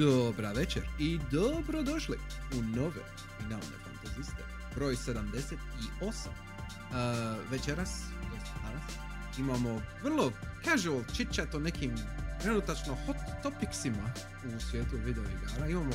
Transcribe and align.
Dobra 0.00 0.52
večer 0.52 0.82
i 0.98 1.20
dobrodošli 1.30 2.18
u 2.52 2.62
nove 2.62 3.02
finalne 3.38 3.76
fantaziste, 3.84 4.42
broj 4.74 4.94
78. 4.94 5.56
Uh, 6.00 7.50
večeras, 7.50 7.90
danas, 8.62 8.82
imamo 9.38 9.80
vrlo 10.02 10.32
casual 10.64 11.02
chit-chat 11.12 11.56
o 11.56 11.58
nekim 11.58 11.94
trenutačno 12.42 12.96
hot 13.06 13.16
topicsima 13.42 14.12
u 14.56 14.60
svijetu 14.60 14.96
video 15.04 15.24
igara. 15.24 15.68
Imamo 15.68 15.90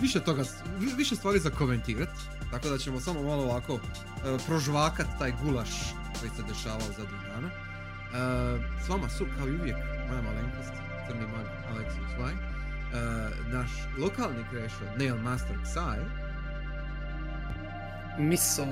više 0.00 0.20
toga, 0.20 0.44
vi- 0.78 0.94
više 0.96 1.16
stvari 1.16 1.38
za 1.38 1.50
komentirat, 1.50 2.16
tako 2.50 2.68
da 2.68 2.78
ćemo 2.78 3.00
samo 3.00 3.22
malo 3.22 3.42
ovako 3.42 3.74
uh, 3.74 3.80
prožvakat 4.46 5.06
taj 5.18 5.32
gulaš 5.42 5.70
koji 6.20 6.30
se 6.36 6.42
dešavao 6.48 6.88
zadnjih 6.96 7.22
dana. 7.34 7.48
Uh, 7.48 8.84
s 8.86 8.88
vama 8.88 9.08
su, 9.08 9.26
kao 9.38 9.48
i 9.48 9.56
uvijek, 9.60 9.76
moja 10.08 10.22
malenkost, 10.22 10.72
crni 11.06 11.26
mag 11.26 11.46
Alexius 11.70 12.20
Vaj, 12.20 12.34
uh, 12.92 13.52
naš 13.52 13.70
lokalni 13.98 14.44
krešo, 14.50 14.84
Nail 14.98 15.16
Master 15.16 15.56
Xai, 15.64 15.98
Miso. 18.18 18.66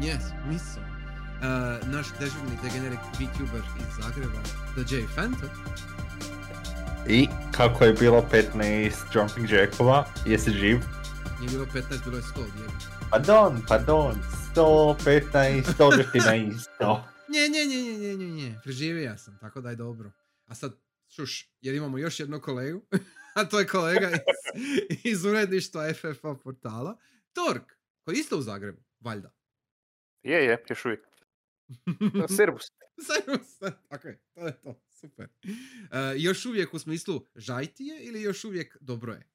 yes, 0.00 0.22
Miso, 0.48 0.80
uh, 0.80 1.88
naš 1.92 2.06
dežurni 2.20 2.58
degenerik 2.62 3.00
VTuber 3.18 3.62
iz 3.80 4.04
Zagreba, 4.04 4.40
The 4.74 4.96
J 4.96 5.06
Phantom, 5.14 5.48
I 7.08 7.28
kako 7.52 7.84
je 7.84 7.92
bilo 7.92 8.24
15 8.32 8.92
jumping 9.14 9.50
jackova, 9.50 10.04
jesi 10.26 10.50
živ? 10.50 10.78
nije 11.40 11.50
bilo 11.50 11.66
15, 11.66 12.04
bilo 12.04 12.16
je 12.16 12.22
100, 12.22 12.40
jebi. 12.40 12.72
Pardon, 13.10 13.62
pardon, 13.68 14.14
115, 14.54 15.62
114, 15.78 16.52
100. 16.80 17.02
Nje, 17.28 17.48
nje, 17.48 17.64
nje, 17.66 17.82
nje, 17.82 17.98
nje, 17.98 18.16
nje, 18.16 18.30
nje, 18.30 18.60
preživio 18.62 19.18
sam, 19.18 19.38
tako 19.40 19.60
da 19.60 19.70
je 19.70 19.76
dobro. 19.76 20.12
A 20.46 20.54
sad, 20.54 20.72
šuš, 21.16 21.50
jer 21.60 21.74
imamo 21.74 21.98
još 21.98 22.20
jednog 22.20 22.42
kolegu, 22.42 22.82
a 23.38 23.44
to 23.48 23.58
je 23.60 23.66
kolega 23.66 24.10
iz, 24.10 24.18
iz 25.12 25.24
uredništva 25.24 25.94
FFA 25.94 26.34
portala, 26.34 26.96
Tork, 27.32 27.72
koji 28.04 28.14
je 28.14 28.20
isto 28.20 28.38
u 28.38 28.42
Zagrebu, 28.42 28.82
valjda. 29.00 29.34
Je, 30.22 30.44
je, 30.44 30.64
još 30.68 30.84
uvijek. 30.84 31.00
Servus. 32.36 32.64
Servus, 33.06 33.58
tako 33.88 34.08
je, 34.08 34.20
to 34.34 34.46
je 34.46 34.60
to, 34.62 34.80
super. 34.90 35.28
E, 35.92 36.14
još 36.16 36.46
uvijek 36.46 36.74
u 36.74 36.78
smislu 36.78 37.26
žajtije 37.34 38.04
ili 38.04 38.22
još 38.22 38.44
uvijek 38.44 38.76
dobro 38.80 39.12
je? 39.12 39.28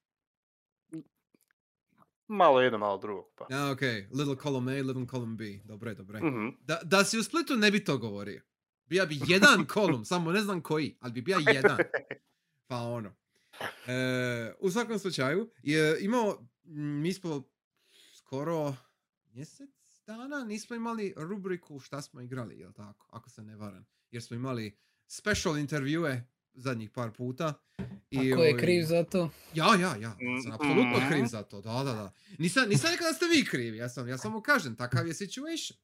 Malo 2.27 2.61
jedno, 2.61 2.77
malo 2.77 2.97
drugo. 2.97 3.29
Pa. 3.35 3.47
A, 3.51 3.71
ok, 3.71 3.81
little 4.11 4.35
column 4.43 4.69
A, 4.69 4.71
little 4.71 5.07
column 5.07 5.37
B, 5.37 5.45
dobro 5.63 5.89
je, 5.89 5.95
dobro 5.95 6.17
je. 6.17 6.23
Mhm. 6.23 6.47
Da, 6.61 6.79
da 6.83 7.03
si 7.03 7.17
u 7.17 7.23
Splitu 7.23 7.55
ne 7.55 7.71
bi 7.71 7.83
to 7.83 7.97
govorio. 7.97 8.41
Bija 8.85 9.05
bi 9.05 9.19
jedan 9.27 9.65
kolum, 9.65 10.05
samo 10.05 10.31
ne 10.31 10.41
znam 10.41 10.61
koji, 10.61 10.97
ali 10.99 11.13
bi 11.13 11.21
bija 11.21 11.37
jedan. 11.53 11.77
Pa 12.67 12.77
ono. 12.77 13.18
E, 13.87 14.53
u 14.59 14.71
svakom 14.71 14.99
slučaju, 14.99 15.49
je 15.63 15.97
imao, 16.01 16.47
mi 16.63 17.13
smo 17.13 17.43
skoro 18.15 18.75
mjesec 19.33 19.69
dana 20.07 20.43
nismo 20.43 20.75
imali 20.75 21.13
rubriku 21.17 21.79
šta 21.79 22.01
smo 22.01 22.21
igrali, 22.21 22.59
jel 22.59 22.73
tako? 22.73 23.07
Ako 23.09 23.29
se 23.29 23.43
ne 23.43 23.55
varam. 23.55 23.85
Jer 24.11 24.23
smo 24.23 24.35
imali 24.35 24.77
special 25.07 25.57
intervjue 25.57 26.23
zadnjih 26.53 26.89
par 26.89 27.11
puta. 27.11 27.45
A 27.47 27.83
ko 28.15 28.23
je 28.23 28.35
ovaj, 28.37 28.57
kriv 28.57 28.85
za 28.85 29.03
to? 29.03 29.29
Ja, 29.53 29.75
ja, 29.75 29.95
ja, 29.95 30.17
sam 30.43 30.51
apsolutno 30.51 30.97
Mhm. 30.97 31.09
kriv 31.09 31.25
za 31.25 31.43
to, 31.43 31.61
da, 31.61 31.73
da, 31.73 31.93
da. 31.93 32.11
Nisam, 32.37 32.69
nisam 32.69 32.91
rekao 32.91 33.07
da 33.07 33.13
ste 33.13 33.25
vi 33.25 33.45
krivi, 33.45 33.77
ja, 33.77 33.89
sam, 33.89 34.07
ja 34.07 34.17
samo 34.17 34.41
kažem, 34.41 34.75
takav 34.75 35.07
je 35.07 35.13
situation. 35.13 35.77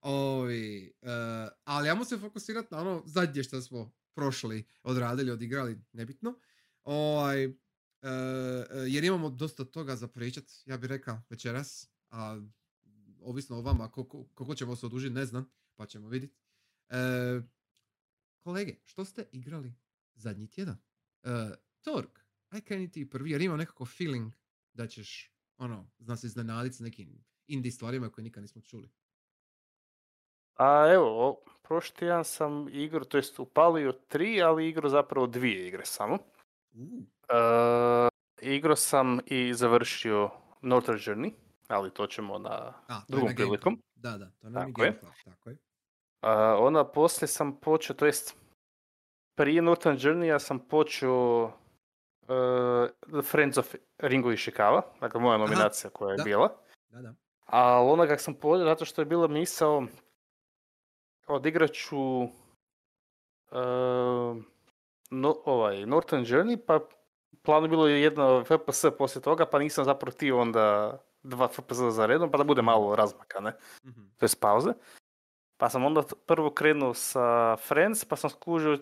Ovi, 0.00 0.92
eh, 1.02 1.48
ali 1.64 1.88
ja 1.88 2.04
se 2.04 2.18
fokusirati 2.18 2.68
na 2.70 2.80
ono 2.80 3.02
zadnje 3.06 3.42
što 3.42 3.60
smo 3.62 3.92
prošli, 4.14 4.64
odradili, 4.82 5.30
odigrali, 5.30 5.78
nebitno. 5.92 6.38
Ovaj, 6.84 7.44
eh, 7.44 7.50
jer 8.88 9.04
imamo 9.04 9.30
dosta 9.30 9.64
toga 9.64 9.96
za 9.96 10.08
pričat, 10.08 10.44
ja 10.66 10.76
bih 10.76 10.88
rekao 10.88 11.18
večeras, 11.30 11.90
a 12.10 12.40
ovisno 13.20 13.56
o 13.56 13.62
vama, 13.62 13.90
koliko, 13.90 14.24
koliko 14.34 14.54
ćemo 14.54 14.76
se 14.76 14.86
odužiti, 14.86 15.14
ne 15.14 15.24
znam, 15.24 15.50
pa 15.76 15.86
ćemo 15.86 16.08
vidjeti. 16.08 16.36
Eh, 16.88 17.42
kolege, 18.40 18.76
što 18.84 19.04
ste 19.04 19.28
igrali 19.32 19.74
zadnji 20.14 20.46
tjedan? 20.50 20.76
Eh, 21.22 21.50
Tork, 21.80 22.20
aj 22.48 22.60
kreni 22.60 22.90
ti 22.90 23.10
prvi, 23.10 23.30
jer 23.30 23.42
imam 23.42 23.58
nekako 23.58 23.86
feeling 23.86 24.32
da 24.72 24.86
ćeš, 24.86 25.32
ono, 25.58 25.90
zna 25.98 26.16
se 26.16 26.26
iznenaditi 26.26 26.76
s 26.76 26.80
nekim 26.80 27.24
indie 27.46 27.72
stvarima 27.72 28.10
koje 28.10 28.22
nikad 28.22 28.42
nismo 28.42 28.62
čuli. 28.62 28.90
A 30.54 30.92
evo, 30.94 31.40
prošli 31.62 31.96
tjedan 31.96 32.24
sam 32.24 32.68
igru, 32.68 33.04
to 33.04 33.16
jest 33.16 33.38
upalio 33.38 33.92
tri, 33.92 34.42
ali 34.42 34.68
igru 34.68 34.88
zapravo 34.88 35.26
dvije 35.26 35.68
igre 35.68 35.84
samo. 35.84 36.18
Uh, 36.74 38.12
E, 38.42 38.54
igro 38.54 38.76
sam 38.76 39.18
i 39.26 39.54
završio 39.54 40.30
Northern 40.62 40.98
Journey, 40.98 41.32
ali 41.68 41.90
to 41.90 42.06
ćemo 42.06 42.38
na 42.38 42.50
a, 42.50 42.74
to 42.88 42.94
je 42.94 43.04
drugom 43.08 43.28
na 43.28 43.34
prilikom. 43.34 43.82
Da, 43.94 44.18
da, 44.18 44.30
to 44.40 44.50
nam 44.50 44.68
je 44.68 44.72
Tako 44.72 44.84
je. 44.84 44.90
Gamecube, 44.90 45.12
tako 45.24 45.50
je. 45.50 45.56
A, 46.20 46.56
onda 46.58 46.84
poslije 46.84 47.28
sam 47.28 47.56
počeo, 47.60 47.96
to 47.96 48.06
jest 48.06 48.36
prije 49.34 49.62
Northern 49.62 49.98
Journey 49.98 50.38
sam 50.38 50.58
počeo 50.58 51.52
e, 52.22 52.88
The 53.10 53.22
Friends 53.22 53.58
of 53.58 53.74
Ringo 53.98 54.30
Ishikawa, 54.30 54.82
dakle 55.00 55.20
moja 55.20 55.38
nominacija 55.38 55.90
koja 55.90 56.10
je 56.10 56.16
da. 56.16 56.24
bila. 56.24 56.56
Da, 56.88 57.02
da. 57.02 57.14
Ali 57.46 57.90
onda 57.90 58.06
kak 58.06 58.20
sam 58.20 58.34
počeo, 58.34 58.64
zato 58.64 58.84
što 58.84 59.00
je 59.00 59.06
bila 59.06 59.28
misao 59.28 59.86
odigrat 61.26 61.72
ću 61.72 62.22
e, 63.52 63.58
no, 65.12 65.36
ovaj, 65.44 65.86
Northern 65.86 66.24
Journey, 66.24 66.56
pa 66.66 66.80
planu 67.42 67.68
bilo 67.68 67.86
je 67.88 68.02
jedno 68.02 68.44
FPS 68.44 68.84
poslije 68.98 69.22
toga, 69.22 69.46
pa 69.46 69.58
nisam 69.58 69.84
zapravo 69.84 70.12
htio 70.12 70.38
onda 70.40 70.98
dva 71.22 71.48
FPS 71.48 71.78
za 71.90 72.06
redom, 72.06 72.30
pa 72.30 72.38
da 72.38 72.44
bude 72.44 72.62
malo 72.62 72.96
razmaka, 72.96 73.40
ne? 73.40 73.52
Mhm. 73.84 74.02
to 74.18 74.24
jest 74.24 74.40
pauze. 74.40 74.72
Pa 75.56 75.68
sam 75.68 75.84
onda 75.84 76.02
prvo 76.26 76.50
krenuo 76.50 76.94
sa 76.94 77.56
Friends, 77.56 78.04
pa 78.04 78.16
sam 78.16 78.30
skužio 78.30 78.78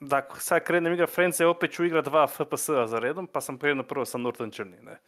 da 0.00 0.16
ako 0.16 0.38
sad 0.38 0.64
krenem 0.64 0.92
igrat 0.92 1.10
Friends, 1.10 1.40
opet 1.40 1.72
ću 1.72 1.84
igrat 1.84 2.04
dva 2.04 2.26
FPS-a 2.26 2.86
za 2.86 2.98
redom, 2.98 3.26
pa 3.26 3.40
sam 3.40 3.58
krenuo 3.58 3.84
prvo 3.84 4.04
sa 4.04 4.18
Northern 4.18 4.50
Journey, 4.50 4.82
ne. 4.82 5.00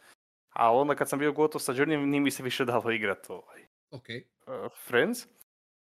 A 0.49 0.75
onda 0.75 0.95
kad 0.95 1.09
sam 1.09 1.19
bio 1.19 1.31
gotov 1.31 1.61
sa 1.61 1.73
Journey, 1.73 2.05
nije 2.05 2.21
mi 2.21 2.31
se 2.31 2.43
više 2.43 2.65
dalo 2.65 2.91
igrat 2.91 3.29
ovaj, 3.29 3.65
Ok, 3.91 4.05
uh, 4.47 4.71
Friends. 4.85 5.27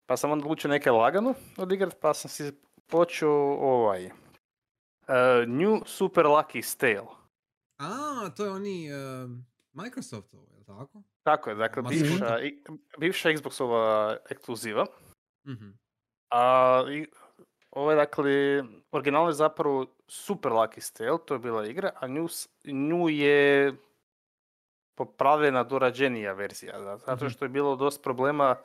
Pa 0.06 0.18
sam 0.18 0.32
onda 0.32 0.46
odlučio 0.46 0.70
neke 0.70 0.92
lagano 0.92 1.34
odigrat, 1.58 2.00
pa 2.02 2.14
sam 2.14 2.30
si 2.30 2.52
počeo 2.86 3.32
ovaj... 3.54 4.06
uh, 4.06 4.12
New 5.48 5.82
Super 5.86 6.26
Lucky 6.26 6.78
Tale. 6.78 7.08
a, 7.78 7.90
to 8.30 8.46
je 8.46 8.52
oni 8.52 8.90
um, 8.94 9.46
Microsoftovo, 9.74 10.44
je 10.44 10.58
li 10.58 10.66
tako? 10.66 11.02
Tako 11.24 11.50
je, 11.50 11.56
dakle, 11.56 11.84
bivša, 11.84 12.40
i- 12.40 12.64
bivša 12.98 13.30
Xboxova 13.30 14.18
ekskluziva. 14.30 14.86
Mhm. 15.48 15.70
A 16.30 16.44
i, 16.90 17.08
ovo 17.72 17.92
je 17.92 17.96
dakle, 17.98 18.64
originalno 18.92 19.30
je 19.30 19.34
zapravo 19.34 19.86
Super 20.08 20.52
Lucky 20.52 20.98
Tale, 20.98 21.18
to 21.26 21.34
je 21.34 21.40
bila 21.40 21.66
igra, 21.66 21.92
a 21.96 22.08
nju, 22.08 22.28
nju 22.66 23.10
je 23.10 23.74
popravljena 24.96 25.64
dorađenija 25.64 26.34
verzija, 26.34 26.82
za- 26.82 26.98
zato 26.98 27.26
Mhm. 27.26 27.30
što 27.30 27.46
je 27.46 27.50
bilo 27.50 27.76
dosta 27.76 28.02
problema 28.04 28.56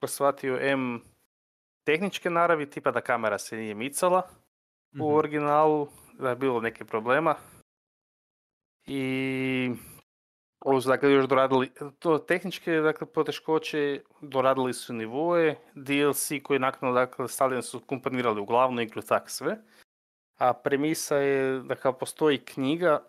ko 0.00 0.06
shvatio 0.06 0.58
M 0.60 1.00
tehničke 1.86 2.30
naravi, 2.30 2.70
tipa 2.70 2.90
da 2.90 3.00
kamera 3.00 3.38
se 3.38 3.56
nije 3.56 3.74
micala 3.74 4.22
Mhm. 4.92 5.02
u 5.02 5.14
originalu, 5.14 5.88
da 6.12 6.30
je 6.30 6.36
bilo 6.36 6.60
neke 6.60 6.84
problema. 6.84 7.34
I 8.86 9.70
ovo 10.60 10.80
su 10.80 10.88
dakle 10.88 11.12
još 11.12 11.26
doradili, 11.26 11.70
to 11.98 12.18
tehničke 12.18 12.72
dakle, 12.72 13.06
poteškoće, 13.06 14.00
doradili 14.20 14.74
su 14.74 14.92
nivoe, 14.92 15.54
DLC 15.74 16.42
koji 16.42 16.58
naknadno 16.58 16.94
dakle, 16.94 17.28
stavljeni 17.28 17.62
su 17.62 17.80
komponirali 17.80 18.40
u 18.40 18.44
glavnu 18.44 18.82
igru, 18.82 19.02
tak 19.02 19.30
sve. 19.30 19.58
A 20.38 20.52
premisa 20.54 21.16
je 21.16 21.60
da 21.60 21.74
kao 21.74 21.92
postoji 21.92 22.38
knjiga, 22.38 23.02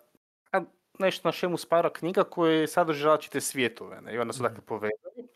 a 0.52 0.60
nešto 0.98 1.28
na 1.28 1.32
čemu 1.32 1.56
spara 1.56 1.90
knjiga 1.90 2.24
koje 2.24 2.66
sadrži 2.68 3.04
različite 3.04 3.40
svijetove, 3.40 4.00
ne? 4.00 4.14
i 4.14 4.18
onda 4.18 4.32
su 4.32 4.42
Mhm. 4.42 4.48
dakle 4.48 4.66
povezani. 4.66 5.18
I 5.18 5.28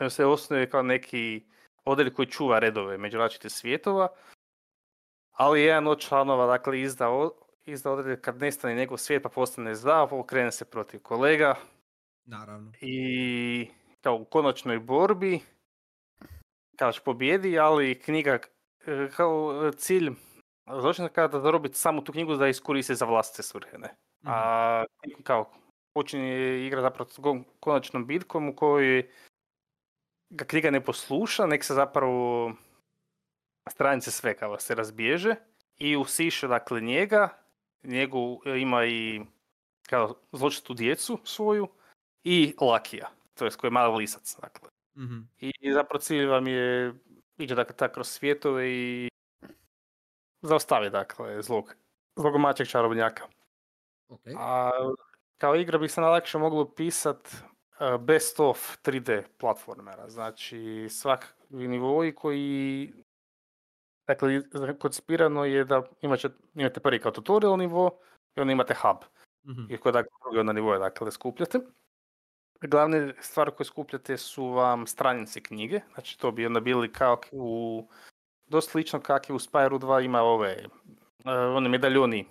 onda 0.00 0.10
se 0.10 0.24
osnuje 0.26 0.70
kao 0.70 0.82
neki 0.82 1.42
odjel 1.84 2.10
koji 2.10 2.26
čuva 2.26 2.58
redove 2.58 2.98
među 2.98 3.18
različitih 3.18 3.52
svjetova, 3.52 4.08
ali 5.32 5.62
jedan 5.62 5.86
od 5.86 5.98
članova 5.98 6.46
dakle 6.46 6.80
izda, 6.80 7.08
izda 7.64 7.92
odredbe 7.92 8.22
kad 8.22 8.40
nestane 8.40 8.74
njegov 8.74 8.98
svijet 8.98 9.22
pa 9.22 9.28
postane 9.28 9.74
zdrav, 9.74 10.14
okrene 10.14 10.52
se 10.52 10.64
protiv 10.64 11.00
kolega 11.02 11.54
Naravno. 12.24 12.72
i 12.80 13.68
kao 14.00 14.14
u 14.14 14.24
konačnoj 14.24 14.78
borbi 14.78 15.40
kao 16.80 16.92
će 16.92 17.00
pobjedi, 17.04 17.58
ali 17.58 18.00
knjiga 18.00 18.38
e, 18.86 19.08
kao 19.16 19.68
e, 19.68 19.72
cilj 19.72 20.10
zločina 20.80 21.08
kada 21.08 21.40
zarobiti 21.40 21.78
samo 21.78 22.00
tu 22.00 22.12
knjigu 22.12 22.36
da 22.36 22.44
je 22.44 22.50
iskoristi 22.50 22.94
za 22.94 23.04
vlastite 23.04 23.42
svrhe, 23.42 23.78
ne. 23.78 23.88
Mhm. 24.22 24.32
A 24.32 24.84
kao 25.22 25.50
počinje 25.94 26.66
igra 26.66 26.80
zapravo 26.80 27.10
s 27.10 27.18
konačnom 27.60 28.06
bitkom 28.06 28.48
u 28.48 28.56
kojoj 28.56 29.10
ga 30.30 30.44
knjiga 30.44 30.70
ne 30.70 30.84
posluša, 30.84 31.46
nek 31.46 31.64
se 31.64 31.74
zapravo 31.74 32.52
stranice 33.70 34.10
sve 34.10 34.36
kao 34.36 34.58
se 34.58 34.74
razbježe 34.74 35.34
i 35.76 35.96
usiše 35.96 36.48
dakle 36.48 36.80
njega 36.80 37.28
njegu 37.82 38.40
ima 38.58 38.84
i 38.84 39.20
kao 39.88 40.14
zločitu 40.32 40.74
djecu 40.74 41.18
svoju 41.24 41.68
i 42.24 42.54
Lakija, 42.60 43.10
to 43.34 43.44
je 43.44 43.50
koji 43.50 43.68
je 43.68 43.72
mali 43.72 43.96
lisac. 43.96 44.36
Dakle. 44.40 44.68
Mhm. 44.96 45.20
I 45.38 45.72
zapravo 45.72 46.00
cilj 46.00 46.26
vam 46.26 46.46
je 46.46 46.94
ići 47.38 47.54
dakle, 47.54 47.76
tak 47.76 47.94
kroz 47.94 48.08
svjetove 48.08 48.70
i 48.70 49.08
zaustavi 50.42 50.90
dakle, 50.90 51.42
zlog, 51.42 51.74
zlogomačeg 52.16 52.68
čarobnjaka. 52.68 53.24
Ok. 54.08 54.20
A 54.36 54.70
kao 55.38 55.56
igra 55.56 55.78
bi 55.78 55.88
se 55.88 56.00
najlakše 56.00 56.38
moglo 56.38 56.74
pisat 56.74 57.28
e, 57.28 57.36
best 58.00 58.40
of 58.40 58.76
3D 58.82 59.22
platformera. 59.38 60.08
Znači 60.10 60.86
svakakvi 60.90 61.68
nivoi 61.68 62.14
koji 62.14 62.92
Dakle, 64.06 64.42
koncipirano 64.78 65.44
je 65.44 65.64
da 65.64 65.82
imat 66.02 66.18
će- 66.18 66.30
imate 66.54 66.80
prvi 66.80 67.00
kao 67.00 67.12
tutorial 67.12 67.56
nivo 67.58 67.98
i 68.36 68.40
onda 68.40 68.52
imate 68.52 68.74
hub. 68.74 68.96
Mhm. 69.46 69.74
I 69.74 69.76
koje 69.78 69.92
dakle, 69.92 70.10
drugi 70.22 70.38
onda 70.38 70.52
nivoje 70.52 70.78
dakle, 70.78 71.10
skupljate. 71.10 71.60
Glavne 72.60 73.14
stvari 73.20 73.50
koje 73.56 73.64
skupljate 73.64 74.16
su 74.16 74.46
vam 74.46 74.86
stranice 74.86 75.40
knjige, 75.40 75.80
znači 75.94 76.18
to 76.18 76.32
bi 76.32 76.46
onda 76.46 76.60
bili 76.60 76.92
kao 76.92 77.20
u, 77.32 77.88
dosta 78.46 78.70
slično 78.70 79.00
kak 79.00 79.28
je 79.28 79.34
u 79.34 79.38
Spyro 79.38 79.78
2 79.78 80.04
ima 80.04 80.22
ove, 80.22 80.66
e, 81.24 81.30
one 81.30 81.68
medaljoni 81.68 82.26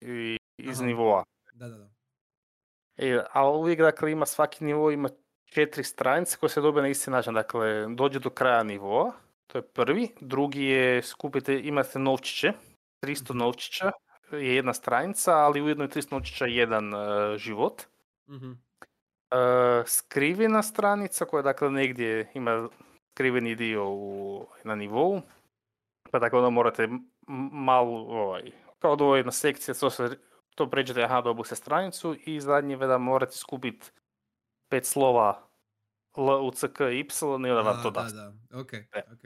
i, 0.00 0.38
iz 0.58 0.80
Aha. 0.80 0.86
nivoa. 0.86 1.24
Da, 1.54 1.68
da, 1.68 1.76
da. 1.78 1.93
E, 2.96 3.20
a 3.32 3.50
uvijek 3.50 3.80
dakle 3.80 4.12
ima 4.12 4.26
svaki 4.26 4.64
nivo 4.64 4.90
ima 4.90 5.08
četiri 5.44 5.84
stranice 5.84 6.36
koje 6.36 6.50
se 6.50 6.60
dobije 6.60 6.82
na 6.82 6.88
isti 6.88 7.10
način. 7.10 7.34
Dakle, 7.34 7.86
dođe 7.88 8.18
do 8.18 8.30
kraja 8.30 8.62
nivoa, 8.62 9.12
to 9.46 9.58
je 9.58 9.62
prvi. 9.62 10.08
Drugi 10.20 10.64
je 10.64 11.02
skupite, 11.02 11.60
imate 11.60 11.98
novčiće, 11.98 12.52
300 13.02 13.30
Mhm. 13.30 13.38
novčića 13.38 13.92
je 14.32 14.54
jedna 14.56 14.74
stranica, 14.74 15.32
ali 15.32 15.62
ujedno 15.62 15.84
je 15.84 15.88
300 15.88 16.12
novčića 16.12 16.46
jedan 16.46 16.94
e, 16.94 17.38
život. 17.38 17.82
Mhm. 18.28 18.52
E, 19.30 19.36
skrivena 19.86 20.62
stranica 20.62 21.24
koja 21.24 21.42
dakle 21.42 21.70
negdje 21.70 22.30
ima 22.34 22.68
skriveni 23.14 23.54
dio 23.54 23.88
u, 23.90 24.46
na 24.64 24.74
nivou. 24.74 25.20
Pa 26.10 26.18
dakle 26.18 26.38
onda 26.38 26.50
morate 26.50 26.88
malo 27.52 27.98
ovaj, 27.98 28.42
kao 28.78 28.92
odvojena 28.92 29.32
sekcija, 29.32 29.74
to, 29.74 29.90
se, 29.90 30.18
to 30.54 30.70
pređete, 30.70 31.02
aha, 31.02 31.20
dobu 31.20 31.44
se 31.44 31.56
stranicu 31.56 32.16
i 32.16 32.40
zadnje 32.40 32.76
da 32.76 32.98
morate 32.98 33.32
skupiti 33.32 33.90
pet 34.68 34.86
slova 34.86 35.48
L, 36.16 36.46
U, 36.46 36.50
C, 36.50 36.68
K, 36.68 36.80
Y 36.82 37.00
i 37.00 37.06
onda 37.32 37.60
vam 37.60 37.82
to 37.82 37.90
da, 37.90 38.02
da. 38.02 38.10
da, 38.10 38.60
ok, 38.60 38.72
ok. 39.12 39.22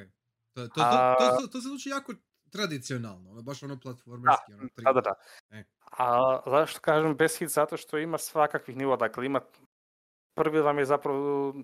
To, 0.55 0.69
to, 0.69 0.75
to, 0.75 0.81
to, 1.19 1.41
to, 1.41 1.47
to 1.47 1.61
se 1.61 1.69
zvuči 1.69 1.89
jako 1.89 2.13
tradicionalno, 2.51 3.31
ono, 3.31 3.43
baš 3.43 3.63
ono 3.63 3.81
platformerski, 3.81 4.53
ono, 4.53 4.69
Da, 4.77 4.93
da, 4.93 5.01
3D. 5.01 5.03
da. 5.03 5.15
E. 5.51 5.65
A 5.91 6.41
zašto 6.47 6.81
kažem 6.81 7.17
bez 7.17 7.39
hit? 7.39 7.49
Zato 7.49 7.77
što 7.77 7.99
ima 7.99 8.19
svakakvih 8.19 8.77
nivoa. 8.77 8.97
Dakle, 8.97 9.27
ima 9.27 9.41
prvi 10.35 10.61
vam 10.61 10.79
je 10.79 10.85
zapravo, 10.85 11.55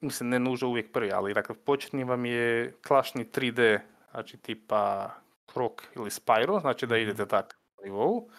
mislim 0.00 0.28
ne 0.28 0.38
nužno 0.38 0.68
uvijek 0.68 0.92
prvi, 0.92 1.12
ali 1.12 1.34
dakle, 1.34 1.54
početni 1.56 2.04
vam 2.04 2.24
je 2.24 2.74
klašni 2.82 3.24
3D, 3.26 3.80
znači 4.10 4.36
tipa 4.36 5.10
Krok 5.46 5.82
ili 5.96 6.10
Spyro, 6.10 6.60
znači 6.60 6.86
da 6.86 6.94
Mhm. 6.94 7.02
idete 7.02 7.26
tak 7.26 7.58
na 7.78 7.84
nivou. 7.84 8.30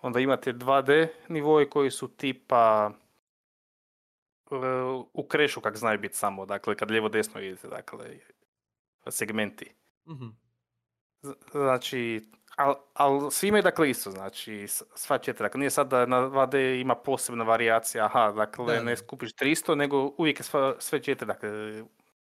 Onda 0.00 0.20
imate 0.20 0.52
2D 0.52 0.90
nivoje 1.28 1.70
koji 1.70 1.90
su 1.90 2.08
tipa 2.08 2.90
e, 4.50 4.54
u 5.12 5.26
krešu 5.28 5.60
kak 5.60 5.76
znaju 5.76 5.98
biti 5.98 6.16
samo, 6.16 6.46
dakle 6.46 6.76
kad 6.76 6.90
lijevo 6.90 7.08
desno 7.08 7.40
idete, 7.40 7.68
dakle 7.68 8.18
segmenti. 9.10 9.72
Mhm. 10.08 10.26
Z- 11.22 11.34
Znači, 11.52 12.30
ali 12.56 12.74
al 12.94 13.30
svi 13.30 13.48
imaju 13.48 13.62
dakle 13.62 13.90
isto, 13.90 14.10
znači 14.10 14.66
sva 14.94 15.18
četiri. 15.18 15.44
Dakle, 15.44 15.58
nije 15.58 15.70
sad 15.70 15.88
da 15.88 16.06
na 16.06 16.20
2D 16.22 16.80
ima 16.80 16.94
posebna 16.94 17.44
varijacija, 17.44 18.04
aha, 18.04 18.32
dakle 18.32 18.66
Da, 18.66 18.82
ne 18.82 18.96
skupiš 18.96 19.34
300, 19.34 19.74
nego 19.74 20.14
uvijek 20.18 20.40
je 20.40 20.44
sva, 20.44 20.76
sve 20.78 21.02
četiri, 21.02 21.26
dakle, 21.26 21.50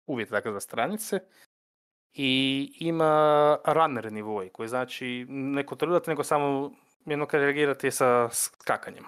uvijek 0.08 0.30
dakle 0.32 0.52
za 0.54 0.60
stranice. 0.60 1.20
I 2.14 2.32
ima 2.80 3.12
runner 3.66 4.12
nivoj, 4.12 4.50
koji 4.50 4.70
znači 4.70 5.26
ne 5.30 5.66
kontrolirate, 5.66 6.12
nego 6.12 6.24
samo 6.24 6.72
jedno 7.06 7.26
kad 7.26 7.42
reagirate 7.42 7.92
sa 7.92 8.30
skakanjem. 8.30 9.04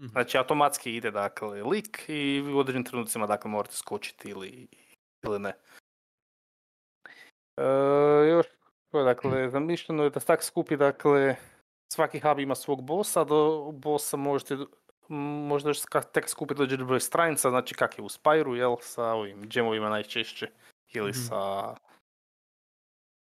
Mhm. 0.00 0.06
Znači, 0.08 0.38
automatski 0.38 0.96
ide, 0.96 1.10
dakle, 1.10 1.62
lik 1.62 2.04
i 2.08 2.42
u 2.54 2.58
određenim 2.58 2.84
trenucima, 2.84 3.26
dakle, 3.26 3.50
morate 3.50 3.74
skočiti 3.76 4.30
ili, 4.30 4.68
ili 5.22 5.38
ne. 5.38 5.52
E, 7.56 7.64
još, 8.28 8.46
dakle, 8.92 9.50
zamišljeno 9.50 10.04
je 10.04 10.10
da 10.10 10.20
se 10.20 10.26
tak 10.26 10.42
skupi, 10.42 10.76
dakle, 10.76 11.36
svaki 11.92 12.20
hub 12.20 12.38
ima 12.38 12.54
svog 12.54 12.82
bossa, 12.82 13.24
do 13.24 13.70
bossa 13.72 14.16
možete, 14.16 14.56
možda 15.48 15.70
još 15.70 15.78
tek 16.12 16.28
skupiti 16.28 16.58
dođe 16.58 16.76
do 16.76 16.84
broj 16.84 17.00
stranica, 17.00 17.50
znači 17.50 17.74
kak 17.74 17.98
je 17.98 18.04
u 18.04 18.08
Spyru, 18.08 18.54
jel, 18.54 18.76
sa 18.80 19.04
ovim 19.04 19.48
džemovima 19.48 19.88
najčešće, 19.88 20.50
ili 20.92 21.10
Mhm. 21.10 21.18
sa 21.18 21.74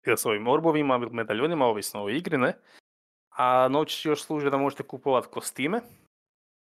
ili 0.05 0.17
sa 0.17 0.29
ovim 0.29 0.47
orbovima, 0.47 0.95
ili 0.95 1.09
medaljonima, 1.11 1.65
ovisno 1.65 2.03
o 2.03 2.09
igri, 2.09 2.37
ne? 2.37 2.53
A 3.37 3.67
novčići 3.67 4.07
još 4.07 4.23
služe 4.23 4.49
da 4.49 4.57
možete 4.57 4.83
kupovati 4.83 5.27
kostime, 5.27 5.81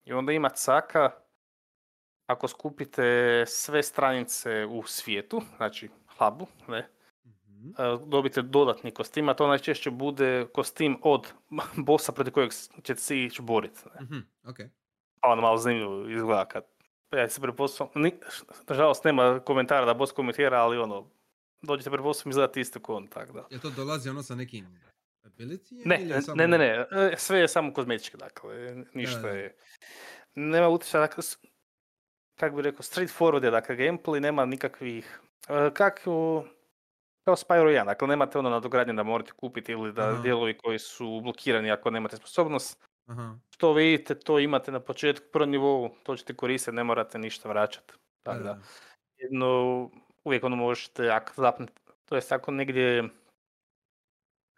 i 0.06 0.14
onda 0.14 0.32
ima 0.32 0.50
caka, 0.50 1.12
ako 2.26 2.48
skupite 2.48 3.04
sve 3.48 3.84
stranice 3.84 4.66
u 4.66 4.84
svijetu, 4.84 5.42
znači 5.58 5.90
hubu, 6.10 6.48
ne, 6.68 6.90
Mhm. 7.26 7.70
e, 7.70 7.74
dobite 8.06 8.42
dodatni 8.42 8.92
kostim, 8.92 9.30
a 9.30 9.34
to 9.34 9.48
najčešće 9.48 9.92
bude 9.92 10.48
kostim 10.48 11.00
od 11.04 11.34
bossa 11.88 12.12
protiv 12.12 12.34
kojeg 12.34 12.52
ćete 12.84 13.02
se 13.02 13.18
ići 13.18 13.42
boriti. 13.42 13.80
Ne. 13.90 14.02
Mhm. 14.02 14.18
Ok. 14.44 14.60
A 15.22 15.32
ono 15.32 15.42
malo 15.42 15.58
zanimljivo 15.58 16.10
izgleda 16.10 16.46
kad 16.46 16.64
ja 17.12 17.30
se 17.30 17.42
prepostavljam, 17.42 17.92
ni- 17.96 18.20
nažalost 18.68 19.04
nema 19.04 19.40
komentara 19.40 19.86
da 19.86 19.94
boss 19.94 20.12
komentira, 20.12 20.58
ali 20.58 20.78
ono, 20.78 21.10
dođete 21.62 21.90
pred 21.90 22.04
bossom 22.04 22.30
izgledati 22.30 22.62
isto 22.62 22.80
ko 22.80 22.96
on, 22.96 23.08
tako 23.08 23.34
da. 23.34 23.48
Je 23.50 23.60
to 23.60 23.70
dolazi 23.70 24.10
ono 24.10 24.24
sa 24.24 24.36
nekim 24.36 24.80
ability? 25.40 25.82
Ne, 25.86 26.22
samo- 26.22 26.36
ne, 26.36 26.48
ne, 26.48 26.58
ne, 26.58 26.86
e, 26.92 27.16
sve 27.18 27.40
je 27.40 27.48
samo 27.48 27.74
kozmetički, 27.74 28.18
dakle, 28.18 28.56
ništa 28.94 29.20
da. 29.20 29.30
je, 29.30 29.56
nema 30.36 30.68
utjecaja, 30.70 31.02
dakle, 31.02 31.24
s- 31.24 31.38
kak 32.36 32.56
bi 32.56 32.62
rekao, 32.62 32.80
straightforward 32.82 33.44
je, 33.44 33.52
dakle, 33.52 33.76
gameplay, 33.76 34.20
nema 34.20 34.46
nikakvih, 34.46 35.20
e, 35.50 35.70
kak 35.74 36.02
u, 36.06 36.44
kao 37.24 37.36
Spyro 37.36 37.70
1, 37.72 37.86
dakle, 37.86 38.08
nemate 38.08 38.40
ono 38.40 38.50
nadogradnje 38.50 38.94
da 38.94 39.04
morate 39.04 39.32
kupiti 39.32 39.72
ili 39.72 39.94
da 39.94 40.02
Aha. 40.04 40.22
dijelovi 40.22 40.58
koji 40.58 40.80
su 40.80 41.22
blokirani 41.22 41.72
ako 41.72 41.90
nemate 41.90 42.18
sposobnost, 42.18 42.84
Aha. 43.06 43.36
što 43.50 43.74
vidite, 43.74 44.16
to 44.16 44.40
imate 44.40 44.72
na 44.72 44.80
početku, 44.80 45.26
prvom 45.32 45.50
nivou, 45.50 45.90
to 46.04 46.16
ćete 46.16 46.34
koristiti, 46.34 46.76
ne 46.76 46.84
morate 46.84 47.20
ništa 47.20 47.50
vraćati, 47.50 47.94
tako 48.24 48.44
da. 48.44 48.60
jedno, 49.18 49.90
uvijek 50.24 50.44
ono 50.44 50.56
možete, 50.56 51.10
ako 51.10 51.32
zapnete, 51.36 51.74
to 52.06 52.16
jest 52.16 52.32
ako 52.32 52.52
negdje, 52.52 53.04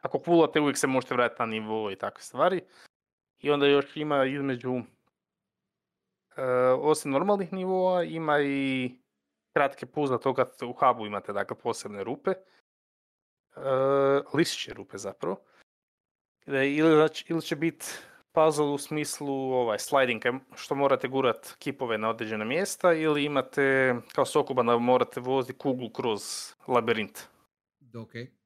ako 0.01 0.20
pulate, 0.20 0.60
uvijek 0.60 0.77
se 0.77 0.88
možete 0.88 1.13
vratiti 1.13 1.41
na 1.41 1.46
nivo 1.46 1.91
i 1.91 1.96
takve 1.96 2.22
stvari. 2.22 2.62
I 3.39 3.51
onda 3.51 3.68
još 3.68 3.98
ima 3.98 4.25
između, 4.25 4.74
e, 6.36 6.44
osim 6.79 7.12
normalnih 7.12 7.53
nivoa, 7.53 8.03
ima 8.03 8.39
i 8.41 8.91
kratke 9.53 9.86
puzzle, 9.86 10.20
to 10.20 10.34
kad 10.34 10.51
u 10.63 10.74
hubu 10.74 11.06
imate 11.06 11.34
dakle 11.34 11.58
posebne 11.58 12.03
rupe, 12.03 12.32
e, 12.32 12.39
listiće 14.34 14.74
rupe 14.74 14.98
zapravo. 14.98 15.41
E, 16.48 16.70
Ili, 16.70 17.10
ili 17.29 17.41
će 17.41 17.56
biti 17.56 17.86
puzzle 18.32 18.65
u 18.65 18.77
smislu 18.77 19.34
ovaj, 19.34 19.79
sliding, 19.79 20.24
što 20.56 20.75
morate 20.75 21.08
gurat 21.08 21.56
kipove 21.60 21.98
na 21.98 22.10
određena 22.10 22.46
mjesta, 22.46 22.94
ili 22.94 23.24
imate 23.25 23.96
kao 24.15 24.25
sokuba 24.25 24.63
da 24.63 24.77
morate 24.77 25.20
voziti 25.20 25.58
kuglu 25.58 25.89
kroz 25.89 26.22
labirint. 26.68 27.20
Ok. 27.96 28.38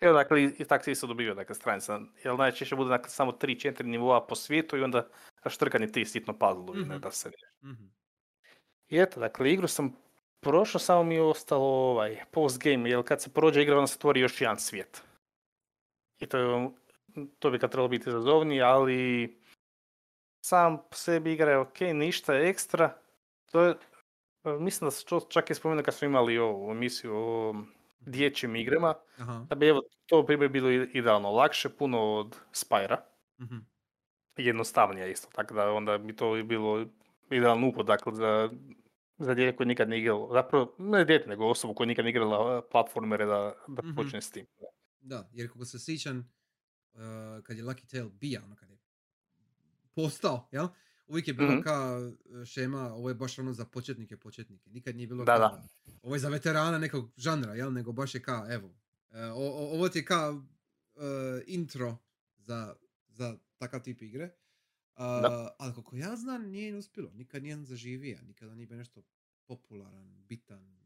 Evo, 0.00 0.12
dakle, 0.12 0.44
i, 0.44 0.64
tako 0.64 0.84
se 0.84 0.92
isto 0.92 1.06
dobivaju 1.06 1.34
dakle, 1.34 1.54
stranica. 1.54 2.00
Jer 2.24 2.34
najčešće 2.38 2.76
bude 2.76 2.90
dakle, 2.90 3.10
samo 3.10 3.32
3-4 3.32 3.82
nivoa 3.82 4.26
po 4.26 4.34
svijetu 4.34 4.76
i 4.76 4.82
onda 4.82 5.08
štrkani 5.46 5.92
ti 5.92 6.04
sitno 6.04 6.32
ne 6.74 6.80
Mhm. 6.94 6.98
da 6.98 7.10
se. 7.10 7.30
Mhm. 7.64 7.84
I 8.88 8.98
eto, 8.98 9.20
dakle, 9.20 9.52
igru 9.52 9.68
sam 9.68 9.96
prošao, 10.40 10.78
samo 10.78 11.02
mi 11.02 11.14
je 11.14 11.22
ostalo 11.22 11.64
ovaj, 11.64 12.18
post 12.30 12.58
game, 12.62 12.90
jer 12.90 13.02
kad 13.04 13.22
se 13.22 13.30
prođe 13.32 13.62
igra, 13.62 13.76
onda 13.76 13.86
se 13.86 13.96
otvori 13.96 14.20
još 14.20 14.40
jedan 14.40 14.58
svijet. 14.58 15.02
I 16.18 16.26
to, 16.26 16.38
je, 16.38 16.70
to 17.38 17.50
bi 17.50 17.58
kad 17.58 17.70
trebalo 17.70 17.88
biti 17.88 18.08
izazovnije, 18.08 18.62
ali 18.62 19.36
sam 20.44 20.78
po 20.78 20.96
sebi 20.96 21.32
igra 21.32 21.50
je 21.50 21.58
ok, 21.58 21.80
ništa 21.80 22.34
ekstra. 22.34 22.98
To 23.52 23.60
je, 23.60 23.74
mislim 24.44 24.86
da 24.86 24.90
se 24.90 25.04
to 25.04 25.20
čak 25.20 25.50
i 25.50 25.54
spomenuo 25.54 25.84
kad 25.84 25.94
smo 25.94 26.06
imali 26.06 26.38
ovu 26.38 26.70
emisiju 26.70 27.12
o 27.16 27.54
dječjim 28.08 28.56
igrama, 28.56 28.94
Aha. 29.18 29.46
da 29.48 29.54
bi 29.54 29.68
evo 29.68 29.80
to 30.06 30.26
primjer 30.26 30.50
bilo 30.50 30.70
idealno 30.70 31.30
lakše, 31.30 31.68
puno 31.68 32.14
od 32.14 32.36
Spyra, 32.52 32.96
Mhm. 33.40 33.56
jednostavnije 34.36 35.10
isto, 35.12 35.28
tako 35.34 35.54
da 35.54 35.72
onda 35.72 35.98
bi 35.98 36.16
to 36.16 36.42
bilo 36.44 36.86
idealan 37.30 37.64
uput, 37.64 37.86
dakle 37.86 38.14
za, 38.14 38.50
za 39.18 39.34
dijete 39.34 39.56
koje 39.56 39.66
nikad 39.66 39.88
nije 39.88 40.00
igralo, 40.00 40.30
zapravo 40.32 40.74
ne 40.78 41.04
dijete 41.04 41.28
nego 41.28 41.46
osobu 41.46 41.74
koja 41.74 41.86
nikad 41.86 42.04
nije 42.04 42.10
igrala 42.10 42.62
platformere 42.62 43.26
da, 43.26 43.54
da 43.68 43.82
Mhm. 43.82 43.94
počne 43.96 44.22
s 44.22 44.30
tim. 44.30 44.46
Da, 45.00 45.28
jer 45.32 45.48
kako 45.48 45.64
se 45.64 45.78
sjećam, 45.78 46.18
uh, 46.94 47.00
kad 47.42 47.56
je 47.56 47.64
Lucky 47.64 47.90
Tail 47.90 48.08
bija, 48.08 48.40
ono 48.44 48.56
kad 48.56 48.70
je 48.70 48.78
postao, 49.94 50.48
jel? 50.52 50.68
Uvijek 51.08 51.28
je 51.28 51.34
bilo 51.34 51.50
Mhm. 51.50 51.60
kao 51.60 51.98
uh, 52.00 52.44
šema, 52.44 52.92
ovo 52.92 53.08
je 53.08 53.14
baš 53.14 53.38
ono 53.38 53.52
za 53.52 53.64
početnike, 53.64 54.16
početnike. 54.16 54.70
Nikad 54.70 54.96
nije 54.96 55.06
bilo 55.06 55.24
Da, 55.24 55.32
kao, 55.32 55.38
da. 55.40 55.62
ovo 56.02 56.14
je 56.14 56.18
za 56.18 56.28
veterana 56.28 56.78
nekog 56.78 57.10
žanra, 57.16 57.54
jel? 57.54 57.72
Nego 57.72 57.92
baš 57.92 58.14
je 58.14 58.22
kao, 58.22 58.46
evo, 58.50 58.74
e, 59.10 59.22
o- 59.22 59.34
o- 59.34 59.70
ovo 59.70 59.88
ti 59.88 59.98
je 59.98 60.04
kao 60.04 60.30
uh, 60.30 61.02
intro 61.46 61.96
za, 62.36 62.74
za 63.08 63.38
takav 63.58 63.80
tip 63.80 64.02
igre. 64.02 64.24
Uh, 64.24 64.98
Da. 64.98 65.54
ali 65.58 65.74
koliko 65.74 65.96
ja 65.96 66.16
znam, 66.16 66.42
nije 66.42 66.76
uspjelo. 66.76 67.10
Nikad 67.12 67.42
nije 67.42 67.56
zaživio, 67.58 68.18
nikada 68.22 68.54
nije 68.54 68.66
bio 68.66 68.76
nešto 68.76 69.02
popularan, 69.46 70.24
bitan. 70.28 70.78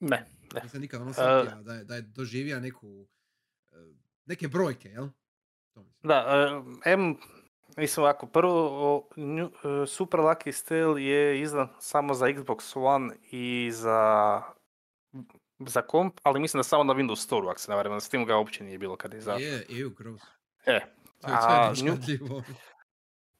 Ne, 0.00 0.26
ne. 0.54 0.60
Nisam 0.62 0.80
nikad 0.80 1.00
ono 1.00 1.10
E, 1.10 1.14
shvatio 1.14 1.62
da 1.62 1.74
je, 1.74 1.84
da 1.84 1.94
je 1.96 2.02
doživio 2.02 2.60
neku, 2.60 3.06
e, 3.72 3.76
neke 4.26 4.48
brojke, 4.48 4.88
jel? 4.88 5.08
Da, 6.02 6.24
e, 6.84 6.92
M, 6.92 7.16
mislim 7.76 8.04
ovako, 8.04 8.26
prvo, 8.26 9.08
e, 9.16 9.86
Super 9.86 10.20
Lucky 10.20 10.68
Tale 10.68 11.04
je 11.04 11.40
izdan 11.40 11.68
samo 11.78 12.14
za 12.14 12.26
Xbox 12.26 12.72
One 12.76 13.14
i 13.22 13.70
za 13.72 14.42
za 15.58 15.82
komp, 15.82 16.14
ali 16.22 16.40
mislim 16.40 16.58
da 16.58 16.64
samo 16.64 16.84
na 16.84 16.94
Windows 16.94 17.16
Store, 17.16 17.48
ako 17.48 17.60
se 17.60 17.70
ne 17.70 17.76
varam, 17.76 17.92
na 17.92 18.00
Steam 18.00 18.24
ga 18.24 18.36
uopće 18.36 18.64
nije 18.64 18.78
bilo 18.78 18.96
kad 18.96 19.12
je 19.12 19.18
izašao. 19.18 19.38
Je, 19.40 19.66
eju, 19.70 19.90
gross. 19.90 20.22
E, 20.66 20.80
a, 21.22 21.72
nju, 21.82 21.96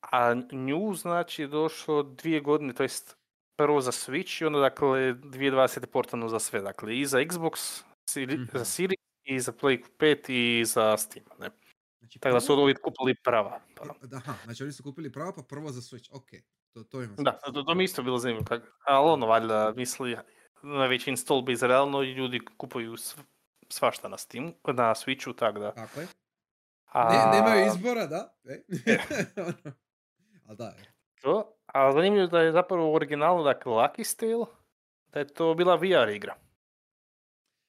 a 0.02 0.34
nju 0.52 0.94
znači 0.94 1.42
je 1.42 1.48
došlo 1.48 2.02
dvije 2.02 2.40
godine, 2.40 2.72
to 2.72 2.82
jest 2.82 3.16
prvo 3.56 3.80
za 3.80 3.92
Switch 3.92 4.42
i 4.42 4.46
onda 4.46 4.58
dakle 4.58 4.88
2020. 5.14 5.86
portano 5.86 6.28
za 6.28 6.38
sve, 6.38 6.60
dakle 6.60 6.98
i 6.98 7.06
za 7.06 7.18
Xbox, 7.18 7.82
Siri- 8.10 8.38
Mhm. 8.38 8.58
za 8.58 8.64
Series 8.64 9.00
i 9.24 9.40
za 9.40 9.52
Play 9.52 9.82
5 9.98 10.30
i 10.30 10.64
za 10.64 10.96
Steam, 10.96 11.26
ne. 11.38 11.50
Znači, 12.06 12.18
Tako 12.18 12.34
da 12.34 12.40
su 12.40 12.46
prvo- 12.46 12.62
ovi 12.62 12.74
kupili 12.74 13.14
prava. 13.16 13.60
Pa. 13.76 13.84
e, 13.84 13.88
da, 14.02 14.16
Aha, 14.16 14.34
znači 14.44 14.62
oni 14.62 14.72
su 14.72 14.82
kupili 14.82 15.12
pravo 15.12 15.32
pa 15.32 15.42
prvo 15.42 15.68
za 15.68 15.80
Switch, 15.80 16.08
ok. 16.12 16.26
To, 16.70 16.84
to 16.84 17.02
ima 17.02 17.14
Da, 17.18 17.32
to, 17.32 17.62
to 17.62 17.74
mi 17.74 17.84
isto 17.84 18.02
bilo 18.02 18.18
zanimljivo. 18.18 18.44
tak- 18.46 18.62
Ali 18.80 19.10
ono, 19.10 19.26
valjda 19.26 19.72
misli 19.72 20.16
na 20.62 20.86
već 20.86 21.06
install 21.06 21.42
base 21.42 21.66
realno 21.66 22.02
i 22.02 22.12
ljudi 22.12 22.40
kupuju 22.56 22.92
sv- 22.92 23.20
svašta 23.68 24.08
na 24.08 24.16
Steam, 24.16 24.44
na 24.66 24.90
Switchu, 24.90 25.34
tako 25.34 25.58
da. 25.58 25.72
Tako 25.72 26.00
je. 26.00 26.06
A, 26.86 27.08
Ne, 27.10 27.38
nemaju 27.38 27.66
izbora, 27.66 28.06
da. 28.06 28.34
E. 28.44 28.62
Ono. 29.38 29.74
Ali 30.44 30.56
da, 30.56 30.74
e. 30.78 30.82
To, 31.22 31.56
a 31.66 31.92
zanimljivo 31.92 32.22
je 32.22 32.28
da 32.28 32.40
je 32.40 32.52
zapravo 32.52 32.90
u 32.90 32.94
originalu, 32.94 33.44
dakle, 33.44 33.72
Lucky 33.72 34.16
Tale, 34.16 34.46
da 35.06 35.18
je 35.18 35.26
to 35.26 35.54
bila 35.54 35.74
VR 35.74 36.08
igra. 36.08 36.34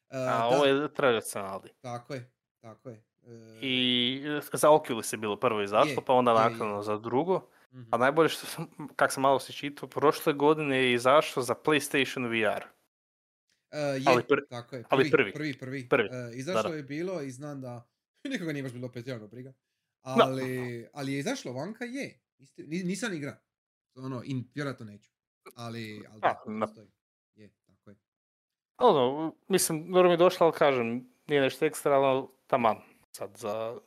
E, 0.09 0.17
A 0.17 0.25
da, 0.39 0.45
ovo 0.47 0.65
je 0.65 0.93
tradicionalni. 0.93 1.69
tako 1.81 2.13
je, 2.13 2.31
tako 2.61 2.89
je. 2.89 3.06
E, 3.27 3.59
I 3.61 4.23
e, 4.53 4.57
za 4.57 4.69
Oculus 4.69 5.13
je 5.13 5.17
bilo 5.17 5.35
prvo 5.35 5.61
izašlo, 5.61 6.01
pa 6.01 6.13
onda 6.13 6.33
naknadno 6.33 6.81
za 6.81 6.97
drugo. 6.97 7.41
mhm. 7.71 7.83
A 7.91 7.97
najbolje 7.97 8.29
što 8.29 8.45
sam, 8.45 8.65
kak 8.95 9.11
sam 9.11 9.21
malo 9.21 9.39
se 9.39 9.53
čitao, 9.53 9.89
prošle 9.89 10.33
godine 10.33 10.77
je 10.77 10.93
izašlo 10.93 11.43
za 11.43 11.55
PlayStation 11.55 12.27
VR. 12.27 12.63
E, 13.71 13.77
je, 13.77 14.03
ali 14.05 14.23
pr- 14.23 14.47
tako 14.49 14.75
je. 14.75 14.83
ali 14.89 15.11
prvi. 15.11 15.33
Prvi, 15.33 15.53
prvi. 15.53 15.89
Prvi, 15.89 16.07
E, 16.07 16.31
izašlo 16.33 16.69
da. 16.71 16.75
je 16.75 16.83
bilo 16.83 17.21
i 17.21 17.31
znam 17.31 17.61
da 17.61 17.87
nikoga 18.23 18.53
nije 18.53 18.63
baš 18.63 18.73
bilo 18.73 18.89
pretjerano 18.89 19.27
briga. 19.27 19.53
Ali, 20.01 20.87
ali 20.93 21.13
je 21.13 21.19
izašlo 21.19 21.53
vanka, 21.53 21.85
je. 21.85 22.19
Isti, 22.37 22.63
ni- 22.63 22.83
nisam 22.83 23.13
igra. 23.13 23.37
Ono, 23.95 24.21
in, 24.25 24.49
vjerojatno 24.55 24.85
neću. 24.85 25.11
Ali, 25.55 26.05
ali 26.11 26.19
da, 26.21 26.27
A, 26.27 26.51
na- 26.51 26.65
postoji. 26.65 26.87
Je, 27.35 27.49
tako 27.65 27.89
je. 27.89 27.95
Ono, 28.77 29.35
mislim, 29.47 29.91
dobro 29.91 30.03
mi 30.03 30.13
je 30.13 30.17
došlo, 30.17 30.45
ali 30.45 30.55
kažem, 30.55 30.87
nije 31.27 31.41
nešto 31.41 31.65
ekstra, 31.65 31.93
ali 31.93 32.27
taman. 32.47 32.77
Sad 33.17 33.37
za, 33.37 33.79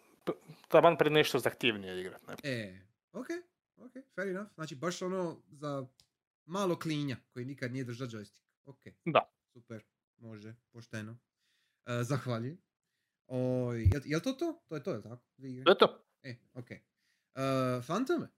taman 0.69 0.97
pred 0.97 1.13
nešto 1.13 1.39
zahtjevnije 1.39 2.01
igrat. 2.01 2.23
Ne? 2.27 2.35
E, 2.43 2.81
ok, 3.13 3.27
ok, 3.77 3.93
fair 4.15 4.29
enough. 4.29 4.51
Znači 4.55 4.75
baš 4.75 5.03
ono 5.03 5.37
za 5.51 5.87
malo 6.47 6.79
klinja 6.79 7.17
koji 7.33 7.45
nikad 7.45 7.73
nije 7.73 7.85
držao 7.85 8.09
joystick. 8.09 8.43
Ok. 8.65 8.81
Da. 9.05 9.21
Super, 9.53 9.85
može, 10.17 10.55
pošteno. 10.73 11.19
E, 11.87 12.03
zahvaljujem. 12.03 12.59
O, 13.27 13.73
jel, 13.73 14.01
jel 14.05 14.21
to 14.21 14.33
to? 14.33 14.63
To 14.69 14.75
je 14.75 14.83
to, 14.83 14.91
jel 14.91 15.03
tako? 15.03 15.23
Dvije 15.37 15.53
igre? 15.53 15.65
To 15.65 15.71
je 15.71 15.79
to. 15.79 16.05
E, 16.23 16.37
ok. 16.55 16.71
E, 16.71 16.81
Fantome, 17.87 18.29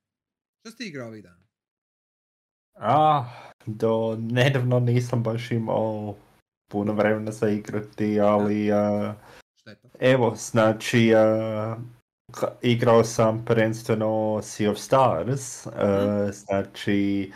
što 0.61 0.71
ste 0.71 0.85
igrao 0.85 1.09
ovih 1.09 1.23
dana? 1.23 1.47
A, 2.75 3.25
do 3.67 4.17
nedavno 4.21 4.81
nisam 4.81 5.23
baš 5.23 5.51
imao 5.51 6.17
puno 6.71 6.93
vremena 6.93 7.33
za 7.33 7.49
igrati, 7.49 8.21
ali 8.21 8.73
a, 8.73 9.15
Šteta. 9.63 9.89
evo, 10.01 10.35
znači 10.37 11.13
ka- 12.33 12.53
igrao 12.63 13.05
sam 13.05 13.45
prvenstveno 13.45 14.41
Sea 14.43 14.71
of 14.71 14.79
Stars, 14.79 15.67
a, 15.67 16.31
znači 16.33 17.33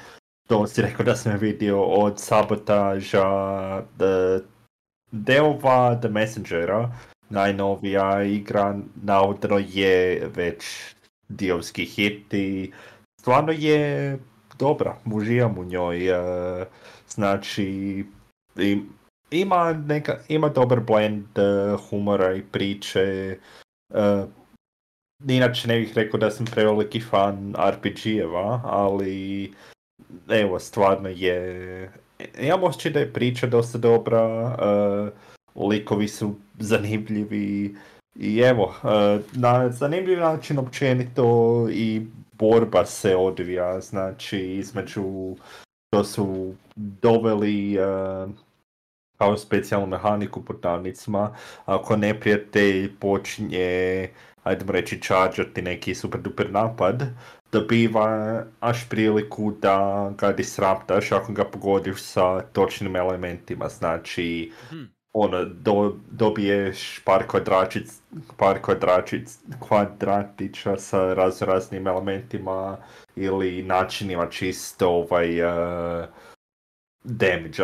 to 0.49 0.66
si 0.66 0.83
rekao 0.83 1.06
da 1.06 1.16
sam 1.16 1.38
vidio 1.38 1.83
od 1.83 2.21
sabotaža 2.21 3.83
The 3.99 4.38
Delva, 5.11 5.99
The 6.00 6.09
Messengera, 6.09 6.92
najnovija 7.28 8.23
igra, 8.23 8.78
navodno 9.02 9.59
je 9.68 10.28
već 10.35 10.64
diovski 11.28 11.85
hit 11.85 12.35
i 12.35 12.73
stvarno 13.21 13.52
je 13.52 14.18
dobra, 14.59 14.97
uživam 15.12 15.59
u 15.59 15.64
njoj, 15.64 16.09
e, 16.09 16.66
znači 17.09 18.04
ima, 19.30 19.73
neka, 19.73 20.18
ima 20.28 20.49
dobar 20.49 20.80
blend 20.80 21.38
e, 21.38 21.76
humora 21.90 22.35
i 22.35 22.42
priče, 22.42 23.38
e, 23.95 24.25
inače 25.28 25.68
ne 25.68 25.78
bih 25.80 25.92
rekao 25.95 26.21
da 26.21 26.30
sam 26.30 26.47
preveliki 26.47 27.00
fan 27.00 27.54
RPG-eva, 27.59 28.61
ali 28.64 29.52
evo, 30.28 30.59
stvarno 30.59 31.09
je, 31.09 31.90
imam 32.40 32.64
osjećaj 32.64 32.92
da 32.92 33.00
je 33.00 33.12
priča 33.12 33.47
dosta 33.47 33.78
dobra, 33.78 34.23
e, 34.23 35.11
likovi 35.56 36.09
su 36.09 36.35
zanimljivi 36.59 37.75
i 38.18 38.38
evo, 38.38 38.75
na 39.33 39.71
zanimljiv 39.71 40.18
način 40.21 40.59
općenito 40.59 41.66
i 41.71 42.02
borba 42.33 42.87
se 42.87 43.16
odvija, 43.16 43.80
znači 43.80 44.38
između 44.38 45.37
to 45.90 46.04
su 46.04 46.54
doveli 46.76 47.75
e, 47.75 47.80
kao 49.18 49.37
specijalnu 49.37 49.87
mehaniku 49.87 50.44
pod 50.44 50.56
navnicima, 50.62 51.35
ako 51.64 51.96
neprijatelj 51.96 52.96
počinje, 52.99 54.08
ajdemo 54.42 54.73
reći, 54.73 55.02
čarđati 55.02 55.62
neki 55.62 55.94
super 55.94 56.20
duper 56.20 56.50
napad, 56.50 57.02
dobiva 57.52 58.42
aš 58.61 58.88
priliku 58.88 59.52
da 59.62 60.11
ga 60.18 60.32
disraptaš 60.32 61.12
ako 61.12 61.32
ga 61.32 61.44
pogodiš 61.44 62.02
sa 62.02 62.40
točnim 62.40 62.96
elementima, 62.96 63.68
znači 63.68 64.52
Hm. 64.70 64.85
ono, 65.12 65.44
do, 65.44 65.96
dobiješ 66.11 67.00
par 67.04 67.26
kvadračic, 67.26 68.00
par 68.37 68.58
kvadračic, 68.62 69.38
kvadratića 69.68 70.76
sa 70.76 71.14
raz, 71.14 71.42
raznim 71.42 71.87
elementima 71.87 72.76
ili 73.16 73.62
načinima 73.62 74.26
čisto 74.26 74.88
ovaj 74.88 75.42
uh, 75.42 76.04
damage 77.04 77.62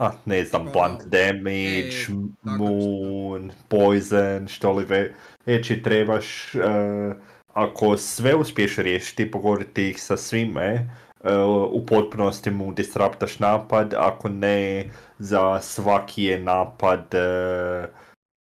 a 0.00 0.12
ne 0.24 0.44
znam, 0.44 0.64
blunt 0.72 1.02
damage, 1.04 2.08
e, 2.08 2.12
moon, 2.44 3.52
poison, 3.68 4.48
što 4.48 4.72
li 4.72 4.84
ve, 4.84 5.14
već 5.46 5.70
i 5.70 5.82
trebaš, 5.82 6.54
uh, 6.54 7.16
ako 7.52 7.96
sve 7.96 8.34
uspiješ 8.34 8.76
riješiti, 8.76 9.30
pogoditi 9.30 9.88
ih 9.88 10.02
sa 10.02 10.16
svime, 10.16 10.90
uh, 11.20 11.30
u 11.72 11.86
potpunosti 11.86 12.50
mu 12.50 12.72
disruptaš 12.72 13.38
napad, 13.38 13.94
ako 13.94 14.28
ne, 14.28 14.90
za 15.18 15.60
svaki 15.60 16.24
je 16.24 16.40
napad 16.40 17.14
uh, 17.14 17.88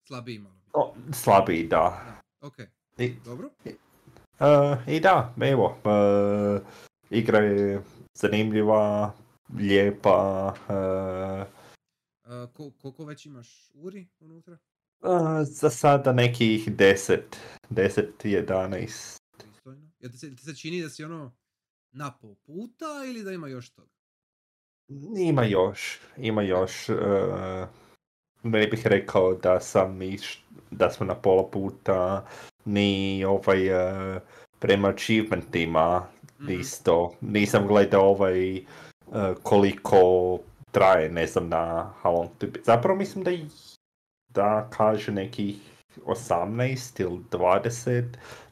Slabiji 0.07 0.39
malo. 0.39 0.55
o, 0.73 0.93
slabiji, 1.11 1.67
da. 1.67 1.77
Da. 1.77 2.47
Ok, 2.47 2.55
I, 2.97 3.13
dobro. 3.25 3.49
uh, 3.65 4.77
I 4.87 4.99
da, 4.99 5.33
evo, 5.41 5.77
uh, 5.83 6.61
igra 7.09 7.39
je 7.39 7.81
zanimljiva, 8.13 9.13
lijepa, 9.57 10.53
uh, 10.69 11.59
E, 12.25 12.47
ko, 12.53 12.71
koliko 12.71 13.05
već 13.05 13.25
imaš 13.25 13.71
uri 13.73 14.07
unutra? 14.19 14.57
uh, 15.01 15.09
za 15.43 15.69
sada 15.69 16.13
nekih 16.13 16.67
10, 16.67 17.19
10, 17.69 18.05
11. 18.19 19.19
Pristojno. 19.37 19.89
Jel 19.99 20.11
ti 20.11 20.17
se, 20.17 20.35
ti 20.35 20.43
se 20.43 20.55
čini 20.55 20.81
da 20.81 20.89
si 20.89 21.03
ono 21.03 21.35
na 21.91 22.11
pol 22.11 22.35
puta 22.35 22.85
ili 23.07 23.23
da 23.23 23.31
ima 23.31 23.47
još 23.47 23.69
toga? 23.69 23.89
Ima 25.19 25.43
još, 25.43 25.99
ima 26.17 26.41
još. 26.41 26.89
Uh, 26.89 26.95
ne 28.43 28.67
bih 28.67 28.87
rekao 28.87 29.33
da 29.33 29.59
sam 29.59 30.01
iš, 30.01 30.43
da 30.71 30.91
smo 30.91 31.05
na 31.05 31.15
pola 31.15 31.49
puta, 31.49 32.27
ni 32.65 33.25
ovaj 33.25 33.69
uh, 33.71 34.21
prema 34.59 34.87
achievementima 34.87 36.07
Mhm. 36.39 36.51
isto. 36.51 37.13
Nisam 37.21 37.67
gledao 37.67 38.05
ovaj 38.05 38.61
koliko 39.43 39.99
traje, 40.71 41.09
ne 41.09 41.27
znam 41.27 41.49
na 41.49 41.93
how 42.03 42.11
long 42.11 42.29
to 42.37 42.47
be. 42.47 42.59
Zapravo 42.65 42.97
mislim 42.97 43.23
da 43.23 43.31
da 44.29 44.69
kaže 44.69 45.11
nekih 45.11 45.55
18 46.05 47.01
ili 47.01 47.19
20, 47.31 48.03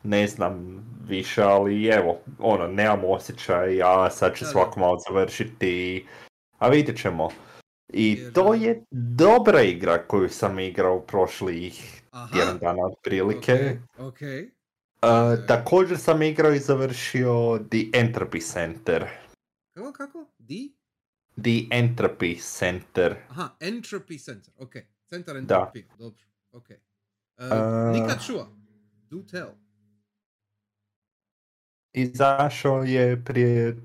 ne 0.03 0.27
znam 0.27 0.85
više, 1.07 1.43
ali 1.43 1.85
evo, 1.87 2.17
ono, 2.39 2.67
nemam 2.67 2.99
osjećaj, 3.05 3.81
a 3.83 4.09
sad 4.09 4.33
da. 4.39 4.45
svako 4.45 4.79
malo 4.79 4.97
završiti, 5.07 6.05
a 6.57 6.67
vidjet 6.69 7.01
ćemo. 7.01 7.29
I 7.93 8.19
to 8.33 8.53
je 8.53 8.83
dobra 8.91 9.61
igra 9.61 10.07
koju 10.07 10.29
sam 10.29 10.59
igrao 10.59 10.99
prošlih 10.99 12.01
Aha. 12.11 12.33
tjedan 12.33 12.57
dana 12.57 12.85
otprilike. 12.85 13.77
Ok, 13.97 14.07
ok. 14.07 14.21
Uh, 15.01 15.47
također 15.47 15.97
sam 15.97 16.21
igrao 16.21 16.53
i 16.53 16.59
završio 16.59 17.57
The 17.57 17.77
Entropy 17.77 18.51
Center. 18.53 19.07
Kako, 19.77 19.91
kako? 19.93 20.25
Di? 20.39 20.74
The 21.36 21.67
Entropy 21.72 22.39
Center. 22.39 23.15
Aha, 23.29 23.55
Entropy 23.60 24.17
Center, 24.17 24.53
ok. 24.57 24.74
Centar 25.05 25.34
Da. 25.36 25.39
entropije, 25.39 25.86
dobro, 26.00 26.24
ok. 26.51 26.69
Uh, 26.69 27.46
A- 27.46 27.91
nikad 27.91 28.25
čuo. 28.25 28.48
Do 29.10 29.17
tell. 29.31 29.50
Izašao 31.93 32.84
je 32.84 33.24
prije 33.25 33.77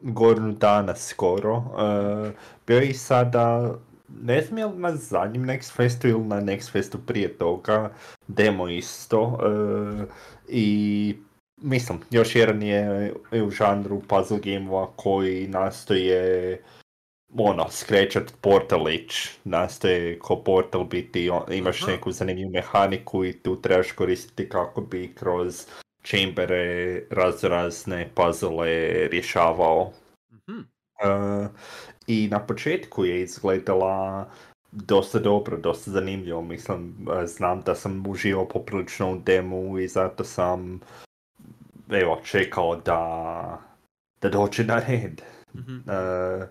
godinu 0.00 0.52
dana 0.52 0.94
skoro. 0.96 1.56
Uh, 1.56 2.32
bio 2.66 2.78
je 2.78 2.88
i 2.88 2.94
sada, 2.94 3.78
ne 4.08 4.42
znam 4.42 4.58
je 4.58 4.66
li 4.66 4.78
na 4.78 4.96
zadnjem 4.96 5.44
Next 5.44 5.72
Festu 5.72 6.08
ili 6.08 6.24
na 6.24 6.40
Next 6.40 6.70
Festu 6.72 6.98
prije 7.06 7.38
toga, 7.38 7.92
demo 8.28 8.68
isto. 8.68 9.22
uh, 9.22 10.08
I 10.48 11.16
mislim, 11.64 11.98
još 12.10 12.36
jedan 12.36 12.62
je 12.62 13.14
u 13.46 13.50
žanru 13.50 14.00
puzzle 14.08 14.38
gameova 14.38 14.92
koji 14.96 15.48
nastoje 15.48 16.62
ono, 17.38 17.66
skrećat 17.70 18.32
portalić, 18.40 19.12
nastoje 19.44 20.18
ko 20.18 20.36
portal 20.36 20.84
biti, 20.84 21.30
imaš 21.50 21.82
Aha. 21.82 21.92
neku 21.92 22.12
zanimljivu 22.12 22.50
mehaniku 22.50 23.24
i 23.24 23.32
tu 23.32 23.62
trebaš 23.62 23.92
koristiti 23.92 24.48
kako 24.48 24.80
bi 24.80 25.14
kroz 25.14 25.66
chambere 26.04 27.02
razne 27.10 28.08
puzzle 28.14 29.08
rješavao. 29.08 29.92
Uh, 31.04 31.46
I 32.06 32.28
na 32.28 32.46
početku 32.46 33.04
je 33.04 33.22
izgledala 33.22 34.30
dosta 34.72 35.18
dobro, 35.18 35.56
dosta 35.56 35.90
zanimljivo. 35.90 36.42
Mislim, 36.42 37.06
uh, 37.08 37.24
znam 37.26 37.62
da 37.62 37.74
sam 37.74 38.06
uživao 38.06 38.48
poprilično 38.48 39.12
u 39.12 39.18
demu 39.18 39.78
i 39.78 39.88
zato 39.88 40.24
sam 40.24 40.80
evo, 41.90 42.20
čekao 42.24 42.76
da, 42.76 43.62
da 44.20 44.28
dođe 44.28 44.64
na 44.64 44.82
red. 44.88 45.22
Mhm. 45.54 45.76
Uh, 45.76 46.48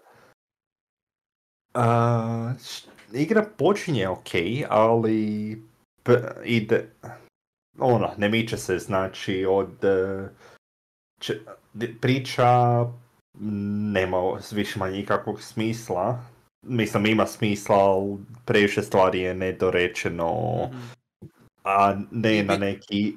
uh, 1.75 2.51
igra 3.13 3.45
počinje 3.57 4.07
ok, 4.07 4.29
ali 4.69 5.61
p- 6.03 6.33
ide, 6.43 6.89
ono, 7.79 8.11
ne 8.17 8.29
miče 8.29 8.57
se, 8.57 8.79
znači 8.79 9.45
od 9.49 9.71
č- 11.19 11.39
priča 12.01 12.47
nema 13.93 14.17
više 14.51 14.79
manje 14.79 14.97
nikakvog 14.97 15.41
smisla. 15.41 16.19
Mislim, 16.65 17.05
ima 17.05 17.27
smisla, 17.27 17.75
ali 17.75 18.17
previše 18.45 18.81
stvari 18.81 19.19
je 19.19 19.33
nedorečeno, 19.33 20.33
Mhm. 20.67 20.79
a 21.63 21.95
ne 22.11 22.37
I 22.37 22.43
na 22.43 22.57
neki 22.57 23.15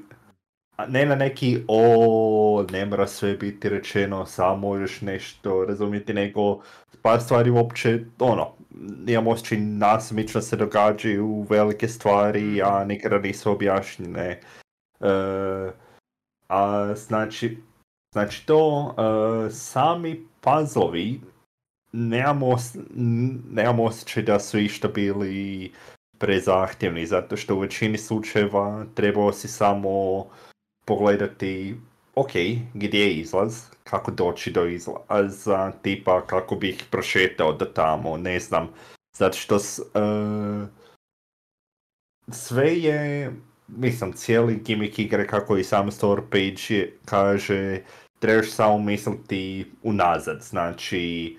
ne 0.89 1.07
na 1.07 1.15
neki 1.15 1.65
o 1.69 2.65
ne 2.73 2.87
mora 2.87 3.07
sve 3.07 3.35
biti 3.37 3.69
rečeno, 3.69 4.27
samo 4.27 4.57
možeš 4.57 5.01
nešto 5.01 5.65
razumjeti, 5.65 6.15
nego 6.15 6.61
par 7.03 7.21
stvari 7.21 7.51
uopće, 7.51 8.01
ono, 8.19 8.53
imam 9.07 9.27
osjećaj 9.27 9.59
nasmično 9.59 10.41
se 10.41 10.57
događaju 10.57 11.47
velike 11.51 11.89
stvari, 11.89 12.63
a 12.63 12.85
nikada 12.85 13.19
nisu 13.19 13.53
objašnjene. 13.53 14.41
E, 15.01 15.11
a 16.49 16.95
znači, 16.95 17.59
znači 18.13 18.47
to, 18.47 18.95
e, 18.99 19.51
sami 19.51 20.27
puzzlovi, 20.41 21.21
nemam, 21.93 22.43
os- 22.43 22.79
n- 22.97 23.43
nemam 23.51 23.81
osjećaj 23.81 24.23
da 24.23 24.41
su 24.41 24.59
išta 24.59 24.89
bili 24.89 25.73
prezahtjevni, 26.19 27.07
zato 27.07 27.37
što 27.37 27.55
u 27.55 27.59
većini 27.59 27.99
slučajeva 27.99 28.85
trebao 28.95 29.33
si 29.33 29.49
samo 29.49 30.25
pogledati, 30.87 31.77
ok, 32.15 32.31
gdje 32.75 32.99
je 33.01 33.15
izlaz, 33.15 33.63
kako 33.85 34.11
doći 34.11 34.51
do 34.51 34.67
izlaza, 34.67 35.73
tipa 35.83 36.27
kako 36.27 36.57
bih 36.57 36.85
prošetao 36.91 37.53
do 37.53 37.65
tamo, 37.65 38.17
ne 38.17 38.41
znam, 38.41 38.69
zato 39.17 39.37
što 39.37 39.57
e, 39.57 39.61
sve 42.33 42.77
je, 42.77 43.33
mislim, 43.69 44.13
cijeli 44.13 44.57
gimmick 44.57 44.99
igre 44.99 45.27
kako 45.27 45.57
i 45.57 45.65
sam 45.65 45.91
store 45.91 46.23
page 46.31 46.75
je- 46.77 46.97
kaže, 47.05 47.81
trebaš 48.19 48.51
samo 48.51 48.79
misliti 48.79 49.67
unazad, 49.83 50.43
znači 50.43 51.37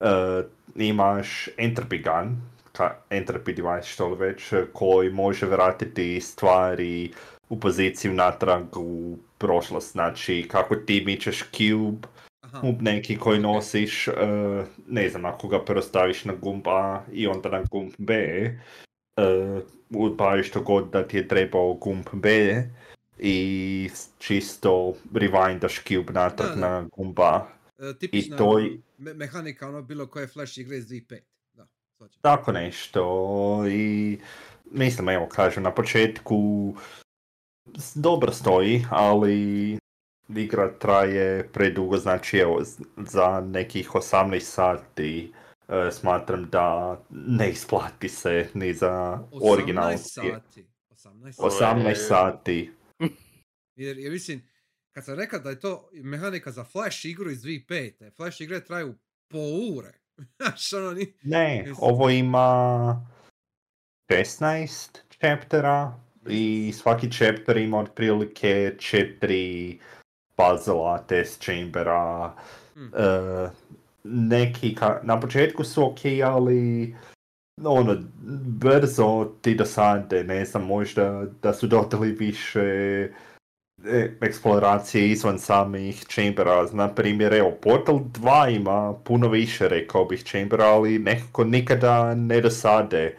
e, 0.00 0.42
imaš 0.76 1.48
entropy 1.58 2.02
gun, 2.04 2.36
ka, 2.72 2.96
entropy 3.10 3.54
device 3.56 3.88
što 3.88 4.08
li 4.08 4.16
već, 4.16 4.52
koji 4.72 5.10
može 5.10 5.46
vratiti 5.46 6.20
stvari 6.20 7.12
u 7.50 7.60
poziciju 7.60 8.12
natrag 8.12 8.76
u 8.76 9.18
prošlost, 9.38 9.92
znači 9.92 10.46
kako 10.50 10.76
ti 10.76 11.02
mičeš 11.06 11.44
cube, 11.50 12.08
Aha. 12.40 12.62
neki 12.80 13.16
koji 13.18 13.40
nosiš, 13.40 14.08
e, 14.08 14.12
ne 14.88 15.08
znam, 15.08 15.24
ako 15.24 15.48
ga 15.48 15.64
prvo 15.64 15.82
staviš 15.82 16.24
na 16.24 16.34
gumb 16.34 16.68
A 16.68 17.02
i 17.12 17.26
onda 17.26 17.48
na 17.48 17.62
gumb 17.70 17.92
B, 17.98 18.14
e, 18.14 18.54
ubaviš 19.90 20.48
što 20.48 20.60
god 20.60 20.90
da 20.90 21.08
ti 21.08 21.16
je 21.16 21.28
trebao 21.28 21.74
gumb 21.74 22.04
B 22.12 22.54
i 23.18 23.90
čisto 24.18 24.94
rewindaš 25.12 25.88
cube 25.88 26.12
natrag 26.12 26.48
Da, 26.48 26.54
da. 26.54 26.60
na 26.60 26.88
gumb 26.90 27.20
A. 27.20 27.46
E, 27.78 27.94
tipična 27.94 28.36
to 28.36 28.60
i- 28.60 28.80
me- 28.98 29.14
mehanika 29.14 29.68
ono 29.68 29.82
bilo 29.82 30.06
koje 30.06 30.26
flash 30.26 30.58
igre 30.58 30.76
iz 30.76 30.86
2005. 30.86 31.20
Da. 31.54 31.66
Tako 32.20 32.52
nešto 32.52 33.02
i 33.68 34.18
mislim, 34.64 35.08
evo 35.08 35.26
kažem, 35.26 35.62
na 35.62 35.70
početku 35.70 36.74
dobro 37.94 38.32
stoji, 38.32 38.84
ali 38.90 39.78
igra 40.28 40.78
traje 40.78 41.48
predugo, 41.52 41.96
znači 41.96 42.38
evo, 42.38 42.62
za 42.96 43.40
nekih 43.40 43.90
18 43.90 44.40
sati 44.40 45.32
e, 45.68 45.90
smatram 45.92 46.48
da 46.50 47.00
ne 47.10 47.50
isplati 47.50 48.08
se 48.08 48.48
ni 48.54 48.74
za 48.74 49.18
18 49.32 49.52
original. 49.52 49.98
sati. 49.98 50.66
18 50.90 51.32
sati. 51.32 51.64
18 51.64 51.94
sati. 51.94 52.72
Jer, 53.76 53.98
jer 53.98 54.12
mislim, 54.12 54.48
kad 54.92 55.04
sam 55.04 55.14
rekao 55.14 55.38
da 55.38 55.50
je 55.50 55.60
to 55.60 55.88
mehanika 55.92 56.50
za 56.50 56.64
flash 56.64 57.04
igru 57.04 57.30
iz 57.30 57.42
2005. 57.42 58.16
Flash 58.16 58.40
igre 58.40 58.64
traju 58.64 58.94
po 59.28 59.38
ure. 59.76 59.92
Ono 60.76 60.92
ni... 60.92 61.14
Ne, 61.22 61.64
Mislim- 61.66 61.76
ovo 61.80 62.10
ima 62.10 63.06
16 64.10 64.98
chaptera 65.20 66.00
i 66.28 66.72
svaki 66.76 67.10
chapter 67.12 67.56
ima 67.56 67.78
otprilike 67.78 68.74
četiri 68.78 69.78
puzzle 70.36 70.98
test 71.06 71.44
chambera. 71.44 72.32
Hmm. 72.74 72.90
E, 72.94 73.48
neki, 74.04 74.74
ka- 74.74 75.00
na 75.02 75.20
početku 75.20 75.64
su 75.64 75.84
ok, 75.84 76.00
ali 76.24 76.96
ono, 77.64 77.96
brzo 78.46 79.32
ti 79.42 79.54
dosade, 79.54 80.24
ne 80.24 80.44
znam, 80.44 80.66
možda 80.66 81.24
da 81.42 81.54
su 81.54 81.66
dodali 81.66 82.12
više 82.12 82.60
e, 83.84 84.16
eksploracije 84.20 85.08
izvan 85.08 85.38
samih 85.38 86.04
chambera. 86.08 86.66
Na 86.72 86.94
primjer, 86.94 87.32
evo, 87.34 87.50
Portal 87.62 87.98
2 87.98 88.56
ima 88.56 88.94
puno 89.04 89.28
više, 89.28 89.68
rekao 89.68 90.04
bih, 90.04 90.24
chambera, 90.24 90.64
ali 90.64 90.98
nekako 90.98 91.44
nikada 91.44 92.14
ne 92.14 92.40
dosade. 92.40 93.16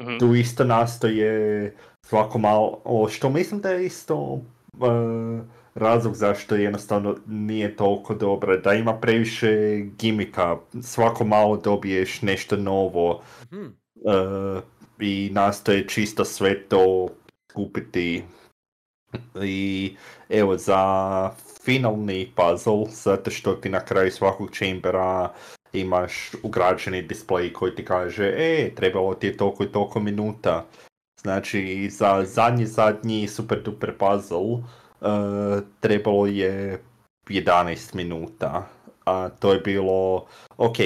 Mhm. 0.00 0.18
Tu 0.18 0.34
isto 0.34 0.64
nastoje 0.64 1.74
svako 2.12 2.38
malo, 2.38 2.80
o, 2.84 3.08
što 3.08 3.30
mislim 3.30 3.60
da 3.60 3.70
je 3.70 3.86
isto 3.86 4.40
e, 4.74 4.86
razlog 5.74 6.14
zašto 6.14 6.54
jednostavno 6.54 7.16
nije 7.26 7.76
toliko 7.76 8.14
dobro, 8.14 8.56
da 8.56 8.74
ima 8.74 8.92
previše 9.00 9.80
gimika, 9.98 10.56
svako 10.82 11.24
malo 11.24 11.56
dobiješ 11.56 12.22
nešto 12.22 12.56
novo 12.56 13.22
Mhm. 13.52 13.64
e, 13.64 14.60
i 15.00 15.30
nastoje 15.32 15.88
čisto 15.88 16.24
sve 16.24 16.68
to 16.68 17.08
kupiti. 17.54 18.24
I 19.42 19.96
evo 20.28 20.56
za 20.56 20.82
finalni 21.64 22.32
puzzle, 22.36 22.84
zato 22.90 23.30
što 23.30 23.54
ti 23.54 23.68
na 23.68 23.80
kraju 23.80 24.10
svakog 24.10 24.50
chambera 24.52 25.32
imaš 25.72 26.30
ugrađeni 26.42 27.08
display 27.08 27.52
koji 27.52 27.74
ti 27.74 27.84
kaže 27.84 28.34
e, 28.36 28.74
trebalo 28.74 29.14
ti 29.14 29.26
je 29.26 29.36
toliko 29.36 29.64
i 29.64 29.72
toliko 29.72 30.00
minuta. 30.00 30.64
Znači 31.22 31.90
za 31.90 32.24
zadnji 32.24 32.66
zadnji 32.66 33.28
super 33.28 33.62
duper 33.62 33.92
puzzle 33.98 34.38
e, 34.58 34.60
trebalo 35.80 36.26
je 36.26 36.82
11 37.28 37.94
minuta. 37.94 38.68
A 39.04 39.28
to 39.28 39.52
je 39.52 39.60
bilo, 39.60 40.26
ok, 40.56 40.76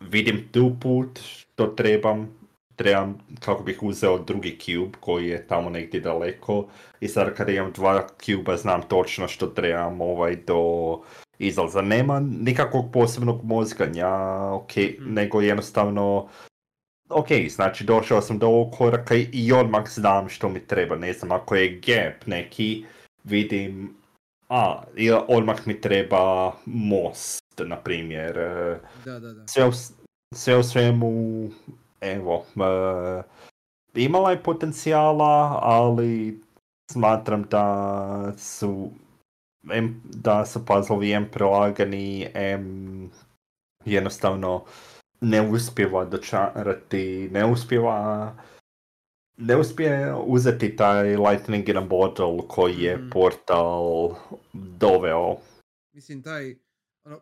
vidim 0.00 0.48
tu 0.52 0.72
put 0.80 1.18
što 1.18 1.66
trebam, 1.66 2.28
trebam, 2.76 3.18
kako 3.40 3.62
bih 3.62 3.82
uzeo 3.82 4.18
drugi 4.18 4.58
cube 4.58 4.98
koji 5.00 5.28
je 5.28 5.46
tamo 5.46 5.70
negdje 5.70 6.00
daleko 6.00 6.66
i 7.00 7.08
sad 7.08 7.34
kada 7.34 7.52
imam 7.52 7.72
dva 7.72 8.06
cuba 8.20 8.56
znam 8.56 8.82
točno 8.82 9.28
što 9.28 9.46
trebam 9.46 10.00
ovaj 10.00 10.36
do 10.36 10.98
izlaza. 11.38 11.82
Nema 11.82 12.20
nikakvog 12.20 12.92
posebnog 12.92 13.44
mozganja, 13.44 14.08
ok, 14.52 14.76
Mhm. 14.76 15.14
nego 15.14 15.40
jednostavno 15.40 16.28
ok, 17.12 17.28
znači 17.48 17.84
došao 17.84 18.20
sam 18.20 18.38
do 18.38 18.46
ovog 18.46 18.72
koraka 18.78 19.14
i 19.32 19.52
odmah 19.52 19.88
znam 19.88 20.28
što 20.28 20.48
mi 20.48 20.66
treba, 20.66 20.96
ne 20.96 21.12
znam, 21.12 21.32
ako 21.32 21.54
je 21.54 21.80
gap 21.86 22.26
neki, 22.26 22.84
vidim, 23.24 23.94
a, 24.48 24.82
i 24.96 25.10
odmah 25.10 25.66
mi 25.66 25.80
treba 25.80 26.52
most, 26.66 27.42
na 27.66 27.76
primjer, 27.76 28.38
e, 28.38 28.78
Da, 29.04 29.18
da, 29.18 29.32
da. 29.32 29.46
sve 29.46 29.68
u, 29.68 29.72
sve 30.34 30.56
u 30.56 30.62
svemu, 30.62 31.50
evo, 32.00 32.44
e, 32.56 33.22
imala 33.94 34.30
je 34.30 34.42
potencijala, 34.42 35.58
ali 35.62 36.40
smatram 36.92 37.44
da 37.50 38.32
su 38.38 38.90
em, 39.70 40.02
da 40.04 40.46
su 40.46 40.66
puzzlovi 40.66 41.12
em 41.12 41.28
prelagani, 41.30 42.28
em 42.34 43.10
jednostavno 43.84 44.64
ne 45.22 45.40
uspjeva 45.42 46.04
dočarati, 46.04 47.28
ne 47.32 47.44
uspjeva 47.44 48.36
ne 49.36 49.56
uspije 49.56 50.14
uzeti 50.16 50.76
taj 50.76 51.16
lightning 51.16 51.68
in 51.68 51.76
a 51.76 51.80
bottle 51.80 52.48
koji 52.48 52.74
je 52.74 52.96
Mhm. 52.96 53.10
portal 53.10 54.14
doveo. 54.52 55.36
Mislim, 55.92 56.22
taj, 56.22 56.56
ono, 57.04 57.20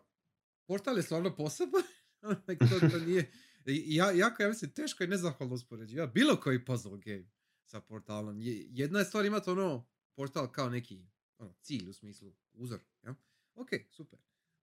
portal 0.66 0.96
je 0.96 1.02
stvarno 1.02 1.36
poseban, 1.36 1.82
to, 2.60 2.80
to 2.82 2.98
nije, 3.06 3.30
ja, 3.66 4.10
jako, 4.10 4.42
ja 4.42 4.48
mislim, 4.48 4.70
teško 4.70 5.04
i 5.04 5.08
nezahvalno 5.08 5.54
uspoređivati 5.54 6.12
bilo 6.12 6.36
koji 6.36 6.64
puzzle 6.64 6.98
game 6.98 7.24
sa 7.64 7.80
portalom. 7.80 8.40
Je- 8.40 8.66
Jedna 8.68 8.98
je 8.98 9.04
stvar 9.04 9.24
imati 9.24 9.50
ono, 9.50 9.86
portal 10.14 10.48
kao 10.48 10.68
neki 10.68 11.06
ono, 11.38 11.52
cilj 11.54 11.88
u 11.88 11.92
smislu 11.92 12.32
uzor, 12.52 12.80
ja? 13.02 13.14
Ok, 13.54 13.68
super. 13.90 14.18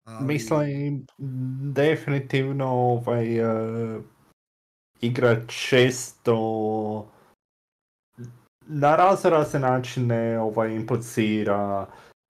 Ali, 0.07 0.25
Mislim, 0.25 1.05
definitivno 1.73 2.65
ovaj, 2.67 3.41
uh, 3.41 4.01
igra 5.01 5.45
često 5.47 7.11
na 8.67 8.95
razne 8.95 9.29
razne 9.29 9.59
načine 9.59 10.39
ovaj, 10.39 10.75
implicira 10.75 11.87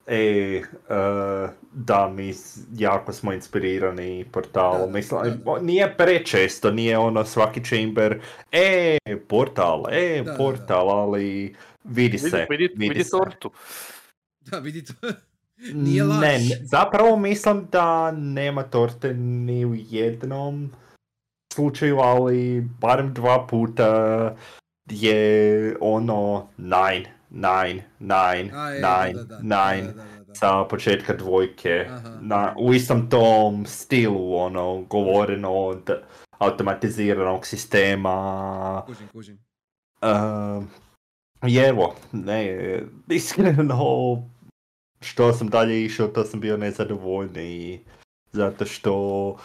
e, 0.08 0.62
uh, 0.90 1.50
da 1.72 2.10
mi 2.16 2.34
jako 2.74 3.14
smo 3.14 3.34
inspirirani 3.34 4.26
portalom. 4.32 4.94
Mislim, 4.94 5.42
nije 5.62 5.98
prečesto, 5.98 6.72
nije 6.72 6.98
ono 6.98 7.26
svaki 7.26 7.64
chamber, 7.64 8.22
e, 8.52 8.98
portal, 9.28 9.84
e, 9.92 10.18
Da, 10.18 10.24
da, 10.24 10.32
da. 10.32 10.38
portal, 10.38 10.90
ali 10.90 11.56
vidi 11.84 12.18
Vidi, 12.18 12.18
se, 12.18 12.48
vidi, 12.50 12.70
vidi 12.76 12.90
vidi 12.90 13.04
se. 13.04 13.10
tortu. 13.10 13.52
Da, 14.42 14.60
vidi 14.60 14.86
to. 14.86 14.94
Nije 15.74 16.04
laž. 16.04 16.22
Ne, 16.22 16.40
zapravo 16.62 17.18
mislim 17.18 17.68
da 17.72 18.12
nema 18.12 18.64
torte 18.64 19.14
ni 19.14 19.66
u 19.66 19.76
jednom 19.76 20.72
slučaju, 21.54 22.00
ali 22.00 22.62
barem 22.80 23.14
dva 23.14 23.48
puta 23.48 24.36
je 24.90 25.76
ono 25.82 26.48
nine, 26.58 27.14
nine, 27.30 27.84
nine, 28.00 28.52
A, 28.54 28.70
je, 28.70 28.82
nine, 28.82 29.14
da, 29.14 29.24
da, 29.24 29.24
da, 29.24 29.40
nine 29.42 29.88
da, 29.88 29.94
da, 29.94 30.04
da, 30.04 30.24
da. 30.24 30.36
sa 30.36 30.64
početka 30.64 31.14
dvojke. 31.14 31.88
Aha. 31.90 32.18
Na, 32.22 32.56
u 32.60 32.74
istom 32.74 33.10
tom 33.10 33.66
stilu, 33.66 34.36
ono, 34.36 34.82
govoreno 34.82 35.54
od 35.54 35.92
automatiziranog 36.38 37.46
sistema. 37.46 38.84
Kužim, 38.86 39.08
kužim. 39.08 39.40
Uh, 40.02 40.64
I 41.48 41.56
evo, 41.58 41.96
ne, 42.12 42.58
iskreno, 43.10 44.24
što 45.02 45.34
sam 45.34 45.50
dalje 45.50 45.86
išao, 45.86 46.08
to 46.08 46.24
sam 46.24 46.40
bio 46.40 46.58
nezadovoljniji, 46.58 47.86
zato 48.32 48.66
što, 48.66 49.38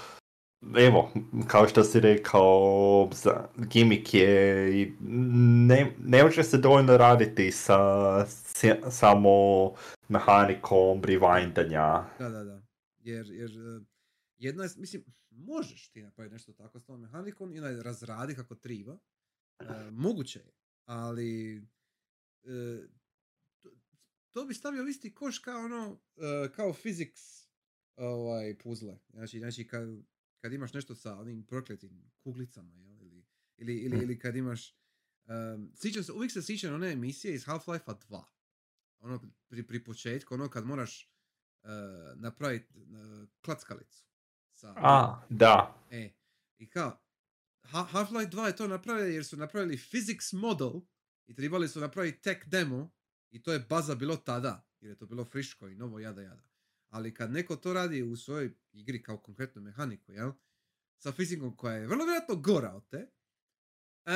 evo, 0.77 1.11
kao 1.47 1.69
što 1.69 1.85
si 1.85 2.01
rekao, 2.01 3.11
za, 3.13 3.49
gimik 3.57 4.15
je, 4.15 4.71
i 4.81 4.93
ne, 5.69 5.93
ne 5.99 6.25
može 6.25 6.43
se 6.43 6.59
dovoljno 6.59 6.97
raditi 6.97 7.51
sa 7.51 7.79
si- 8.27 8.81
samo 8.91 9.31
mehanikom 10.09 11.03
rewindanja. 11.03 12.05
Da, 12.19 12.29
da, 12.29 12.45
da. 12.45 12.63
Jer, 12.99 13.27
jer 13.31 13.51
e, 13.51 13.81
jedna 14.39 14.65
je, 14.65 14.71
mislim, 14.77 15.05
možeš 15.31 15.89
ti 15.89 16.03
napraviti 16.03 16.33
nešto 16.33 16.53
tako 16.53 16.81
s 16.81 16.85
tom 16.85 17.01
mehanikom 17.01 17.53
i 17.53 17.59
onaj 17.59 17.83
razradi 17.83 18.35
kako 18.35 18.55
triba. 18.55 18.99
E, 19.61 19.91
moguće 19.91 20.39
je, 20.39 20.53
ali 20.85 21.57
e, 21.57 22.79
to 24.33 24.45
bi 24.45 24.55
stavio 24.55 24.83
isti 24.85 25.15
koš 25.15 25.39
kao 25.39 25.61
ono, 25.61 26.01
e, 26.17 26.53
kao 26.53 26.73
physics 26.75 27.47
ovaj, 27.97 28.59
puzle. 28.59 28.99
Znači, 29.09 29.39
znači 29.39 29.67
kad, 29.67 29.89
kad 30.41 30.53
imaš 30.53 30.73
nešto 30.73 30.95
sa 30.95 31.19
onim 31.19 31.47
prokletim 31.47 32.11
kuglicama, 32.21 32.75
jel? 32.75 33.03
Ili, 33.03 33.27
ili, 33.57 33.75
ili, 33.77 33.97
Mm. 33.97 34.03
ili 34.03 34.19
kad 34.19 34.37
imaš 34.37 34.83
Um, 35.25 35.73
sjećam 35.77 36.05
se, 36.05 36.13
uvijek 36.13 36.33
se 36.33 36.43
sjećam 36.43 36.75
one 36.75 36.93
emisije 36.93 37.35
iz 37.35 37.45
Half-Life 37.45 37.95
2. 38.09 38.25
Ono 38.99 39.21
pri, 39.49 39.67
pri 39.67 39.85
početku, 39.85 40.35
ono 40.35 40.49
kad 40.51 40.67
moraš 40.67 41.13
uh, 41.63 41.69
napraviti 42.17 42.79
uh, 42.79 43.29
klackalicu. 43.45 44.05
Sa, 44.55 44.75
A, 44.77 45.23
da. 45.31 45.85
E, 45.91 46.13
i 46.59 46.71
kao, 46.71 47.03
Ha- 47.63 47.89
Half-Life 47.93 48.31
2 48.31 48.47
je 48.47 48.57
to 48.57 48.69
napravio 48.69 49.05
jer 49.07 49.25
su 49.25 49.37
napravili 49.37 49.77
physics 49.77 50.35
model 50.41 50.81
i 51.27 51.35
trebali 51.35 51.69
su 51.69 51.81
napraviti 51.81 52.23
tech 52.23 52.49
demo 52.49 52.91
i 53.33 53.43
to 53.43 53.53
je 53.53 53.59
baza 53.69 53.95
bilo 53.95 54.17
tada, 54.17 54.67
jer 54.81 54.91
je 54.91 54.97
to 54.99 55.07
bilo 55.07 55.25
friško 55.25 55.69
i 55.69 55.75
novo 55.75 55.99
jada 56.01 56.23
jada. 56.23 56.43
Ali 56.89 57.15
kad 57.15 57.31
neko 57.33 57.57
to 57.57 57.73
radi 57.73 58.03
u 58.03 58.17
svojoj 58.17 58.55
igri 58.73 59.03
kao 59.03 59.19
konkretnu 59.19 59.63
mehaniku, 59.63 60.13
jel? 60.13 60.33
Sa 60.99 61.13
fizikom 61.13 61.57
koja 61.57 61.75
je 61.75 61.87
vrlo 61.87 62.05
vjerojatno 62.05 62.37
gora 62.37 62.73
od 62.75 62.89
te, 62.89 63.07
e, 64.07 64.13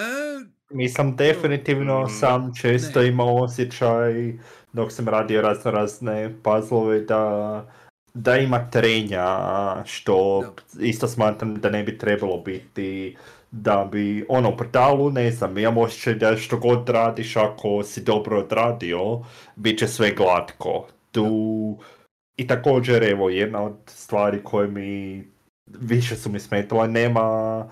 Mislim, 0.71 1.17
definitivno 1.17 2.03
Mm, 2.03 2.09
sam 2.09 2.55
često 2.55 3.01
ne. 3.01 3.09
imao 3.09 3.43
osjećaj 3.43 4.39
dok 4.73 4.93
sam 4.93 5.09
radio 5.09 5.41
razne 5.43 5.71
razne 5.71 6.37
puzzlove 6.43 7.01
da, 7.01 7.73
da 8.15 8.37
ima 8.37 8.71
trenja, 8.71 9.27
što 9.85 10.43
isto 10.81 11.09
smatram 11.09 11.55
da 11.55 11.71
ne 11.71 11.83
bi 11.85 11.99
trebalo 11.99 12.39
biti 12.41 13.17
da 13.51 13.89
bi, 13.93 14.27
ono, 14.29 14.51
u 14.51 14.57
portalu, 14.57 15.11
ne 15.11 15.31
znam, 15.31 15.59
imam 15.59 15.79
osjećaj 15.79 16.15
da 16.15 16.37
što 16.37 16.59
god 16.59 16.89
radiš, 16.89 17.37
ako 17.37 17.83
si 17.83 18.03
dobro 18.03 18.39
odradio, 18.39 19.21
bit 19.57 19.79
će 19.79 19.89
sve 19.89 20.11
glatko. 20.11 20.87
Tu, 21.11 21.79
i 22.37 22.47
također, 22.47 23.03
evo, 23.03 23.31
jedna 23.31 23.63
od 23.63 23.77
stvari 23.87 24.45
koje 24.45 24.69
mi 24.69 25.25
više 25.67 26.17
su 26.17 26.31
mi 26.31 26.41
smetale, 26.41 26.89
nema 26.89 27.69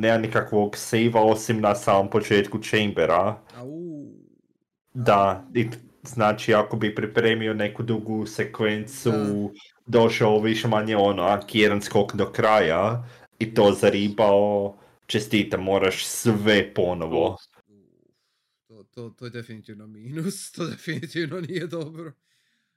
nema 0.00 0.18
nikakvog 0.18 0.76
save 0.76 1.12
osim 1.14 1.60
na 1.60 1.74
samom 1.74 2.10
početku 2.10 2.58
chambera. 2.62 3.36
Da, 4.94 5.44
i 5.54 5.68
znači 6.02 6.54
ako 6.54 6.76
bi 6.76 6.94
pripremio 6.94 7.54
neku 7.54 7.82
dugu 7.82 8.26
sekvencu, 8.26 9.12
došao 9.86 10.40
više 10.40 10.68
manje 10.68 10.96
ono, 10.96 11.22
ak 11.22 11.54
jedan 11.54 11.82
skok 11.82 12.14
do 12.14 12.26
kraja 12.32 13.04
i 13.38 13.54
to 13.54 13.72
zaribao, 13.72 14.76
čestita, 15.10 15.56
moraš 15.56 16.06
sve 16.06 16.74
ponovo. 16.74 17.36
To, 18.66 18.82
to, 18.84 19.10
to 19.10 19.24
je 19.24 19.30
definitivno 19.30 19.86
minus, 19.86 20.52
to 20.52 20.66
definitivno 20.66 21.40
nije 21.40 21.66
dobro. 21.66 22.12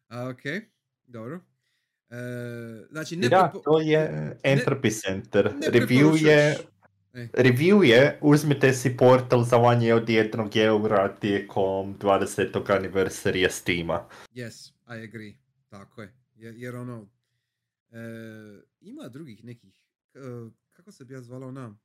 A, 0.08 0.30
ok, 0.30 0.42
dobro. 1.06 1.40
E, 2.10 2.16
znači, 2.92 3.16
ne, 3.16 3.30
da, 3.30 3.52
prepo- 3.54 3.62
to 3.64 3.80
je 3.80 4.32
Entropy 4.44 5.02
Center. 5.02 5.54
ne 5.54 5.68
Review 5.70 6.26
je, 6.26 6.58
E, 7.14 7.28
review 7.34 7.84
je, 7.84 8.20
uzmite 8.22 8.74
si 8.74 8.98
portal 8.98 9.44
za 9.44 9.58
manje 9.58 9.94
od 9.94 10.10
jednog 10.10 10.56
eura 10.56 11.16
tijekom 11.16 12.00
20. 12.00 12.78
aniversarija 12.78 13.50
Steama. 13.50 14.08
yes, 14.36 14.72
I 14.90 15.04
agree. 15.04 15.34
Tako 15.70 16.02
je. 16.02 16.14
Jer, 16.36 16.56
jer 16.56 16.76
ono, 16.76 17.10
e, 17.92 17.98
ima 18.82 19.08
drugih 19.08 19.44
nekih, 19.44 19.74
e, 20.14 20.20
kako 20.70 20.92
se 20.92 21.06
bi 21.06 21.14
ja 21.14 21.22
zvala 21.22 21.48
ona, 21.48 21.76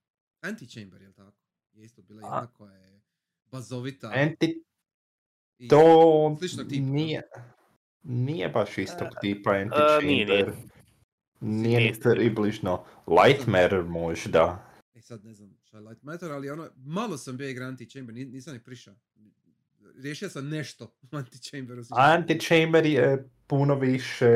Antichamber, 0.40 1.02
jel 1.02 1.12
tako? 1.12 1.36
Je 1.72 1.84
isto 1.84 2.02
bila 2.02 2.22
A. 2.22 2.26
jedna 2.26 2.46
koja 2.48 2.74
je 2.74 3.00
bazovita. 3.44 4.12
Enti, 4.14 4.64
i- 5.58 5.68
to 5.68 6.36
sličnog 6.38 6.68
tipa, 6.68 6.84
nije, 6.84 7.22
nije 8.02 8.48
baš 8.48 8.78
istog 8.78 9.08
tipa 9.20 9.52
nije, 9.52 9.66
nije. 10.02 10.32
Antichamber. 10.32 10.54
Nije 11.40 11.78
Nije 11.78 11.92
ni 11.92 12.00
približno. 12.14 12.84
Light 13.06 13.46
Matter 13.46 13.82
možda. 13.82 14.64
E 14.94 15.00
sad 15.00 15.24
ne 15.24 15.34
znam 15.34 15.56
šta 15.62 15.76
je 15.76 15.80
Light 15.80 16.02
Matter, 16.02 16.32
ali 16.32 16.50
ono, 16.50 16.68
malo 16.76 17.18
sam 17.18 17.36
bio 17.36 17.48
igra 17.48 17.66
Antichamber, 17.66 18.14
ni- 18.14 18.24
nisam 18.24 18.54
ni 18.54 18.60
prišao. 18.60 18.94
Riješio 19.96 20.28
sam 20.28 20.48
nešto 20.48 20.84
u 21.02 21.16
Antichamberu. 21.16 21.82
Antichamber 21.90 22.86
je 22.86 23.28
puno 23.48 23.74
više 23.74 24.26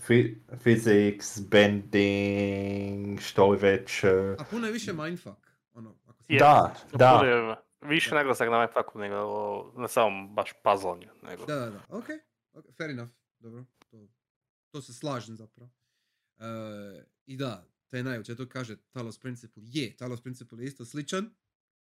fi- 0.00 0.34
physics, 0.48 1.48
bending, 1.48 3.20
što 3.20 3.50
li 3.50 3.58
već. 3.58 4.04
eh, 4.04 4.36
A 4.38 4.44
puno 4.44 4.66
je 4.66 4.72
više 4.72 4.92
mindfuck, 4.92 5.38
ono, 5.72 5.94
ako 6.06 6.24
Je, 6.28 6.38
Da, 6.38 6.74
da. 6.92 7.18
bude 7.20 7.56
Više 7.88 8.14
naglasak 8.14 8.48
na 8.50 8.58
metaku 8.60 8.98
nego 8.98 9.16
na 9.76 9.88
samom 9.88 10.34
baš 10.34 10.50
puzzlanju. 10.64 11.08
Nego. 11.22 11.46
Da, 11.46 11.54
da, 11.54 11.70
da. 11.70 11.80
Ok, 11.88 12.04
ok, 12.52 12.64
fair 12.76 12.90
enough. 12.90 13.10
Dobro, 13.38 13.64
to, 13.90 14.08
to 14.70 14.82
se 14.82 14.94
slažem 14.94 15.36
zapravo. 15.36 15.70
E, 16.38 16.44
I 17.26 17.36
da, 17.36 17.64
taj 17.88 18.02
najveće 18.02 18.36
to 18.36 18.48
kaže 18.48 18.76
Talos 18.90 19.18
Principle 19.18 19.62
je. 19.66 19.96
Talos 19.96 20.22
Principle 20.22 20.58
je 20.58 20.66
isto 20.66 20.84
sličan 20.84 21.30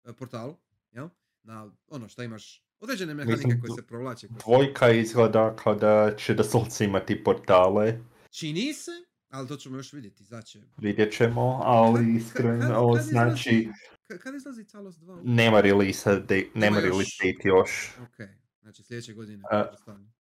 e, 0.04 0.14
portalu, 0.14 0.58
jel? 0.92 1.10
Na 1.44 1.72
ono 1.88 2.08
što 2.08 2.24
imaš 2.24 2.64
određene 2.82 3.14
mehanike 3.14 3.48
Mislim, 3.48 3.62
koje 3.62 3.76
se 3.76 3.88
provlače. 3.88 4.28
Dvojka 4.46 4.90
izgleda 4.92 5.56
kao 5.56 5.76
da 5.76 6.16
će 6.18 6.34
doslovce 6.34 6.86
imati 6.86 7.24
portale. 7.24 8.00
Čini 8.30 8.74
se, 8.74 8.92
ali 9.30 9.48
to 9.48 9.56
ćemo 9.56 9.78
još 9.78 9.94
vidjeti, 9.94 10.24
znači. 10.24 10.62
Vidjet 10.78 11.14
ćemo, 11.14 11.60
ali 11.64 11.94
Kad- 11.96 12.06
kad- 12.06 12.16
iskreno, 12.16 12.94
kad 12.94 13.04
znači, 13.04 13.50
izlazi- 13.50 13.72
ka- 14.10 14.18
Kad 14.18 14.36
izlazi 14.36 14.68
Talos 14.68 14.96
2? 14.96 15.20
nema 15.24 15.62
release, 15.62 16.20
de, 16.20 16.48
nema 16.54 16.78
još. 16.78 16.84
release 16.86 17.12
date 17.24 17.48
još. 17.48 17.92
Ok, 18.02 18.28
znači 18.62 18.84
sljedeće 18.84 19.14
godine. 19.14 19.44
Pretpostavljam. 19.50 20.14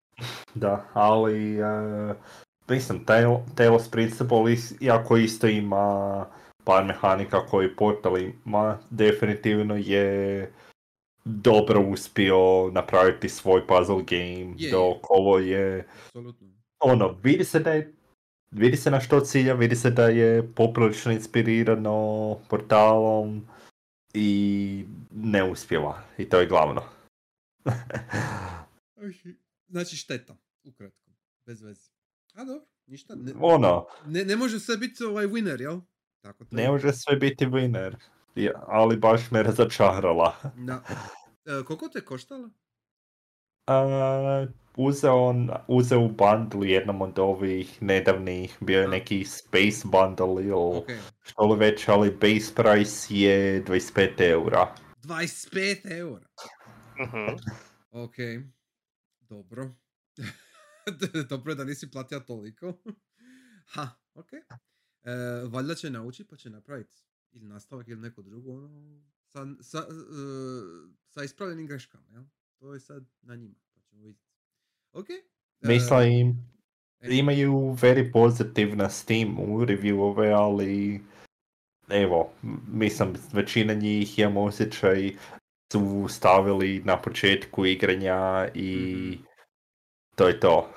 Da, 0.55 0.89
ali 0.93 1.57
uh, 1.61 2.15
mislim, 2.69 3.05
Talos 3.55 3.91
Principle, 3.91 4.53
is, 4.53 4.73
iako 4.81 5.17
isto 5.17 5.47
ima 5.47 6.25
par 6.63 6.85
mehanika 6.85 7.45
koji 7.45 7.75
Portal 7.75 8.17
ima, 8.17 8.79
definitivno 8.89 9.75
je 9.75 10.51
dobro 11.25 11.81
uspio 11.81 12.69
napraviti 12.71 13.29
svoj 13.29 13.67
puzzle 13.67 14.03
game, 14.03 14.55
Je, 14.57 14.71
dok 14.71 14.97
ovo 15.09 15.39
je, 15.39 15.87
Apsolutno. 16.05 16.47
ono, 16.79 17.17
vidi 17.23 17.43
se 17.43 17.59
da 17.59 17.71
je 17.71 17.93
Vidi 18.51 18.77
se 18.77 18.91
na 18.91 18.99
što 18.99 19.19
cilja, 19.19 19.53
vidi 19.53 19.75
se 19.75 19.89
da 19.89 20.07
je 20.07 20.53
poprilično 20.55 21.11
inspirirano 21.11 22.37
portalom 22.49 23.47
i 24.13 24.85
ne 25.11 25.43
uspjeva. 25.43 26.03
I 26.17 26.29
to 26.29 26.39
je 26.39 26.47
glavno. 26.47 26.83
Znači 29.67 29.95
šteta, 29.95 30.35
ukratko, 30.63 31.11
bez 31.45 31.61
veze. 31.61 31.89
A 32.33 32.43
dobro, 32.43 32.65
ništa. 32.87 33.15
Ne, 33.15 33.33
ono, 33.39 33.85
ne, 34.05 34.25
ne 34.25 34.35
može 34.35 34.59
sve 34.59 34.77
biti 34.77 35.03
ovaj 35.03 35.27
winner, 35.27 35.61
jel? 35.61 35.79
Tako 36.21 36.45
to 36.45 36.57
je. 36.57 36.63
Ne 36.63 36.69
može 36.69 36.93
sve 36.93 37.15
biti 37.15 37.45
winner, 37.45 37.95
ali 38.67 38.97
baš 38.97 39.31
me 39.31 39.43
razočarala. 39.43 40.35
Da. 40.57 40.83
E, 41.45 41.63
koliko 41.65 41.87
te 41.87 42.05
koštala? 42.05 42.49
Uh, 43.67 44.49
uzeo, 44.77 45.15
on- 45.15 45.49
uzeo 45.67 45.99
u 45.99 46.09
bundle 46.09 46.69
jednom 46.69 47.01
od 47.01 47.19
ovih 47.19 47.81
nedavnih, 47.83 48.57
bio 48.59 48.81
je 48.81 48.87
neki 48.87 49.25
space 49.25 49.81
bundle 49.83 50.43
ili 50.43 50.51
Ok. 50.77 50.85
što 51.21 51.41
li 51.43 51.59
već, 51.59 51.87
ali 51.87 52.11
base 52.11 52.55
price 52.55 53.15
je 53.15 53.63
25 53.65 54.21
eura. 54.21 54.75
25 55.03 55.97
eura. 55.97 56.27
Mhm. 57.03 57.35
Ok. 57.91 58.15
Dobro. 59.19 59.69
Dobro 61.29 61.51
je 61.51 61.55
da 61.55 61.63
nisi 61.63 61.91
platio 61.91 62.19
toliko. 62.19 62.73
ha, 63.73 63.89
ok. 64.13 64.33
E, 64.33 65.11
valjda 65.49 65.75
će 65.75 65.89
naučiti 65.89 66.29
pa 66.29 66.35
će 66.35 66.49
napraviti 66.49 66.95
ili 67.31 67.47
nastavak 67.47 67.87
ili 67.87 68.01
neko 68.01 68.21
drugo 68.21 68.51
ono, 68.51 69.01
sa, 69.27 69.45
sa, 69.61 69.77
e, 69.79 69.83
sa 71.09 71.23
ispravljenim 71.23 71.67
greškama, 71.67 72.07
jel? 72.09 72.23
To 72.59 72.73
je 72.73 72.79
sad 72.79 73.05
na 73.21 73.35
njima, 73.35 73.55
pa 73.73 73.81
ćemo 73.81 74.01
vidjeti. 74.01 74.29
Ok. 74.93 75.09
e, 75.09 75.21
Mislim, 75.61 76.29
e, 76.99 77.17
imaju 77.17 77.51
very 77.53 78.11
pozitiv 78.13 78.75
na 78.75 78.89
Steamu 78.89 79.65
reviewove, 79.65 80.33
ali 80.35 81.01
evo, 81.89 82.33
mislim, 82.67 83.13
većina 83.33 83.73
njih 83.73 84.19
imam 84.19 84.37
osjećaj 84.37 85.15
su 85.71 86.05
stavili 86.09 86.81
na 86.85 87.01
početku 87.01 87.65
igranja 87.65 88.49
i 88.55 88.75
Mhm. 89.13 89.23
to 90.15 90.27
je 90.27 90.39
to. 90.39 90.73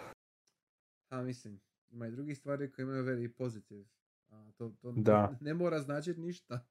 A 1.09 1.23
mislim, 1.23 1.61
ima 1.91 2.07
i 2.07 2.11
drugih 2.11 2.39
stvari 2.39 2.73
koje 2.73 2.83
imaju 2.83 3.05
very 3.05 3.29
pozitiv. 3.29 3.85
To, 4.55 4.77
to 4.83 4.93
Da. 4.93 5.39
ne 5.41 5.55
mora 5.55 5.81
značiti 5.81 6.21
ništa. 6.21 6.67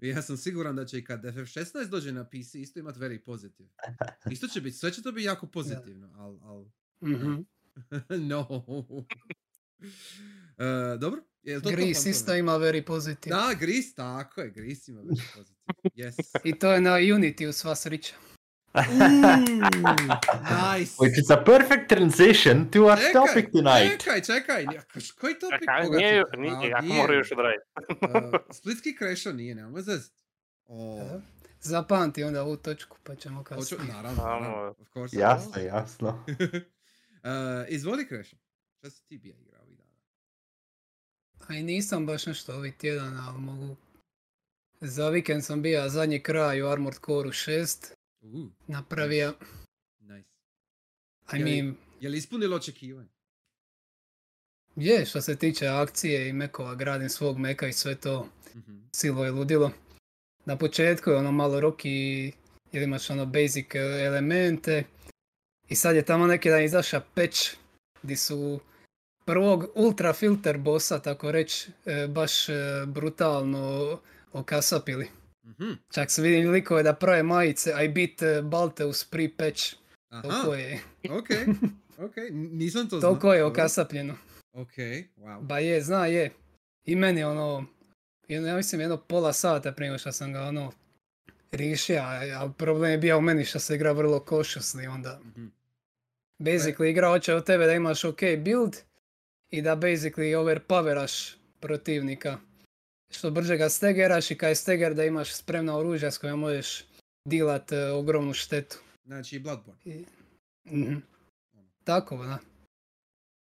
Ja 0.00 0.22
sam 0.22 0.36
siguran 0.36 0.76
da 0.76 0.84
će 0.84 0.98
i 0.98 1.04
kad 1.04 1.22
FF16 1.24 1.86
dođe 1.86 2.12
na 2.12 2.24
PC 2.24 2.54
isto 2.54 2.78
imati 2.78 2.98
very 2.98 3.18
pozitiv. 3.18 3.66
Isto 4.30 4.46
će 4.48 4.60
biti, 4.60 4.76
sve 4.76 4.92
će 4.92 5.02
to 5.02 5.12
biti 5.12 5.24
jako 5.24 5.46
pozitivno, 5.46 6.08
al, 6.14 6.38
al, 6.42 6.64
Mhm. 7.02 7.34
no. 8.28 8.46
E, 10.58 10.64
dobro, 10.98 11.20
je 11.42 11.54
to 11.54 11.60
to 11.62 11.70
Gris 11.70 11.96
fantome? 11.96 12.10
isto 12.10 12.34
ima 12.34 12.52
very 12.52 12.82
pozitiv. 12.82 13.30
Da, 13.30 13.54
Gris, 13.60 13.94
tako 13.94 14.40
je, 14.40 14.50
Gris 14.50 14.88
ima 14.88 15.00
very 15.02 15.36
pozitiv. 15.36 15.56
Yes. 15.94 16.16
I 16.44 16.58
to 16.58 16.72
je 16.72 16.80
na 16.80 16.90
Unity 16.90 17.48
u 17.48 17.52
sva 17.52 17.74
srića. 17.74 18.14
nice. 20.74 20.96
Which 20.98 21.18
is 21.18 21.30
a 21.30 21.36
perfect 21.36 21.88
transition 21.88 22.68
to 22.70 22.88
our 22.88 22.98
topic 23.12 23.50
tonight. 23.52 24.00
Čekaj, 24.02 24.22
čekaj, 24.22 24.66
koji 25.20 25.34
topik? 25.38 25.60
Čekaj, 25.60 25.82
Koga 25.84 25.96
nije, 25.96 26.24
nije, 26.38 26.52
Ma, 26.56 26.64
jako 26.64 26.82
nije. 26.86 26.96
mora 27.02 27.14
još 27.14 27.32
odraditi. 27.32 27.64
E, 27.90 28.38
Splitski 28.58 28.96
krešo 28.96 29.32
nije, 29.32 29.54
nemoj 29.54 29.82
zezati. 29.82 30.22
O, 30.66 30.96
Da. 30.98 31.20
Zapamti 31.60 32.24
onda 32.24 32.42
ovu 32.42 32.56
točku 32.56 32.96
pa 33.04 33.14
ćemo 33.14 33.44
kasnije. 33.44 33.84
naravno, 33.84 34.22
Amo. 34.22 34.30
naravno, 34.40 34.74
of 34.78 34.88
course. 34.92 35.16
Jasno, 35.18 35.62
jasno. 35.62 36.24
E, 36.28 37.66
izvoli 37.76 38.08
krešo. 38.08 38.36
Šta 38.78 38.90
si 38.90 39.06
ti 39.06 39.18
bija 39.18 39.36
igrao 39.36 39.62
ovih 39.62 39.76
dana? 39.78 39.90
A 41.48 41.54
i 41.54 41.62
nisam 41.62 42.06
baš 42.06 42.26
nešto 42.26 42.54
ovih 42.54 42.76
tjedan, 42.76 43.16
ali 43.28 43.38
mogu... 43.38 43.76
Za 44.80 45.08
vikend 45.08 45.44
sam 45.44 45.62
bio 45.62 45.88
zadnji 45.88 46.22
kraj 46.22 46.62
u 46.62 46.68
Armored 46.68 46.98
Core 47.06 47.28
6. 47.28 47.92
Uh, 48.22 48.48
Napravio, 48.66 49.34
nice. 50.00 50.28
I 51.32 51.36
Je 51.38 51.44
li- 51.44 51.62
mean, 51.62 51.76
Je 52.00 52.08
li 52.08 52.18
ispunilo 52.18 52.56
očekivanje? 52.56 53.08
je 54.76 55.06
što 55.06 55.20
se 55.20 55.36
tiče 55.36 55.66
akcije 55.66 56.28
i 56.28 56.32
mekova, 56.32 56.74
gradim 56.74 57.08
svog 57.08 57.38
meka 57.38 57.66
i 57.68 57.72
sve 57.72 57.94
to. 57.94 58.28
Mhm. 58.54 58.78
Silvo 58.92 59.24
je 59.24 59.30
ludilo. 59.30 59.70
Na 60.44 60.56
početku 60.56 61.10
je 61.10 61.16
ono 61.16 61.32
malo 61.32 61.60
roki 61.60 62.32
jer 62.72 62.82
imaš 62.82 63.10
ono 63.10 63.26
basic 63.26 63.74
e, 63.74 63.78
elemente. 63.78 64.84
I 65.68 65.74
sad 65.74 65.96
je 65.96 66.04
tamo 66.04 66.26
neki 66.26 66.50
dan 66.50 66.64
izaša 66.64 67.00
patch 67.14 67.38
gdje 68.02 68.16
su 68.16 68.60
prvog 69.24 69.64
ultra 69.74 70.12
filter 70.12 70.58
bossa, 70.58 70.98
tako 70.98 71.32
reći, 71.32 71.70
e, 71.86 72.06
baš 72.08 72.48
e, 72.48 72.52
brutalno 72.86 73.98
okasapili. 74.32 75.08
Mhm. 75.44 75.72
Čak 75.90 76.10
se 76.10 76.22
vidim 76.22 76.50
likove 76.50 76.82
da 76.82 76.92
prave 76.92 77.22
majice 77.22 77.74
I 77.84 77.88
beat 77.88 78.44
Balteus 78.44 79.04
pre 79.04 79.28
patch. 79.36 79.74
Aha, 80.08 80.22
Toliko 80.22 80.54
je, 80.54 80.80
ok, 81.10 81.28
ok, 82.06 82.14
nisam 82.32 82.88
to 82.88 83.00
znao. 83.00 83.10
toliko 83.10 83.34
je 83.34 83.44
okasapljeno. 83.44 84.14
Ok, 84.52 84.72
wow. 85.16 85.40
Ba 85.42 85.58
je, 85.58 85.82
zna 85.82 86.06
je. 86.06 86.30
I 86.84 86.96
meni 86.96 87.24
ono, 87.24 87.64
jedno, 88.28 88.48
ja 88.48 88.56
mislim 88.56 88.80
jedno 88.80 88.96
pola 88.96 89.32
sata 89.32 89.72
prije 89.72 89.98
što 89.98 90.12
sam 90.12 90.32
ga 90.32 90.42
ono 90.42 90.72
riješio, 91.52 92.02
a 92.38 92.52
problem 92.58 92.90
je 92.90 92.98
bio 92.98 93.18
u 93.18 93.20
meni 93.20 93.44
što 93.44 93.58
se 93.58 93.74
igra 93.74 93.92
vrlo 93.92 94.18
cautiously 94.18 94.88
onda. 94.88 95.20
Mhm. 95.24 95.46
Basically 96.38 96.90
igra 96.90 97.08
hoće 97.08 97.34
od 97.34 97.46
tebe 97.46 97.66
da 97.66 97.72
imaš 97.72 98.04
ok 98.04 98.20
build 98.38 98.76
i 99.50 99.62
da 99.62 99.76
basically 99.76 100.36
overpoweraš 100.36 101.36
protivnika. 101.60 102.38
Što 103.10 103.30
brže 103.30 103.56
ga 103.56 103.68
stegeraš 103.68 104.30
i 104.30 104.36
kad 104.36 104.48
je 104.48 104.54
steger 104.54 104.94
da 104.94 105.04
imaš 105.04 105.32
spremna 105.32 105.76
oružja 105.76 106.10
s 106.10 106.18
kojima 106.18 106.36
možeš 106.36 106.84
dilat 107.24 107.72
e, 107.72 107.84
ogromnu 107.84 108.32
štetu. 108.34 108.78
Znači 109.06 109.38
Bloodborne. 109.38 109.80
I- 109.86 110.04
Mhm. 110.66 110.96
Tako, 111.84 112.16
da. 112.16 112.38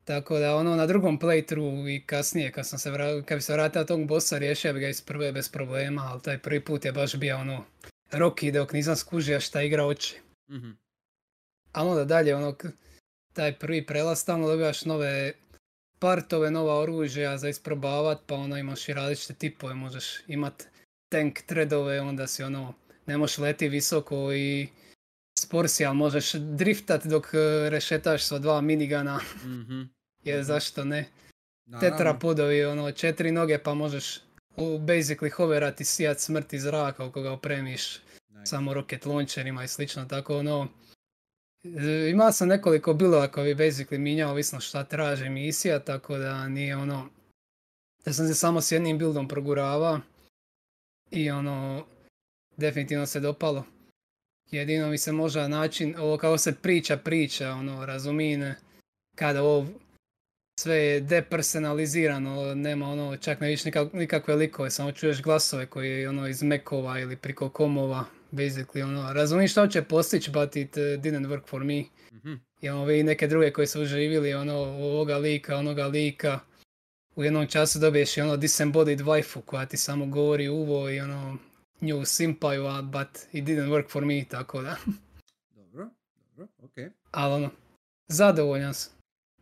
Tako 0.04 0.38
da 0.38 0.56
ono 0.56 0.76
na 0.76 0.86
drugom 0.86 1.18
playthrough 1.18 1.96
i 1.96 2.06
kasnije 2.06 2.52
kad 2.52 2.66
sam 2.66 2.78
se 2.78 2.90
vra- 2.90 3.24
kad 3.24 3.38
bi 3.38 3.42
se 3.42 3.52
vratio 3.52 3.84
tog 3.84 4.06
bossa 4.06 4.38
riješio 4.38 4.72
bi 4.72 4.80
ga 4.80 4.88
iz 4.88 5.00
prve 5.00 5.32
bez 5.32 5.48
problema, 5.48 6.02
ali 6.02 6.22
taj 6.22 6.38
prvi 6.38 6.60
put 6.60 6.84
je 6.84 6.92
baš 6.92 7.14
bio 7.14 7.38
ono 7.38 7.64
roki 8.12 8.52
dok 8.52 8.72
nisam 8.72 8.96
skužio 8.96 9.40
šta 9.40 9.62
igra 9.62 9.84
oči. 9.84 10.16
Mhm. 10.50 10.70
A 11.72 11.84
onda 11.84 12.04
dalje 12.04 12.36
ono 12.36 12.56
taj 13.32 13.58
prvi 13.58 13.86
prelaz 13.86 14.18
stalno 14.18 14.48
dobivaš 14.48 14.84
nove 14.84 15.32
partove, 15.98 16.50
nova 16.50 16.74
oružja 16.74 17.38
za 17.38 17.48
isprobavat, 17.48 18.18
pa 18.26 18.34
ono 18.34 18.56
imaš 18.56 18.88
i 18.88 18.94
različite 18.94 19.34
tipove, 19.34 19.74
možeš 19.74 20.04
imat 20.26 20.66
tank 21.08 21.40
threadove, 21.42 22.00
onda 22.00 22.26
si 22.26 22.42
ono 22.42 22.74
ne 23.06 23.18
možeš 23.18 23.38
leti 23.38 23.68
visoko 23.68 24.32
i 24.32 24.68
spor 25.38 25.68
si, 25.68 25.84
ali 25.84 25.96
možeš 25.96 26.32
driftat 26.32 27.06
dok 27.06 27.26
e, 27.26 27.38
rešetaš 27.70 28.22
sa 28.22 28.38
dva 28.38 28.60
minigana, 28.60 29.20
Mhm. 29.44 29.82
jer 30.24 30.38
Mhm. 30.38 30.46
zašto 30.46 30.84
ne. 30.84 31.04
Naravno. 31.66 31.90
Tetrapodovi, 31.90 32.64
ono, 32.64 32.92
četiri 32.92 33.32
noge 33.32 33.58
pa 33.58 33.74
možeš 33.74 34.20
u 34.56 34.78
basically 34.78 35.30
hoverati 35.30 35.84
sijat 35.84 36.20
smrt 36.20 36.52
iz 36.52 36.62
zraka 36.62 37.06
ako 37.06 37.22
ga 37.22 37.32
opremiš 37.32 37.98
Nice. 38.30 38.46
samo 38.46 38.74
rocket 38.74 39.06
launcherima 39.06 39.64
i 39.64 39.68
slično, 39.68 40.04
tako 40.04 40.38
ono... 40.38 40.68
e, 41.64 42.10
Imao 42.10 42.32
sam 42.32 42.48
nekoliko 42.48 42.94
bilova 42.94 43.28
koji 43.28 43.54
bi 43.54 43.64
basically 43.64 43.98
minjao 43.98 44.30
ovisno 44.30 44.60
šta 44.60 44.84
traži 44.84 45.28
misija, 45.28 45.78
tako 45.78 46.18
da 46.18 46.48
nije 46.48 46.76
ono... 46.76 47.08
Da 48.04 48.12
sam 48.12 48.26
se 48.26 48.34
samo 48.34 48.60
s 48.60 48.72
jednim 48.72 48.98
buildom 48.98 49.28
progurava 49.28 50.00
i 51.10 51.30
ono... 51.30 51.86
definitivno 52.56 53.06
se 53.06 53.20
dopalo. 53.20 53.64
Jedino 54.50 54.88
mi 54.88 54.98
se 54.98 55.12
možda 55.12 55.48
način, 55.48 55.94
ovo 55.98 56.16
kao 56.16 56.38
se 56.38 56.54
priča, 56.54 56.96
priča, 56.96 57.50
ono, 57.50 57.86
razumine, 57.86 58.54
kada 59.14 59.42
ovo 59.42 59.66
sve 60.60 60.76
je 60.76 61.00
depersonalizirano, 61.00 62.54
nema 62.54 62.88
ono, 62.88 63.16
čak 63.16 63.40
ne 63.40 63.46
vidiš 63.46 63.64
nikak, 63.64 63.92
nikakve 63.92 64.34
likove, 64.34 64.70
samo 64.70 64.92
čuješ 64.92 65.22
glasove 65.22 65.66
koji 65.66 66.06
ono 66.06 66.28
iz 66.28 66.42
mekova 66.42 66.98
ili 66.98 67.16
priko 67.16 67.48
komova, 67.48 68.04
basically, 68.32 68.82
ono, 68.82 69.12
razumiješ 69.12 69.50
što 69.50 69.66
će 69.66 69.82
postići, 69.82 70.30
but 70.30 70.56
it 70.56 70.76
uh, 70.76 70.82
didn't 70.82 71.26
work 71.26 71.46
for 71.46 71.64
me. 71.64 71.84
Mhm. 72.12 72.34
I 72.60 72.68
ono, 72.68 72.84
vi 72.84 73.02
neke 73.02 73.26
druge 73.26 73.52
koji 73.52 73.66
su 73.66 73.84
živjeli, 73.84 74.34
ono, 74.34 74.54
ovoga 74.58 75.18
lika, 75.18 75.56
onoga 75.56 75.86
lika, 75.86 76.40
u 77.16 77.24
jednom 77.24 77.46
času 77.46 77.78
dobiješ 77.78 78.16
i 78.16 78.20
ono 78.20 78.36
disembodied 78.36 79.00
waifu 79.00 79.40
koja 79.40 79.66
ti 79.66 79.76
samo 79.76 80.06
govori 80.06 80.48
uvo 80.48 80.90
i 80.90 81.00
ono, 81.00 81.38
nju 81.80 82.04
simpaju, 82.04 82.66
a 82.66 82.82
but 82.82 83.08
it 83.32 83.44
didn't 83.44 83.68
work 83.68 83.90
for 83.90 84.04
me, 84.04 84.24
tako 84.30 84.62
da. 84.62 84.76
Dobro, 85.56 85.88
dobro, 86.20 86.48
okej. 86.62 86.90
Ali 87.10 87.34
ono, 87.34 87.50
zadovoljan 88.08 88.74
sam. 88.74 88.92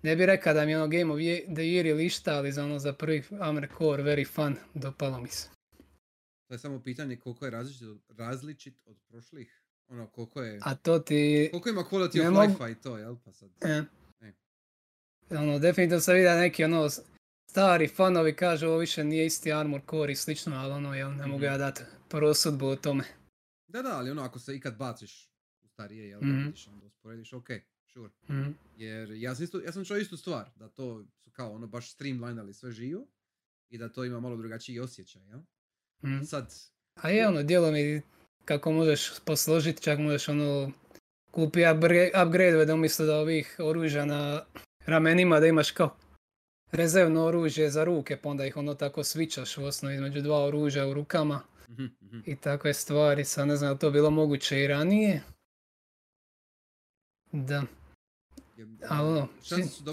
Ne 0.02 0.16
bi 0.16 0.26
rekao 0.26 0.54
da 0.54 0.64
mi 0.64 0.70
je 0.70 0.76
ono 0.76 0.88
Game 0.88 1.12
of 1.12 1.18
the 1.54 1.62
Year 1.62 1.86
ili 1.86 2.06
išta, 2.06 2.36
ali 2.36 2.52
za 2.52 2.64
ono 2.64 2.78
za 2.78 2.92
prvi 2.92 3.22
Armored 3.40 3.70
Core 3.78 4.02
very 4.02 4.26
fun, 4.34 4.56
dopalo 4.74 5.20
mi 5.20 5.28
se. 5.28 5.55
To 6.46 6.54
je 6.54 6.58
samo 6.58 6.80
pitanje 6.80 7.16
koliko 7.16 7.44
je 7.44 7.50
različit 7.50 7.82
od, 7.84 8.00
različit 8.10 8.74
od 8.84 8.96
prošlih. 9.00 9.62
Ono, 9.88 10.06
koliko 10.06 10.42
je... 10.42 10.58
A 10.62 10.74
to 10.74 10.98
ti, 10.98 11.48
Koliko 11.50 11.68
ima 11.68 11.80
quality 11.82 12.16
ne 12.16 12.28
of 12.28 12.34
mogu- 12.34 12.46
life 12.60 12.72
i 12.72 12.82
to, 12.82 12.98
jel? 12.98 13.16
Pa 13.16 13.32
sad... 13.32 13.50
e, 13.60 13.82
E. 14.20 14.32
ono, 15.30 15.58
definitivno 15.58 16.00
sam 16.00 16.14
vidio 16.14 16.32
neki 16.32 16.64
ono 16.64 16.88
stari 17.46 17.88
fanovi 17.88 18.34
kažu 18.34 18.66
ovo 18.66 18.78
više 18.78 19.04
nije 19.04 19.26
isti 19.26 19.52
Armor 19.52 19.80
Core 19.90 20.12
i 20.12 20.16
slično, 20.16 20.56
ali 20.56 20.72
ono, 20.72 20.94
jel, 20.94 21.10
ne 21.10 21.26
mogu 21.26 21.36
Mhm. 21.36 21.44
ja 21.44 21.58
dati 21.58 21.80
prosudbu 22.08 22.66
o 22.66 22.76
tome. 22.76 23.04
Da, 23.68 23.82
da, 23.82 23.88
ali 23.90 24.10
ono, 24.10 24.22
ako 24.22 24.38
se 24.38 24.56
ikad 24.56 24.76
baciš 24.76 25.30
u 25.62 25.68
starije, 25.68 26.08
jel? 26.08 26.20
Mhm. 26.20 26.30
Da 26.32 26.38
vidiš, 26.38 26.66
onda 26.66 26.86
usporediš, 26.86 27.32
okej, 27.32 27.62
sure. 27.84 28.12
Mhm. 28.24 28.50
Jer 28.76 29.10
ja 29.10 29.34
sam, 29.34 29.44
isto, 29.44 29.60
ja 29.60 29.72
sam 29.72 29.84
čuo 29.84 29.96
istu 29.96 30.16
stvar, 30.16 30.50
da 30.56 30.68
to 30.68 31.04
su 31.14 31.30
kao 31.30 31.52
ono 31.52 31.66
baš 31.66 31.92
streamlinali 31.92 32.54
sve 32.54 32.72
živo 32.72 33.06
i 33.68 33.78
da 33.78 33.88
to 33.88 34.04
ima 34.04 34.20
malo 34.20 34.36
drugačiji 34.36 34.80
osjećaj, 34.80 35.22
jel? 35.24 35.40
Mhm. 36.04 36.22
Sad, 36.24 36.54
A 37.02 37.10
je 37.10 37.28
ono, 37.28 37.42
djelo 37.42 37.70
mi 37.70 38.02
kako 38.44 38.72
možeš 38.72 39.12
posložiti, 39.24 39.82
čak 39.82 39.98
možeš 39.98 40.28
ono 40.28 40.72
kupi 41.30 41.60
upgra- 41.60 42.26
upgrade 42.26 42.64
da 42.64 42.74
umjesto 42.74 43.04
da 43.04 43.18
ovih 43.18 43.56
oružja 43.58 44.04
na 44.04 44.44
ramenima 44.86 45.40
da 45.40 45.46
imaš 45.46 45.70
kao 45.70 45.96
rezervno 46.72 47.24
oružje 47.24 47.70
za 47.70 47.84
ruke, 47.84 48.16
pa 48.16 48.28
onda 48.28 48.46
ih 48.46 48.56
ono 48.56 48.74
tako 48.74 49.04
svičaš 49.04 49.58
u 49.58 49.64
osnovi 49.64 49.94
između 49.94 50.20
dva 50.20 50.44
oružja 50.44 50.88
u 50.88 50.94
rukama 50.94 51.40
mhm, 51.68 51.84
mhm. 52.02 52.20
i 52.26 52.36
takve 52.36 52.74
stvari. 52.74 53.24
Sad 53.24 53.48
ne 53.48 53.56
znam 53.56 53.78
to 53.78 53.90
bilo 53.90 54.10
moguće 54.10 54.62
i 54.62 54.66
ranije. 54.66 55.22
Da, 57.32 57.62
ali 58.88 59.08
ono, 59.08 59.28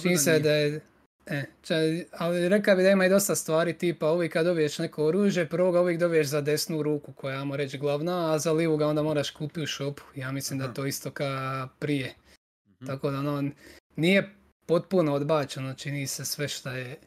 čini 0.01 0.17
se 0.17 0.39
da 0.39 0.51
je... 0.51 0.81
E, 1.25 1.43
ča- 1.61 2.05
ali 2.11 2.49
rekao 2.49 2.75
bi 2.75 2.83
da 2.83 2.89
ima 2.89 3.05
i 3.05 3.09
dosta 3.09 3.35
stvari 3.35 3.77
tipa 3.77 4.11
uvijek 4.11 4.33
kad 4.33 4.45
dobiješ 4.45 4.77
neko 4.77 5.05
oružje, 5.05 5.49
prvo 5.49 5.71
ga 5.71 5.81
uvijek 5.81 5.99
dobiješ 5.99 6.27
za 6.27 6.41
desnu 6.41 6.83
ruku 6.83 7.13
koja 7.13 7.39
je, 7.39 7.57
reći 7.57 7.77
glavna, 7.77 8.33
a 8.33 8.39
za 8.39 8.51
livu 8.51 8.77
ga 8.77 8.87
onda 8.87 9.03
moraš 9.03 9.29
kupiti 9.31 9.61
u 9.61 9.67
shopu. 9.67 10.03
Ja 10.15 10.31
mislim 10.31 10.59
da 10.59 10.65
Aha. 10.65 10.73
to 10.73 10.85
isto 10.85 11.11
ka 11.11 11.67
prije. 11.79 12.13
Mhm. 12.67 12.85
Tako 12.85 13.11
da 13.11 13.19
ono, 13.19 13.51
nije 13.95 14.33
potpuno 14.65 15.13
odbačeno, 15.13 15.73
čini 15.73 16.07
se 16.07 16.25
sve 16.25 16.47
što 16.47 16.69
je 16.69 16.97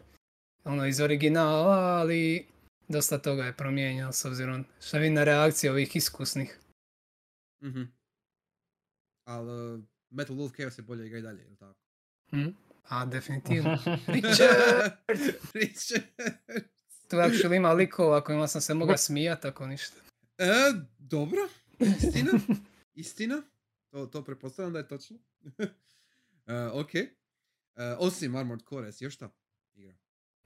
ono 0.65 0.87
iz 0.87 1.01
originala, 1.01 1.77
ali 1.77 2.47
dosta 2.89 3.19
toga 3.19 3.45
je 3.45 3.53
promijenjeno 3.53 4.13
s 4.13 4.25
obzirom 4.25 4.65
što 4.81 4.99
vidim 4.99 5.15
na 5.15 5.25
reakcije 5.25 5.71
ovih 5.71 5.97
iskusnih. 5.97 6.59
Mhm. 7.65 7.83
Ali 9.25 9.83
Metal 10.11 10.37
Wolf 10.37 10.57
Chaos 10.57 10.79
je 10.79 10.83
bolje 10.83 11.07
igra 11.07 11.19
i 11.19 11.23
dalje, 11.23 11.43
jel 11.43 11.57
tako? 11.57 11.75
Hm? 12.31 12.49
A, 12.89 13.05
definitivno. 13.05 13.79
Richard! 14.07 14.93
Richard! 15.55 16.05
Tu 17.09 17.17
actually 17.17 17.57
ima 17.57 17.73
likova 17.73 18.25
kojima 18.25 18.49
sam 18.49 18.61
se 18.61 18.75
mogao 18.75 18.97
smijati 18.97 19.47
ako 19.47 19.67
ništa. 19.67 19.97
E, 20.39 20.47
dobro, 20.99 21.39
istina, 21.79 22.33
istina, 22.95 23.43
to, 23.91 24.07
to 24.07 24.25
pretpostavljam 24.25 24.73
da 24.73 24.79
je 24.79 24.89
točno. 24.89 25.17
uh, 25.47 25.67
ok, 26.83 26.95
E, 27.77 27.95
osim 27.99 28.37
Armored 28.37 28.63
Core, 28.69 28.91
još 29.01 29.15
šta 29.15 29.29
igra? 29.75 29.95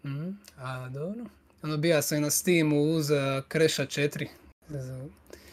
Mhm, 0.05 0.31
A, 0.57 0.89
dobro. 0.89 1.25
Ono, 1.63 1.77
bija 1.77 2.03
sam 2.03 2.19
i 2.19 2.21
na 2.21 2.31
Steamu 2.31 2.83
uz 2.83 3.07
Kreša 3.49 3.87
4. 3.87 4.27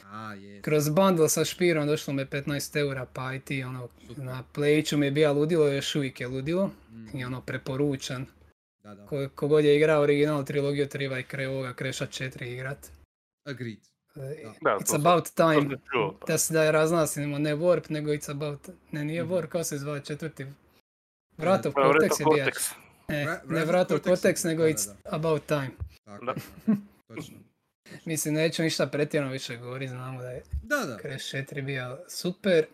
A, 0.07 0.33
je. 0.33 0.61
Kroz 0.61 0.89
bundle 0.89 1.29
sa 1.29 1.45
špirom 1.45 1.87
došlo 1.87 2.13
me 2.13 2.25
15 2.25 2.77
eura, 2.77 3.05
pa 3.05 3.33
i 3.33 3.39
ti, 3.39 3.63
ono, 3.63 3.87
Super. 4.07 4.23
na 4.23 4.43
Playiću 4.53 4.97
mi 4.97 5.05
je 5.05 5.11
bija 5.11 5.31
ludilo, 5.31 5.67
još 5.67 5.95
uvijek 5.95 6.21
je 6.21 6.27
ludilo. 6.27 6.71
Mhm, 6.91 7.17
I 7.17 7.25
ono, 7.25 7.41
preporučan. 7.41 8.25
Da, 8.83 8.95
da, 8.95 9.05
Ko, 9.05 9.29
kogod 9.35 9.65
je 9.65 9.77
igrao 9.77 10.01
original 10.01 10.45
trilogiju, 10.45 10.87
treba 10.87 11.19
i 11.19 11.23
kre 11.23 11.47
ovoga 11.47 11.73
Kreša 11.73 12.05
4 12.07 12.43
igrat. 12.43 12.77
agreed. 13.45 13.79
E, 14.15 14.19
Da, 14.61 14.69
It's 14.71 14.95
about 14.95 15.25
time. 15.27 15.77
čuo, 15.91 16.17
pa. 16.19 16.25
Da 16.25 16.37
se 16.37 16.53
da 16.53 16.63
je 16.63 16.71
raznasimo, 16.71 17.39
ne 17.39 17.55
Warp, 17.55 17.89
nego 17.89 18.11
It's 18.11 18.31
about... 18.31 18.69
Ne, 18.91 19.05
nije 19.05 19.23
Mhm. 19.23 19.33
Warp, 19.33 19.47
kao 19.47 19.63
se 19.63 19.77
zove 19.77 20.01
četvrti? 20.01 20.45
Vratov 21.37 21.73
Pa, 21.73 21.81
Cortex 21.81 22.03
je 22.03 22.09
Reto 22.19 22.29
bija. 22.31 22.45
Cortex. 22.45 22.71
E, 23.07 23.25
ne 23.45 23.61
of 23.63 23.67
Vratov 23.67 23.99
Cortex, 23.99 24.45
nego 24.45 24.63
da, 24.63 24.67
da, 24.67 24.73
It's 24.73 24.89
about 25.05 25.45
time. 25.45 25.71
Tako, 26.05 26.25
točno. 27.07 27.37
Mislim, 28.05 28.33
neću 28.33 28.63
ništa 28.63 28.87
pretjerano 28.87 29.31
više 29.31 29.57
govoriti, 29.57 29.89
znamo 29.89 30.21
da 30.21 30.29
je 30.29 30.43
Da, 30.63 30.75
da. 30.77 30.97
Crash 30.97 31.25
4 31.25 31.61
bio 31.61 31.99
super. 32.09 32.65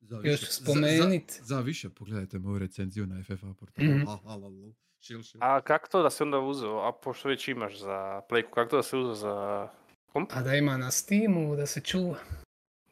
Za 0.00 0.16
Još 0.16 0.24
više- 0.24 0.46
za- 0.46 0.52
spomenit. 0.52 1.32
Za, 1.32 1.44
za 1.46 1.60
više 1.60 1.90
pogledajte 1.90 2.38
moju 2.38 2.58
recenziju 2.58 3.06
na 3.06 3.22
FFA 3.24 3.54
portalu. 3.54 3.88
Mhm. 3.88 4.04
A, 5.40 5.60
kako 5.60 5.88
to 5.88 6.02
da 6.02 6.10
se 6.10 6.22
onda 6.22 6.38
uzeo, 6.38 6.78
a 6.78 6.92
pošto 6.94 7.28
već 7.28 7.48
imaš 7.48 7.78
za 7.78 8.20
Playku, 8.30 8.50
kako 8.50 8.70
to 8.70 8.76
da 8.76 8.82
se 8.82 8.96
uzeo 8.96 9.14
za 9.14 9.68
komp? 10.06 10.30
A 10.32 10.42
da 10.42 10.54
ima 10.54 10.76
na 10.76 10.90
Steamu, 10.90 11.56
da 11.56 11.66
se 11.66 11.80
čuva 11.80 12.18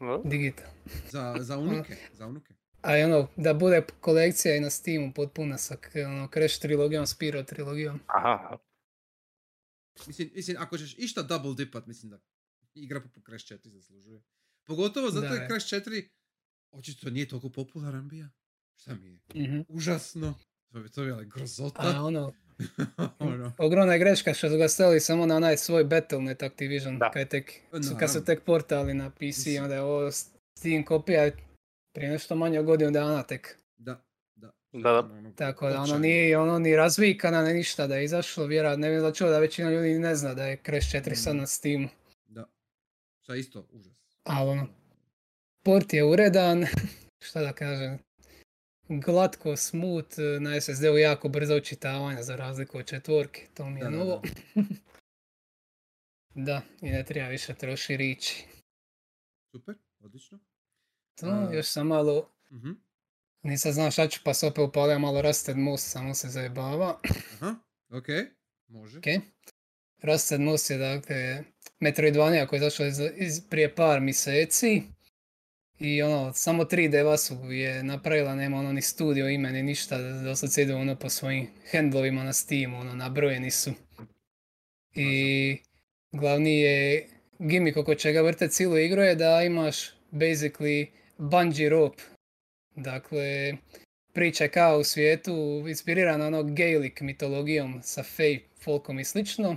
No? 0.01 0.19
digital. 0.19 0.71
Za, 1.09 1.37
za 1.39 1.59
unuke, 1.75 1.97
za 2.13 2.27
unuke. 2.27 2.55
A 2.83 2.93
ono, 2.97 3.29
da 3.37 3.55
bude 3.55 3.83
kolekcija 4.01 4.57
i 4.57 4.61
na 4.61 4.71
Steamu 4.71 5.13
potpuna 5.13 5.59
sa 5.59 5.77
ono, 6.07 6.29
Crash 6.29 6.61
trilogijom, 6.61 7.07
Spiro 7.07 7.43
trilogijom. 7.43 8.01
Aha, 8.07 8.57
Mislim, 10.07 10.31
mislim, 10.35 10.57
ako 10.61 10.79
ćeš 10.79 10.95
išta 10.99 11.23
double 11.23 11.55
dipat, 11.55 11.87
mislim 11.87 12.11
da 12.11 12.19
igra 12.75 13.01
poput 13.01 13.25
Crash 13.27 13.45
4 13.47 13.69
zaslužuje. 13.69 14.23
Pogotovo 14.67 15.11
zato 15.11 15.35
je. 15.35 15.49
Crash 15.49 15.67
4 15.67 16.09
očito 16.71 17.11
nije 17.11 17.29
toliko 17.29 17.49
popularan 17.49 18.09
bija. 18.09 18.31
Šta 18.81 18.95
mi 18.95 19.07
je? 19.07 19.19
Mhm. 19.35 19.61
Užasno. 19.69 20.35
To 20.73 20.81
bi 20.81 20.89
to 20.91 21.05
bila 21.05 21.23
grozota. 21.23 21.81
A 21.83 22.03
ono, 22.03 22.33
ono. 23.19 23.53
ogromna 23.59 23.93
je 23.93 23.99
greška 23.99 24.35
što 24.35 24.49
su 24.51 24.57
ga 24.57 24.69
stavili 24.69 25.01
samo 25.01 25.27
na 25.27 25.37
onaj 25.37 25.57
svoj 25.57 25.85
Battle.net 25.85 26.43
Activision, 26.43 26.99
Da. 26.99 27.11
kad, 27.11 27.21
je 27.21 27.29
tek, 27.29 27.53
su, 27.89 27.97
kad 27.99 28.13
su 28.13 28.25
tek 28.25 28.45
portali 28.45 28.95
na 28.95 29.11
PC, 29.11 29.47
onda 29.63 29.75
je 29.75 29.81
ovo 29.81 30.11
Steam 30.59 30.85
kopija 30.85 31.31
prije 31.95 32.11
nešto 32.11 32.37
manje 32.37 32.61
od 32.61 32.67
godinu 32.67 32.91
dana 32.91 33.23
tek. 33.23 33.59
Da, 33.77 34.05
da. 34.73 34.79
Da, 34.81 34.93
da. 34.93 34.99
Ono, 35.09 35.33
Tako 35.33 35.69
da 35.69 35.81
ono 35.81 35.99
nije 35.99 36.39
ono 36.39 36.59
ni 36.59 36.77
razvikana, 36.77 37.43
ni 37.43 37.55
ništa 37.55 37.87
da 37.87 37.97
je 37.97 38.05
izašlo, 38.05 38.47
vjerojatno 38.47 38.81
ne 38.81 38.91
bi 38.91 39.01
da 39.01 39.13
čuo 39.13 39.31
da 39.31 39.39
većina 39.39 39.71
ljudi 39.71 39.89
ne 39.91 40.15
zna 40.15 40.35
da 40.35 40.45
je 40.45 40.57
Crash 40.59 40.89
4 40.89 41.15
sad 41.15 41.33
Mhm. 41.33 41.41
na 41.41 41.47
Steamu. 41.47 41.89
Da. 42.27 42.47
Šta 43.21 43.37
isto, 43.37 43.67
užas. 43.71 43.93
Ali 44.25 44.51
ono, 44.51 44.67
port 45.65 45.93
je 45.93 46.05
uredan, 46.05 46.65
šta 47.27 47.41
da 47.41 47.53
kažem, 47.53 47.99
glatko, 48.89 49.57
smooth, 49.57 50.09
na 50.41 50.61
SSD-u 50.61 50.99
jako 50.99 51.29
brzo 51.29 51.57
učitavanje 51.57 52.23
za 52.23 52.37
razliku 52.37 52.79
od 52.79 52.87
četvorke, 52.87 53.47
to 53.55 53.67
mi 53.67 53.81
je 53.81 53.85
Da, 53.85 53.91
novo. 53.91 54.23
da. 54.55 54.63
Da, 56.37 56.63
i 56.81 56.91
ne 56.91 57.05
treba 57.05 57.29
više 57.29 57.55
troši 57.55 57.97
riči. 57.97 58.45
Super, 59.47 59.75
odlično. 60.01 60.39
To, 61.15 61.27
A- 61.27 61.55
još 61.55 61.67
sam 61.67 61.87
malo, 61.87 62.31
Mhm. 62.51 62.71
Nisam 63.43 63.73
znao 63.73 63.91
šta 63.91 64.09
ću 64.09 64.21
pa 64.25 64.35
se 64.35 64.47
opet 64.47 64.59
upalio 64.59 64.99
malo 64.99 65.23
Rusted 65.23 65.57
Moose, 65.57 65.91
samo 65.91 66.15
se 66.15 66.29
zajebava. 66.29 67.01
Aha, 67.35 67.55
ok, 67.91 68.07
može. 68.69 68.99
Ok. 68.99 69.05
Rusted 70.03 70.41
Moose 70.41 70.75
je 70.75 70.79
dakle 70.79 71.45
Metroidvania 71.81 72.47
koji 72.47 72.59
je 72.59 72.61
izašao 72.61 72.87
iz, 72.87 73.01
iz, 73.17 73.41
prije 73.51 73.75
par 73.75 74.01
mjeseci. 74.01 74.83
I 75.79 76.03
ono, 76.03 76.33
samo 76.33 76.65
3D 76.65 77.17
su 77.17 77.53
je 77.53 77.83
napravila, 77.83 78.35
nema 78.35 78.57
ono 78.57 78.73
ni 78.73 78.83
studio 78.83 79.29
ime 79.29 79.51
ni 79.51 79.63
ništa, 79.63 79.99
doslovce 79.99 80.63
ide 80.63 80.75
ono 80.75 80.97
po 80.97 81.09
svojim 81.09 81.47
handlovima 81.73 82.25
na 82.25 82.33
Steamu, 82.33 82.81
ono, 82.81 82.95
nabrojeni 82.95 83.51
su. 83.51 83.73
I 84.95 85.57
glavni 86.13 86.61
je 86.61 87.09
gimmick 87.39 87.77
oko 87.77 87.95
čega 87.95 88.23
vrte 88.23 88.49
cijelu 88.49 88.79
igru 88.79 89.03
je 89.03 89.15
da 89.15 89.43
imaš 89.43 89.91
basically 90.13 90.87
bungee 91.19 91.69
rope. 91.69 92.03
Dakle, 92.81 93.57
priča 94.13 94.45
je 94.45 94.51
kao 94.51 94.79
u 94.79 94.85
svijetu 94.85 95.65
inspirirana 95.69 96.27
onog 96.27 96.55
Gaelic 96.55 97.01
mitologijom 97.01 97.81
sa 97.83 98.03
Fey 98.03 98.41
folkom 98.65 98.99
i 99.01 99.05
slično. 99.05 99.57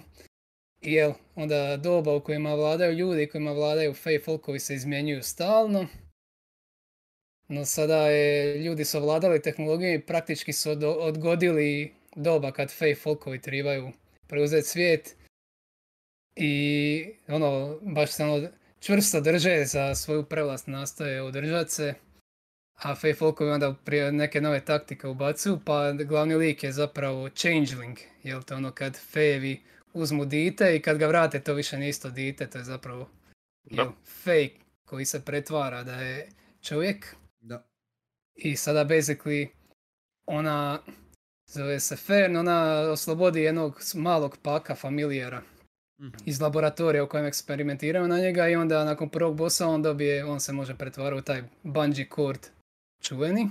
I 0.81 0.93
jel, 0.93 1.13
onda 1.35 1.77
doba 1.77 2.15
u 2.15 2.21
kojima 2.21 2.55
vladaju 2.55 2.93
ljudi, 2.93 3.27
kojima 3.27 3.51
vladaju 3.51 3.93
fej 3.93 4.19
folkovi 4.19 4.59
se 4.59 4.75
izmjenjuju 4.75 5.23
stalno. 5.23 5.87
No 7.47 7.65
sada 7.65 8.07
je, 8.07 8.57
ljudi 8.57 8.85
su 8.85 8.97
ovladali 8.97 9.41
tehnologiju 9.41 9.93
i 9.93 10.01
praktički 10.01 10.53
su 10.53 10.71
od- 10.71 10.83
odgodili 10.83 11.93
doba 12.15 12.51
kad 12.51 12.71
fej 12.71 12.95
folkovi 12.95 13.41
trebaju 13.41 13.91
preuzeti 14.27 14.67
svijet. 14.67 15.15
I 16.35 17.05
ono, 17.27 17.79
baš 17.81 18.11
se 18.11 18.23
ono 18.23 18.47
čvrsto 18.79 19.21
drže 19.21 19.65
za 19.65 19.95
svoju 19.95 20.23
prevlast, 20.23 20.67
nastoje 20.67 21.21
održati 21.21 21.71
se. 21.71 21.93
A 22.83 22.95
fej 22.95 23.13
folkovi 23.13 23.51
onda 23.51 23.75
prije 23.85 24.11
neke 24.11 24.41
nove 24.41 24.65
taktike 24.65 25.07
ubacuju, 25.07 25.59
pa 25.65 25.91
glavni 25.91 26.35
lik 26.35 26.63
je 26.63 26.71
zapravo 26.71 27.29
changeling, 27.29 27.97
jel 28.23 28.43
to 28.43 28.55
ono 28.55 28.71
kad 28.71 28.97
fejevi 29.11 29.61
uzmu 29.93 30.25
dite 30.25 30.75
i 30.75 30.81
kad 30.81 30.97
ga 30.97 31.07
vrate 31.07 31.39
to 31.39 31.53
više 31.53 31.77
nije 31.77 31.89
isto 31.89 32.09
dite, 32.09 32.49
to 32.49 32.57
je 32.57 32.63
zapravo 32.63 33.09
Da. 33.63 33.81
jel, 33.81 33.91
fake 34.23 34.51
koji 34.85 35.05
se 35.05 35.25
pretvara 35.25 35.83
da 35.83 35.95
je 35.95 36.29
čovjek. 36.61 37.15
Da. 37.41 37.63
I 38.35 38.55
sada 38.55 38.85
basically 38.85 39.47
ona 40.25 40.79
zove 41.49 41.79
se 41.79 41.95
Fern, 41.95 42.37
ona 42.37 42.79
oslobodi 42.91 43.41
jednog 43.41 43.81
malog 43.95 44.37
paka 44.43 44.75
familijera 44.75 45.41
Mhm. 46.01 46.15
iz 46.25 46.41
laboratorija 46.41 47.03
u 47.03 47.07
kojem 47.07 47.25
eksperimentiraju 47.25 48.07
na 48.07 48.17
njega 48.17 48.47
i 48.47 48.55
onda 48.55 48.85
nakon 48.85 49.09
prvog 49.09 49.35
bossa 49.35 49.67
on 49.67 49.81
dobije, 49.81 50.25
on 50.25 50.39
se 50.39 50.53
može 50.53 50.75
pretvarati 50.75 51.19
u 51.19 51.23
taj 51.23 51.43
bungee 51.63 52.09
cord 52.09 52.39
čuveni. 53.03 53.49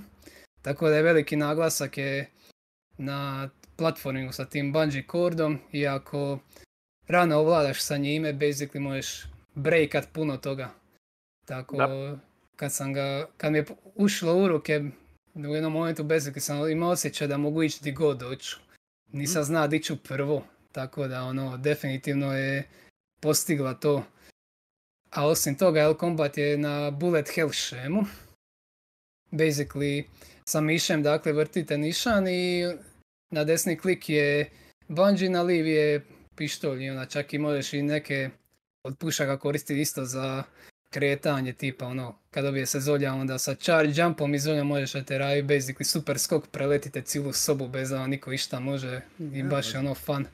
Tako 0.61 0.89
da 0.89 0.95
je 0.95 1.03
veliki 1.03 1.35
naglasak 1.35 1.97
je 1.97 2.29
na 2.97 3.49
platformingu 3.75 4.31
sa 4.31 4.45
tim 4.45 4.73
bungee 4.73 5.03
cordom 5.11 5.59
i 5.71 5.87
ako 5.87 6.39
rano 7.07 7.37
ovladaš 7.37 7.81
sa 7.81 7.97
njime, 7.97 8.33
basically 8.33 8.79
možeš 8.79 9.23
breakat 9.55 10.07
puno 10.13 10.37
toga. 10.37 10.69
Tako 11.45 11.77
Da. 11.77 12.17
kad 12.55 12.73
sam 12.73 12.93
ga, 12.93 13.27
kad 13.37 13.51
mi 13.51 13.57
je 13.57 13.65
ušlo 13.95 14.35
u 14.43 14.47
ruke, 14.47 14.81
u 15.35 15.55
jednom 15.55 15.73
momentu 15.73 16.03
basically 16.03 16.39
sam 16.39 16.71
imao 16.71 16.89
osjećaj 16.89 17.27
da 17.27 17.37
mogu 17.37 17.63
ići 17.63 17.83
di 17.83 17.91
god 17.91 18.17
doću. 18.17 18.57
Nisam 19.11 19.43
zna 19.43 19.67
di 19.67 19.83
ću 19.83 19.97
prvo, 19.97 20.43
tako 20.71 21.07
da 21.07 21.23
ono, 21.23 21.57
definitivno 21.57 22.37
je 22.37 22.69
postigla 23.21 23.73
to. 23.73 24.03
A 25.09 25.27
osim 25.27 25.57
toga, 25.57 25.79
El 25.79 25.93
Combat 25.99 26.37
je 26.37 26.57
na 26.57 26.91
bullet 26.91 27.29
hell 27.35 27.51
šemu. 27.51 28.03
Basically, 29.33 30.03
sa 30.45 30.61
mišem, 30.61 31.03
dakle, 31.03 31.33
vrtite 31.33 31.77
nišan 31.77 32.27
i 32.27 32.65
na 33.31 33.43
desni 33.43 33.77
klik 33.77 34.09
je 34.09 34.49
bungee, 34.87 35.29
na 35.29 35.41
liv 35.41 35.67
je 35.67 36.01
pištolj 36.35 36.83
i 36.83 36.89
onda 36.89 37.05
čak 37.05 37.33
i 37.33 37.37
možeš 37.37 37.73
i 37.73 37.81
neke 37.81 38.29
od 38.83 38.97
pušaka 38.97 39.37
koristiti 39.37 39.81
isto 39.81 40.05
za 40.05 40.43
kretanje, 40.89 41.53
tipa 41.53 41.85
ono, 41.85 42.15
kad 42.31 42.45
dobije 42.45 42.65
se 42.65 42.79
zolja, 42.79 43.13
onda 43.13 43.37
sa 43.37 43.55
charge 43.55 44.01
jumpom 44.01 44.35
iz 44.35 44.43
zolja 44.43 44.63
možeš 44.63 44.95
ateraju, 44.95 45.43
basically 45.43 45.83
super 45.83 46.19
skok, 46.19 46.47
preletite 46.47 47.01
cijelu 47.01 47.33
sobu 47.33 47.67
bez 47.67 47.89
da 47.89 48.07
niko 48.07 48.31
išta 48.31 48.59
može 48.59 49.01
i 49.19 49.39
Ja, 49.39 49.45
baš 49.45 49.73
je 49.73 49.79
ono 49.79 49.95
fun. 49.95 50.25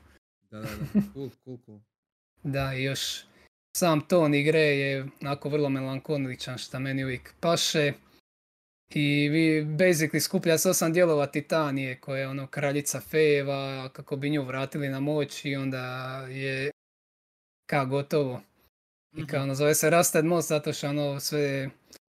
Da, 0.52 0.60
da, 0.60 0.68
da. 0.94 1.02
Cool, 1.14 1.30
cool, 1.44 1.58
cool. 1.66 1.80
Da, 2.44 2.74
i 2.74 2.84
još 2.84 3.26
sam 3.78 4.02
ton 4.02 4.34
igre 4.34 4.60
je 4.60 5.06
onako 5.22 5.50
vrlo 5.50 5.70
melankoličan 5.70 6.58
šta 6.58 6.80
meni 6.80 7.04
uvijek 7.04 7.34
paše. 7.40 7.94
I 8.94 9.30
vi 9.30 9.66
basically 9.66 10.20
skuplja 10.20 10.58
se 10.58 10.70
osam 10.70 10.94
dijelova 10.94 11.26
Titanije 11.26 12.00
koja 12.00 12.20
je 12.20 12.28
ono 12.28 12.48
kraljica 12.48 13.00
fejeva 13.00 13.90
kako 13.94 14.16
bi 14.16 14.30
nju 14.30 14.44
vratili 14.44 14.90
na 14.90 15.00
moć 15.00 15.46
i 15.46 15.56
onda 15.56 15.86
je 16.30 16.72
ka 17.70 17.86
gotovo. 17.86 18.42
I 19.18 19.28
kao 19.28 19.44
ono 19.44 19.56
zove 19.56 19.76
se 19.76 19.90
Rusted 19.90 20.26
Most 20.26 20.50
zato 20.50 20.74
što 20.74 20.88
ono 20.88 21.20
sve 21.20 21.70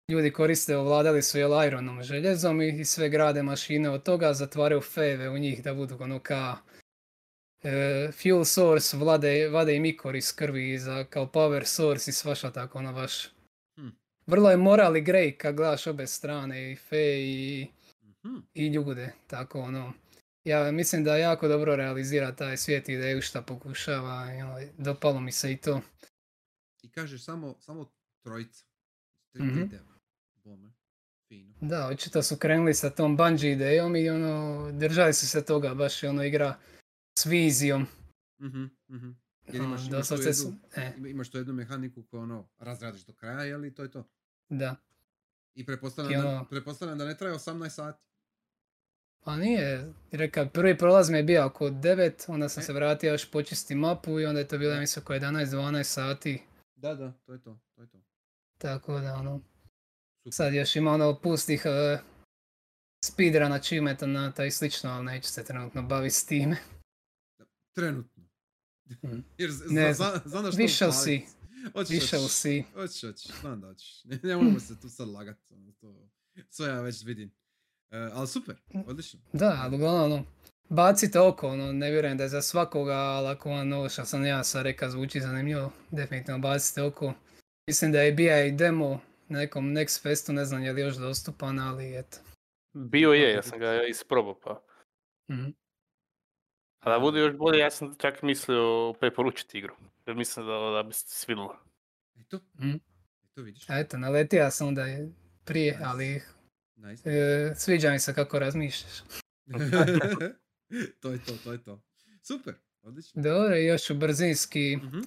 ljudi 0.08 0.30
koriste, 0.30 0.76
ovladali 0.76 1.22
su 1.22 1.38
jel 1.38 1.66
ironom 1.66 2.02
željezom 2.02 2.62
i, 2.62 2.68
i 2.80 2.84
sve 2.84 3.08
grade 3.08 3.42
mašine 3.42 3.90
od 3.90 4.02
toga, 4.02 4.32
zatvaraju 4.32 4.80
fejeve 4.80 5.30
u 5.30 5.38
njih 5.38 5.62
da 5.62 5.74
budu 5.74 5.96
ono 6.00 6.18
ka 6.18 6.56
e, 7.62 8.10
fuel 8.22 8.44
source, 8.44 8.96
vlade, 8.96 9.48
vade 9.48 9.76
im 9.76 9.84
ikor 9.84 10.16
iz 10.16 10.32
krvi 10.36 10.78
za 10.78 11.04
kao 11.04 11.26
power 11.26 11.64
source 11.64 12.10
i 12.10 12.14
svašta 12.14 12.52
tako 12.52 12.78
ono 12.78 12.92
baš. 12.92 13.34
Vrlo 14.26 14.50
je 14.50 14.56
moral 14.56 14.96
i 14.96 15.00
grej 15.00 15.38
kad 15.38 15.54
gledaš 15.54 15.86
obe 15.86 16.06
strane 16.06 16.72
i 16.72 16.76
fe 16.76 17.20
i, 17.20 17.66
Mhm. 18.24 18.36
i 18.54 18.66
ljude, 18.66 19.12
tako 19.26 19.60
ono. 19.60 19.92
Ja 20.44 20.72
mislim 20.72 21.04
da 21.04 21.16
jako 21.16 21.48
dobro 21.48 21.76
realizira 21.76 22.32
taj 22.32 22.56
svijet 22.56 22.88
ideju 22.88 23.22
šta 23.22 23.42
pokušava 23.42 24.34
i 24.34 24.42
ono, 24.42 24.60
dopalo 24.78 25.20
mi 25.20 25.32
se 25.32 25.52
i 25.52 25.56
to. 25.56 25.80
I 26.82 26.90
kažeš 26.90 27.24
samo, 27.24 27.54
samo 27.60 27.90
trojica. 28.22 28.64
Mhm. 29.36 29.62
Bome. 30.44 30.72
Fino. 31.28 31.54
Da, 31.60 31.88
očito 31.88 32.22
su 32.22 32.36
krenuli 32.36 32.74
sa 32.74 32.90
tom 32.90 33.16
bungee 33.16 33.52
idejom 33.52 33.96
i 33.96 34.10
ono, 34.10 34.68
držali 34.72 35.12
su 35.14 35.28
se 35.28 35.44
toga, 35.44 35.74
baš 35.74 36.02
ono 36.04 36.24
igra 36.24 36.58
s 37.18 37.26
vizijom. 37.26 37.86
Mhm, 38.40 38.64
mhm. 38.88 39.10
Jer 39.46 39.56
imaš, 39.56 39.66
imaš, 39.70 39.84
tu 39.84 39.90
doslovce 39.90 40.28
jednu, 40.28 40.42
su- 40.42 40.54
e, 40.76 40.92
ima- 40.96 41.08
imaš 41.08 41.30
tu 41.30 41.38
jednu 41.38 41.52
mehaniku 41.52 42.02
koju 42.02 42.20
ono 42.20 42.48
razradiš 42.58 43.02
do 43.02 43.12
kraja, 43.12 43.44
jel 43.44 43.64
i 43.64 43.74
to 43.74 43.82
je 43.82 43.90
to. 43.90 44.04
da. 44.48 44.76
I 45.54 45.66
pretpostavljam, 45.66 46.22
da, 46.22 46.28
ono- 46.28 46.94
da 46.94 47.04
ne 47.04 47.16
traje 47.16 47.34
18 47.34 47.68
sati. 47.70 48.02
Pa 49.20 49.36
nije, 49.36 49.92
reka, 50.12 50.46
prvi 50.46 50.78
prolaz 50.78 51.10
mi 51.10 51.16
je 51.16 51.22
bio 51.22 51.46
oko 51.46 51.64
9, 51.66 52.24
onda 52.28 52.48
sam 52.48 52.60
E. 52.60 52.64
se 52.64 52.72
vratio 52.72 53.12
još 53.12 53.30
počisti 53.30 53.74
mapu 53.74 54.20
i 54.20 54.26
onda 54.26 54.40
je 54.40 54.48
to 54.48 54.58
bilo, 54.58 54.76
mislim, 54.76 55.02
oko 55.02 55.12
11-12 55.12 55.82
sati. 55.84 56.42
Da, 56.76 56.94
da, 56.94 57.12
to 57.14 57.32
je 57.32 57.42
to, 57.42 57.58
to 57.74 57.82
je 57.82 57.88
to. 57.88 58.02
Tako 58.58 59.00
da, 59.00 59.14
ono, 59.14 59.40
Super. 60.16 60.32
sad 60.32 60.54
još 60.54 60.76
ima 60.76 60.92
ono 60.92 61.20
pustih 61.20 61.62
uh, 61.66 62.00
speedrun 63.04 63.52
achievemenata 63.52 64.44
i 64.44 64.50
slično, 64.50 64.90
ali 64.90 65.04
neću 65.04 65.28
se 65.28 65.44
trenutno 65.44 65.82
baviti 65.82 66.14
s 66.14 66.26
time. 66.26 66.56
Trenutno. 67.72 68.13
Mhm. 68.90 69.18
Jer 69.38 69.50
Ne 69.68 69.94
za, 69.94 70.04
za, 70.04 70.20
znam 70.24 70.44
da 70.44 70.52
što 70.52 70.62
upaliti. 70.86 71.26
Hoćeš, 71.72 71.96
We 71.96 72.00
shall 72.00 72.22
hoćeš. 72.22 72.36
see. 72.36 72.62
Hoćeš, 72.74 73.00
hoćeš, 73.02 73.40
znam 73.40 73.60
da 73.60 73.66
hoćeš. 73.66 74.04
Ne, 74.04 74.20
ne 74.22 74.36
moramo 74.36 74.60
se 74.60 74.80
tu 74.80 74.88
sad 74.88 75.08
lagat. 75.08 75.38
ono, 75.50 75.72
To, 75.72 76.08
sve 76.50 76.68
ja 76.68 76.80
već 76.80 77.04
vidim. 77.04 77.30
E, 77.90 77.96
ali 78.12 78.28
super, 78.28 78.56
odlično. 78.86 79.20
Da, 79.32 79.58
ali 79.62 79.74
uglavnom, 79.76 80.12
ono, 80.12 80.24
bacite 80.68 81.20
oko, 81.20 81.48
ono, 81.48 81.72
ne 81.72 81.90
vjerujem 81.90 82.16
da 82.16 82.22
je 82.22 82.28
za 82.28 82.42
svakoga, 82.42 82.92
ali 82.94 83.28
ako 83.28 83.50
vam 83.50 83.72
ovo 83.72 83.88
što 83.88 84.04
sam 84.04 84.24
ja 84.26 84.44
sad 84.44 84.62
rekao 84.62 84.90
zvuči 84.90 85.20
zanimljivo, 85.20 85.72
definitivno 85.90 86.38
bacite 86.38 86.82
oko. 86.82 87.14
Mislim 87.66 87.92
da 87.92 88.00
je 88.02 88.12
bija 88.12 88.44
i 88.44 88.52
demo 88.52 89.00
na 89.28 89.38
nekom 89.38 89.64
Next 89.66 90.02
Festu, 90.02 90.32
ne 90.32 90.44
znam 90.44 90.62
je 90.62 90.72
li 90.72 90.80
još 90.80 90.96
dostupan, 90.96 91.58
ali 91.58 91.98
eto. 91.98 92.18
Bio 92.72 93.12
je, 93.12 93.32
ja 93.32 93.42
sam 93.42 93.58
ga 93.58 93.82
isprobao 93.82 94.40
pa. 94.40 94.64
Mhm. 95.30 95.48
A 96.84 96.90
da 96.90 96.98
bude 96.98 97.20
još 97.20 97.34
bolje, 97.34 97.58
ja 97.58 97.70
sam 97.70 97.94
čak 97.96 98.22
mislio 98.22 98.92
preporučiti 98.92 99.58
igru. 99.58 99.74
Jer 100.06 100.16
mislim 100.16 100.46
da, 100.46 100.52
da 100.72 100.82
bi 100.82 100.92
se 100.92 101.04
svidjelo. 101.08 101.56
Eto, 102.16 102.40
Mhm. 102.54 102.70
eto 103.24 103.42
vidiš. 103.42 103.70
A 103.70 103.78
eto, 103.78 103.98
naletio 103.98 104.50
sam 104.50 104.68
onda 104.68 104.82
je 104.82 105.12
prije, 105.44 105.72
Nice. 105.72 105.84
ali 105.84 106.22
Nice. 106.76 107.10
e, 107.10 107.54
sviđa 107.56 107.90
mi 107.90 107.98
se 107.98 108.14
kako 108.14 108.38
razmišljaš. 108.38 108.92
to 111.00 111.10
je 111.10 111.24
to, 111.24 111.36
to 111.36 111.52
je 111.52 111.62
to. 111.62 111.80
Super, 112.22 112.54
odlično. 112.82 113.22
Dobro, 113.22 113.56
još 113.56 113.82
ću 113.82 113.94
brzinski, 113.94 114.76
Mhm. 114.76 114.98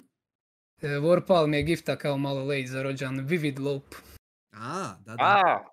e, 0.81 0.87
Warpal 0.87 1.47
mi 1.47 1.57
je 1.57 1.63
gifta 1.63 1.95
kao 1.95 2.17
malo 2.17 2.39
late 2.39 2.67
za 2.67 2.83
rođan, 2.83 3.19
Vivid 3.19 3.59
Loop. 3.59 3.95
A, 4.51 4.95
da, 4.99 5.15
da. 5.15 5.17
A, 5.19 5.65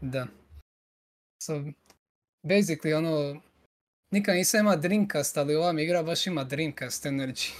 Da. 0.00 0.26
So, 1.42 1.64
basically, 2.42 2.94
ono, 2.94 3.40
nikad 4.10 4.34
nisam 4.34 4.60
ima 4.60 4.76
Dreamcast, 4.76 5.36
ali 5.36 5.54
ova 5.54 5.80
igra 5.82 6.02
baš 6.02 6.26
ima 6.26 6.44
Dreamcast 6.44 7.04
Energy. 7.04 7.52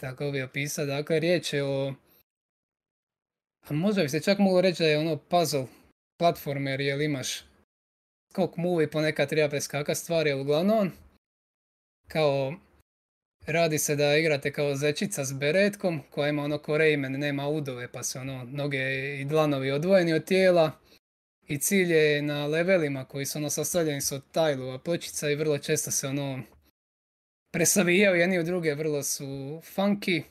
Tako 0.00 0.30
bi 0.30 0.42
opisao, 0.42 0.86
dakle, 0.86 1.20
riječ 1.20 1.52
je 1.52 1.64
o... 1.64 1.94
A 3.68 3.72
možda 3.72 4.02
bi 4.02 4.08
se 4.08 4.20
čak 4.20 4.38
moglo 4.38 4.60
reći 4.60 4.82
da 4.82 4.88
je 4.88 4.98
ono 4.98 5.16
puzzle 5.16 5.66
platformer, 6.18 6.80
jer 6.80 7.00
imaš 7.00 7.44
skok 8.30 8.56
move 8.56 8.90
ponekad 8.90 9.28
treba 9.28 9.48
preskakat 9.48 9.96
stvari, 9.96 10.32
ali 10.32 10.40
uglavnom, 10.40 10.92
kao, 12.08 12.54
radi 13.46 13.78
se 13.78 13.96
da 13.96 14.16
igrate 14.16 14.52
kao 14.52 14.74
zečica 14.74 15.24
s 15.24 15.32
beretkom, 15.32 16.02
koja 16.10 16.28
ima 16.28 16.44
ono 16.44 16.58
ko 16.58 16.72
Rayman, 16.72 17.16
nema 17.16 17.48
udove, 17.48 17.92
pa 17.92 18.02
su 18.02 18.18
ono 18.18 18.44
noge 18.44 18.78
i 19.20 19.24
dlanovi 19.24 19.70
odvojeni 19.70 20.12
od 20.12 20.24
tijela. 20.24 20.81
I 21.48 21.58
cilj 21.58 21.92
je 21.92 22.22
na 22.22 22.46
levelima 22.46 23.04
koji 23.04 23.26
su 23.26 23.38
ono 23.38 23.50
sastavljeni 23.50 24.00
su 24.00 24.14
od 24.14 24.22
tajlova 24.32 24.78
pločica 24.78 25.30
i 25.30 25.34
vrlo 25.34 25.58
često 25.58 25.90
se 25.90 26.08
ono 26.08 26.42
presavijaju 27.52 28.20
jedni 28.20 28.38
u 28.38 28.44
druge, 28.44 28.74
vrlo 28.74 29.02
su 29.02 29.24
funky. 29.76 30.22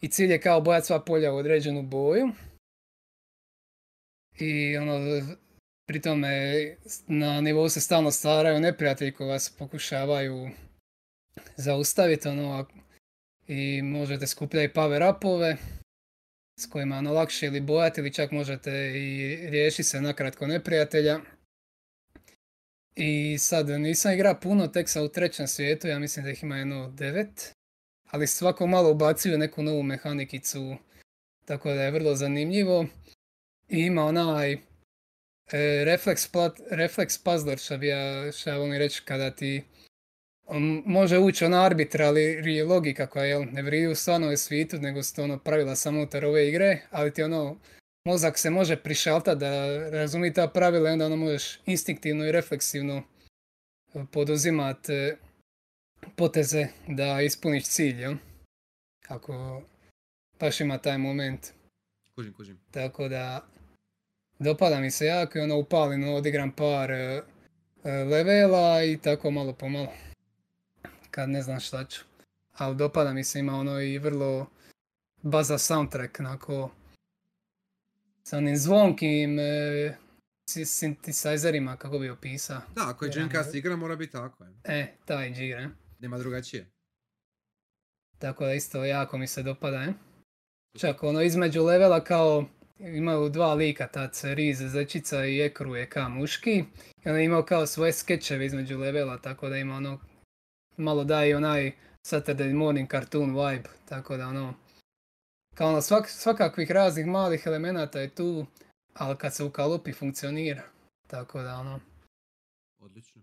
I 0.00 0.08
cilj 0.08 0.32
je 0.32 0.40
kao 0.40 0.60
bojati 0.60 0.86
sva 0.86 1.04
polja 1.04 1.32
u 1.32 1.36
određenu 1.36 1.82
boju. 1.82 2.30
I 4.38 4.76
ono, 4.76 4.98
pri 5.86 6.00
tome 6.00 6.30
na 7.06 7.40
nivou 7.40 7.68
se 7.68 7.80
stalno 7.80 8.10
stvaraju 8.10 8.60
neprijatelji 8.60 9.12
koji 9.12 9.28
vas 9.28 9.50
pokušavaju 9.58 10.50
zaustaviti 11.56 12.28
ono 12.28 12.66
i 13.48 13.82
možete 13.82 14.26
skupljati 14.26 14.74
power 14.74 15.16
upove 15.16 15.56
s 16.60 16.66
kojima 16.66 16.96
ono 16.96 17.12
lakše 17.12 17.46
ili 17.46 17.60
bojati 17.60 18.00
ili 18.00 18.12
čak 18.12 18.30
možete 18.30 18.70
i 18.94 19.36
riješiti 19.50 19.82
se 19.82 20.00
nakratko 20.00 20.46
neprijatelja. 20.46 21.20
I 22.96 23.38
sad 23.38 23.68
nisam 23.68 24.12
igra 24.12 24.34
puno, 24.34 24.66
tek 24.66 24.88
sam 24.88 25.04
u 25.04 25.08
trećem 25.08 25.48
svijetu, 25.48 25.88
ja 25.88 25.98
mislim 25.98 26.24
da 26.24 26.30
ih 26.30 26.42
ima 26.42 26.56
jedno 26.56 26.90
devet, 26.90 27.52
ali 28.10 28.26
svako 28.26 28.66
malo 28.66 28.90
ubacuju 28.90 29.38
neku 29.38 29.62
novu 29.62 29.82
mehanikicu, 29.82 30.76
tako 31.44 31.68
da 31.68 31.82
je 31.82 31.90
vrlo 31.90 32.14
zanimljivo. 32.14 32.86
I 33.68 33.78
ima 33.78 34.04
onaj 34.04 34.52
e, 34.52 34.58
refleks, 35.84 36.28
plat, 36.28 36.60
refleks 36.70 37.18
puzzler, 37.18 37.58
što 37.58 37.78
bi 37.78 37.86
ja, 37.88 38.30
volim 38.46 38.78
reći, 38.78 39.02
kada 39.04 39.30
ti 39.30 39.62
može 40.84 41.18
ući 41.18 41.44
ona 41.44 41.64
arbitra, 41.64 42.06
ali 42.06 42.20
je 42.54 42.64
logika 42.64 43.06
koja 43.06 43.24
jel, 43.24 43.44
ne 43.52 43.62
vridi 43.62 43.86
u 43.86 43.94
stvarnom 43.94 44.36
svijetu, 44.36 44.78
nego 44.78 45.02
su 45.02 45.14
to 45.14 45.24
ono 45.24 45.38
pravila 45.38 45.76
samo 45.76 45.98
unutar 45.98 46.24
ove 46.24 46.48
igre, 46.48 46.80
ali 46.90 47.12
ti 47.12 47.22
ono, 47.22 47.56
mozak 48.04 48.38
se 48.38 48.50
može 48.50 48.76
prišaltati 48.76 49.40
da 49.40 49.78
razumi 49.90 50.32
ta 50.32 50.48
pravila 50.48 50.90
i 50.90 50.92
onda 50.92 51.06
ono 51.06 51.16
možeš 51.16 51.60
instinktivno 51.66 52.26
i 52.26 52.32
refleksivno 52.32 53.02
poduzimat 54.10 54.88
e, 54.88 55.16
poteze 56.16 56.66
da 56.88 57.20
ispuniš 57.20 57.64
cilj, 57.64 58.00
jel? 58.00 58.14
Ako 59.08 59.62
baš 60.40 60.60
ima 60.60 60.78
taj 60.78 60.98
moment. 60.98 61.52
Kužim, 62.14 62.32
kužim. 62.32 62.60
Tako 62.70 63.08
da 63.08 63.44
dopada 64.38 64.80
mi 64.80 64.90
se 64.90 65.06
jako 65.06 65.38
i 65.38 65.40
ono 65.40 65.58
upalim, 65.58 66.08
odigram 66.08 66.52
par 66.52 66.90
e, 66.90 67.22
e, 67.84 67.90
levela 67.90 68.84
i 68.84 68.96
tako 68.96 69.30
malo 69.30 69.52
po 69.52 69.68
malo. 69.68 69.92
Kad 71.14 71.28
ne 71.30 71.42
znam 71.42 71.60
šta 71.60 71.84
ću. 71.84 72.00
Ali 72.52 72.76
dopada 72.76 73.12
mi 73.12 73.24
se, 73.24 73.38
ima 73.38 73.54
ono 73.54 73.80
i 73.80 73.98
vrlo 73.98 74.46
baza 75.22 75.58
soundtrack, 75.58 76.20
onako 76.20 76.70
sa 78.22 78.36
onim 78.38 78.56
zvonkim 78.56 79.38
e, 79.38 79.96
si- 80.50 80.64
synthesizerima, 80.64 81.76
kako 81.76 81.98
bi 81.98 82.10
opisao. 82.10 82.60
Da, 82.74 82.88
ako 82.88 83.04
je 83.04 83.10
Dreamcast 83.10 83.52
ne- 83.52 83.58
igra, 83.58 83.76
mora 83.76 83.96
biti 83.96 84.12
tako. 84.12 84.44
je. 84.44 84.50
E, 84.64 84.96
taj 85.04 85.32
džir, 85.32 85.58
e. 85.58 85.68
Nema 85.98 86.18
drugačije. 86.18 86.66
Tako 88.18 88.44
da 88.44 88.52
isto 88.54 88.84
jako 88.84 89.18
mi 89.18 89.26
se 89.26 89.42
dopada, 89.42 89.76
e. 89.76 89.92
Čak 90.78 91.02
ono 91.02 91.22
između 91.22 91.64
levela 91.64 92.04
kao 92.04 92.44
imaju 92.78 93.28
dva 93.28 93.54
lika, 93.54 93.86
tad 93.86 94.14
se 94.14 94.34
Riz, 94.34 94.58
Zečica 94.58 95.24
i 95.26 95.40
Ekru 95.40 95.74
je 95.76 95.88
kao 95.90 96.08
muški. 96.08 96.64
I 97.04 97.08
on 97.08 97.16
je 97.16 97.24
imao 97.24 97.42
kao 97.42 97.66
svoje 97.66 97.92
skečeve 97.92 98.46
između 98.46 98.78
levela, 98.78 99.18
tako 99.18 99.48
da 99.48 99.56
ima 99.56 99.74
ono 99.76 100.00
malo 100.76 101.04
daje 101.04 101.36
onaj 101.36 101.72
Saturday 102.02 102.54
morning 102.54 102.90
cartoon 102.90 103.30
vibe, 103.30 103.68
tako 103.84 104.16
da 104.16 104.28
ono 104.28 104.54
kao 105.54 105.68
ono 105.68 105.82
svak, 105.82 106.08
svakakvih 106.08 106.70
raznih 106.70 107.06
malih 107.06 107.42
elemenata 107.46 108.00
je 108.00 108.14
tu, 108.14 108.46
ali 108.94 109.18
kad 109.18 109.34
se 109.34 109.44
ukalupi 109.44 109.92
funkcionira. 109.92 110.62
Tako 111.06 111.42
da 111.42 111.54
ono, 111.54 111.80
Odlično. 112.78 113.22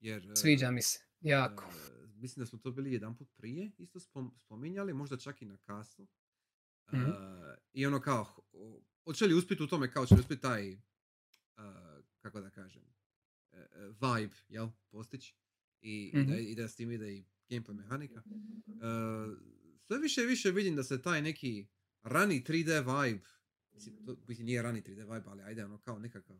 Jer, 0.00 0.30
e, 0.30 0.36
sviđa 0.36 0.70
mi 0.70 0.82
se, 0.82 0.98
jako. 1.20 1.64
e, 1.64 2.06
mislim 2.06 2.42
da 2.42 2.46
smo 2.46 2.58
to 2.58 2.70
bili 2.70 2.92
jedan 2.92 3.16
put 3.16 3.28
prije, 3.36 3.70
isto 3.78 3.98
spom- 3.98 4.38
spominjali, 4.38 4.92
možda 4.92 5.16
čak 5.16 5.42
i 5.42 5.46
na 5.46 5.56
kasu. 5.56 6.02
E, 6.92 6.96
Mhm. 6.96 7.10
I 7.72 7.86
ono 7.86 8.00
kao, 8.00 8.26
hoće 9.04 9.26
li 9.26 9.34
uspjeti 9.34 9.62
u 9.62 9.66
tome, 9.66 9.92
kao 9.92 10.06
će 10.06 10.14
li 10.14 10.20
uspjeti 10.20 10.42
taj, 10.42 10.72
e, 10.72 10.78
kako 12.20 12.40
da 12.40 12.50
kažem, 12.50 12.82
vibe, 13.78 14.34
jel, 14.48 14.68
postići. 14.90 15.34
I, 15.82 15.90
i, 16.04 16.12
da, 16.14 16.20
Mhm. 16.22 16.32
i 16.40 16.54
da 16.54 16.68
s 16.68 16.76
tim 16.76 16.92
ide 16.92 17.12
i 17.12 17.24
gameplay 17.50 17.72
mehanika. 17.74 18.22
E, 18.68 19.42
sve 19.78 19.98
više 19.98 20.22
i 20.22 20.26
više 20.26 20.50
vidim 20.50 20.76
da 20.76 20.82
se 20.82 21.02
taj 21.02 21.22
neki 21.22 21.66
rani 22.02 22.42
3D 22.42 22.78
vibe, 22.80 23.24
mislim, 23.72 23.96
to 23.96 24.16
mislim, 24.28 24.46
nije 24.46 24.62
rani 24.62 24.82
3D 24.82 25.04
vibe, 25.04 25.24
ali 25.26 25.42
ajde 25.42 25.64
ono 25.64 25.78
kao 25.78 25.98
nekakav 25.98 26.36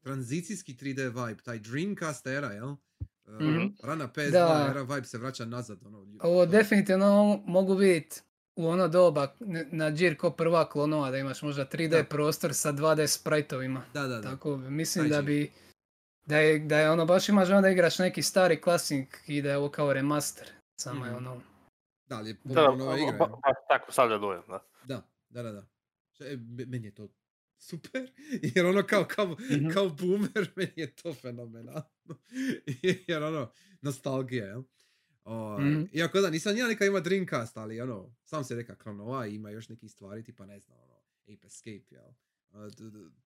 tranzicijski 0.00 0.74
3D 0.74 0.98
vibe, 1.08 1.42
taj 1.42 1.58
Dreamcast 1.60 2.26
era, 2.26 2.48
jel? 2.48 2.68
E, 2.68 2.76
Mhm. 3.30 3.66
Rana 3.82 4.08
PS2 4.08 4.30
Da. 4.30 4.66
era 4.70 4.82
vibe 4.84 5.04
se 5.04 5.18
vraća 5.18 5.44
nazad. 5.44 5.78
Ono, 5.82 5.98
Ovo 6.20 6.44
to- 6.44 6.50
definitivno 6.52 7.42
mogu 7.46 7.74
vidjeti 7.74 8.20
u 8.56 8.66
ono 8.66 8.88
doba 8.88 9.36
na 9.70 9.90
džir 9.90 10.16
ko 10.16 10.30
prva 10.30 10.68
klonova 10.68 11.10
da 11.10 11.18
imaš 11.18 11.42
možda 11.42 11.64
3D 11.66 11.88
Da. 11.92 12.04
prostor 12.04 12.54
sa 12.54 12.72
2D 12.72 13.06
sprajtovima. 13.08 13.84
Da, 13.94 14.02
da, 14.02 14.08
da. 14.08 14.22
Tako 14.22 14.56
mislim 14.58 15.04
Taj 15.04 15.10
da 15.10 15.22
džir. 15.22 15.48
Da 16.24 16.38
je, 16.38 16.58
da 16.58 16.78
je 16.78 16.90
ono 16.90 17.06
baš 17.06 17.28
imaš 17.28 17.50
onda 17.50 17.68
igraš 17.68 17.98
neki 17.98 18.22
stari 18.22 18.60
klasik 18.60 19.24
i 19.26 19.42
da 19.42 19.50
je 19.50 19.56
ovo 19.56 19.68
kao 19.70 19.92
remaster. 19.92 20.48
Samo 20.74 21.04
je 21.04 21.10
Mhm. 21.10 21.18
ono 21.18 21.40
Da, 22.06 22.16
ali 22.16 22.30
je 22.30 22.34
Da, 22.34 22.40
potpuno 22.44 22.76
nova 22.76 22.98
igra. 22.98 23.12
ba- 23.12 23.24
jel? 23.24 23.36
baš 23.36 23.56
tako 23.68 23.92
stavlja 23.92 24.18
dojam, 24.18 24.42
da. 24.48 24.64
Da, 24.84 25.02
da, 25.28 25.42
da, 25.42 25.52
da. 25.52 25.66
Me- 26.36 26.66
meni 26.66 26.86
je 26.86 26.94
to 26.94 27.08
super, 27.58 28.10
jer 28.54 28.66
ono 28.66 28.82
kao, 28.82 29.04
kao, 29.06 29.26
Mhm. 29.26 29.68
kao 29.68 29.88
boomer, 29.90 30.30
meni 30.56 30.72
je 30.76 30.92
to 30.92 31.14
fenomenalno. 31.14 31.82
jer 33.08 33.22
ono, 33.22 33.52
nostalgija, 33.80 34.46
jel? 34.46 34.62
O, 35.24 35.58
Mhm. 35.60 35.82
Iako 35.92 36.20
da, 36.20 36.30
nisam 36.30 36.56
ja 36.56 36.66
neka 36.66 36.84
ima 36.84 37.00
Dreamcast, 37.00 37.56
ali 37.56 37.80
ono, 37.80 38.14
sam 38.24 38.44
se 38.44 38.54
reka 38.54 38.74
Kronova 38.76 39.26
i 39.26 39.34
ima 39.34 39.50
još 39.50 39.68
neki 39.68 39.88
stvari, 39.88 40.24
tipa 40.24 40.46
ne 40.46 40.60
znam, 40.60 40.78
ono, 40.78 40.94
Ape 41.24 41.46
Escape, 41.46 41.84
jel? 41.90 42.10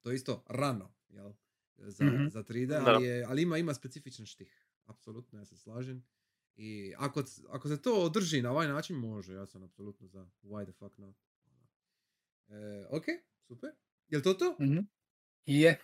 To 0.00 0.10
je 0.10 0.14
isto 0.14 0.44
rano, 0.48 0.94
jel? 1.08 1.32
Za, 1.78 2.04
Mhm. 2.04 2.28
za 2.28 2.42
3D, 2.42 2.66
Da. 2.68 2.84
ali, 2.86 3.04
je, 3.04 3.24
ali 3.24 3.42
ima, 3.42 3.58
ima 3.58 3.74
specifičan 3.74 4.26
štih. 4.26 4.66
Apsolutno, 4.84 5.38
ja 5.38 5.44
se 5.44 5.56
slažem. 5.56 6.04
I 6.56 6.94
ako, 6.98 7.22
ako 7.48 7.68
se 7.68 7.82
to 7.82 7.94
održi 7.94 8.42
na 8.42 8.50
ovaj 8.50 8.68
način, 8.68 8.96
može, 8.96 9.34
ja 9.34 9.46
sam 9.46 9.62
apsolutno 9.62 10.06
za 10.08 10.30
why 10.42 10.64
the 10.64 10.72
fuck 10.72 10.98
not. 10.98 11.16
E, 12.48 12.86
ok, 12.90 13.04
super. 13.38 13.70
Jel 14.08 14.22
to 14.22 14.34
to? 14.34 14.56
mhm. 14.60 14.78
je. 15.46 15.80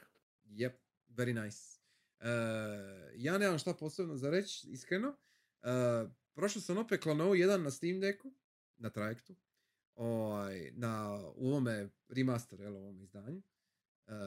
Yep, 0.46 0.72
very 1.08 1.44
nice. 1.44 1.80
E, 2.20 2.28
ja 3.16 3.38
nemam 3.38 3.58
šta 3.58 3.74
posebno 3.74 4.16
za 4.16 4.30
reći, 4.30 4.70
iskreno. 4.70 5.16
E, 5.62 5.66
prošao 6.34 6.62
sam 6.62 6.78
opet 6.78 7.02
Klonovu 7.02 7.34
1 7.34 7.56
na 7.56 7.70
Steam 7.70 8.00
Decku, 8.00 8.32
na 8.76 8.90
trajektu. 8.90 9.34
Ovaj, 9.94 10.70
na, 10.74 11.20
u 11.34 11.48
ovome 11.48 11.88
remaster, 12.08 12.60
jel, 12.60 12.76
ovom 12.76 13.00
izdanju. 13.00 13.42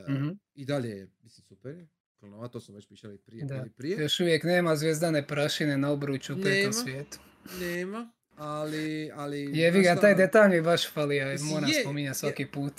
Mhm. 0.09 0.29
I 0.53 0.65
dalje 0.65 0.89
je, 0.89 1.11
mislim, 1.21 1.45
super 1.45 1.75
je. 1.75 1.88
Klonova, 2.19 2.47
to 2.47 2.59
smo 2.59 2.75
već 2.75 2.88
pišali 2.88 3.17
prije. 3.17 3.45
Da. 3.45 3.65
prije. 3.77 4.01
Još 4.01 4.19
uvijek 4.19 4.43
nema 4.43 4.75
zvijezdane 4.75 5.27
prašine 5.27 5.77
na 5.77 5.91
obruču 5.91 6.33
u 6.33 6.41
petom 6.43 6.73
svijetu. 6.73 7.17
Nema, 7.59 8.11
ali... 8.36 9.11
ali 9.13 9.57
Jevi 9.59 9.81
ga, 9.81 9.95
taj 9.95 10.15
detalj 10.15 10.55
mi 10.55 10.61
baš 10.61 10.91
fali, 10.93 11.15
ja 11.15 11.27
Mislim, 11.31 11.49
moram 11.49 11.69
je- 11.69 11.81
spominjati 11.81 12.15
je- 12.15 12.19
svaki 12.19 12.45
put. 12.45 12.73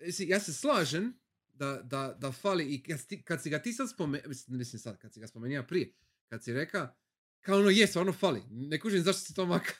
Mislim, 0.00 0.28
ja 0.28 0.40
se 0.40 0.52
slažem 0.52 1.18
da, 1.54 1.80
da, 1.84 2.16
da 2.18 2.32
fali 2.32 2.74
i 2.74 2.82
kad, 2.82 2.98
kad 3.24 3.42
si 3.42 3.50
ga 3.50 3.58
ti 3.58 3.72
sad 3.72 3.90
spomenuo, 3.90 4.28
mislim 4.48 4.80
sad, 4.80 4.98
kad 4.98 5.12
si 5.14 5.20
ga 5.20 5.26
spomenuo 5.26 5.62
prije, 5.62 5.92
kad 6.28 6.44
si 6.44 6.52
reka, 6.52 6.94
kao 7.40 7.58
ono 7.58 7.70
je, 7.70 7.86
stvarno 7.86 8.12
fali. 8.12 8.42
Ne 8.50 8.80
kužim 8.80 9.02
zašto 9.02 9.20
si 9.20 9.34
to 9.34 9.46
maka, 9.46 9.72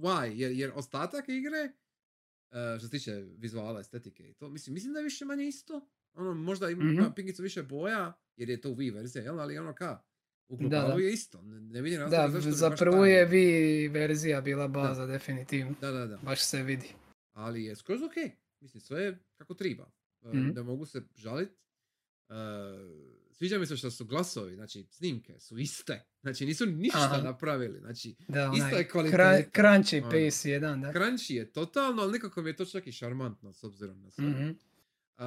why, 0.00 0.24
jer, 0.24 0.52
jer 0.52 0.72
ostatak 0.74 1.28
igre, 1.28 1.72
uh, 2.50 2.78
što 2.78 2.86
se 2.86 2.90
tiče 2.90 3.12
vizuala, 3.38 3.80
estetike 3.80 4.30
i 4.30 4.34
to, 4.34 4.48
mislim, 4.48 4.74
mislim 4.74 4.92
da 4.92 4.98
je 4.98 5.04
više 5.04 5.24
manje 5.24 5.46
isto. 5.48 5.88
Ono, 6.16 6.34
možda 6.34 6.70
ima 6.70 6.84
Mhm. 6.84 7.02
pinkicu 7.12 7.42
više 7.42 7.62
boja, 7.64 8.12
jer 8.36 8.48
je 8.48 8.60
to 8.60 8.68
Wii 8.70 8.94
verzija, 8.94 9.24
jel? 9.24 9.40
Ali 9.40 9.58
ono 9.58 9.74
ka, 9.74 10.02
u 10.48 10.56
Da, 10.56 10.60
globalu 10.60 10.88
da. 10.90 11.00
je 11.00 11.12
isto. 11.12 11.42
Ne, 11.42 11.60
ne 11.62 11.82
vidim 11.82 11.98
Da, 12.00 12.04
razloga 12.06 12.30
zašto 12.32 12.50
za 12.52 12.70
prvu 12.72 13.04
je 13.06 13.24
vi 13.24 13.44
verzija 13.88 14.40
bila 14.40 14.68
baza, 14.68 15.06
definitivno. 15.06 15.74
Da, 15.80 15.90
da, 15.90 16.06
da. 16.06 16.16
Baš 16.18 16.40
se 16.40 16.62
vidi. 16.62 16.88
ali 17.32 17.64
je 17.64 17.76
skroz 17.76 18.02
ok. 18.02 18.32
Mislim, 18.60 18.80
sve 18.80 19.02
je 19.02 19.18
kako 19.34 19.54
treba. 19.54 19.90
E, 20.24 20.28
Mhm. 20.28 20.48
Ne 20.48 20.62
mogu 20.62 20.86
se 20.86 21.02
žalit. 21.14 21.48
E, 22.28 22.34
sviđa 23.32 23.58
mi 23.58 23.66
se 23.66 23.76
što 23.76 23.90
su 23.90 24.04
glasovi, 24.04 24.54
znači 24.54 24.84
snimke 24.84 25.40
su 25.40 25.58
iste. 25.58 26.04
Znači 26.22 26.46
nisu 26.46 26.66
ništa 26.66 26.98
Aha. 27.00 27.16
napravili. 27.18 27.78
Znači, 27.80 28.14
Da, 28.28 28.44
onaj 28.44 28.72
je 28.72 28.78
kra- 28.78 28.90
kvaliteta. 28.90 29.50
Crunchy 29.52 29.98
Ono. 29.98 30.06
Pace 30.06 30.48
1, 30.50 30.80
da. 30.82 30.92
crunchy 30.92 31.32
je 31.32 31.52
totalno, 31.52 32.02
ali 32.02 32.12
nekako 32.12 32.42
mi 32.42 32.50
je 32.50 32.56
to 32.56 32.64
čak 32.64 32.86
i 32.86 32.92
šarmantno 32.92 33.52
s 33.52 33.64
obzirom 33.64 34.00
na 34.00 34.10
sve. 34.10 34.24
Mhm. 34.24 34.50
Uh, 35.18 35.22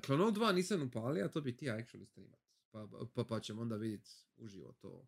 Clone 0.00 0.24
2 0.24 0.52
nisam 0.52 0.82
upalio, 0.82 1.24
a 1.24 1.28
to 1.28 1.40
bi 1.40 1.52
ti 1.52 1.66
actually 1.66 2.04
streamat. 2.04 2.40
Pa, 2.70 2.86
pa, 3.14 3.24
pa 3.24 3.40
ćemo 3.40 3.62
onda 3.62 3.76
vidjeti 3.76 4.10
uživo 4.36 4.72
to 4.72 5.06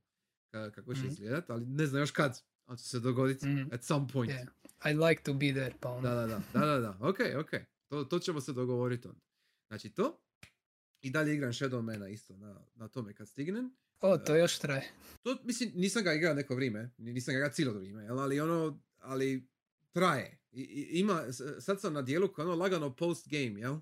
ka- 0.53 0.71
kako 0.71 0.95
će 0.95 1.01
Mhm. 1.01 1.09
izgledat, 1.09 1.51
ali 1.51 1.67
ne 1.67 1.87
znam 1.87 2.03
još 2.03 2.11
kad. 2.11 2.39
Ali 2.67 2.79
će 2.79 2.85
se 2.85 3.01
dogoditi 3.01 3.47
Mhm. 3.47 3.69
at 3.73 3.83
some 3.83 4.07
point. 4.09 4.33
Je. 4.33 4.47
I 4.85 4.95
like 4.95 5.23
to 5.23 5.35
be 5.35 5.47
there, 5.49 5.75
pa 5.81 5.91
ono. 5.91 6.01
Da, 6.01 6.15
da, 6.17 6.27
da, 6.27 6.61
da, 6.61 6.79
da, 6.79 6.99
ok, 7.01 7.17
ok. 7.39 7.51
To, 7.89 8.05
to 8.05 8.19
ćemo 8.19 8.41
se 8.41 8.53
dogovoriti 8.53 9.09
onda. 9.09 9.21
Znači 9.69 9.91
to. 9.91 10.21
I 11.01 11.11
dalje 11.11 11.35
igram 11.35 11.51
Shadowmana 11.51 12.09
isto 12.09 12.37
na, 12.37 12.61
na 12.75 12.89
tome 12.89 13.15
kad 13.15 13.29
stignem. 13.29 13.71
O, 14.01 14.19
to 14.19 14.37
još 14.37 14.59
traje. 14.59 14.91
To, 15.23 15.39
mislim, 15.45 15.73
nisam 15.75 16.05
ga 16.05 16.13
igrao 16.13 16.35
neko 16.35 16.55
vrijeme, 16.55 16.91
ni- 16.99 17.13
nisam 17.13 17.33
ga 17.33 17.39
igrao 17.39 17.51
cijelo 17.51 17.73
vrijeme, 17.73 18.03
jel? 18.05 18.19
ali 18.19 18.41
ono, 18.41 18.79
ali 18.99 19.49
traje. 19.93 20.39
I, 20.53 20.63
ima, 20.93 21.23
sad 21.61 21.81
sam 21.81 21.93
na 21.93 22.03
dijelu 22.03 22.29
koji 22.29 22.47
ono 22.47 22.55
lagano 22.55 22.91
post 22.93 23.29
game, 23.29 23.61
jel? 23.61 23.79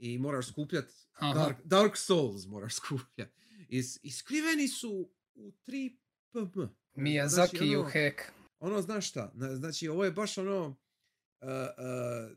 I 0.00 0.18
moraš 0.18 0.48
skupljat 0.48 0.84
Aha. 1.12 1.34
Dark, 1.34 1.56
Dark 1.64 1.96
Souls 1.96 2.46
moraš 2.46 2.74
skupljat. 2.74 3.30
I, 3.68 3.82
s- 3.82 3.98
I 4.02 4.10
skriveni 4.10 4.68
su 4.68 4.90
u 5.34 5.52
3 5.58 5.96
pm. 6.32 6.60
Miyazaki 6.96 7.36
u 7.70 7.80
ono- 7.80 7.84
hack. 7.84 8.20
ono, 8.58 8.82
znaš 8.82 9.08
šta, 9.08 9.32
na- 9.34 9.56
znači 9.56 9.88
ovo 9.88 10.04
je 10.04 10.10
baš 10.12 10.38
ono, 10.38 10.66
uh, 10.66 10.74
uh, 11.42 12.36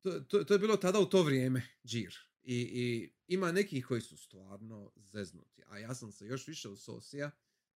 to, 0.00 0.20
to, 0.20 0.44
to 0.44 0.54
je 0.54 0.58
bilo 0.58 0.76
tada 0.76 0.98
u 0.98 1.06
to 1.06 1.22
vrijeme, 1.22 1.62
džir. 1.84 2.14
I, 2.42 2.56
I 2.56 3.10
ima 3.28 3.52
nekih 3.52 3.86
koji 3.86 4.00
su 4.00 4.16
stvarno 4.16 4.92
zeznuti, 4.96 5.62
a 5.66 5.78
ja 5.78 5.94
sam 5.94 6.12
se 6.12 6.26
još 6.26 6.46
više 6.48 6.68
usosija, 6.68 7.30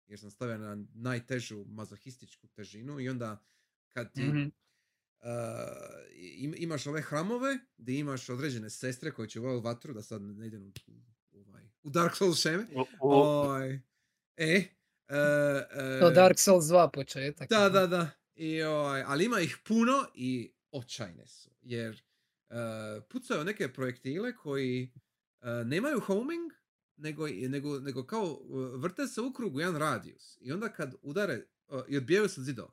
jer 0.06 0.18
sam 0.18 0.30
stavio 0.30 0.58
na 0.58 0.84
najtežu 0.94 1.64
mazohističku 1.64 2.46
težinu 2.46 3.00
i 3.00 3.08
onda 3.08 3.44
kad 3.88 4.12
ti 4.12 4.22
Mhm. 4.22 4.48
Uh, 5.20 5.28
im- 6.14 6.54
imaš 6.56 6.86
ove 6.86 7.02
hramove, 7.02 7.58
gdje 7.78 7.98
imaš 7.98 8.28
određene 8.28 8.70
sestre 8.70 9.10
koje 9.10 9.28
će 9.28 9.40
u 9.40 9.60
vatru, 9.60 9.94
da 9.94 10.02
sad 10.02 10.22
ne 10.22 10.46
idem 10.46 10.62
u, 10.62 10.72
u, 11.32 11.40
ovaj, 11.40 11.62
u 11.82 11.90
Dark 11.90 12.16
Souls 12.16 12.40
šeme, 12.40 12.66
U- 12.74 12.80
u- 12.80 12.86
Oj, 13.00 13.80
e, 14.36 14.44
e, 14.46 14.68
To 16.00 16.08
e, 16.08 16.14
Dark 16.14 16.38
Souls 16.38 16.64
2 16.64 16.90
početak. 16.92 17.48
da, 17.48 17.68
da, 17.68 17.86
da. 17.86 18.10
I, 18.34 18.62
ovaj, 18.62 19.02
ali 19.06 19.24
ima 19.24 19.40
ih 19.40 19.58
puno 19.64 19.92
i 20.14 20.52
očajne 20.70 21.26
su. 21.26 21.50
Jer 21.62 22.02
e, 22.50 22.54
pucaju 23.08 23.44
neke 23.44 23.72
projektile 23.72 24.36
koji 24.36 24.92
e, 25.40 25.50
nemaju 25.64 26.00
homing, 26.00 26.52
nego, 26.96 27.26
nego, 27.28 27.80
nego 27.80 28.06
kao 28.06 28.40
vrte 28.74 29.06
se 29.06 29.20
u 29.20 29.32
krug 29.32 29.54
u 29.54 29.60
jedan 29.60 29.76
radijus. 29.76 30.38
I 30.40 30.52
onda 30.52 30.68
kad 30.68 30.94
udare, 31.02 31.44
i 31.88 31.96
odbijaju 31.96 32.28
se 32.28 32.40
od 32.40 32.44
zidova. 32.44 32.72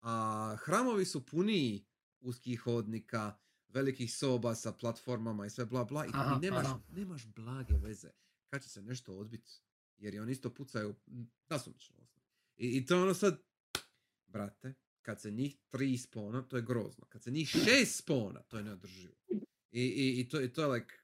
A 0.00 0.56
hramovi 0.64 1.04
su 1.04 1.26
puniji 1.26 1.84
uskih 2.20 2.60
hodnika, 2.60 3.38
velikih 3.68 4.14
soba 4.14 4.54
sa 4.54 4.72
platformama 4.72 5.46
i 5.46 5.50
sve 5.50 5.66
bla 5.66 5.84
bla. 5.84 6.06
I 6.06 6.10
Aha, 6.12 6.34
ti 6.34 6.46
nemaš, 6.46 6.66
aha. 6.66 6.80
nemaš 6.88 7.26
blage 7.26 7.74
veze 7.82 8.10
kad 8.50 8.62
će 8.62 8.68
se 8.68 8.82
nešto 8.82 9.16
odbiti. 9.16 9.52
Jer 9.96 10.14
i 10.14 10.18
oni 10.18 10.32
isto 10.32 10.54
pucaju 10.54 10.94
nasumično. 11.50 11.96
I, 12.56 12.76
I 12.76 12.86
to 12.86 12.94
je 12.94 13.02
ono 13.02 13.14
sad, 13.14 13.42
brate, 14.26 14.74
kad 15.02 15.20
se 15.20 15.30
njih 15.30 15.56
tri 15.70 15.98
spona, 15.98 16.42
to 16.42 16.56
je 16.56 16.62
grozno. 16.62 17.04
Kad 17.08 17.22
se 17.22 17.30
njih 17.30 17.48
šest 17.48 17.98
spona, 17.98 18.42
to 18.42 18.58
je 18.58 18.64
neodrživo. 18.64 19.14
I, 19.70 19.82
i, 19.82 20.20
i 20.20 20.28
to, 20.28 20.40
i 20.40 20.52
to 20.52 20.62
je 20.62 20.68
like, 20.68 20.94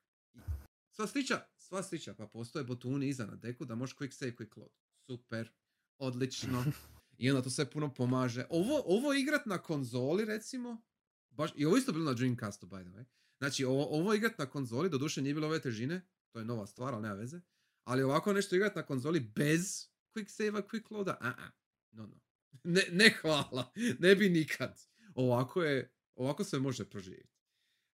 sva 0.90 1.06
sliča, 1.06 1.46
sva 1.56 1.82
sliča, 1.82 2.14
pa 2.14 2.26
postoje 2.26 2.64
botuni 2.64 3.08
iza 3.08 3.26
na 3.26 3.36
deku 3.36 3.64
da 3.64 3.74
možeš 3.74 3.96
quick 3.96 4.12
save, 4.12 4.36
quick 4.36 4.56
load. 4.56 4.72
Super, 5.06 5.52
odlično. 5.98 6.64
I 7.18 7.30
onda 7.30 7.42
to 7.42 7.50
sve 7.50 7.70
puno 7.70 7.94
pomaže. 7.94 8.44
Ovo, 8.50 8.82
ovo 8.86 9.14
igrat 9.14 9.46
na 9.46 9.58
konzoli, 9.58 10.24
recimo, 10.24 10.82
baš, 11.30 11.50
i 11.56 11.66
ovo 11.66 11.76
isto 11.76 11.92
bilo 11.92 12.04
na 12.04 12.12
Dreamcastu, 12.12 12.66
by 12.66 12.82
the 12.82 12.90
way. 12.90 13.04
Znači, 13.38 13.64
ovo, 13.64 13.84
ovo 13.84 14.14
igrat 14.14 14.38
na 14.38 14.46
konzoli, 14.46 14.90
doduše 14.90 15.22
nije 15.22 15.34
bilo 15.34 15.46
ove 15.46 15.60
težine, 15.60 16.06
to 16.32 16.38
je 16.38 16.44
nova 16.44 16.66
stvar, 16.66 16.94
ali 16.94 17.02
nema 17.02 17.14
veze. 17.14 17.40
Ali 17.84 18.02
ovako 18.02 18.32
nešto 18.32 18.56
igrat 18.56 18.76
na 18.76 18.82
konzoli 18.82 19.20
bez 19.20 19.88
quick 20.14 20.28
save-a, 20.28 20.62
quick 20.62 20.90
loada, 20.90 21.18
a 21.20 21.50
no, 21.92 22.06
no. 22.06 22.20
Ne, 22.64 22.82
ne 22.92 23.14
hvala, 23.20 23.72
ne 23.98 24.14
bi 24.14 24.28
nikad. 24.28 24.80
Ovako 25.14 25.62
je, 25.62 25.92
ovako 26.14 26.44
se 26.44 26.58
može 26.58 26.84
proživjeti. 26.84 27.36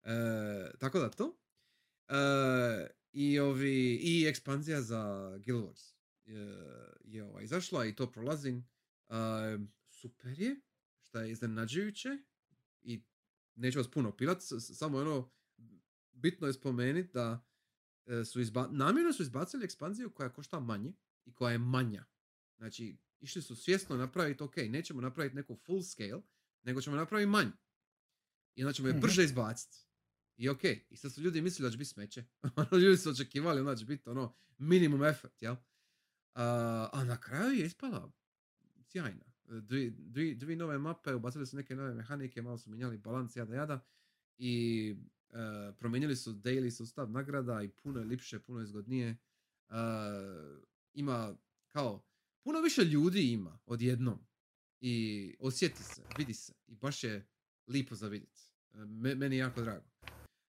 E, 0.03 0.13
tako 0.79 0.99
da 0.99 1.11
to. 1.11 1.39
E, 2.09 2.15
I 3.13 3.39
ovi, 3.39 3.95
i 4.03 4.27
ekspanzija 4.27 4.83
za 4.83 5.31
Guild 5.45 5.65
Wars 5.65 5.95
je, 6.25 6.57
je 7.05 7.25
ovaj, 7.25 7.45
izašla 7.45 7.87
i 7.87 7.95
to 7.95 8.13
prolazim. 8.13 8.69
Super 9.89 10.41
je, 10.41 10.61
šta 11.03 11.21
je 11.23 11.31
iznenađujuće 11.31 12.09
i 12.83 13.03
neću 13.55 13.79
vas 13.79 13.91
puno 13.91 14.17
pilat, 14.17 14.39
samo 14.61 14.99
ono, 14.99 15.31
bitno 16.13 16.47
je 16.47 16.53
spomenuti 16.53 17.11
da 17.13 17.47
e, 18.07 18.25
su 18.25 18.41
izba, 18.41 18.69
namjerno 18.71 19.13
su 19.13 19.23
izbacili 19.23 19.65
ekspanziju 19.65 20.11
koja 20.11 20.33
košta 20.33 20.61
manje 20.61 20.93
i 21.25 21.35
koja 21.35 21.53
je 21.53 21.59
manja. 21.59 22.05
Znači, 22.57 22.97
išli 23.21 23.43
su 23.43 23.57
svjesno 23.57 23.97
napraviti, 23.97 24.43
ok, 24.43 24.57
nećemo 24.57 25.01
napraviti 25.01 25.37
neku 25.37 25.57
full 25.57 25.83
scale, 25.83 26.23
nego 26.63 26.81
ćemo 26.81 26.97
napraviti 26.97 27.31
manju. 27.31 27.53
I 28.55 28.65
onda 28.65 28.73
ćemo 28.73 28.89
je 28.89 28.95
Mhm. 28.95 29.01
brže 29.01 29.25
izbaciti. 29.25 29.77
I 30.37 30.49
ok, 30.49 30.65
i 30.65 30.97
sad 30.97 31.13
su 31.13 31.21
ljudi 31.21 31.43
mislili 31.43 31.67
da 31.67 31.73
će 31.73 31.79
biti 31.79 31.91
smeće. 31.91 32.25
Ono, 32.57 32.79
ljudi 32.79 32.97
su 32.97 33.11
očekivali 33.11 33.61
onda 33.61 33.77
će 33.77 33.85
biti 33.85 34.09
ono 34.09 34.37
minimum 34.59 35.05
effort, 35.05 35.43
jel? 35.43 35.57
A, 36.35 36.89
a 36.93 37.05
na 37.05 37.21
kraju 37.21 37.53
je 37.53 37.67
ispala 37.67 38.13
sjajna. 38.93 39.25
Dvi, 39.45 39.91
dvi, 39.91 40.35
dvi 40.35 40.57
nove 40.57 40.79
mape, 40.79 41.15
ubacili 41.15 41.47
su 41.47 41.57
neke 41.57 41.77
nove 41.77 41.95
mehanike, 41.95 42.43
malo 42.43 42.59
su 42.59 42.71
mijenjali 42.71 42.99
balans, 42.99 43.37
jada 43.37 43.55
jada. 43.55 43.85
I 44.39 44.97
e, 45.31 45.73
promijenili 45.79 46.17
su 46.17 46.33
daily 46.33 46.71
sustav 46.71 47.11
nagrada 47.11 47.63
i 47.63 47.69
puno 47.69 47.99
je 47.99 48.05
lipše, 48.05 48.39
puno 48.39 48.61
je 48.61 48.67
zgodnije. 48.67 49.09
E, 49.09 49.17
ima 50.93 51.35
kao, 51.69 52.05
puno 52.43 52.61
više 52.61 52.85
ljudi 52.85 53.33
ima 53.33 53.59
odjednom. 53.67 54.19
I 54.81 55.35
osjeti 55.41 55.83
se, 55.83 56.03
vidi 56.19 56.35
se. 56.35 56.53
I 56.67 56.75
baš 56.75 57.05
je 57.05 57.27
lipo 57.67 57.95
za 57.95 58.09
vidjeti. 58.09 58.41
E, 58.75 58.79
me- 58.85 59.15
meni 59.15 59.37
je 59.37 59.41
jako 59.41 59.61
drago. 59.61 59.87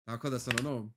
Tako 0.05 0.31
da 0.31 0.39
sam 0.39 0.55
ono, 0.59 0.93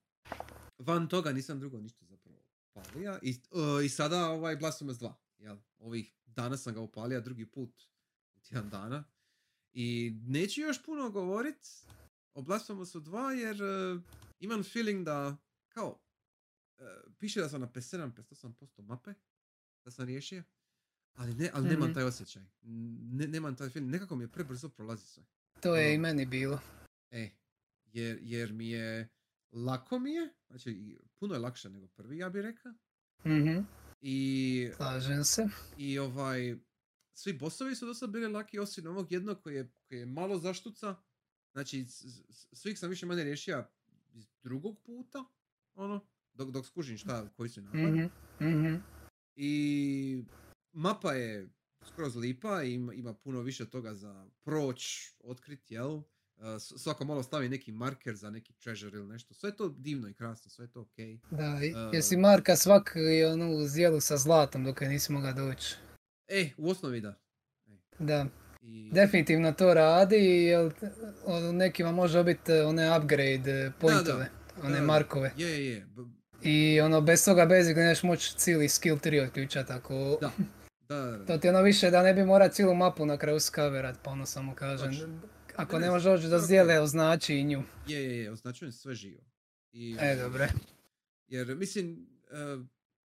van 0.79 1.07
toga 1.09 1.31
nisam 1.31 1.59
drugo 1.59 1.79
ništa 1.79 2.05
zapravo 2.05 2.43
palija. 2.73 3.19
I, 3.21 3.31
e, 3.31 3.85
i 3.85 3.89
sada 3.89 4.29
ovaj 4.29 4.55
Blasphemous 4.55 4.97
2. 4.97 5.13
Jel? 5.37 5.57
Ovih 5.79 6.13
dana 6.35 6.57
sam 6.57 6.73
ga 6.73 6.81
upalio 6.81 7.21
drugi 7.21 7.45
put 7.45 7.81
u 8.35 8.39
tjedan 8.39 8.69
dana. 8.69 9.03
I 9.73 10.13
neću 10.23 10.61
još 10.61 10.83
puno 10.83 11.09
govorit 11.09 11.67
o 12.33 12.41
Blasphemousu 12.41 13.01
2 13.01 13.29
jer 13.29 13.61
e, 13.61 14.01
imam 14.39 14.63
feeling 14.63 15.05
da 15.05 15.37
kao 15.69 15.99
e, 16.77 16.83
piše 17.19 17.41
da 17.41 17.49
sam 17.49 17.61
na 17.61 17.67
57-58% 17.67 18.81
mape 18.81 19.13
da 19.85 19.91
sam 19.91 20.05
riješio. 20.05 20.43
Ali, 21.15 21.33
ne, 21.33 21.49
ali 21.53 21.67
nemam 21.69 21.85
Mhm. 21.87 21.93
taj 21.93 22.03
osjećaj. 22.03 22.43
Ne, 22.61 23.27
nemam 23.27 23.55
taj 23.55 23.69
feeling. 23.69 23.91
Nekako 23.91 24.15
mi 24.15 24.23
je 24.23 24.31
prebrzo 24.31 24.69
prolazi 24.69 25.05
sve. 25.05 25.23
To 25.61 25.75
je 25.75 25.91
i 25.91 25.93
Ono, 25.93 26.01
meni 26.01 26.25
bilo. 26.25 26.59
E, 27.11 27.29
jer, 27.85 28.19
jer 28.21 28.53
mi 28.53 28.69
je 28.69 29.09
lako 29.51 29.99
mi 29.99 30.11
je, 30.11 30.33
znači 30.47 30.71
i 30.71 30.97
puno 31.15 31.33
je 31.33 31.39
lakše 31.39 31.69
nego 31.69 31.87
prvi, 31.87 32.17
ja 32.17 32.29
bih 32.29 32.41
rekao. 32.41 32.71
Mhm, 33.25 33.59
I, 34.05 34.69
slažem 34.75 35.23
se. 35.23 35.47
i 35.77 35.99
ovaj, 35.99 36.55
svi 37.13 37.33
bossovi 37.33 37.75
su 37.75 37.85
dosta 37.85 38.07
bili 38.07 38.27
laki, 38.27 38.59
osim 38.59 38.87
ovog 38.87 39.11
jednog 39.11 39.41
koji 39.41 39.55
je, 39.55 39.71
koji 39.87 39.99
je 39.99 40.05
malo 40.05 40.37
zaštuca. 40.37 40.95
Znači, 41.51 41.85
svih 42.53 42.79
sam 42.79 42.89
više 42.89 43.05
manje 43.05 43.23
riješio 43.23 43.65
iz 44.13 44.27
drugog 44.43 44.79
puta, 44.83 45.25
ono, 45.75 46.05
dok, 46.33 46.49
dok 46.49 46.65
skužim 46.65 46.97
šta, 46.97 47.29
koji 47.29 47.49
su 47.49 47.61
napadi. 47.61 48.09
Mhm, 48.39 48.49
mhm. 48.49 48.75
I 49.35 50.23
mapa 50.71 51.13
je 51.13 51.49
skroz 51.85 52.15
lipa, 52.15 52.63
ima, 52.63 52.93
ima 52.93 53.13
puno 53.13 53.41
više 53.41 53.69
toga 53.69 53.93
za 53.93 54.27
proć, 54.41 55.11
otkrit, 55.19 55.71
jel? 55.71 56.01
S- 56.51 56.73
svako 56.77 57.05
malo 57.05 57.23
stavi 57.23 57.49
neki 57.49 57.71
marker 57.71 58.15
za 58.15 58.29
neki 58.29 58.53
treasure 58.53 58.97
ili 58.97 59.07
nešto. 59.07 59.33
Sve 59.33 59.49
je 59.49 59.55
to 59.55 59.69
divno 59.69 60.07
i 60.09 60.13
krasno, 60.13 60.49
sve 60.49 60.65
je 60.65 60.71
to 60.71 60.81
okej. 60.81 61.19
Da, 61.31 61.43
E. 61.43 61.71
jesi 61.93 62.17
Marka 62.17 62.55
svak 62.55 62.93
i 63.11 63.23
onu 63.23 63.67
zdjelu 63.67 63.99
sa 63.99 64.17
zlatom 64.17 64.63
dok 64.63 64.81
je 64.81 64.89
nisi 64.89 65.11
mogao 65.11 65.33
doći. 65.33 65.75
E, 66.27 66.49
u 66.57 66.69
osnovi 66.69 67.01
da. 67.01 67.15
Da, 67.99 68.25
I, 68.61 68.89
definitivno 68.93 69.51
to 69.51 69.73
radi, 69.73 70.15
jer 70.15 70.71
od 71.25 71.55
nekima 71.55 71.91
može 71.91 72.23
biti 72.23 72.51
one 72.53 72.97
upgrade 72.97 73.71
pointove, 73.79 74.29
one 74.63 74.75
da. 74.75 74.85
markove. 74.85 75.31
Je, 75.37 75.49
je, 75.49 75.65
je. 75.67 75.85
b- 75.85 76.01
I 76.43 76.81
ono, 76.81 77.01
bez 77.01 77.25
toga 77.25 77.45
basic 77.45 77.75
neš 77.77 78.03
moći 78.03 78.37
cijeli 78.37 78.69
skill 78.69 78.97
3 78.97 79.27
otključati 79.27 79.73
ako... 79.73 80.17
Da. 80.21 80.31
Da, 80.89 80.95
da, 80.95 81.11
da. 81.11 81.25
To 81.25 81.37
ti 81.37 81.47
je 81.47 81.51
ono 81.51 81.61
više 81.61 81.89
da 81.91 82.03
ne 82.03 82.13
bi 82.13 82.23
mora 82.23 82.49
cijelu 82.49 82.75
mapu 82.75 83.05
na 83.05 83.17
kraju 83.17 83.39
skaverat, 83.39 83.95
pa 84.03 84.11
ono 84.11 84.25
samo 84.25 84.55
kažem. 84.55 84.91
Točno. 84.91 85.07
Ako 85.55 85.79
Ne, 85.79 85.89
možeš 85.89 86.03
doći 86.05 86.27
do 86.27 86.37
ok. 86.37 86.43
zdjele, 86.43 86.79
označi 86.79 87.35
i 87.35 87.43
nju. 87.43 87.63
Je, 87.87 88.03
je, 88.03 88.17
je, 88.17 88.31
označujem 88.31 88.71
sve 88.71 88.95
živo. 88.95 89.21
I, 89.71 89.97
E, 89.99 90.15
dobre. 90.15 90.49
Jer, 91.27 91.55
mislim, 91.55 92.07
uh, 92.55 92.65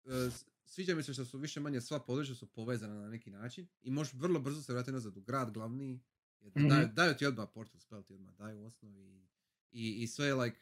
uh, 0.05 0.33
sviđa 0.65 0.95
mi 0.95 1.03
se 1.03 1.13
što 1.13 1.25
su 1.25 1.37
više 1.37 1.59
manje 1.59 1.81
sva 1.81 1.99
područja 1.99 2.35
su 2.35 2.45
povezana 2.47 2.93
na 2.95 3.09
neki 3.09 3.29
način 3.31 3.67
i 3.81 3.91
možeš 3.91 4.13
vrlo 4.13 4.39
brzo 4.39 4.61
se 4.61 4.73
vratiti 4.73 4.91
nazad 4.91 5.17
u 5.17 5.21
grad 5.21 5.51
glavni. 5.51 5.99
Jer 6.39 6.51
Mhm. 6.55 6.67
daju, 6.67 6.87
daju 6.87 7.13
ti 7.15 7.25
odmah 7.25 7.47
portal 7.53 7.79
spell, 7.79 8.03
ti 8.03 8.13
odmah 8.13 8.33
daju 8.33 8.61
u 8.61 8.65
osnovi. 8.65 9.27
I, 9.71 9.91
i 9.93 10.07
sve 10.07 10.25
je 10.27 10.35
like, 10.35 10.57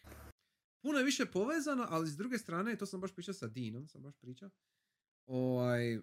puno 0.80 0.98
je 0.98 1.04
više 1.04 1.26
povezano, 1.26 1.88
ali 1.90 2.10
s 2.10 2.18
druge 2.18 2.38
strane, 2.38 2.76
to 2.76 2.86
sam 2.86 3.02
baš 3.02 3.14
pričao 3.14 3.34
sa 3.34 3.48
Dinom, 3.48 3.88
sam 3.88 4.02
baš 4.02 4.16
pričao, 4.16 4.50
ovaj, 5.26 5.94
e, 5.94 6.02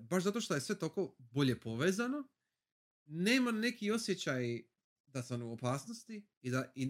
baš 0.00 0.22
zato 0.24 0.40
što 0.40 0.54
je 0.54 0.60
sve 0.60 0.78
toliko 0.78 1.14
bolje 1.18 1.60
povezano, 1.60 2.24
nema 3.12 3.50
neki 3.52 3.90
osjećaj 3.90 4.62
da 5.06 5.22
sam 5.22 5.42
u 5.42 5.52
opasnosti 5.52 6.26
i 6.42 6.50
da 6.50 6.72
i, 6.74 6.82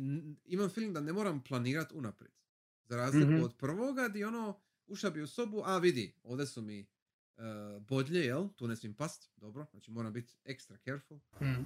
imam 0.44 0.68
feeling 0.70 0.94
da 0.94 1.00
ne 1.00 1.12
moram 1.12 1.42
planirati 1.44 1.94
unaprijed. 1.94 2.32
Za 2.84 2.96
razliku 2.96 3.32
Mhm. 3.32 3.42
od 3.42 3.56
prvoga 3.56 4.08
gdje 4.08 4.26
ono 4.26 4.60
ušao 4.86 5.10
bi 5.10 5.22
u 5.22 5.26
sobu, 5.26 5.62
a 5.64 5.78
vidi, 5.78 6.14
ovdje 6.22 6.46
su 6.46 6.62
mi 6.62 6.86
uh, 7.36 7.42
bodlje, 7.82 8.20
jel? 8.20 8.48
Tu 8.48 8.68
ne 8.68 8.76
smijem 8.76 8.94
past, 8.94 9.30
dobro, 9.36 9.66
znači 9.70 9.90
moram 9.90 10.12
biti 10.12 10.32
extra 10.44 10.84
careful. 10.84 11.16
Mm. 11.40 11.44
Uh, 11.44 11.64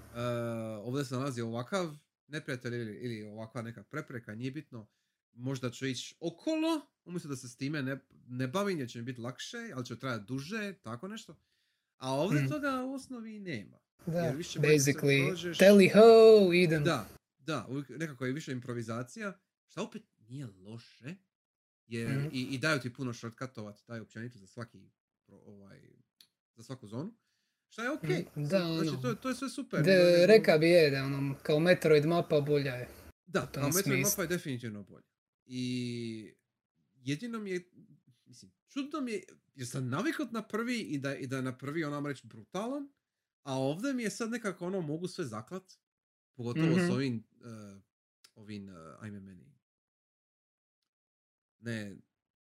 ovdje 0.83 1.05
se 1.05 1.15
nalazi 1.15 1.41
ovakav 1.41 1.97
neprijatelj 2.27 2.75
ili, 2.75 2.95
ili 2.95 3.23
ovakva 3.23 3.63
neka 3.63 3.83
prepreka, 3.83 4.35
nije 4.35 4.51
bitno. 4.51 4.87
Možda 5.33 5.71
ću 5.71 5.87
ići 5.87 6.15
okolo, 6.21 6.81
umjesto 7.05 7.29
da 7.29 7.37
se 7.37 7.49
s 7.49 7.57
time 7.57 7.83
ne, 7.83 8.01
ne 8.27 8.49
bavim 8.49 8.79
jer 8.79 8.89
će 8.89 8.99
mi 8.99 9.05
biti 9.05 9.21
lakše, 9.21 9.71
ali 9.75 9.87
će 9.87 9.99
trajati 9.99 10.25
duže, 10.29 10.75
tako 10.83 11.09
nešto. 11.09 11.37
A 11.97 12.13
ovdje 12.15 12.43
Mm. 12.43 12.49
toga 12.49 12.85
u 12.85 12.95
osnovi 12.95 13.39
nema. 13.39 13.79
Da, 14.07 14.19
Jer 14.19 14.37
više 14.37 14.59
basically, 14.61 15.29
prođeš- 15.29 15.59
teli 15.59 15.89
ho, 15.89 16.01
idem. 16.55 16.85
Da, 16.85 17.09
da, 17.39 17.67
uvijek 17.69 17.89
nekako 17.91 18.27
je 18.27 18.33
više 18.33 18.53
improvizacija, 18.53 19.39
što 19.67 19.83
opet 19.83 20.03
nije 20.19 20.47
loše, 20.47 21.15
jer 21.87 22.09
Mhm. 22.11 22.27
i, 22.27 22.43
i 22.43 22.59
daju 22.59 22.81
ti 22.81 22.93
puno 22.93 23.15
shortcutova, 23.15 23.73
ti 23.73 23.83
daju 23.89 24.03
općenito 24.03 24.39
za 24.39 24.47
svaki, 24.47 24.91
ovaj, 25.29 25.81
za 26.55 26.63
svaku 26.63 26.87
zonu, 26.87 27.15
što 27.69 27.83
je 27.83 27.91
okej. 27.91 28.25
Mhm, 28.29 28.43
da, 28.43 28.49
znači, 28.49 28.89
ono, 28.89 29.01
to, 29.03 29.09
je- 29.09 29.17
to 29.17 29.29
je 29.29 29.35
sve 29.35 29.49
super. 29.51 29.83
De, 29.83 29.97
reka 30.27 30.59
bi 30.59 30.67
je 30.67 30.91
da 30.91 31.05
ono, 31.05 31.35
kao 31.37 31.61
Metroid 31.61 32.05
mapa 32.07 32.41
bolja 32.41 32.75
je. 32.75 32.89
Da, 33.27 33.41
a 33.41 33.45
Metroid 33.57 33.75
smislu. 33.77 34.01
mapa 34.03 34.23
je 34.23 34.29
definitivno 34.29 34.83
bolja. 34.83 35.07
I 35.45 36.35
jedino 36.95 37.39
mi 37.39 37.51
je, 37.51 37.71
mislim, 38.27 38.53
čudno 38.69 39.01
mi 39.01 39.13
je, 39.13 39.23
jer 39.55 39.69
sam 39.69 39.89
naviknut 39.89 40.33
na 40.33 40.43
prvi 40.43 40.79
i 40.79 40.99
da, 40.99 41.15
i 41.15 41.27
da 41.27 41.37
je 41.37 41.43
na 41.43 41.59
prvi 41.59 41.85
onam 41.85 42.07
reći 42.07 42.27
brutalan, 42.27 42.89
a 43.47 43.55
ovdje 43.55 43.93
mi 43.93 44.03
je 44.03 44.11
sad 44.11 44.31
nekako 44.31 44.67
ono 44.67 44.81
mogu 44.83 45.09
sve 45.09 45.25
zaklat, 45.25 45.73
pogotovo 46.35 46.75
s 46.75 46.79
Mhm. 46.79 46.91
ovim, 46.91 47.25
uh, 47.41 47.81
ovim, 48.35 48.69
uh, 48.69 48.75
ajme 49.01 49.21
meni, 49.21 49.55
ne, 51.61 51.97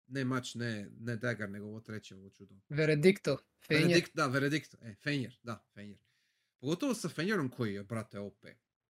ne 0.08 0.26
mač, 0.26 0.56
ne, 0.56 0.72
ne 1.00 1.16
dagger, 1.18 1.50
nego 1.50 1.66
ovo 1.66 1.80
treće, 1.80 2.16
ovo 2.16 2.30
čudo. 2.30 2.56
Veredikto, 2.70 3.38
Fenjer. 3.60 3.84
Veredikt, 3.84 4.16
da, 4.16 4.28
Veredikt, 4.28 4.76
e, 4.76 4.94
Fenjer, 4.96 5.40
da, 5.44 5.64
Fenjer. 5.74 6.00
Pogotovo 6.60 6.94
sa 6.94 7.10
Fenjerom 7.10 7.50
koji 7.50 7.74
je, 7.74 7.84
brate, 7.84 8.20
OP. 8.20 8.46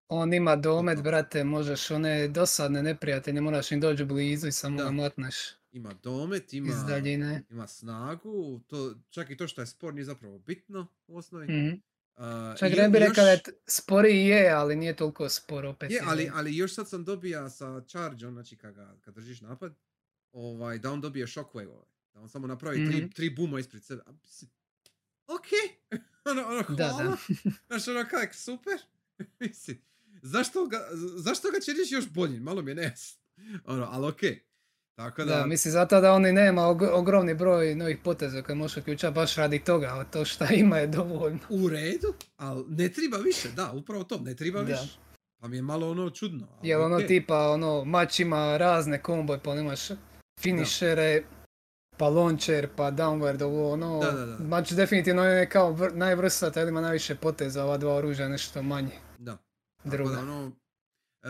On 0.07 0.33
ima 0.33 0.55
domet, 0.55 0.93
Totalno. 0.93 1.11
brate, 1.11 1.43
možeš 1.43 1.91
one 1.91 2.27
dosadne 2.27 2.83
neprijatelje, 2.83 3.41
moraš 3.41 3.71
im 3.71 3.79
doći 3.79 4.05
blizu 4.05 4.47
i 4.47 4.51
samo 4.51 4.77
ga 4.77 4.91
matneš 4.91 5.35
Ima 5.71 5.93
domet, 5.93 6.53
ima... 6.53 6.67
iz 6.69 6.83
daljine. 6.83 7.43
ima 7.49 7.67
snagu, 7.67 8.61
to, 8.67 8.95
čak 9.09 9.29
i 9.29 9.37
to 9.37 9.47
što 9.47 9.61
je 9.61 9.67
spor 9.67 9.93
nije 9.93 10.05
zapravo 10.05 10.39
bitno 10.39 10.87
u 11.07 11.17
osnovi. 11.17 11.45
Mhm. 11.47 11.75
Uh, 12.13 12.23
Čak 12.57 12.71
ne 12.71 12.89
bi 12.89 12.97
još- 12.97 13.07
rekao 13.07 13.23
da 13.23 13.31
je 13.31 13.39
t- 13.39 13.51
sporiji 13.67 14.19
je, 14.19 14.49
ali 14.49 14.75
nije 14.75 14.95
toliko 14.95 15.29
spor 15.29 15.65
opet. 15.65 15.91
Je, 15.91 16.01
ali, 16.03 16.31
ali 16.33 16.57
još 16.57 16.73
sad 16.73 16.89
sam 16.89 17.05
dobija 17.05 17.49
sa 17.49 17.81
chargeom, 17.81 18.33
znači 18.33 18.57
kad, 18.57 18.73
ga, 18.73 18.95
kad 19.01 19.13
držiš 19.13 19.41
napad, 19.41 19.75
ovaj, 20.31 20.77
da 20.77 20.91
on 20.91 21.01
dobije 21.01 21.27
shockwave 21.27 21.75
Da 22.13 22.21
on 22.21 22.29
samo 22.29 22.47
napravi 22.47 22.75
tri, 22.77 22.97
Mhm. 22.97 23.07
tri 23.07 23.29
buma 23.29 23.59
ispred 23.59 23.83
sebe. 23.83 24.01
Ok, 25.27 25.47
ono, 26.25 26.41
ono, 26.43 26.61
Da, 26.69 26.87
hvala. 26.87 27.03
da. 27.03 27.17
Znaš, 27.67 27.87
ono 27.87 28.05
kak, 28.05 28.35
super. 28.35 28.77
Mislim, 29.39 29.81
zašto 30.13 30.65
ga, 30.65 30.87
zašto 31.17 31.47
ga 31.49 31.57
činiš 31.61 31.91
još 31.91 32.09
boljim? 32.09 32.43
Malo 32.43 32.61
mi 32.61 32.71
je 32.71 32.75
nejasno. 32.75 33.21
Ono, 33.65 33.83
ali 33.85 34.07
okej. 34.07 34.43
Tako 35.01 35.23
da, 35.23 35.35
Da, 35.35 35.45
mislim 35.45 35.71
zato 35.71 36.01
da 36.01 36.13
oni 36.13 36.31
nema 36.33 36.61
og- 36.63 36.89
ogromni 36.91 37.33
broj 37.35 37.75
novih 37.75 37.97
poteza 37.97 38.41
koje 38.41 38.55
možeš 38.55 38.77
uključati 38.77 39.15
baš 39.15 39.35
radi 39.35 39.59
toga, 39.59 39.87
a 39.89 40.03
to 40.03 40.25
šta 40.25 40.47
ima 40.55 40.77
je 40.77 40.87
dovoljno. 40.89 41.39
u 41.49 41.69
redu, 41.69 42.07
ali 42.37 42.65
ne 42.69 42.89
treba 42.89 43.17
više, 43.17 43.49
da, 43.49 43.71
upravo 43.71 44.03
to, 44.03 44.17
ne 44.17 44.35
treba 44.35 44.59
Da. 44.59 44.65
više. 44.65 44.97
Pa 45.37 45.47
mi 45.47 45.55
je 45.55 45.61
malo 45.61 45.91
ono 45.91 46.09
čudno. 46.09 46.47
ali 46.51 46.69
Jel 46.69 46.81
ono 46.83 46.99
tipa, 46.99 47.49
ono, 47.49 47.85
mač 47.85 48.19
ima 48.19 48.57
razne 48.57 49.01
komboje, 49.01 49.39
pa 49.39 49.51
ono 49.51 49.61
imaš 49.61 49.79
finishere, 50.39 51.23
pa 51.97 52.07
launcher, 52.07 52.69
pa 52.75 52.91
downward, 52.91 53.43
ovo 53.43 53.71
ono, 53.71 53.99
Da, 53.99 54.11
da, 54.11 54.25
da. 54.27 54.37
mač 54.39 54.71
definitivno 54.71 55.23
je 55.23 55.49
kao 55.49 55.71
vr- 55.71 55.93
najvrsata, 55.93 56.61
ima 56.61 56.81
najviše 56.81 57.15
poteza, 57.15 57.63
ova 57.63 57.77
dva 57.77 57.95
oružja 57.95 58.29
nešto 58.29 58.61
manje. 58.63 58.95
Da. 59.19 59.31
Tako 59.31 59.43
da, 59.85 59.91
Druga. 59.91 60.19
ono, 60.19 60.51
e, 61.23 61.29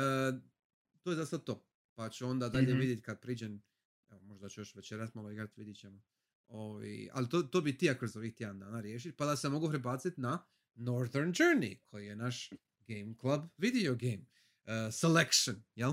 to 1.00 1.10
je 1.10 1.16
za 1.16 1.26
sad 1.26 1.44
to. 1.44 1.62
Pa 1.94 2.10
ću 2.10 2.28
onda 2.28 2.50
dalje 2.50 2.68
Mhm. 2.68 2.80
vidjeti 2.80 3.02
kad 3.02 3.22
priđem, 3.22 3.62
evo, 4.10 4.22
možda 4.22 4.50
ću 4.50 4.62
još 4.62 4.76
večeras 4.76 5.14
malo 5.14 5.32
igrat, 5.32 5.58
vidit 5.58 5.78
ćemo. 5.78 6.02
Ovi, 6.48 7.10
ali 7.14 7.30
to, 7.30 7.44
to 7.44 7.62
bi 7.62 7.78
ti 7.78 7.86
ja 7.86 7.98
kroz 7.98 8.16
ovih 8.16 8.36
tjedan 8.36 8.60
dana 8.60 8.82
riješiti, 8.82 9.18
pa 9.18 9.26
da 9.26 9.36
se 9.36 9.50
mogu 9.50 9.70
prebaciti 9.70 10.22
na 10.22 10.46
Northern 10.74 11.32
Journey, 11.32 11.80
koji 11.86 12.06
je 12.06 12.16
naš 12.16 12.50
Game 12.80 13.16
Club 13.20 13.42
video 13.58 13.96
game 13.96 14.26
e, 14.66 14.92
selection, 14.92 15.64
jel? 15.76 15.92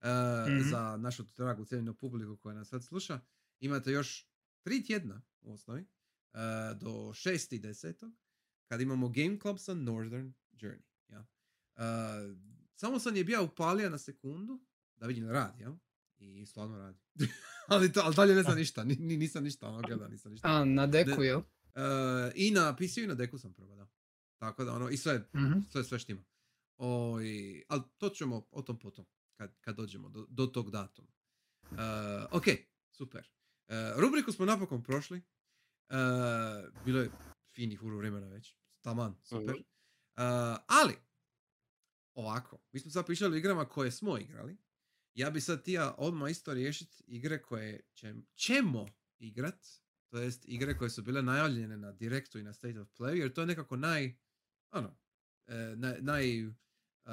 E, 0.00 0.08
Mhm. 0.48 0.70
Za 0.70 0.96
našu 0.96 1.22
dragu 1.36 1.64
cijeljenu 1.64 1.94
publiku 1.94 2.36
koja 2.36 2.54
nas 2.54 2.68
sad 2.68 2.84
sluša. 2.84 3.20
Imate 3.60 3.90
još 3.92 4.28
tri 4.60 4.84
tjedna 4.84 5.22
u 5.40 5.52
osnovi, 5.52 5.80
e, 5.80 5.86
do 6.74 6.90
6.10. 6.90 8.12
kad 8.66 8.80
imamo 8.80 9.08
Game 9.08 9.38
Club 9.40 9.58
sa 9.58 9.74
Northern 9.74 10.32
Journey. 10.52 10.82
Uh, 11.78 11.82
samo 12.74 12.98
sam 12.98 13.16
je 13.16 13.24
bio 13.24 13.44
upalio 13.44 13.90
na 13.90 13.98
sekundu 13.98 14.64
da 14.96 15.06
vidim 15.06 15.26
da 15.26 15.32
radi, 15.32 15.62
jel? 15.62 15.72
I 16.18 16.46
stvarno 16.46 16.78
radi. 16.78 16.98
ali, 17.68 17.92
to, 17.92 18.00
ali 18.00 18.14
dalje 18.14 18.34
ne 18.34 18.42
znam 18.42 18.56
ništa, 18.56 18.84
ni, 18.84 18.96
ni- 18.96 19.16
nisam 19.16 19.44
ništa 19.44 19.68
ono 19.68 19.80
gledao, 19.80 20.08
nisam 20.08 20.32
ništa. 20.32 20.48
A, 20.50 20.64
na 20.64 20.86
deku, 20.86 21.22
jel? 21.22 21.38
Uh, 21.38 21.44
I 22.34 22.50
na 22.50 22.76
PC 22.76 22.96
i 22.96 23.06
na 23.06 23.14
deku 23.14 23.38
sam 23.38 23.52
probao, 23.52 23.76
da. 23.76 23.86
Tako 24.36 24.64
da 24.64 24.72
ono, 24.72 24.88
i 24.88 24.96
sve, 24.96 25.28
Mhm. 25.34 25.58
sve, 25.62 25.84
sve 25.84 25.98
štima. 25.98 26.24
O, 26.76 27.20
i, 27.20 27.64
ali 27.68 27.82
to 27.96 28.08
ćemo 28.08 28.46
o 28.50 28.62
tom 28.62 28.78
potom, 28.78 29.06
kad, 29.34 29.60
kad 29.60 29.76
dođemo 29.76 30.08
do, 30.08 30.26
do 30.28 30.46
tog 30.46 30.70
datuma. 30.70 31.08
Uh, 31.62 31.78
ok, 32.30 32.44
super. 32.90 33.30
Uh, 33.68 33.74
rubriku 33.96 34.32
smo 34.32 34.44
napokon 34.44 34.82
prošli. 34.82 35.22
Uh, 35.88 35.96
bilo 36.84 37.00
je 37.00 37.10
finih 37.50 37.82
uru 37.82 37.98
vremena 37.98 38.28
već. 38.28 38.56
Taman, 38.80 39.16
super. 39.22 39.54
Uh, 39.54 39.62
ali, 40.68 40.94
ovako, 42.14 42.58
mi 42.72 42.80
smo 42.80 42.90
sad 42.90 43.06
pričali 43.06 43.34
o 43.34 43.38
igrama 43.38 43.64
koje 43.64 43.90
smo 43.90 44.18
igrali. 44.18 44.56
Ja 45.16 45.30
bi 45.30 45.40
sad 45.40 45.62
tija 45.62 45.94
odmah 45.98 46.30
isto 46.30 46.54
riješiti 46.54 47.04
igre 47.06 47.42
koje 47.42 47.80
ćem- 47.94 48.26
ćemo 48.34 48.86
igrat, 49.18 49.66
to 50.08 50.18
jest 50.18 50.44
igre 50.44 50.78
koje 50.78 50.90
su 50.90 51.02
bile 51.02 51.22
najavljene 51.22 51.76
na 51.76 51.92
Directu 51.92 52.38
i 52.38 52.42
na 52.42 52.52
State 52.52 52.80
of 52.80 52.88
Play, 52.90 53.12
jer 53.12 53.32
to 53.32 53.40
je 53.40 53.46
nekako 53.46 53.76
naj, 53.76 54.16
ono, 54.70 54.96
e, 55.46 55.54
naj, 55.76 55.98
naj 56.00 56.46
uh, 56.46 56.52
uh, 57.04 57.12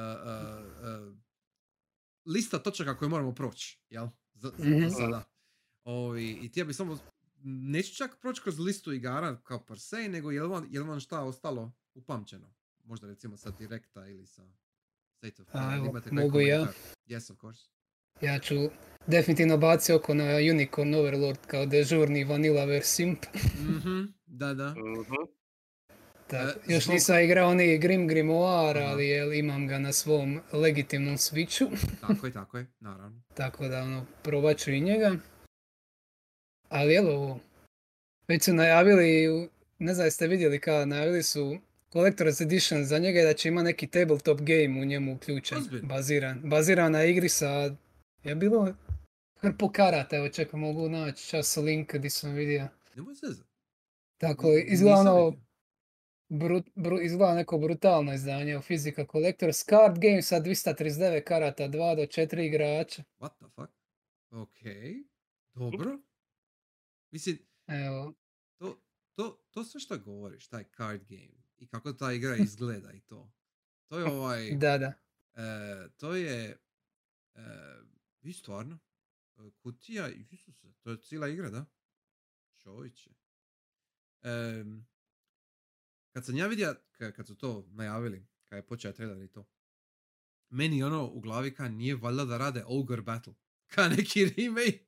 uh, 1.08 1.18
lista 2.26 2.60
točaka 2.60 2.98
koje 2.98 3.10
moramo 3.10 3.36
proći, 3.36 3.80
jel? 3.90 4.08
Za, 4.34 4.52
za, 4.58 4.66
Mhm. 4.66 4.84
za 4.84 4.90
sada. 4.90 5.24
Ovi, 5.84 6.32
I 6.32 6.52
ti 6.52 6.60
ja 6.60 6.66
bi 6.66 6.74
samo, 6.74 6.98
neću 7.44 7.96
čak 7.96 8.18
proći 8.22 8.42
kroz 8.42 8.60
listu 8.60 8.94
igara 8.94 9.42
kao 9.42 9.66
per 9.66 9.80
se, 9.80 10.10
nego 10.10 10.32
je 10.32 10.44
li 10.44 10.50
vam, 10.50 10.68
je 10.70 10.80
li 10.82 10.88
vam 10.88 11.00
šta 11.00 11.22
ostalo 11.22 11.72
upamćeno? 11.94 12.54
Možda 12.84 13.08
recimo 13.08 13.38
sa 13.38 13.52
Directa 13.52 14.08
ili 14.08 14.28
sa 14.28 14.54
State 15.12 15.42
of 15.42 15.48
A, 15.48 15.58
Play. 15.60 16.02
koji 16.02 16.14
mogu 16.16 16.40
ja. 16.40 16.74
Yes, 17.08 17.32
of 17.32 17.40
course. 17.40 17.70
Ja 18.22 18.40
ću 18.40 18.56
definitivno 19.08 19.58
baciti 19.58 19.94
oko 19.94 20.14
na 20.14 20.24
Unicorn 20.52 20.94
Overlord 20.96 21.38
kao 21.48 21.66
dežurni 21.66 22.24
vanilla 22.24 22.66
versimp. 22.66 23.20
Mhm, 23.56 24.04
da, 24.28 24.54
da. 24.54 24.70
Mhm. 24.70 25.14
E, 26.32 26.54
još 26.68 26.84
zbog- 26.84 26.94
nisam 26.94 27.20
igrao 27.20 27.54
ni 27.54 27.78
Grim 27.78 28.08
Grimoire, 28.08 28.80
Aha. 28.80 28.92
ali 28.92 29.08
jel, 29.08 29.34
imam 29.34 29.68
ga 29.68 29.80
na 29.80 29.94
svom 29.94 30.40
legitimnom 30.54 31.16
switchu, 31.16 31.68
Tako 32.02 32.28
je, 32.28 32.34
tako 32.34 32.58
je, 32.58 32.66
naravno. 32.80 33.22
tako 33.34 33.68
da 33.68 33.82
ono, 33.82 34.06
probat 34.24 34.58
ću 34.58 34.72
i 34.72 34.82
njega. 34.82 35.16
Ali 36.70 36.94
jel 36.94 37.08
ovo, 37.10 37.40
već 38.28 38.44
su 38.44 38.54
najavili, 38.54 39.30
u- 39.30 39.50
ne 39.80 39.94
znam 39.94 40.08
jeste 40.08 40.28
vidjeli 40.28 40.60
kada, 40.60 40.86
najavili 40.86 41.24
su 41.24 41.58
Collector's 41.92 42.44
Edition 42.44 42.86
za 42.86 42.98
njega 42.98 43.20
i 43.20 43.26
da 43.26 43.34
će 43.34 43.50
ima 43.50 43.64
neki 43.64 43.88
tabletop 43.88 44.40
game 44.40 44.82
u 44.82 44.86
njemu 44.86 45.14
uključen, 45.14 45.58
Ozbiljno? 45.58 45.88
baziran, 45.88 46.42
baziran 46.44 46.92
na 46.92 47.04
igri 47.04 47.30
sa, 47.30 47.76
je 48.24 48.36
bilo 48.36 48.74
hrpu 49.36 49.70
karata, 49.70 50.16
evo 50.16 50.30
čekaj 50.30 50.60
mogu 50.60 50.90
naći 50.90 51.28
čas 51.28 51.58
link 51.58 51.94
gdje 51.94 52.10
sam 52.10 52.34
vidio. 52.34 52.68
Nemoj 52.96 53.16
se. 53.16 53.26
Tako, 54.18 54.48
izgleda 54.66 54.98
ono, 54.98 55.26
vidio. 55.26 55.44
Bru, 56.76 57.02
izgleda 57.02 57.34
neko 57.34 57.58
brutalno 57.58 58.14
izdanje 58.14 58.58
u 58.58 58.62
Physical 58.62 59.12
Collectors 59.12 59.66
Card 59.66 60.00
Game 60.00 60.22
sa 60.22 60.40
239 60.40 61.24
karata, 61.24 61.64
2 61.68 61.96
do 61.96 62.02
4 62.02 62.40
igrača. 62.40 63.04
What 63.20 63.32
the 63.38 63.46
fuck? 63.56 63.72
Ok, 64.32 64.60
dobro. 65.54 66.00
Mislim, 67.12 67.38
Evo, 67.68 68.14
to, 68.58 68.82
to, 69.16 69.46
to 69.52 69.64
sve 69.64 69.80
što 69.80 69.98
govoriš, 69.98 70.48
taj 70.48 70.64
card 70.78 71.02
game 71.10 71.44
i 71.58 71.68
kako 71.68 71.94
ta 71.94 72.12
igra 72.12 72.36
izgleda 72.46 72.92
i 72.92 73.00
to. 73.00 73.32
To 73.88 74.00
je 74.00 74.06
ovaj, 74.06 74.52
da, 74.52 74.78
da. 74.78 74.94
e, 75.34 75.90
to 75.98 76.16
je, 76.16 76.58
e, 77.36 77.42
vi 78.24 78.34
stvarno, 78.34 78.80
e, 79.36 79.52
kutija, 79.54 80.10
Isuse, 80.10 80.74
to 80.74 80.92
je 80.92 80.98
cijela 80.98 81.28
igra, 81.28 81.50
da? 81.50 81.66
Čovječe. 82.58 83.10
Kad 86.12 86.26
sam 86.26 86.38
ja 86.38 86.48
vidio, 86.48 86.76
ka- 86.92 87.12
kad 87.12 87.28
su 87.28 87.36
to 87.36 87.68
najavili, 87.68 88.26
kad 88.46 88.58
je 88.58 88.68
počeo 88.68 88.92
trailer 88.92 89.22
i 89.22 89.28
to, 89.28 89.46
meni 90.50 90.84
ono 90.84 91.06
u 91.06 91.20
glavi 91.20 91.54
ka 91.54 91.68
nije 91.68 91.96
valjda 91.96 92.26
da 92.26 92.38
rade 92.38 92.64
Ogre 92.68 93.02
Battle. 93.02 93.34
Ka 93.76 93.88
neki 93.88 94.26
remake. 94.26 94.86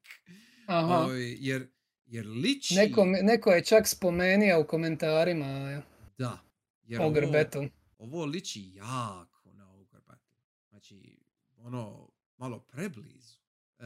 Aha. 0.67 0.93
Ovaj, 0.95 1.35
jer, 1.39 1.67
jer 2.05 2.27
liči... 2.27 2.75
Neko, 2.75 3.05
neko 3.05 3.49
je 3.51 3.65
čak 3.65 3.87
spomenio 3.87 4.61
u 4.61 4.67
komentarima 4.67 5.81
Da. 6.17 6.39
Jer 6.83 7.01
Ogre 7.01 7.23
ovo, 7.23 7.31
Battle. 7.33 7.69
ovo 7.97 8.25
liči 8.25 8.71
jako 8.73 9.53
na 9.53 9.73
Ogre 9.73 9.99
Battle. 9.99 10.37
Znači, 10.69 11.19
ono, 11.57 12.09
malo 12.37 12.59
preblizu. 12.59 13.37
E, 13.79 13.85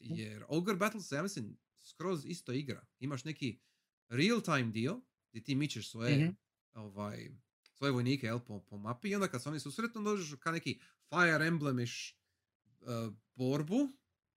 jer 0.00 0.44
Ogre 0.48 0.74
Battle 0.76 1.00
se, 1.00 1.14
ja 1.14 1.22
mislim, 1.22 1.56
skroz 1.78 2.26
isto 2.26 2.52
igra. 2.52 2.86
Imaš 2.98 3.24
neki 3.24 3.60
real 4.08 4.40
time 4.40 4.70
dio 4.72 5.00
gdje 5.30 5.42
ti 5.44 5.54
mičeš 5.54 5.90
svoje, 5.90 6.16
Mhm. 6.16 6.30
ovaj, 6.74 7.30
svoje 7.72 7.92
vojnike 7.92 8.26
jel, 8.26 8.40
po, 8.40 8.60
po 8.60 8.78
mapi 8.78 9.08
i 9.08 9.14
onda 9.14 9.28
kad 9.28 9.42
se 9.42 9.48
oni 9.48 9.60
susretnu 9.60 10.02
dođeš 10.02 10.34
ka 10.40 10.50
neki 10.52 10.80
Fire 11.08 11.46
Emblemiš 11.46 12.18
uh, 12.80 13.14
borbu 13.34 13.88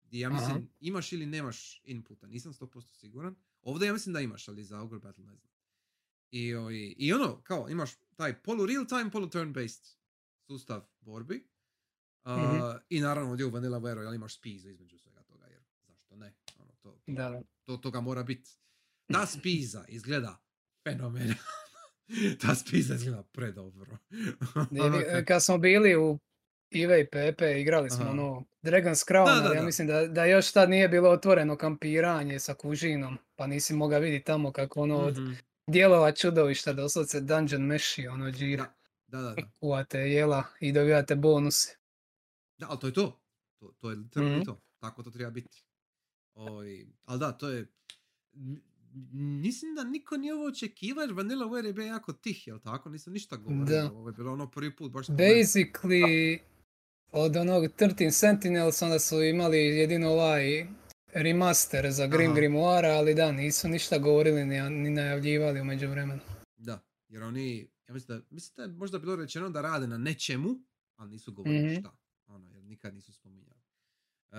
gdje 0.03 0.19
ja 0.19 0.29
Aha. 0.29 0.39
mislim 0.39 0.69
imaš 0.79 1.11
ili 1.13 1.25
nemaš 1.25 1.81
inputa, 1.83 2.27
nisam 2.27 2.53
100% 2.53 2.93
siguran. 2.99 3.35
Ovdje 3.61 3.87
ja 3.87 3.93
mislim 3.93 4.13
da 4.13 4.19
imaš, 4.21 4.47
ali 4.47 4.63
za 4.63 4.81
Ogre 4.81 4.99
Battle 4.99 5.25
ne 5.25 5.35
znam. 5.35 5.51
I, 6.31 6.53
ovaj, 6.53 6.93
I 6.97 7.13
ono, 7.13 7.41
kao, 7.43 7.69
imaš 7.69 7.91
taj 8.15 8.41
polu 8.43 8.65
real 8.65 8.85
time, 8.87 9.11
polu 9.11 9.29
turn 9.29 9.53
based 9.53 9.85
sustav 10.47 10.85
borbi. 10.99 11.47
Uh, 12.27 12.37
Mhm. 12.37 12.61
I 12.89 13.01
naravno 13.01 13.29
ovdje 13.29 13.45
u 13.45 13.49
Vanilla 13.49 13.77
Vero, 13.77 14.01
jel 14.01 14.13
imaš 14.13 14.35
spizu 14.35 14.69
između 14.69 14.97
svega 14.97 15.23
toga, 15.23 15.45
jer 15.45 15.61
zašto 15.81 16.15
ne? 16.15 16.33
Ono, 16.57 16.71
to, 16.73 16.91
to, 16.91 16.97
Da, 17.07 17.29
da. 17.29 17.41
to 17.63 17.77
toga 17.77 18.01
mora 18.01 18.23
biti. 18.23 18.51
Ta 19.07 19.25
spiza 19.25 19.85
izgleda 19.87 20.37
fenomenalno. 20.83 21.33
Ta 22.41 22.55
spiza 22.55 22.93
izgleda 22.95 23.23
predobro. 23.23 23.97
Ono 24.81 25.01
kad- 25.25 25.43
smo 25.43 25.57
bili 25.57 25.95
u 25.97 26.19
Ive 26.69 27.01
i 27.01 27.07
Pepe, 27.07 27.61
igrali 27.61 27.89
smo 27.89 28.01
Aha. 28.01 28.11
ono 28.11 28.43
Dragon's 28.63 29.07
Crown, 29.07 29.25
Da, 29.25 29.33
da, 29.33 29.41
ali 29.41 29.55
ja 29.55 29.59
da. 29.59 29.65
mislim 29.65 29.87
da, 29.87 30.07
da 30.07 30.25
još 30.25 30.51
tad 30.51 30.69
nije 30.69 30.89
bilo 30.89 31.09
otvoreno 31.09 31.55
kampiranje 31.57 32.39
sa 32.39 32.53
kužinom, 32.53 33.17
pa 33.35 33.47
nisi 33.47 33.73
mogao 33.73 33.99
vidjeti 33.99 34.25
tamo 34.25 34.51
kako 34.51 34.81
ono 34.81 34.97
od 34.97 35.17
Mhm. 35.17 35.31
dijelova 35.67 36.11
čudovišta 36.11 36.73
doslovce 36.73 37.21
dungeon 37.21 37.61
meši, 37.61 38.07
ono 38.07 38.31
džira, 38.31 38.65
Da, 39.07 39.17
da, 39.17 39.29
da. 39.31 39.41
kuvate 39.59 39.99
jela 40.01 40.43
i 40.59 40.71
dobivate 40.71 41.15
bonuse. 41.15 41.75
Da, 42.57 42.67
ali 42.69 42.79
to 42.79 42.87
je 42.87 42.93
to. 42.93 43.21
To, 43.59 43.71
to 43.71 43.89
je 43.89 43.95
literalno 43.95 44.35
Mhm. 44.35 44.45
to. 44.45 44.61
Tako 44.79 45.03
to 45.03 45.11
treba 45.11 45.31
biti. 45.31 45.63
Oj, 46.35 46.87
ali 47.03 47.19
da, 47.19 47.31
to 47.31 47.49
je... 47.49 47.67
Mislim 49.41 49.75
da 49.75 49.83
niko 49.83 50.17
nije 50.17 50.33
ovo 50.33 50.45
očekivao 50.45 51.01
jer 51.01 51.13
Vanilla 51.13 51.45
Ware 51.45 51.65
je 51.65 51.73
bio 51.73 51.85
jako 51.85 52.13
tih, 52.13 52.47
jel 52.47 52.59
tako? 52.59 52.89
Nisam 52.89 53.13
ništa 53.13 53.35
govorio. 53.37 53.65
Da. 53.65 53.91
Ovo 53.91 54.09
je 54.09 54.13
bilo 54.13 54.33
ono 54.33 54.47
prvi 54.47 54.75
put 54.75 54.91
baš... 54.91 55.07
Basically, 55.07 56.39
od 57.11 57.35
onog 57.35 57.63
13 57.63 58.11
Sentinels 58.11 58.81
onda 58.81 58.99
su 58.99 59.23
imali 59.23 59.57
jedino 59.57 60.09
ovaj 60.09 60.67
remaster 61.07 61.91
za 61.91 62.07
Grim. 62.07 62.33
Grimoire, 62.33 62.87
ali 62.87 63.15
da, 63.15 63.31
nisu 63.31 63.67
ništa 63.69 63.97
govorili 63.97 64.45
ni, 64.45 64.61
ni 64.61 64.89
najavljivali 64.89 65.61
u 65.61 65.65
međuvremenu. 65.65 66.21
Da, 66.57 66.79
jer 67.07 67.23
oni, 67.23 67.57
ja 67.87 67.93
mislim 67.93 68.19
da, 68.19 68.25
mislim 68.29 68.53
da 68.55 68.63
je 68.63 68.69
možda 68.69 68.99
bilo 68.99 69.15
rečeno 69.15 69.49
da 69.49 69.61
rade 69.61 69.87
na 69.87 69.97
nečemu, 69.97 70.49
ali 70.95 71.09
nisu 71.11 71.31
govorili 71.33 71.65
Mhm. 71.65 71.79
šta. 71.79 71.97
Nikad 72.67 72.93
nisu 72.93 73.13
spominjali. 73.13 73.59
Uh, 74.29 74.37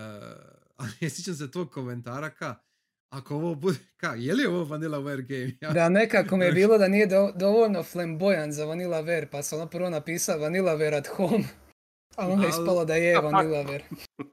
ali 0.76 1.10
sjećam 1.10 1.34
se 1.34 1.50
tog 1.50 1.70
komentara 1.70 2.30
ka, 2.30 2.54
ako 3.10 3.34
ovo 3.34 3.54
bude, 3.54 3.78
ka, 3.96 4.08
je 4.08 4.34
li 4.34 4.46
ovo 4.46 4.64
Vanilla 4.64 4.98
Ware 4.98 5.22
game? 5.24 5.56
Ja, 5.62 5.72
Da, 5.72 5.88
nekako 5.90 6.36
mi 6.36 6.44
je 6.44 6.52
bilo 6.60 6.78
da 6.78 6.88
nije 6.88 7.06
do- 7.06 7.32
dovoljno 7.32 7.82
flamboyan 7.82 8.50
za 8.50 8.64
Vanilla 8.64 8.98
Ware, 8.98 9.26
pa 9.26 9.42
sam 9.42 9.60
ono 9.60 9.70
prvo 9.70 9.90
napisao 9.90 10.38
Vanilla 10.38 10.72
Ware 10.72 10.96
at 10.96 11.06
home. 11.08 11.44
A 12.16 12.28
onda 12.28 12.42
je 12.42 12.48
Al- 12.48 12.60
ispalo 12.60 12.84
da 12.84 12.94
je 12.94 13.20
Vanilla 13.20 13.64
Ware. 13.64 13.82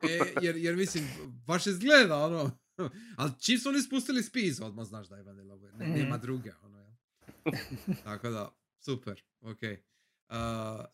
E, 0.04 0.34
jer, 0.41 0.56
jer 0.56 0.76
mislim, 0.76 1.08
baš 1.48 1.68
izgleda 1.68 2.16
ono. 2.18 2.52
Ali 3.18 3.32
čim 3.39 3.60
su 3.60 3.70
oni 3.70 3.82
spustili 3.82 4.24
spiz, 4.24 4.62
odmah 4.62 4.86
znaš 4.86 5.08
da 5.08 5.18
je 5.18 5.24
Vanilla 5.24 5.56
Ware. 5.56 5.76
Ne, 5.76 5.88
nema 5.88 6.16
Mhm. 6.16 6.22
druge. 6.22 6.52
Ono, 6.64 6.80
jel? 6.80 6.91
Tako 8.04 8.30
da, 8.30 8.52
super, 8.78 9.22
ok. 9.41 9.60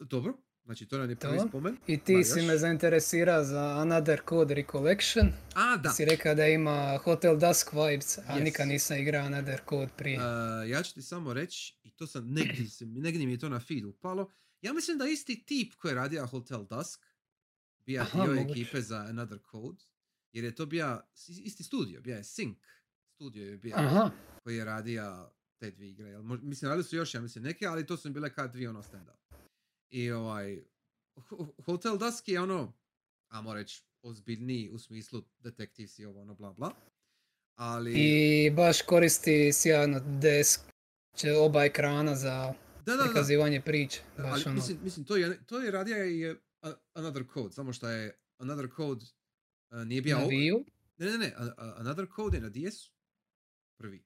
dobro, 0.02 0.34
znači 0.72 0.86
to 0.86 0.98
nam 0.98 1.10
je 1.10 1.16
prvi 1.16 1.38
To. 1.38 1.48
spomen. 1.48 1.78
I 1.88 1.98
ti 1.98 2.16
Ma, 2.16 2.24
si 2.24 2.40
još? 2.40 2.48
me 2.48 2.58
zainteresirao 2.58 3.44
za 3.44 3.62
Another 3.72 4.22
Code 4.30 4.54
Recollection. 4.54 5.28
A, 5.56 5.78
da. 5.78 5.90
Si 5.90 6.06
rekao 6.06 6.36
da 6.36 6.48
ima 6.48 6.98
Hotel 6.98 7.38
Dusk 7.40 7.68
vibes, 7.74 8.18
a 8.18 8.22
Yes. 8.30 8.44
nikad 8.44 8.68
nisam 8.68 8.98
igrao 8.98 9.26
Another 9.26 9.60
Code 9.70 9.92
prije. 9.98 10.18
Uh, 10.18 10.24
ja 10.70 10.84
ću 10.84 10.94
ti 10.94 11.02
samo 11.02 11.34
reći, 11.34 11.76
i 11.84 11.92
to 11.92 12.08
sam 12.08 12.28
negdje, 12.28 12.66
negdje 12.82 13.26
mi 13.26 13.32
je 13.32 13.40
to 13.40 13.50
na 13.50 13.60
feed 13.60 13.86
upalo, 13.86 14.32
ja 14.62 14.74
mislim 14.74 14.98
da 14.98 15.06
isti 15.06 15.44
tip 15.46 15.74
koji 15.74 15.92
je 15.92 15.96
radio 15.96 16.26
Hotel 16.26 16.66
Dusk, 16.66 17.06
bija 17.80 18.02
Aha, 18.02 18.24
dio 18.24 18.34
moguće. 18.34 18.62
ekipe 18.62 18.82
za 18.82 18.98
Another 18.98 19.40
Code, 19.52 19.84
jer 20.34 20.44
je 20.44 20.56
to 20.56 20.66
bija 20.66 21.08
isti 21.40 21.64
studio, 21.64 22.02
bija 22.02 22.18
je 22.18 22.24
Sync 22.24 22.56
studio 23.12 23.46
je 23.46 23.58
bio 23.58 23.76
Aha, 23.78 24.12
koji 24.44 24.58
je 24.58 24.66
radio 24.66 25.30
te 25.58 25.72
dvije 25.72 25.92
igre. 25.92 26.18
Mislim, 26.42 26.70
radili 26.70 26.84
su 26.84 26.96
još, 26.96 27.14
ja 27.14 27.22
mislim, 27.22 27.44
neke, 27.44 27.66
ali 27.66 27.86
to 27.86 27.98
su 27.98 28.10
bile 28.10 28.34
kad 28.34 28.52
dvije 28.52 28.70
ono 28.70 28.84
stand 28.84 29.10
up. 29.10 29.21
I 29.92 30.12
ovaj, 30.12 30.64
Ho- 31.16 31.54
Hotel 31.66 31.98
Dusk 31.98 32.28
je 32.28 32.42
ono, 32.42 32.74
ajmo 33.28 33.54
reći, 33.54 33.84
ozbiljniji 34.02 34.70
u 34.70 34.80
smislu 34.80 35.24
detektivs 35.40 36.00
i 36.00 36.06
ovo 36.06 36.22
ono 36.22 36.34
bla 36.36 36.54
bla. 36.54 36.72
Ali, 37.56 37.94
i 37.96 38.52
baš 38.52 38.82
koristi 38.82 39.54
sjajno 39.54 40.00
desk, 40.22 40.62
će 41.16 41.34
oba 41.34 41.64
ekrana 41.64 42.16
za 42.16 42.54
da, 42.86 42.92
da, 42.92 42.96
da, 42.98 43.04
prikazivanje 43.04 43.62
priče. 43.62 44.02
Da, 44.18 44.24
Baš 44.24 44.32
ali 44.34 44.44
ono. 44.46 44.54
mislim, 44.56 44.78
mislim 44.84 45.06
to, 45.06 45.16
je, 45.18 45.44
to 45.46 45.60
je 45.60 45.72
radija 45.72 46.06
i 46.06 46.36
Another 46.94 47.24
Code, 47.34 47.54
samo 47.54 47.74
što 47.74 47.90
je 47.90 48.18
Another 48.38 48.70
Code 48.76 49.06
uh, 49.72 49.78
nije 49.86 50.02
bio... 50.02 50.18
na 50.18 50.26
Wii. 50.26 50.64
Ne, 50.98 51.06
ne, 51.06 51.18
ne, 51.18 51.34
Another 51.58 52.08
Code 52.16 52.38
je 52.38 52.42
na 52.42 52.50
DS 52.50 52.92
prvi. 53.80 54.04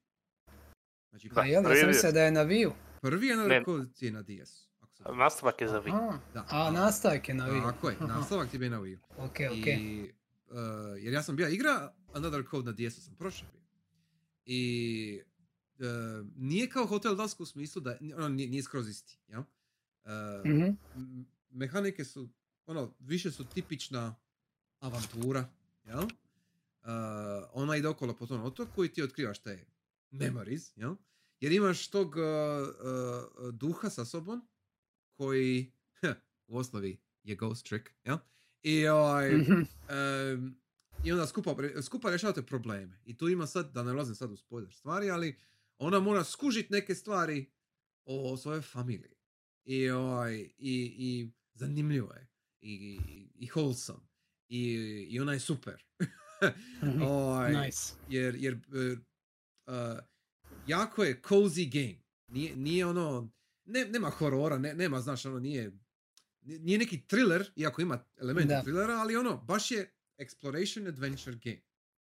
Znači, 1.09 1.29
Da, 1.29 1.41
A 1.41 1.45
jel, 1.45 1.53
ja 1.53 1.61
prvi 1.63 1.75
sam 1.75 1.89
je. 1.89 1.93
mislio 1.93 2.11
da 2.11 2.21
je 2.23 2.31
na 2.31 2.45
Wii 2.45 2.71
prvi 3.01 3.31
Another 3.31 3.51
Ne. 3.59 3.65
Code 3.65 3.89
je 3.99 4.11
na 4.11 4.21
DS. 4.23 4.67
Se 4.95 5.03
dobro 5.03 5.15
Nastavak 5.17 5.61
je 5.61 5.67
za. 5.67 5.77
Aha, 5.79 6.19
Da. 6.33 6.45
a 6.49 6.71
nastavak 6.71 7.29
je 7.29 7.35
na 7.35 7.45
Wii. 7.45 7.63
Tako 7.63 7.89
je, 7.89 7.97
nastavak 7.99 8.49
ti 8.49 8.57
je 8.57 8.69
na 8.69 8.79
Wii. 8.79 8.97
Ok, 9.09 9.29
ok. 9.51 9.67
I, 9.67 10.11
uh, 10.47 10.55
jer 10.97 11.13
ja 11.13 11.23
sam 11.23 11.35
bio 11.35 11.47
igra, 11.49 11.93
Another 12.13 12.43
Code 12.51 12.65
na 12.65 12.71
DS-u 12.73 13.01
sam 13.01 13.15
prošao 13.15 13.47
bio. 13.51 13.61
I 14.45 15.21
uh, 15.73 15.85
nije 16.35 16.69
kao 16.69 16.85
Hotel 16.85 17.15
Dusk 17.15 17.39
u 17.39 17.45
smislu 17.45 17.81
da, 17.81 17.97
ono, 18.15 18.29
nije, 18.29 18.49
nije 18.49 18.63
skroz 18.63 18.89
isti, 18.89 19.19
jel? 19.27 19.39
Uh, 19.39 20.09
Mhm. 20.45 20.61
m- 20.95 21.25
mehanike 21.49 22.05
su, 22.05 22.29
ono, 22.65 22.95
više 22.99 23.31
su 23.31 23.45
tipična 23.45 24.15
avantura, 24.79 25.47
jel? 25.83 25.99
Uh, 25.99 26.09
ona 27.53 27.75
ide 27.75 27.87
okolo 27.87 28.13
po 28.13 28.25
tom 28.25 28.43
otoku 28.43 28.85
i 28.85 28.89
ti 28.89 29.03
otkrivaš 29.03 29.39
te 29.39 29.65
memories, 30.11 30.77
jel? 30.77 30.95
Jer 31.39 31.51
imaš 31.51 31.87
tog 31.87 32.07
uh, 32.07 32.21
uh, 33.39 33.53
duha 33.53 33.89
sa 33.89 34.05
sobom 34.05 34.47
koji 35.17 35.71
u 36.47 36.57
osnovi 36.57 36.97
je 37.23 37.35
ghost 37.35 37.65
trick, 37.65 37.89
jel? 38.03 38.17
I, 38.63 38.87
ovaj, 38.87 39.31
em, 39.33 40.55
I 41.03 41.11
onda 41.11 41.27
skupa, 41.27 41.55
skupa 41.81 42.09
rješavate 42.09 42.41
probleme. 42.41 42.99
I 43.05 43.17
tu 43.17 43.29
ima 43.29 43.47
sad, 43.47 43.73
da 43.73 43.83
ne 43.83 43.91
ulazim 43.91 44.15
sad 44.15 44.31
u 44.31 44.37
spoiler 44.37 44.73
stvari, 44.73 45.09
ali 45.09 45.35
ona 45.77 45.99
mora 45.99 46.23
skužit 46.23 46.69
neke 46.69 46.95
stvari 46.95 47.45
o 48.05 48.37
svojoj 48.37 48.61
familiji. 48.61 49.15
I, 49.63 49.89
ovaj, 49.89 50.35
i, 50.57 50.95
i 50.97 51.31
zanimljivo 51.53 52.13
je. 52.13 52.27
I, 52.61 52.99
i, 53.07 53.27
i 53.35 53.47
wholesome. 53.47 54.07
I, 54.49 54.59
I 55.09 55.19
ona 55.19 55.33
je 55.33 55.39
super. 55.39 55.83
Mhm. 56.83 57.01
ovaj, 57.11 57.65
Nice. 57.65 57.93
jer, 58.09 58.35
jer 58.35 58.53
uh, 58.53 59.99
jako 60.67 61.03
je 61.03 61.21
cozy 61.21 61.69
game. 61.71 62.03
Nije, 62.27 62.55
nije 62.55 62.85
ono, 62.85 63.29
ne, 63.65 63.85
nema 63.85 64.09
horora, 64.09 64.57
ne, 64.57 64.73
nema, 64.73 65.01
znaš, 65.01 65.25
ono, 65.25 65.39
nije, 65.39 65.71
nije 66.41 66.77
neki 66.77 67.01
thriller, 67.01 67.51
iako 67.55 67.81
ima 67.81 68.03
elemente 68.17 68.47
Da. 68.47 68.61
thrillera, 68.61 68.93
ali 68.93 69.15
ono, 69.15 69.37
baš 69.37 69.71
je 69.71 69.91
exploration 70.17 70.87
adventure 70.87 71.37
game. 71.37 71.61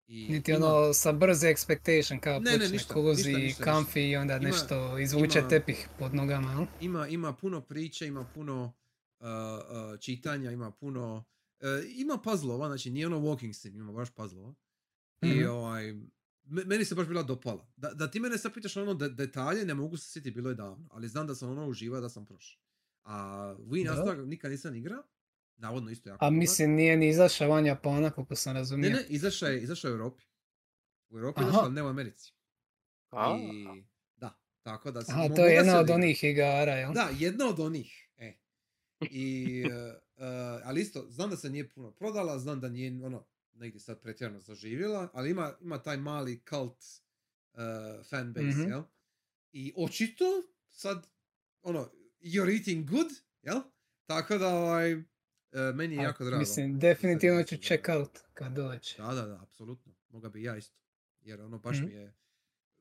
I 0.08 0.28
Niti 0.28 0.50
ima- 0.52 0.66
ono 0.66 0.92
sa 0.94 1.12
brze 1.12 1.48
expectation 1.48 2.20
kao 2.20 2.32
Ne, 2.34 2.50
ne, 2.50 2.52
počne 2.52 2.68
ništa, 2.68 2.94
cozy, 2.94 3.16
ništa, 3.16 3.30
ništa, 3.38 3.64
comfy 3.64 4.00
i 4.02 4.16
onda 4.16 4.34
Ima- 4.34 4.42
nešto 4.42 4.98
izvuče 4.98 5.38
ima- 5.38 5.48
tepih 5.48 5.88
pod 5.98 6.14
nogama, 6.14 6.66
ima, 6.80 7.08
ima 7.08 7.32
puno 7.32 7.60
priče, 7.60 8.06
ima 8.06 8.24
puno 8.24 8.72
uh, 9.20 9.26
uh, 9.26 10.00
čitanja, 10.00 10.50
ima 10.50 10.70
puno, 10.70 11.24
uh, 11.60 11.66
ima 11.88 12.18
puzzlova, 12.18 12.66
znači 12.68 12.90
nije 12.90 13.06
ono 13.06 13.18
walking 13.18 13.52
sim, 13.52 13.76
ima 13.76 13.92
baš 13.92 14.10
puzzlova. 14.10 14.54
I 15.22 15.26
Mhm. 15.28 15.48
ovaj, 15.48 15.94
meni 16.46 16.84
se 16.84 16.94
baš 16.94 17.06
bila 17.06 17.22
dopala. 17.24 17.66
Da, 17.76 17.90
da 17.90 18.10
ti 18.10 18.20
mene 18.20 18.38
sad 18.38 18.54
pitaš 18.54 18.76
ono 18.76 18.94
de- 18.94 19.08
detalje, 19.10 19.64
ne 19.64 19.74
mogu 19.74 19.96
se 19.96 20.10
sjetiti, 20.10 20.30
bilo 20.32 20.48
je 20.50 20.54
davno, 20.54 20.88
ali 20.90 21.08
znam 21.08 21.26
da 21.26 21.34
sam 21.34 21.50
ono 21.50 21.66
uživao 21.66 22.00
da 22.00 22.08
sam 22.08 22.26
prošao. 22.26 22.60
A 23.04 23.16
Wii 23.60 23.84
Da. 23.84 23.90
nastavak 23.90 24.18
nikad 24.20 24.50
nisam 24.50 24.74
igrao, 24.74 25.02
navodno 25.56 25.90
isto 25.90 26.08
jako 26.08 26.16
A 26.16 26.26
dobar. 26.26 26.38
mislim 26.38 26.70
nije 26.70 26.96
ni 26.96 27.08
izašao 27.08 27.48
van 27.48 27.66
Japana, 27.66 28.10
koliko 28.10 28.36
sam 28.36 28.54
Ne, 28.54 28.60
razumio. 28.60 28.90
ne, 28.90 29.04
izašao 29.08 29.48
je, 29.48 29.62
izašao 29.62 29.88
je 29.88 29.92
u 29.92 29.96
Europi. 29.96 30.24
U 31.10 31.18
Europi 31.18 31.40
izašao, 31.42 31.60
ali 31.60 31.74
ne 31.74 31.82
u 31.82 31.88
Americi. 31.88 32.32
A, 33.10 33.38
I, 33.42 33.82
da, 34.16 34.32
tako 34.62 34.90
da... 34.90 35.02
se- 35.02 35.12
Aha, 35.12 35.22
mo- 35.22 35.36
to 35.36 35.46
je 35.46 35.54
jedna 35.54 35.78
od 35.78 35.90
onih 35.90 36.24
igara, 36.24 36.72
jel? 36.72 36.92
Da, 36.92 37.08
jedna 37.12 37.46
od 37.46 37.60
onih. 37.60 38.08
E. 38.16 38.34
I, 39.02 39.62
uh, 39.64 39.70
uh, 40.16 40.24
ali 40.64 40.80
isto, 40.80 41.06
znam 41.08 41.30
da 41.30 41.36
se 41.36 41.50
nije 41.50 41.68
puno 41.68 41.90
prodala, 41.90 42.38
znam 42.38 42.60
da 42.60 42.68
nije 42.68 43.04
ono, 43.04 43.24
negdje 43.56 43.80
sad 43.80 44.00
pretjerano 44.00 44.40
zaživjela, 44.40 45.08
ali 45.12 45.30
ima, 45.30 45.54
ima 45.60 45.82
taj 45.82 45.96
mali 45.96 46.40
cult 46.48 46.84
uh, 47.52 47.60
fanbase, 48.04 48.46
Mhm. 48.46 48.68
jel? 48.68 48.82
I 49.52 49.72
očito 49.76 50.24
sad, 50.70 51.06
ono, 51.62 51.90
you're 52.20 52.58
eating 52.58 52.90
good, 52.90 53.06
jel? 53.42 53.60
Tako 54.06 54.38
da, 54.38 54.48
ovaj, 54.48 54.94
uh, 54.94 55.02
meni 55.74 55.94
je 55.94 56.00
A, 56.00 56.02
jako 56.02 56.24
drago. 56.24 56.38
Mislim, 56.40 56.78
definitivno 56.78 57.42
ću 57.42 57.56
check 57.56 57.88
out 57.88 58.18
kad 58.34 58.52
dođe. 58.52 58.94
Da, 58.98 59.14
da, 59.14 59.26
da, 59.26 59.42
apsolutno. 59.42 59.94
Moga 60.08 60.28
bi 60.28 60.42
ja 60.42 60.56
isto. 60.56 60.76
Jer 61.20 61.40
ono, 61.40 61.58
baš 61.58 61.76
Mhm. 61.76 61.86
mi 61.86 61.92
je... 61.92 62.14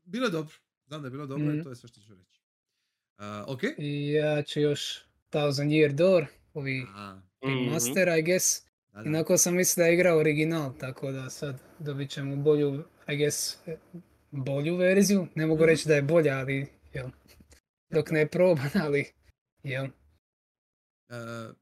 Bilo 0.03 0.25
je 0.25 0.31
dobro. 0.31 0.55
Znam 0.85 1.01
da 1.01 1.07
je 1.07 1.11
bilo 1.11 1.27
dobro 1.27 1.45
i 1.45 1.53
Mhm. 1.53 1.63
to 1.63 1.69
je 1.69 1.75
sve 1.75 1.89
što 1.89 2.01
ću 2.01 2.15
reći. 2.15 2.41
Uh, 3.17 3.23
ok? 3.47 3.61
I 3.77 4.11
ja 4.11 4.43
ću 4.43 4.59
još 4.59 4.99
Thousand 5.29 5.71
Year 5.71 5.91
Door, 5.93 6.25
ovi 6.53 6.85
A, 6.89 7.21
Mhm. 7.45 7.69
master, 7.71 8.07
I 8.07 8.23
guess. 8.23 8.64
Da, 8.95 9.01
da. 9.03 9.09
Inako 9.09 9.37
sam 9.37 9.55
mislio 9.55 9.83
da 9.83 9.87
je 9.87 9.93
igrao 9.93 10.17
original, 10.17 10.73
tako 10.79 11.11
da 11.11 11.29
sad 11.29 11.55
dobit 11.79 12.09
ćemo 12.09 12.35
bolju, 12.35 12.83
I 13.07 13.17
guess, 13.17 13.57
bolju 14.31 14.75
verziju. 14.75 15.27
Ne 15.35 15.45
mogu 15.45 15.61
Mhm. 15.61 15.69
reći 15.69 15.87
da 15.87 15.95
je 15.95 16.01
bolja, 16.01 16.37
ali, 16.37 16.67
jel, 16.93 17.07
dok 17.89 18.11
ne 18.11 18.27
probam, 18.27 18.69
ali, 18.85 19.05
jel. 19.63 19.85
Uh, 19.85 21.55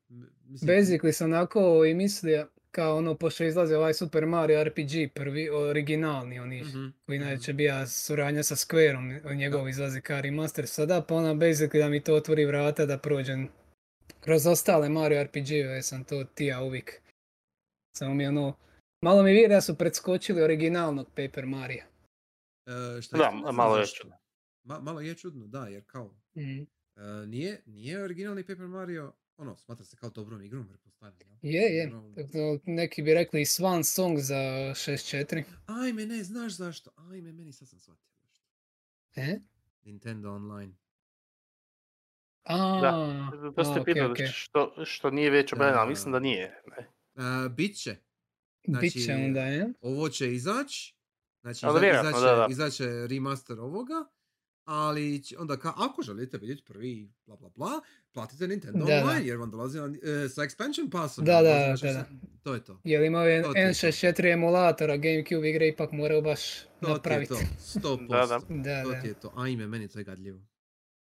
mislim, 0.46 0.70
Basically 0.70 1.12
sam 1.12 1.32
onako 1.32 1.86
i 1.86 1.94
mislio, 1.94 2.48
kao 2.72 2.98
ono, 2.98 3.16
pošto 3.16 3.44
izlazi 3.44 3.74
ovaj 3.74 3.94
Super 3.94 4.26
Mario 4.26 4.64
RPG, 4.64 5.14
prvi, 5.14 5.50
originalni, 5.50 6.40
oni 6.40 6.62
mhm, 6.62 6.86
koji 7.06 7.20
mhm. 7.20 7.28
inače 7.28 7.54
bija 7.54 7.88
suradnja 7.88 8.44
sa 8.44 8.56
Squareom, 8.56 9.36
njegov 9.36 9.70
izlazi 9.70 10.02
kao 10.02 10.22
remaster 10.22 10.68
sada, 10.68 11.02
pa 11.02 11.16
ona 11.16 11.34
basically 11.34 11.80
da 11.80 11.90
mi 11.90 12.00
to 12.00 12.16
otvori 12.16 12.46
vrata 12.46 12.86
da 12.86 12.98
prođem 12.98 13.48
kroz 14.20 14.48
ostale 14.48 14.90
Mario 14.90 15.24
RPG-eve, 15.24 15.82
sam 15.82 16.04
to 16.04 16.24
tija 16.24 16.62
uvijek. 16.62 17.03
Samo 17.94 18.14
mi 18.14 18.28
ono, 18.28 18.58
malo 19.02 19.24
mi 19.24 19.32
vidi 19.32 19.48
da 19.48 19.62
su 19.62 19.78
predskočili 19.78 20.42
originalnog 20.42 21.08
Paper 21.08 21.46
Mario. 21.46 21.84
E, 22.98 23.02
šta 23.02 23.18
Da, 23.18 23.32
znam 23.34 23.56
malo 23.56 23.78
je 23.78 23.88
čudno. 23.88 24.16
Ma, 24.64 24.80
malo 24.80 25.02
je 25.02 25.16
čudno, 25.16 25.48
da, 25.48 25.68
jer 25.68 25.84
kao, 25.86 26.16
Mhm. 26.36 26.62
e, 26.96 27.26
nije, 27.28 27.62
nije 27.66 28.04
originalni 28.04 28.44
Paper 28.44 28.68
Mario, 28.68 29.14
ono, 29.38 29.58
smatra 29.58 29.86
se 29.86 29.98
kao 29.98 30.10
dobrom 30.10 30.42
igrom, 30.42 30.68
pretpostavljam? 30.68 31.40
Je, 31.42 31.62
je. 31.62 31.88
Ono, 31.88 32.16
Tako 32.16 32.28
da 32.28 32.72
Neki 32.74 33.02
bi 33.02 33.14
rekli 33.14 33.42
i 33.42 33.46
Swan 33.46 33.84
Song 33.86 34.20
za 34.20 34.36
6.4. 34.36 35.44
Ajme, 35.66 36.06
ne, 36.06 36.24
znaš 36.24 36.54
zašto? 36.54 36.92
Ajme, 36.98 37.32
meni 37.32 37.54
sad 37.54 37.70
sam 37.70 37.80
shvatio 37.80 38.10
zašto. 38.14 38.46
E? 39.16 39.40
Nintendo 39.84 40.32
Online. 40.32 40.74
A, 42.44 43.32
To 43.56 43.64
ste 43.64 43.72
a, 43.72 43.82
ok, 43.82 43.86
pitali 43.86 44.12
ok. 44.12 44.18
što, 44.34 44.86
što 44.86 45.10
nije 45.10 45.30
već 45.30 45.54
objavljeno, 45.54 45.80
ali 45.80 45.90
mislim 45.90 46.12
da 46.12 46.20
Da. 46.20 46.24
nije. 46.24 46.62
Ne. 46.68 46.88
E, 47.16 47.22
bit 47.50 47.78
će. 47.78 47.96
Bit 48.72 48.94
će 48.94 49.00
Znači, 49.00 49.22
onda, 49.22 49.42
je? 49.42 49.74
Ovo 49.82 50.10
će 50.10 50.34
izaći, 50.34 50.96
znači 51.42 51.66
Ali 51.66 51.74
iza- 51.74 51.82
vjerojatno, 51.82 52.10
izaće, 52.12 52.26
da, 52.26 52.36
da. 52.38 52.48
izaće 52.50 52.84
remaster 53.08 53.60
ovoga, 53.60 54.06
ali 54.66 55.24
će- 55.24 55.38
onda 55.38 55.58
ka, 55.58 55.74
ako 55.78 56.02
želite 56.02 56.38
vidjeti 56.38 56.64
prvi 56.64 57.12
bla 57.26 57.36
bla 57.36 57.50
bla, 57.50 57.82
platite 58.12 58.48
Nintendo 58.48 58.80
Da, 58.80 58.86
da. 58.88 59.02
Online 59.02 59.28
jer 59.28 59.38
vam 59.38 59.52
dolazi 59.52 59.78
na, 59.80 59.86
e, 59.86 60.30
sa 60.30 60.42
expansion 60.42 60.90
passom. 60.92 61.26
Da, 61.26 61.34
da, 61.34 61.76
da, 61.82 61.94
da. 61.94 62.06
To 62.44 62.54
je 62.54 62.64
to. 62.64 62.82
Jer 62.84 63.02
ima 63.04 63.20
To 63.20 63.26
ti 63.26 63.30
je 63.30 63.44
to. 63.44 63.50
N64 63.50 64.34
emulatora, 64.34 64.98
Gamecube 64.98 65.50
igre 65.50 65.68
ipak 65.68 65.92
moraju 65.92 66.22
baš 66.22 66.42
To 66.56 66.70
ti 66.80 66.86
je 66.86 66.90
napraviti. 66.90 67.30
to. 67.30 67.40
100%. 67.80 68.08
Da, 68.10 68.18
da. 68.18 68.40
Da, 68.50 68.84
To 68.84 68.92
da. 68.92 69.02
ti 69.02 69.08
je 69.08 69.14
to. 69.14 69.34
Ajme, 69.36 69.68
meni 69.68 69.88
to 69.88 70.00
je 70.00 70.06
gadljivo. 70.06 70.40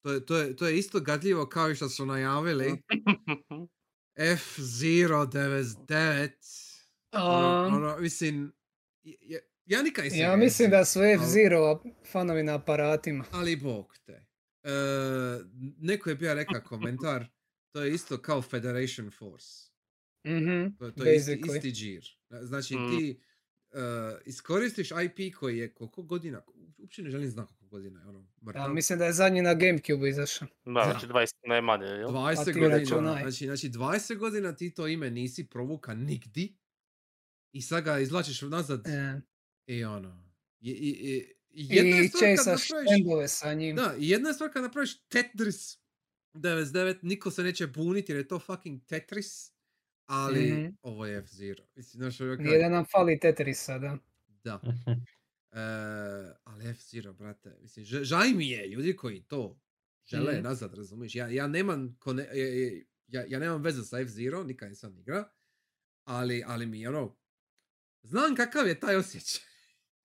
To 0.03 0.13
je, 0.13 0.27
to 0.27 0.37
je, 0.37 0.57
to 0.57 0.67
je 0.67 0.79
isto 0.79 1.01
gadljivo 1.01 1.47
kao 1.47 1.71
i 1.71 1.75
što 1.75 1.89
su 1.89 2.07
najavili 2.07 2.83
F099. 4.15 6.31
Ono, 7.13 7.25
A, 7.25 7.67
ono, 7.67 7.97
mislim, 7.99 8.53
je- 9.03 9.41
ja 9.67 9.83
nikad 9.83 10.05
nisam 10.05 10.21
ja 10.21 10.37
mislim 10.37 10.71
da 10.71 10.85
su 10.85 11.01
F-Zero 11.03 11.83
fanovi 12.05 12.43
na 12.43 12.55
aparatima. 12.55 13.25
Ali 13.31 13.57
bog 13.57 13.99
te. 13.99 14.13
E, 14.13 14.27
neko 15.79 16.11
je 16.11 16.17
bio 16.17 16.35
rekao 16.35 16.61
komentar, 16.61 17.27
to 17.71 17.83
je 17.83 17.95
isto 17.95 18.19
kao 18.19 18.43
Federation 18.43 19.11
Force. 19.11 19.71
Mhm, 20.27 20.67
To, 20.79 20.91
to 20.91 21.05
je 21.05 21.17
isti, 21.17 21.43
isti 21.47 21.71
džir. 21.71 22.05
Znači 22.33 22.77
Mm. 22.77 22.91
ti 22.91 23.21
e, 23.71 23.77
iskoristiš 24.25 24.91
IP 24.91 25.35
koji 25.35 25.59
je 25.59 25.71
koliko 25.71 26.03
godina, 26.03 26.43
uopće 26.79 27.03
ne 27.03 27.11
želim 27.11 27.31
znati 27.31 27.55
godina 27.73 28.01
je 28.01 28.07
ono 28.07 28.27
mrtav. 28.43 28.63
A, 28.63 28.69
mislim 28.71 28.99
da 28.99 29.05
je 29.05 29.13
zadnji 29.13 29.43
na 29.43 29.55
Gamecube 29.55 30.09
izašao. 30.09 30.49
Da, 30.65 30.73
Da. 30.73 30.85
znači 30.85 31.07
20 31.07 31.35
najmanje, 31.45 31.87
jel? 31.87 32.09
20 32.11 32.41
A 32.41 32.45
ti 32.45 32.53
godina, 32.53 32.77
računaj. 32.79 33.23
znači, 33.23 33.47
znači 33.47 33.69
20 33.69 34.17
godina 34.17 34.55
ti 34.55 34.71
to 34.71 34.87
ime 34.89 35.11
nisi 35.11 35.47
provuka 35.47 35.95
nigdi 35.95 36.57
i 37.53 37.63
sad 37.63 37.85
ga 37.85 37.99
izvlačiš 37.99 38.43
nazad 38.43 38.87
E, 38.89 39.21
i 39.69 39.85
ono. 39.85 40.33
I, 40.61 40.71
i, 40.71 40.91
i, 41.51 41.67
jedna 41.69 41.97
je 41.97 42.05
I 42.05 42.09
stvar 42.09 42.23
kad 42.37 42.47
napraviš- 42.47 42.65
štendove 42.87 43.29
sa 43.29 43.55
njim. 43.55 43.77
Da, 43.77 43.95
jedna 43.99 44.29
je 44.29 44.35
stvar 44.35 44.53
kad 44.53 44.63
napraviš 44.63 44.99
Tetris 45.01 45.79
99, 46.35 46.99
niko 47.03 47.31
se 47.31 47.43
neće 47.43 47.67
buniti 47.67 48.13
jer 48.13 48.19
je 48.19 48.29
to 48.29 48.39
fucking 48.41 48.83
Tetris, 48.83 49.53
ali 50.07 50.53
Mhm. 50.53 50.67
ovo 50.83 51.07
je 51.07 51.19
F-Zero. 51.19 51.65
Mislim, 51.75 52.01
znaš, 52.01 52.21
ovo 52.21 52.31
je 52.31 52.37
Nije 52.39 52.59
da 52.59 52.63
kao- 52.63 52.71
nam 52.71 52.85
fali 52.87 53.19
Tetrisa, 53.21 53.79
da. 53.79 53.99
Da. 54.45 54.61
E, 55.53 55.59
ali 56.45 56.65
F-Zero, 56.67 57.13
brate, 57.13 57.59
mislim, 57.61 57.85
žaj 57.85 58.31
mi 58.31 58.49
je 58.49 58.69
ljudi 58.69 58.97
koji 58.97 59.23
to 59.23 59.61
žele 60.05 60.33
Mhm. 60.33 60.43
nazad, 60.43 60.75
razumiješ? 60.75 61.15
Ja, 61.15 61.29
ja 61.29 61.47
nemam, 61.47 61.97
kone, 61.99 62.23
e, 62.23 62.39
e, 62.39 62.83
ja, 63.07 63.25
ja 63.29 63.39
nemam 63.39 63.63
veze 63.63 63.83
sa 63.83 64.01
F-Zero, 64.01 64.45
nikad 64.45 64.69
nisam 64.69 64.99
igra, 64.99 65.29
ali, 66.05 66.45
ali 66.47 66.67
mi 66.67 66.81
je 66.81 66.89
ono, 66.89 67.17
znam 68.03 68.37
kakav 68.37 68.69
je 68.69 68.81
taj 68.81 68.97
osjećaj. 68.97 69.41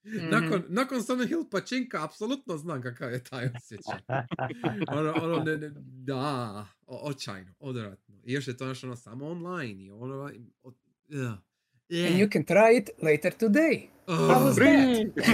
Nakon, 0.32 0.58
Mhm. 0.60 0.74
nakon 0.74 1.02
Silent 1.02 1.28
Hill 1.28 1.50
Pačinka, 1.50 2.04
apsolutno 2.04 2.56
znam 2.56 2.82
kakav 2.82 3.12
je 3.12 3.24
taj 3.24 3.50
osjećaj. 3.56 3.98
ono, 4.90 5.12
ono, 5.14 5.38
ne, 5.38 5.56
ne, 5.56 5.70
da, 5.80 6.66
o, 6.82 7.08
očajno, 7.08 7.54
odvratno. 7.58 8.20
I 8.24 8.32
još 8.32 8.48
je 8.48 8.56
to 8.56 8.66
još 8.66 8.84
ono 8.84 8.96
samo 8.96 9.26
online 9.26 9.84
i 9.84 9.90
ono, 9.90 10.30
o, 10.62 10.72
uh, 11.90 12.06
And 12.06 12.18
you 12.18 12.28
can 12.28 12.44
try 12.44 12.78
it 12.78 12.90
later 13.02 13.32
today. 13.32 13.88
How 14.06 14.44
was 14.44 14.54
that? 14.54 15.24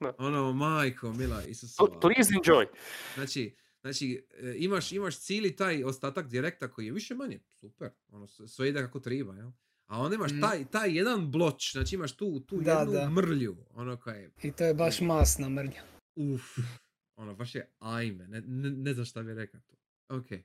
ono, 0.18 0.52
majko, 0.52 1.12
mila, 1.12 1.42
Isusova. 1.44 2.00
Please 2.00 2.30
enjoy. 2.34 2.66
Znači, 3.14 3.54
znači 3.80 4.26
e, 4.32 4.54
imaš, 4.56 4.92
imaš 4.92 5.18
cijeli 5.18 5.56
taj 5.56 5.84
ostatak 5.84 6.28
direkta 6.28 6.68
koji 6.68 6.86
je 6.86 6.92
više 6.92 7.14
manje 7.14 7.40
super, 7.50 7.90
ono, 8.08 8.26
sve 8.26 8.68
ide 8.68 8.80
kako 8.80 9.00
treba, 9.00 9.34
jel? 9.34 9.50
A 9.86 10.00
onda 10.00 10.14
imaš 10.14 10.32
Mm. 10.32 10.40
taj, 10.40 10.64
taj 10.64 10.96
jedan 10.96 11.30
bloč, 11.30 11.72
znači 11.72 11.94
imaš 11.94 12.12
tu, 12.12 12.40
tu 12.40 12.60
Da, 12.60 12.72
jednu 12.72 12.92
da. 12.92 13.10
mrlju, 13.10 13.56
ono 13.70 13.96
koja 13.96 14.16
je, 14.16 14.30
I 14.42 14.52
to 14.52 14.64
je 14.64 14.74
baš 14.74 15.00
masna 15.00 15.48
mrnja. 15.48 15.82
uf, 16.16 16.58
ono, 17.16 17.34
baš 17.34 17.54
je 17.54 17.70
ajme, 17.78 18.28
ne, 18.28 18.40
ne, 18.40 18.70
ne 18.70 18.94
znam 18.94 19.06
šta 19.06 19.22
bi 19.22 19.34
rekao 19.34 19.60
tu. 19.60 19.76
Ok. 20.08 20.32
E, 20.32 20.42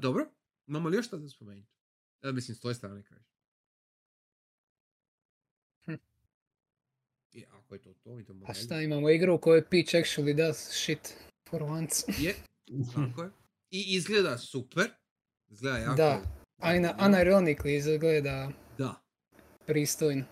dobro, 0.00 0.26
imamo 0.66 0.88
li 0.88 0.96
još 0.96 1.06
šta 1.06 1.16
da 1.16 1.28
spomenuti? 1.28 1.68
E, 2.22 2.32
mislim, 2.32 2.54
s 2.54 2.60
tvoje 2.60 2.74
strane 2.74 3.02
kažeš. 3.02 3.26
Hm. 5.84 5.94
I 7.70 7.74
ako 7.74 7.74
je 7.74 7.82
to 7.82 7.94
to, 7.94 8.18
idemo 8.18 8.44
A 8.44 8.52
dalje. 8.52 8.64
šta 8.64 8.80
imamo 8.80 9.10
igru 9.10 9.34
u 9.34 9.38
kojoj 9.38 9.64
Peach 9.64 9.94
actually 9.94 10.36
does 10.36 10.56
shit 10.56 11.14
for 11.48 11.62
once. 11.62 12.06
Je, 12.24 12.34
tako 12.94 13.22
je. 13.22 13.30
I 13.70 13.84
izgleda 13.96 14.38
super. 14.38 14.90
Izgleda 15.48 15.78
jako... 15.78 15.96
Da. 15.96 16.22
Unironically 16.58 17.76
izgleda 17.76 18.52
Da. 18.78 19.02
pristojno. 19.66 20.24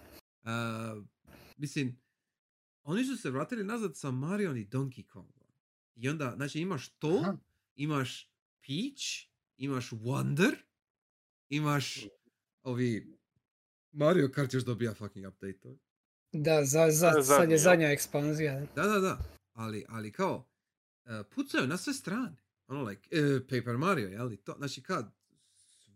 Uh, 0.43 1.05
mislim, 1.57 2.01
oni 2.82 3.05
su 3.05 3.16
se 3.16 3.30
vratili 3.30 3.64
nazad 3.64 3.97
sa 3.97 4.11
Mario 4.11 4.57
i 4.57 4.66
Donkey 4.66 5.07
Kongom. 5.07 5.49
I 5.95 6.09
onda, 6.09 6.32
znači 6.36 6.61
imaš 6.61 6.89
to, 6.89 7.18
Aha. 7.22 7.36
imaš 7.76 8.30
Peach, 8.66 9.30
imaš 9.57 9.91
Wonder, 9.91 10.55
imaš 11.49 12.07
ovi... 12.62 13.18
Mario 13.93 14.28
Kart 14.34 14.55
još 14.55 14.64
dobija 14.64 14.95
fucking 14.95 15.26
update. 15.28 15.76
Da, 16.33 16.64
za, 16.64 16.91
za, 16.91 17.07
je 17.09 17.22
sad 17.22 17.43
je 17.43 17.55
jel? 17.55 17.59
zadnja 17.59 17.91
ekspanzija. 17.91 18.61
Da, 18.76 18.83
da, 18.83 18.99
da. 18.99 19.18
Ali, 19.53 19.85
ali 19.89 20.12
kao, 20.12 20.49
uh, 21.05 21.12
pucaju 21.26 21.66
na 21.66 21.76
sve 21.76 21.93
strane. 21.95 22.37
Ono, 22.66 22.83
like, 22.83 23.09
uh, 23.14 23.41
Paper 23.43 23.76
Mario, 23.76 24.09
jel? 24.09 24.37
To, 24.37 24.55
znači, 24.59 24.83
kad 24.83 25.11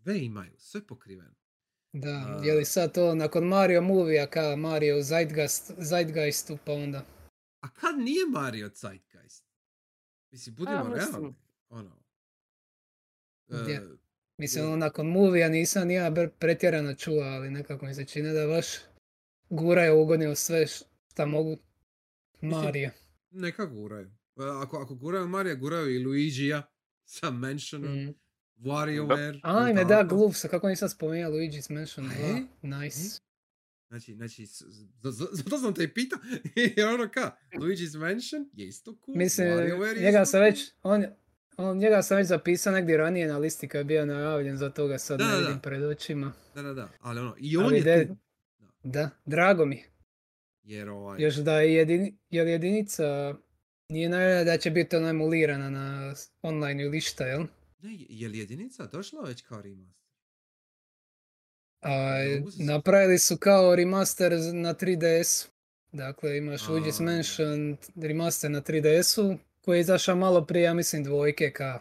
sve 0.03 0.19
imaju, 0.19 0.53
sve 0.59 0.87
pokriveno. 0.87 1.35
Da, 1.93 2.09
A- 2.09 2.45
je 2.45 2.55
li 2.55 2.65
sad 2.65 2.95
to 2.95 3.15
nakon 3.15 3.45
Mario 3.45 3.83
movie 3.83 4.27
ka 4.27 4.57
Mario 4.57 5.03
Zeitgeist, 5.03 5.73
Zeitgeistu 5.79 6.59
pa 6.65 6.73
onda... 6.73 7.05
A 7.61 7.69
kad 7.71 7.99
nije 7.99 8.27
Mario 8.29 8.71
Zeitgeist? 8.75 9.45
Mislim, 10.31 10.55
budimo 10.55 10.77
A, 10.77 10.85
mislim- 10.85 11.13
realni. 11.13 11.35
Ono. 11.69 12.03
E, 13.51 13.81
Mislim, 14.39 14.65
ono, 14.65 14.77
nakon 14.77 15.07
movija 15.07 15.49
nisam 15.49 15.89
ni 15.89 15.95
ja 15.95 16.11
ber- 16.11 16.31
pretjerano 16.31 16.95
čuo, 16.95 17.21
ali 17.21 17.51
nekako 17.51 17.87
mi 17.87 17.95
se 17.95 18.05
čini 18.05 18.33
da 18.33 18.47
baš 18.47 18.67
guraju 19.53 19.97
ugodnio 19.97 20.35
sve 20.35 20.67
š- 20.67 20.83
šta 21.07 21.27
mogu 21.27 21.57
Mario. 22.41 22.91
neka 23.31 23.65
guraju. 23.67 24.07
E, 24.37 24.43
Ako, 24.55 24.77
ako 24.79 24.95
guraju 24.95 25.29
Marija, 25.29 25.55
guraju 25.55 25.91
i 25.91 25.99
Luigija 25.99 26.63
sa 27.05 27.31
Mansionom, 27.33 27.95
Mm. 27.97 28.15
WarioWare. 28.59 29.41
Ajme, 29.43 29.85
da, 29.85 29.89
tako? 29.91 30.17
Gloves, 30.17 30.43
kako 30.43 30.69
nisam 30.69 30.89
spomenuo 30.89 31.31
Luigi's 31.31 31.71
Mansion 31.71 32.07
A 32.07 32.11
2. 32.11 32.27
je? 32.27 32.47
Nice. 32.65 33.21
Znači, 33.89 34.15
znači, 34.15 34.47
zato 35.33 35.59
sam 35.59 35.75
te 35.75 35.83
i 35.83 35.89
pitao, 35.89 36.19
jer 36.77 36.89
ono 36.89 37.09
ka, 37.09 37.37
Luigi's 37.53 37.99
Mansion 37.99 38.51
je 38.53 38.67
isto 38.67 38.97
cool, 38.97 39.17
Mislim, 39.17 39.49
WarioWare 39.49 39.97
je 39.97 40.03
njega 40.03 40.23
isto 40.23 40.27
sam 40.27 40.39
cool. 40.39 40.45
već, 40.45 40.73
on, 40.83 41.05
on, 41.59 41.79
njega 41.79 42.03
sam 42.03 42.17
već 42.17 42.27
zapisao 42.27 42.73
negdje 42.73 42.97
ranije 42.97 43.27
na 43.27 43.39
listi 43.39 43.69
kad 43.69 43.79
je 43.79 43.85
bio 43.85 44.07
najavljen, 44.07 44.57
za 44.57 44.71
toga 44.71 44.99
sad 44.99 45.19
Da, 45.19 45.25
ne 45.25 45.31
da, 45.31 45.39
vidim 45.39 45.55
da. 45.55 45.61
pred 45.61 45.83
očima. 45.83 46.33
Da, 46.55 46.63
da, 46.63 46.75
da, 46.75 46.89
ali 47.01 47.21
ono, 47.21 47.35
i 47.39 47.57
on 47.57 47.65
Ali 47.65 47.77
je 47.77 47.83
de- 47.83 48.07
tu, 48.07 48.17
da, 48.83 49.11
drago 49.25 49.65
mi. 49.65 49.85
Jer 50.63 50.89
ovaj... 50.89 51.23
Još 51.23 51.37
da 51.37 51.61
je 51.61 51.75
jedini, 51.75 52.19
jer 52.31 52.47
jedinica 52.47 53.35
nije 53.89 54.09
najavljena 54.09 54.45
da 54.45 54.59
će 54.59 54.71
biti 54.71 54.97
ona 54.97 55.09
emulirana 55.09 55.71
na 55.71 56.15
online 56.43 56.83
ili 56.83 57.01
šta, 57.01 57.27
jel? 57.27 57.45
Ne, 57.83 57.97
je 58.09 58.29
li 58.29 58.39
jedinica 58.39 58.87
došla 58.87 59.23
već 59.23 59.43
kao 59.43 59.63
remaster? 59.63 60.03
A, 61.81 62.19
e, 62.19 62.43
napravili 62.59 63.19
su 63.19 63.37
kao 63.37 63.77
remaster 63.77 64.33
na 64.53 64.75
3DS-u. 64.75 65.53
Dakle, 65.93 66.39
imaš 66.39 66.63
Luigi's 66.63 67.03
Mansion 67.03 67.77
remaster 67.97 68.51
na 68.51 68.61
3DS-u, 68.61 69.39
koji 69.65 69.77
je 69.77 69.81
izašao 69.81 70.17
malo 70.17 70.47
prije, 70.47 70.63
ja 70.63 70.75
mislim, 70.75 71.05
dvojke 71.05 71.51
ka. 71.51 71.81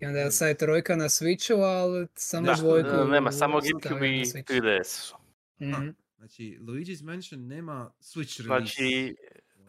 I 0.00 0.06
onda 0.06 0.18
je 0.18 0.30
sad 0.30 0.56
trojka 0.56 0.96
na 0.96 1.04
Switchu, 1.04 1.62
ali 1.62 2.06
samo 2.14 2.46
da, 2.46 2.54
dvojku... 2.54 3.04
nema, 3.10 3.32
samo 3.32 3.60
Gamecube 3.60 4.08
i 4.08 4.24
3DS-u. 4.24 5.27
Mm-hmm. 5.60 5.94
Znači, 6.16 6.58
Luigi's 6.60 7.04
Mansion 7.04 7.46
nema 7.46 7.92
Switch 8.00 8.42
release. 8.42 8.74
Znači, 8.74 9.16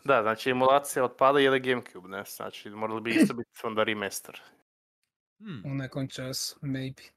da, 0.05 0.21
znači 0.21 0.49
emulacija 0.49 1.05
otpada 1.05 1.39
ili 1.39 1.59
Gamecube, 1.59 2.07
ne? 2.07 2.23
Znači, 2.27 2.69
morali 2.69 3.01
bi 3.01 3.09
isto 3.09 3.33
biti 3.37 3.49
onda 3.63 3.83
remaster. 3.83 4.41
Hmm. 5.39 5.61
U 5.65 5.75
nekom 5.75 6.07
času, 6.07 6.59
maybe. 6.61 7.09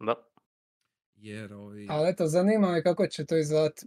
Da. 0.00 0.14
Jer 1.14 1.52
ovi... 1.52 1.86
Ali 1.90 2.08
eto, 2.08 2.26
zanima 2.26 2.72
me 2.72 2.82
kako 2.82 3.06
će 3.06 3.26
to 3.26 3.36
izgledati. 3.36 3.86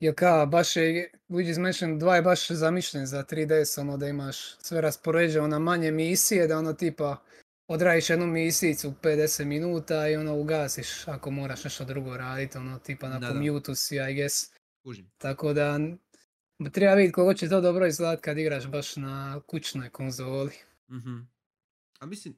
Jer 0.00 0.14
ka, 0.14 0.46
baš 0.46 0.76
je, 0.76 1.12
Luigi's 1.28 1.60
Mansion 1.60 2.00
2 2.00 2.14
je 2.14 2.22
baš 2.22 2.50
zamišljen 2.50 3.06
za 3.06 3.24
3DS, 3.24 3.80
ono 3.80 3.96
da 3.96 4.08
imaš 4.08 4.58
sve 4.58 4.80
raspoređeno 4.80 5.46
na 5.48 5.58
manje 5.58 5.90
misije, 5.90 6.46
da 6.46 6.58
ono 6.58 6.72
tipa 6.72 7.16
odradiš 7.68 8.10
jednu 8.10 8.26
misijicu 8.26 8.88
u 8.88 8.94
50 8.94 9.44
minuta 9.44 10.08
i 10.08 10.16
ono 10.16 10.34
ugasiš 10.34 11.08
ako 11.08 11.30
moraš 11.30 11.64
nešto 11.64 11.84
drugo 11.84 12.16
raditi, 12.16 12.58
ono 12.58 12.78
tipa 12.78 13.08
na 13.08 13.20
commute 13.22 13.74
si, 13.74 13.96
I 13.96 14.14
guess. 14.14 14.50
Kužim. 14.82 15.10
Tako 15.18 15.52
da 15.52 15.78
treba 16.72 16.94
vidjeti 16.94 17.12
koliko 17.12 17.34
će 17.34 17.48
to 17.48 17.60
dobro 17.60 17.86
izgledat 17.86 18.20
kad 18.20 18.38
igraš 18.38 18.66
baš 18.66 18.96
na 18.96 19.40
kućnoj 19.40 19.90
konzoli. 19.90 20.52
Mhm. 20.90 21.18
A 21.98 22.06
mislim... 22.06 22.34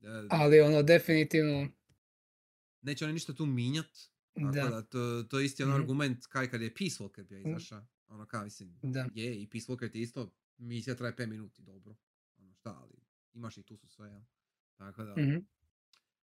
e, 0.00 0.26
Ali 0.30 0.60
ono 0.60 0.82
definitivno, 0.82 1.68
neće 2.82 3.04
oni 3.04 3.14
ništa 3.14 3.34
tu 3.34 3.46
minjat. 3.46 3.86
Tako 4.34 4.50
da, 4.50 4.62
da, 4.64 4.82
to, 4.82 4.98
to 5.22 5.38
je 5.38 5.44
isti 5.44 5.62
ono 5.62 5.72
Mhm. 5.72 5.80
argument 5.80 6.26
kaj 6.26 6.50
kad 6.50 6.62
je 6.62 6.74
Peace 6.74 6.96
Walker 6.96 7.22
bio 7.22 7.38
Mm. 7.38 7.50
izaša. 7.50 7.86
Ono 8.08 8.26
kao, 8.26 8.44
mislim, 8.44 8.78
da. 8.82 9.06
je 9.14 9.42
i 9.42 9.46
Peace 9.46 9.66
Walker 9.66 9.92
ti 9.92 10.00
isto, 10.00 10.30
misija 10.58 10.96
traje 10.96 11.16
5 11.16 11.26
minuti, 11.26 11.62
dobro. 11.62 11.94
Ono 12.36 12.54
šta, 12.54 12.78
ali 12.82 12.94
imaš 13.32 13.56
i 13.58 13.62
tu 13.62 13.76
su 13.76 13.88
sve, 13.88 14.08
jel? 14.08 14.20
Tako 14.82 15.04
da... 15.04 15.12
Mhm. 15.12 15.34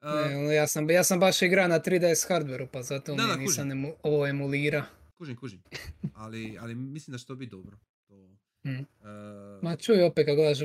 e, 0.03 0.29
Ne, 0.29 0.37
ono, 0.37 0.51
ja, 0.51 0.67
sam, 0.67 0.91
ja 0.91 1.05
sam 1.05 1.21
baš 1.21 1.43
igrao 1.43 1.69
na 1.69 1.81
3DS 1.81 2.29
hardwareu, 2.29 2.67
pa 2.67 2.83
zato 2.83 3.15
Da, 3.15 3.23
mi 3.23 3.29
da, 3.29 3.37
nisam 3.37 3.69
emu- 3.69 3.95
ovo 4.03 4.27
emulira. 4.27 4.85
kužim, 5.15 5.37
kužim. 5.37 5.63
Ali, 6.15 6.59
ali 6.59 6.75
mislim 6.75 7.13
da 7.13 7.19
će 7.19 7.27
to 7.27 7.35
biti 7.35 7.51
dobro. 7.51 7.79
To, 8.09 8.37
Mhm. 8.65 8.75
e, 8.75 8.85
Ma 9.63 9.77
čuj 9.77 10.03
opet 10.03 10.27
kako 10.27 10.37
gledaš, 10.37 10.59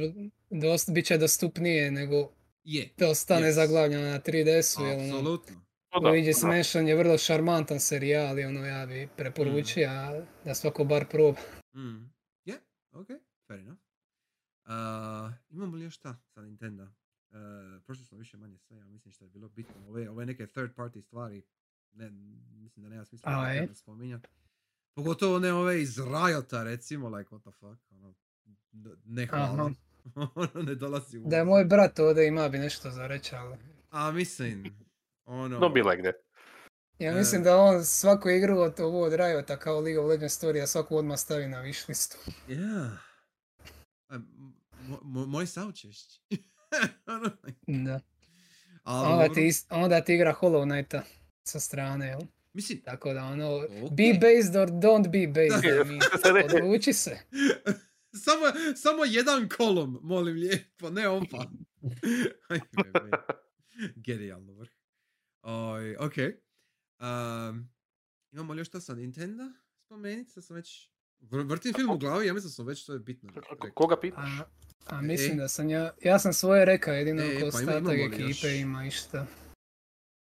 dost, 0.51 0.91
bit 0.91 1.05
će 1.05 1.17
dostupnije 1.17 1.91
nego 1.91 2.31
je, 2.63 2.89
da 2.97 3.09
ostane 3.09 3.47
Yes. 3.47 3.51
zaglavljeno 3.51 4.03
na 4.03 4.19
3DS-u, 4.19 4.83
jer 4.83 4.95
ono, 4.95 5.05
apsolutno. 5.07 5.55
No 5.93 5.99
da, 6.01 6.09
Luigi's 6.09 6.41
da. 6.41 6.47
Mansion 6.47 6.87
je 6.87 6.95
vrlo 6.95 7.17
šarmantan 7.17 7.79
serijal 7.79 8.39
i 8.39 8.45
ono 8.45 8.65
ja 8.65 8.85
bi 8.85 9.07
preporučio 9.17 9.89
da 10.45 10.55
svako 10.55 10.83
bar 10.83 11.05
proba. 11.07 11.39
Mm. 11.75 12.09
Je, 12.45 12.55
ok, 12.91 13.07
fair 13.47 13.59
enough. 13.59 13.79
Uh, 14.65 14.71
imamo 15.49 15.75
li 15.75 15.83
još 15.83 15.95
šta 15.95 16.17
sa 16.25 16.41
Nintendo? 16.41 16.87
Uh, 17.29 17.37
prošli 17.85 18.05
smo 18.05 18.17
više 18.17 18.37
manje 18.37 18.57
sve, 18.57 18.77
ja 18.77 18.85
mislim 18.85 19.11
što 19.11 19.25
je 19.25 19.29
bilo 19.29 19.49
bitno. 19.49 19.87
Ove, 19.87 20.09
ove 20.09 20.25
neke 20.25 20.47
third 20.47 20.75
party 20.75 21.01
stvari, 21.01 21.43
ne, 21.91 22.09
mislim 22.53 22.83
da 22.83 22.89
nema 22.89 23.05
smisla 23.05 23.31
A, 23.31 23.45
da 23.45 23.53
e? 23.53 23.67
to 23.67 23.73
spominjati. 23.75 24.27
Pogotovo 24.95 25.39
ne 25.39 25.53
ove 25.53 25.81
iz 25.81 25.97
Riota 25.97 26.63
recimo, 26.63 27.09
like 27.09 27.29
what 27.35 27.41
the 27.41 27.51
fuck, 27.51 27.91
ono, 27.91 28.13
ne 29.05 29.25
hvala. 29.27 29.71
ono 30.35 30.63
ne 30.63 30.75
dolazi 30.75 31.17
u 31.17 31.23
Da 31.27 31.37
je 31.37 31.43
moj 31.45 31.65
brat 31.65 31.99
ovdje 31.99 32.27
ima 32.27 32.49
bi 32.49 32.57
nešto 32.57 32.91
za 32.91 33.07
reći, 33.07 33.35
ali 33.35 33.57
A 33.89 34.11
mislim, 34.11 34.65
ono... 35.25 35.59
Don't 35.59 35.73
be 35.73 35.89
like 35.89 36.03
that. 36.03 36.15
ja 36.99 37.11
E. 37.11 37.15
mislim 37.15 37.43
da 37.43 37.57
on 37.57 37.85
svaku 37.85 38.29
igru 38.29 38.57
od 38.57 38.79
ovo 38.79 39.01
od 39.03 39.13
Riota 39.13 39.57
kao 39.59 39.79
League 39.79 39.99
of 39.99 40.09
Legends 40.09 40.43
Story, 40.43 40.63
a 40.63 40.67
svaku 40.67 40.97
odmah 40.97 41.19
stavi 41.19 41.47
na 41.47 41.57
wish 41.63 41.89
listu. 41.89 42.17
Yeah. 42.47 42.89
Mo- 44.09 45.01
mo- 45.03 45.25
moj 45.25 45.47
saučešć. 45.47 46.21
ono, 47.07 47.29
Da. 47.85 47.99
ali 48.83 49.13
Onda 49.13 49.33
ti, 49.33 49.49
onda 49.69 50.01
ti 50.01 50.13
igra 50.13 50.33
Hollow 50.33 50.63
Knighta 50.65 51.03
sa 51.43 51.59
strane, 51.59 52.07
jel? 52.07 52.19
Mislim, 52.53 52.81
Tako 52.81 53.13
da 53.13 53.23
ono, 53.23 53.55
Ok. 53.55 53.91
be 53.91 54.13
based 54.21 54.55
or 54.55 54.69
don't 54.69 55.09
be 55.09 55.27
based, 55.29 55.63
Da. 55.63 55.81
I 55.81 55.85
mean, 55.85 56.01
odluči 56.63 56.93
se. 56.93 57.17
samo, 58.25 58.45
samo 58.75 59.05
jedan 59.05 59.49
kolom, 59.49 59.99
molim 60.03 60.35
lijepo, 60.35 60.89
ne 60.89 61.07
opa. 61.09 61.45
Aj, 62.49 62.59
bebe. 62.73 63.11
Genijalno 63.97 64.53
vrh. 64.53 64.69
Oj, 65.41 65.95
ok. 65.95 66.13
Um, 66.99 67.69
imamo 68.31 68.53
li 68.53 68.59
još 68.59 68.67
šta 68.67 68.81
sa 68.81 68.95
Nintendo 68.95 69.43
spomenuti? 69.77 70.31
Sad 70.31 70.45
sam 70.45 70.55
već... 70.55 70.89
vr- 71.21 71.49
Vrtim 71.49 71.73
film 71.73 71.89
u 71.89 71.97
glavi, 71.97 72.27
ja 72.27 72.33
mislim 72.33 72.49
da 72.49 72.53
sam 72.53 72.65
već 72.65 72.85
to 72.85 72.93
je 72.93 72.99
bitno. 72.99 73.29
rekao. 73.33 73.71
Koga 73.71 73.99
pitaš? 73.99 74.29
A, 74.89 74.95
a 74.95 75.01
mislim 75.01 75.31
E. 75.31 75.35
da 75.35 75.47
sam 75.47 75.69
ja, 75.69 75.93
ja 76.03 76.19
sam 76.19 76.33
svoje 76.33 76.65
rekao, 76.65 76.93
jedino 76.93 77.21
E, 77.23 77.39
ko 77.41 77.49
pa 77.51 77.93
ekipe 77.93 78.23
još? 78.23 78.43
ima 78.43 78.85
išta. 78.85 79.25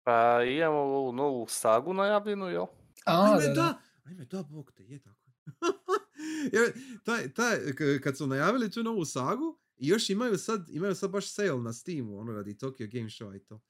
Pa 0.04 0.44
imamo 0.44 0.78
ovu 0.78 1.12
novu 1.14 1.48
sagu 1.50 1.94
najavljenu, 1.94 2.46
jel? 2.48 2.66
A, 3.06 3.34
Ajme 3.34 3.42
da, 3.42 3.48
da, 3.48 3.54
da. 3.54 3.82
ajme 4.06 4.26
da, 4.26 4.44
bog 4.44 4.72
te, 4.72 4.84
je 4.84 5.00
tako. 5.02 5.32
Jer, 6.54 6.74
taj, 7.04 7.34
taj, 7.34 7.58
kad 8.04 8.18
su 8.18 8.28
najavili 8.28 8.72
tu 8.72 8.84
novu 8.84 9.06
sagu, 9.06 9.60
i 9.78 9.88
još 9.88 10.10
imaju 10.10 10.38
sad, 10.38 10.70
imaju 10.70 10.96
sad 10.96 11.10
baš 11.12 11.34
sale 11.34 11.62
na 11.62 11.74
Steamu, 11.74 12.20
ono 12.20 12.34
radi 12.34 12.54
Tokyo 12.54 12.88
Game 12.92 13.10
Show 13.10 13.36
i 13.36 13.40
to. 13.40 13.62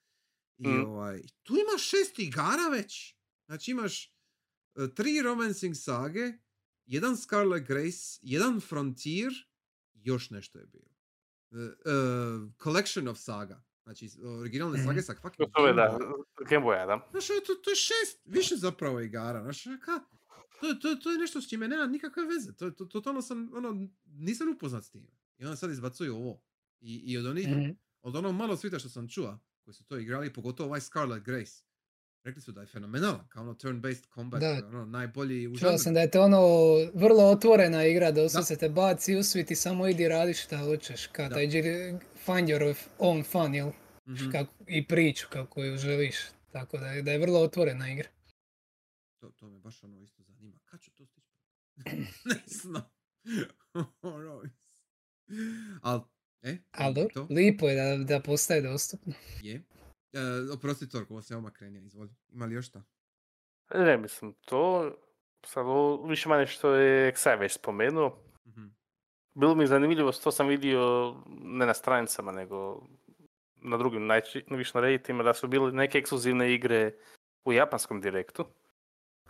I 0.58 0.68
Mm. 0.68 0.86
ovaj, 0.86 1.22
tu 1.44 1.54
ima 1.54 1.78
šest 1.78 2.20
igara 2.20 2.68
već. 2.72 3.16
Znači 3.46 3.72
imaš 3.72 4.06
e, 4.06 4.10
tri 4.96 5.22
Romancing 5.22 5.76
sage, 5.76 6.32
jedan 6.86 7.18
Scarlet 7.18 7.68
Grace, 7.68 8.20
jedan 8.22 8.60
Frontier, 8.60 9.34
još 10.04 10.30
nešto 10.30 10.60
je 10.60 10.66
bilo. 10.66 10.86
E, 11.52 11.56
e, 11.56 11.70
collection 12.64 13.08
of 13.08 13.18
saga. 13.18 13.64
Znači, 13.84 14.10
originalne 14.40 14.78
Mhm. 14.78 14.88
sage 14.88 15.02
sa 15.02 15.14
To 15.14 15.20
fucking 15.22 15.40
je 15.40 15.52
Game 15.56 15.74
da, 15.74 15.98
Boy. 16.00 16.50
Game 16.50 16.66
Boya, 16.66 16.86
da. 16.88 17.08
Znaš, 17.12 17.30
je 17.30 17.44
to, 17.44 17.54
to 17.56 17.70
je 17.70 17.76
šest, 17.76 18.22
više 18.26 18.56
zapravo 18.56 19.00
igara, 19.02 19.42
znaš, 19.44 19.64
ka, 19.64 20.00
to, 20.62 20.74
to, 20.74 20.96
to 20.96 21.12
je 21.12 21.18
nešto 21.18 21.42
s 21.42 21.50
čime 21.50 21.68
nema 21.68 21.86
nikakve 21.86 22.24
veze, 22.26 22.54
to, 22.54 22.72
to, 22.72 22.86
totalno 22.86 23.22
sam, 23.22 23.50
ono, 23.54 23.88
nisam 24.06 24.50
upoznat 24.50 24.84
s 24.84 24.90
tim. 24.90 25.08
I 25.38 25.44
onda 25.44 25.56
sad 25.56 25.72
izbacuju 25.72 26.16
ovo. 26.16 26.42
I, 26.82 26.96
i 27.06 27.18
od 27.18 27.26
onih, 27.26 27.48
Mhm. 27.48 27.70
od 28.02 28.16
onog 28.16 28.36
malo 28.36 28.58
svita 28.58 28.80
što 28.80 28.90
sam 28.90 29.10
čuo, 29.10 29.40
koji 29.62 29.74
su 29.74 29.86
to 29.86 29.98
igrali, 29.98 30.34
pogotovo 30.34 30.68
ovaj 30.68 30.82
Scarlet 30.82 31.24
Grace, 31.24 31.64
rekli 32.24 32.42
su 32.42 32.52
da 32.52 32.62
je 32.62 32.68
fenomenalan, 32.68 33.28
kao 33.30 33.44
ono 33.44 33.54
turn-based 33.54 34.14
combat, 34.14 34.42
Da. 34.42 34.62
ono, 34.68 34.86
najbolji 34.86 35.48
u 35.48 35.58
Čuo 35.58 35.78
sam 35.78 35.94
da 35.94 36.00
je 36.02 36.12
to 36.12 36.22
ono 36.22 36.40
vrlo 36.94 37.24
otvorena 37.24 37.86
igra, 37.86 38.12
da 38.12 38.22
Da. 38.24 38.30
se 38.30 38.58
te 38.58 38.70
baci 38.70 39.16
u 39.16 39.24
svit 39.24 39.52
i 39.52 39.56
samo 39.56 39.88
idi 39.88 40.08
radi 40.08 40.34
šta 40.34 40.58
hoćeš, 40.58 41.08
ka 41.08 41.28
Da. 41.30 41.36
taj 41.36 41.48
find 42.16 42.50
your 42.50 42.76
own 43.00 43.24
fun, 43.26 43.56
jel? 43.56 43.72
Mhm. 44.08 44.32
Kako, 44.32 44.54
i 44.68 44.88
priču 44.88 45.28
kako 45.30 45.64
ju 45.64 45.78
želiš. 45.78 46.16
Tako 46.52 46.78
da 46.78 46.88
je, 46.88 47.02
da 47.02 47.12
je 47.12 47.18
vrlo 47.20 47.40
otvorena 47.40 47.92
igra. 47.92 48.08
To, 49.20 49.30
to 49.30 49.50
me 49.50 49.60
baš 49.60 49.84
ono 49.84 50.00
isto 50.00 50.24
zanima. 50.24 50.60
Kad 50.66 50.82
ću 50.82 50.92
to 50.92 51.06
stići? 51.06 51.28
ne 52.30 52.36
znam. 52.46 52.84
Ono, 54.02 54.44
Al, 55.82 56.02
e? 56.42 56.58
Dobro, 56.94 57.10
to? 57.14 57.28
lipo 57.30 57.70
je 57.70 57.76
da, 57.76 58.04
da 58.04 58.20
postaje 58.20 58.62
dostupno. 58.62 59.14
Je. 59.44 59.62
E, 60.14 60.52
oprosti 60.54 60.90
Torko, 60.90 61.14
ovo 61.14 61.22
se 61.22 61.36
odmah 61.36 61.52
krenija, 61.52 61.82
izvoli. 61.84 62.10
Ima 62.30 62.46
li 62.46 62.56
još 62.56 62.68
šta? 62.68 62.84
Ne, 63.74 63.98
mislim, 63.98 64.34
to... 64.34 64.92
Sad, 65.46 65.66
ovo 65.66 66.08
više 66.08 66.30
manje 66.30 66.48
što 66.48 66.74
je 66.76 67.14
Xai 67.14 67.40
već 67.40 67.54
spomenuo. 67.54 68.18
Mhm. 68.48 68.66
Bilo 69.34 69.56
mi 69.56 69.68
zanimljivo, 69.68 70.12
to 70.12 70.32
sam 70.32 70.48
vidio 70.48 71.16
ne 71.42 71.66
na 71.66 71.74
stranicama, 71.74 72.32
nego 72.32 72.88
na 73.56 73.78
drugim, 73.78 74.02
najči- 74.02 74.56
više 74.58 74.72
na 74.76 74.82
Redditima, 74.82 75.24
da 75.24 75.34
su 75.34 75.48
bile 75.48 75.72
neke 75.72 75.98
ekskluzivne 75.98 76.54
igre 76.54 76.94
u 77.46 77.54
japanskom 77.54 78.02
direktu. 78.02 78.46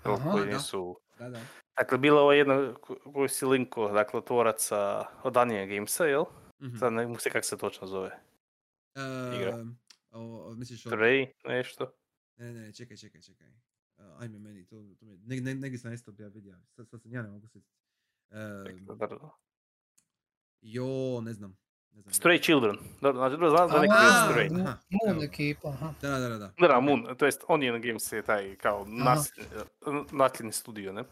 Aha, 0.03 0.31
koji 0.31 0.45
da. 0.45 0.53
nisu... 0.53 0.99
Da, 1.19 1.29
da. 1.29 1.39
Dakle, 1.77 1.97
bila 1.97 2.21
ova 2.21 2.33
jedna 2.33 2.73
ko- 2.73 3.11
koju 3.13 3.29
si 3.29 3.45
linko, 3.45 3.87
dakle, 3.87 4.21
tvoraca 4.25 5.05
od 5.23 5.37
Anja 5.37 5.65
Gamesa, 5.65 6.05
jel? 6.05 6.23
Mhm. 6.61 6.77
Sad 6.77 6.93
ne 6.93 7.19
se 7.19 7.29
kako 7.29 7.45
se 7.45 7.57
točno 7.57 7.87
zove. 7.87 8.19
igra. 9.35 9.65
O, 10.13 10.53
misliš. 10.55 10.83
Stray, 10.83 11.27
nešto. 11.45 11.93
Ne, 12.35 12.53
ne, 12.53 12.61
ne, 12.61 12.73
čekaj, 12.73 12.97
čekaj, 12.97 13.21
čekaj. 13.21 13.47
Uh, 13.47 14.21
ajme 14.21 14.39
meni, 14.39 14.65
to, 14.65 14.75
to 14.99 15.05
mi, 15.05 15.17
ne, 15.17 15.41
ne, 15.41 15.55
negdje 15.55 15.79
sam 15.79 15.93
isto 15.93 16.13
ja 16.19 16.27
vidio. 16.27 16.55
Sad, 16.75 16.89
sad 16.89 17.01
sam 17.01 17.13
ja 17.13 17.21
ne 17.21 17.29
mogu 17.29 17.47
se... 17.47 17.59
Uh, 18.29 19.29
jo, 20.61 21.21
ne 21.21 21.33
znam. 21.33 21.57
Ne 21.91 22.01
znam. 22.01 22.13
Stray 22.13 22.43
Children. 22.43 22.77
Dobro, 23.01 23.19
znači, 23.19 23.31
dobro, 23.31 23.49
znam 23.49 23.69
da 23.69 23.81
neki 23.81 23.93
je 23.93 24.09
Stray. 24.09 24.61
Aha, 24.61 24.77
Moon 24.89 25.23
ekipa, 25.23 25.69
aha. 25.69 25.93
Da, 26.01 26.09
da, 26.09 26.29
da, 26.29 26.37
da. 26.37 26.53
Da, 26.59 26.67
da, 26.67 26.79
Moon, 26.79 27.15
to 27.17 27.25
jest 27.25 27.43
Onion 27.47 27.81
Games 27.81 28.11
je 28.11 28.21
taj 28.21 28.55
kao 28.55 28.85
nasljedni 30.11 30.51
studio, 30.51 30.93
ne? 30.93 31.03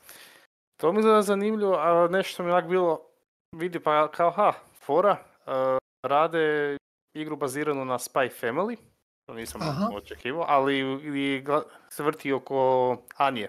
To 0.78 0.94
mi 0.94 1.06
je 1.06 1.22
zanimljivo, 1.22 1.76
a 1.76 2.08
nešto 2.08 2.44
mi 2.44 2.50
je 2.50 2.54
onak 2.54 2.70
bilo, 2.70 3.10
vidi 3.56 3.80
pa 3.80 4.12
kao 4.12 4.32
ha, 4.32 4.54
fora, 4.80 5.26
uh, 5.46 5.78
rade 6.04 6.78
igru 7.14 7.36
baziranu 7.36 7.86
na 7.86 7.98
Spy 7.98 8.30
Family, 8.42 8.78
to 9.26 9.34
nisam 9.34 9.62
Aha. 9.62 9.90
očekivao, 9.94 10.46
ali 10.48 10.80
i 10.80 11.44
gla- 11.44 11.64
se 11.90 12.04
vrti 12.04 12.34
oko 12.34 12.98
Anje. 13.18 13.48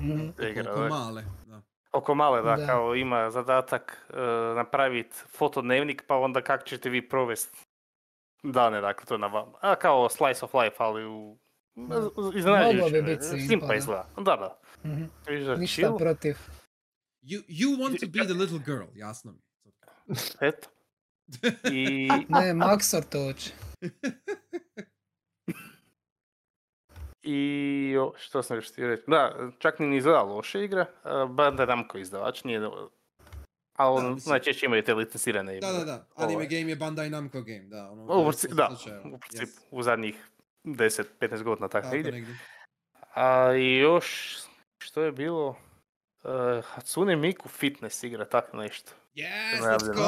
Mhm. 0.00 0.28
te 0.30 0.50
igra, 0.50 0.72
Oko 0.72 0.80
da. 0.80 0.88
male, 0.88 1.24
da. 1.46 1.62
Oko 1.92 2.14
male, 2.14 2.42
da, 2.42 2.56
Da. 2.56 2.66
kao 2.66 2.94
ima 2.94 3.30
zadatak 3.30 4.06
uh, 4.08 4.16
napraviti 4.56 5.16
fotodnevnik, 5.28 6.04
pa 6.06 6.16
onda 6.16 6.42
kako 6.42 6.64
ćete 6.64 6.90
vi 6.90 7.08
provesti 7.08 7.58
dane, 8.42 8.80
dakle, 8.80 9.06
to 9.06 9.14
je 9.14 9.18
na 9.18 9.26
vama. 9.26 9.52
A 9.60 9.76
kao 9.76 10.08
slice 10.08 10.44
of 10.44 10.54
life, 10.54 10.76
ali 10.78 11.04
u... 11.06 11.38
Iznenađujuće. 12.34 12.76
Moglo 12.76 12.90
bi 12.90 13.02
biti 13.02 13.22
simpa, 13.22 13.46
Simpa 13.48 13.66
da. 13.66 13.74
izgleda. 13.74 14.06
Da, 14.16 14.36
da. 14.36 14.60
Mhm. 14.84 15.04
Vidiš, 15.28 15.58
Ništa 15.58 15.82
chill, 15.82 15.98
protiv. 15.98 16.36
You, 17.22 17.42
you 17.48 17.76
want 17.78 18.00
to 18.00 18.06
be 18.08 18.24
the 18.24 18.34
little 18.34 18.58
girl, 18.58 18.88
jasno 18.94 19.32
mi. 19.32 19.38
eto. 20.40 20.68
I 21.72 22.08
Ne, 22.28 22.52
Maxor 22.54 23.02
to 23.02 23.24
hoće. 23.24 23.50
I 27.22 27.96
o, 28.00 28.12
što 28.16 28.42
sam 28.42 28.56
još 28.56 28.72
htio 28.72 28.88
reći? 28.88 29.02
Da, 29.06 29.50
čak 29.58 29.78
ni 29.78 29.96
izgleda 29.96 30.22
loše 30.22 30.64
igre. 30.64 30.86
Bandai 31.28 31.66
Namco 31.66 31.98
izdavač, 31.98 32.44
nije... 32.44 32.60
Ali 33.76 33.98
on 33.98 34.14
mislim- 34.14 34.30
najčešće 34.30 34.66
imaju 34.66 34.82
te 34.82 34.94
licencirane 34.94 35.56
igre. 35.56 35.68
Da, 35.68 35.78
da, 35.78 35.84
da. 35.84 36.06
Anime 36.16 36.34
Ovaj. 36.34 36.46
game 36.48 36.70
je 36.70 36.76
Bandai 36.76 37.10
Namco 37.10 37.42
game, 37.42 37.64
da. 37.64 37.90
Ono, 37.90 38.02
U, 38.04 38.06
princi- 38.22 38.54
da, 38.54 38.70
u 39.04 39.18
principu, 39.18 39.52
yes. 39.52 39.66
u 39.70 39.82
zadnjih 39.82 40.26
10-15 40.64 41.42
godina 41.42 41.68
tako, 41.68 41.84
Tako 41.84 41.96
ide. 41.96 42.12
negdje. 42.12 42.38
A 43.14 43.54
i 43.54 43.76
još, 43.76 44.36
što 44.78 45.02
je 45.02 45.12
bilo? 45.12 45.48
Uh, 46.22 46.30
Hatsune 46.64 47.16
Miku 47.16 47.48
fitness 47.48 48.02
igra, 48.02 48.24
tako 48.24 48.56
nešto. 48.56 48.92
Yes, 49.14 49.60
let's 49.60 49.86
go! 49.86 50.02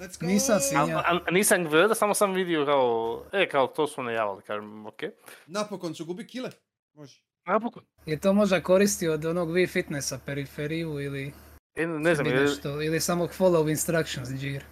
Let's 0.00 0.20
go! 0.20 0.26
nisam 0.26 0.60
si 0.60 0.76
A, 0.76 0.78
Ja. 0.80 0.98
a- 0.98 1.20
a 1.26 1.30
nisam 1.30 1.64
gledao, 1.64 1.94
samo 1.94 2.14
sam 2.14 2.32
vidio 2.34 2.64
kao, 2.66 3.22
e, 3.32 3.48
kao 3.48 3.66
to 3.66 3.86
su 3.86 4.02
najavili, 4.02 4.42
kažem, 4.42 4.86
ok. 4.86 5.00
Napokon 5.46 5.94
ću 5.94 6.04
gubi 6.04 6.26
kile. 6.26 6.50
Može. 6.94 7.22
Napokon. 7.46 7.82
Je 8.06 8.20
to 8.20 8.32
možda 8.32 8.60
koristi 8.60 9.08
od 9.08 9.24
onog 9.24 9.48
Wii 9.50 9.68
Fitnessa 9.68 10.18
periferiju 10.26 11.00
ili, 11.00 11.32
E, 11.74 11.86
ne 11.86 12.14
znam, 12.14 12.26
ili, 12.26 12.36
je, 12.36 12.42
nešto, 12.42 12.82
ili 12.82 13.00
samo 13.00 13.26
follow 13.28 13.70
instructions 13.70 14.28
džir. 14.30 14.64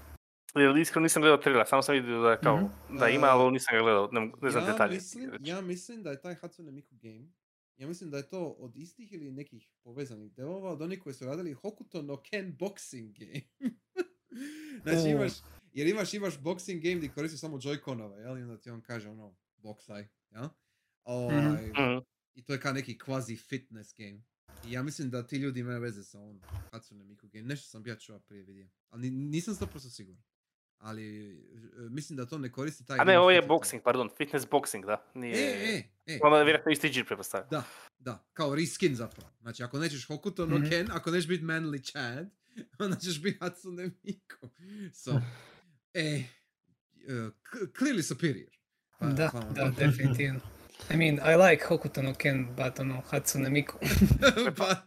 Jer 0.55 0.77
iskreno 0.77 1.03
nisam 1.03 1.23
gledao 1.23 1.39
trailer, 1.39 1.66
samo 1.66 1.82
sam 1.82 1.95
vidio 1.95 2.20
da, 2.20 2.31
je 2.31 2.39
kao, 2.39 2.57
Mhm. 2.57 2.97
da 2.99 3.09
ima, 3.09 3.27
ali 3.27 3.53
nisam 3.53 3.77
ga 3.77 3.82
gledao, 3.82 4.09
ne, 4.12 4.31
ne 4.43 4.51
znam 4.51 4.65
ja 4.65 4.73
detalje. 4.73 4.95
Mislim, 4.95 5.31
ja 5.40 5.61
mislim 5.61 6.03
da 6.03 6.11
je 6.11 6.20
taj 6.20 6.35
Hatsune 6.35 6.73
Miku 6.73 6.95
game, 7.03 7.27
ja 7.79 7.89
mislim 7.89 8.11
da 8.11 8.17
je 8.17 8.29
to 8.29 8.47
od 8.49 8.77
istih 8.77 9.13
ili 9.13 9.31
nekih 9.31 9.71
povezanih 9.83 10.33
devova, 10.33 10.71
od 10.71 10.83
onih 10.83 10.99
koji 10.99 11.15
su 11.15 11.25
radili 11.27 11.53
Hokuto 11.53 12.03
no 12.03 12.23
Ken 12.23 12.57
boxing 12.59 13.13
game. 13.15 13.43
znači 14.83 14.99
O. 14.99 15.11
imaš, 15.11 15.33
jer 15.73 15.87
imaš, 15.87 16.15
imaš 16.15 16.39
boxing 16.39 16.81
game 16.81 16.95
gdje 16.97 17.09
koristiš 17.09 17.41
samo 17.41 17.57
Joy-Conove, 17.57 18.17
jel? 18.17 18.39
I 18.39 18.43
onda 18.43 18.59
ti 18.59 18.71
on 18.71 18.81
kaže 18.81 19.09
ono, 19.11 19.37
boksaj, 19.57 20.09
jel? 20.31 20.49
Ovaj, 21.05 21.67
Mhm. 21.67 21.99
I 22.35 22.45
to 22.45 22.53
je 22.53 22.61
kao 22.61 22.73
neki 22.73 22.99
kvazi 22.99 23.37
fitness 23.39 23.95
game. 23.95 24.23
I 24.67 24.73
ja 24.73 24.83
mislim 24.83 25.11
da 25.11 25.27
ti 25.27 25.37
ljudi 25.37 25.61
imaju 25.61 25.81
veze 25.81 26.05
sa 26.05 26.21
ovom 26.21 26.41
Hatsune 26.73 27.05
Miku 27.05 27.29
game. 27.29 27.45
Nešto 27.45 27.69
sam 27.69 27.87
ja 27.87 27.97
čuo 27.97 28.19
prije 28.19 28.43
vidio. 28.43 28.69
Ali 28.89 29.03
ni- 29.03 29.29
nisam 29.29 29.55
100% 29.57 29.91
siguran. 29.91 30.23
Ali 30.79 31.31
e, 31.31 31.35
mislim 31.81 32.17
da 32.17 32.27
to 32.27 32.39
ne 32.39 32.53
koristi 32.53 32.87
taj 32.87 32.99
A 32.99 33.05
ne, 33.05 33.19
ovo 33.19 33.31
je 33.31 33.43
boxing, 33.43 33.81
pardon, 33.83 34.11
fitness 34.17 34.47
boxing, 34.47 34.87
da. 34.87 35.11
Nije... 35.15 35.37
E, 35.37 35.75
e, 35.77 35.83
e. 36.07 36.19
Onda 36.23 36.39
je 36.39 36.45
vjerojatno 36.45 36.73
isti 36.73 36.89
džir 36.89 37.07
pretpostavlja. 37.07 37.47
Da, 37.51 37.63
da, 37.99 38.25
kao 38.33 38.55
reskin 38.55 38.95
zapravo. 38.95 39.31
Znači, 39.41 39.63
ako 39.63 39.79
nećeš 39.79 40.07
Hokuto 40.07 40.47
no 40.47 40.59
Mhm. 40.59 40.69
Ken, 40.69 40.89
ako 40.91 41.11
nećeš 41.11 41.29
biti 41.29 41.45
Manly 41.45 41.83
Chad, 41.83 42.31
onda 42.79 42.97
ćeš 42.97 43.23
biti 43.23 43.39
Hatsune 43.41 43.91
Miku. 44.03 44.49
So, 44.95 45.21
e, 45.95 46.23
uh, 47.09 47.33
clearly 47.73 48.03
superior. 48.03 48.51
Pa- 48.99 49.07
Da, 49.07 49.31
pa- 49.33 49.41
da, 49.41 49.73
definitivno. 49.79 50.41
I 50.91 50.97
mean, 50.97 51.15
I 51.15 51.51
like 51.51 51.65
Hokuto 51.69 52.03
no 52.03 52.15
Ken, 52.15 52.47
but 52.57 52.79
ono, 52.79 53.03
Hatsune 53.11 53.51
Miku. 53.51 53.79
Pa- 54.57 54.83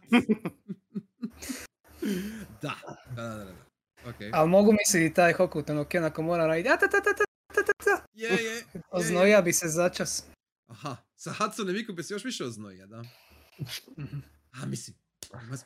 da, 2.62 2.74
da, 3.16 3.22
da, 3.22 3.44
da. 3.44 3.71
Da. 4.04 4.10
Ok. 4.10 4.16
Ali 4.32 4.48
mogu 4.48 4.72
misliti 4.72 5.14
taj 5.14 5.32
Hokuto 5.32 5.74
no 5.74 5.84
Ken 5.84 6.04
ako 6.04 6.22
mora 6.22 6.46
raditi, 6.46 6.68
a 6.68 6.76
ta 6.78 6.88
ta 6.88 7.00
ta 7.00 7.12
ta 7.14 7.24
ta 7.54 7.62
ta 7.62 7.72
ta, 7.84 8.06
Je, 8.12 8.28
je, 8.28 8.44
je, 8.44 8.54
je. 8.54 8.64
oznoja 8.90 9.42
bi 9.42 9.52
se 9.52 9.68
začas. 9.68 10.24
Aha, 10.66 10.96
sa 11.16 11.32
Hatsune 11.32 11.72
Miku 11.72 11.92
bi 11.92 12.02
se 12.02 12.14
još 12.14 12.24
više 12.24 12.44
oznoja, 12.44 12.86
da? 12.86 13.02
Mhm. 13.98 14.18
A, 14.52 14.66
mislim. 14.66 14.96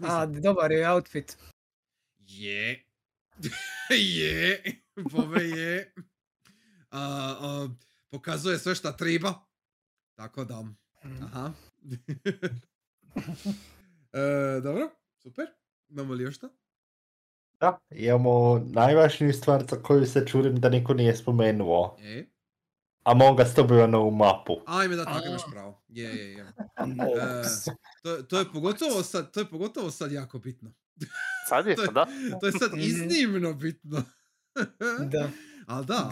A, 0.00 0.26
dobar 0.26 0.72
je 0.72 0.90
outfit. 0.90 1.36
Je. 2.18 2.84
je. 4.18 4.62
Bove 5.10 5.44
je. 5.44 5.92
A, 6.90 7.00
a, 7.40 7.68
pokazuje 8.10 8.58
sve 8.58 8.74
šta 8.74 8.96
treba. 8.96 9.34
Tako 10.14 10.44
da. 10.44 10.62
Mhm. 11.04 11.22
Aha. 11.24 11.52
e, 14.12 14.60
dobro, 14.62 14.90
super. 15.22 15.46
Imamo 15.88 16.14
li 16.14 16.22
još 16.24 16.36
šta? 16.36 16.48
Da, 17.60 17.78
imamo 17.90 18.58
najvažniju 18.66 19.32
stvar 19.32 19.64
za 19.70 19.76
koju 19.76 20.06
se 20.06 20.26
čudim 20.26 20.56
da 20.56 20.68
niko 20.68 20.94
nije 20.94 21.16
spomenuo. 21.16 21.96
E. 22.00 22.26
Among 23.02 23.38
Us 23.40 23.54
dobiva 23.56 23.86
novu 23.86 24.10
mapu. 24.10 24.52
Ajme 24.66 24.96
da 24.96 25.04
tako 25.04 25.26
imaš 25.26 25.42
pravo. 25.50 25.82
Je, 25.88 26.04
je, 26.06 26.32
je. 26.32 26.40
E, 26.40 27.42
to, 28.02 28.22
to 28.22 28.38
je 28.38 28.44
pogotovo 28.52 29.02
sad, 29.02 29.32
to 29.32 29.40
je 29.40 29.46
pogotovo 29.46 29.90
sad 29.90 30.12
jako 30.12 30.38
bitno. 30.38 30.74
Sad 31.48 31.66
je, 31.66 31.74
To 31.76 31.82
je- 31.82 31.88
da. 31.88 32.06
To 32.40 32.46
je 32.46 32.52
sad 32.52 32.70
Mhm. 32.72 32.80
iznimno 32.80 33.52
bitno. 33.54 34.02
Da. 35.10 35.30
Ali 35.66 35.86
da. 35.86 36.10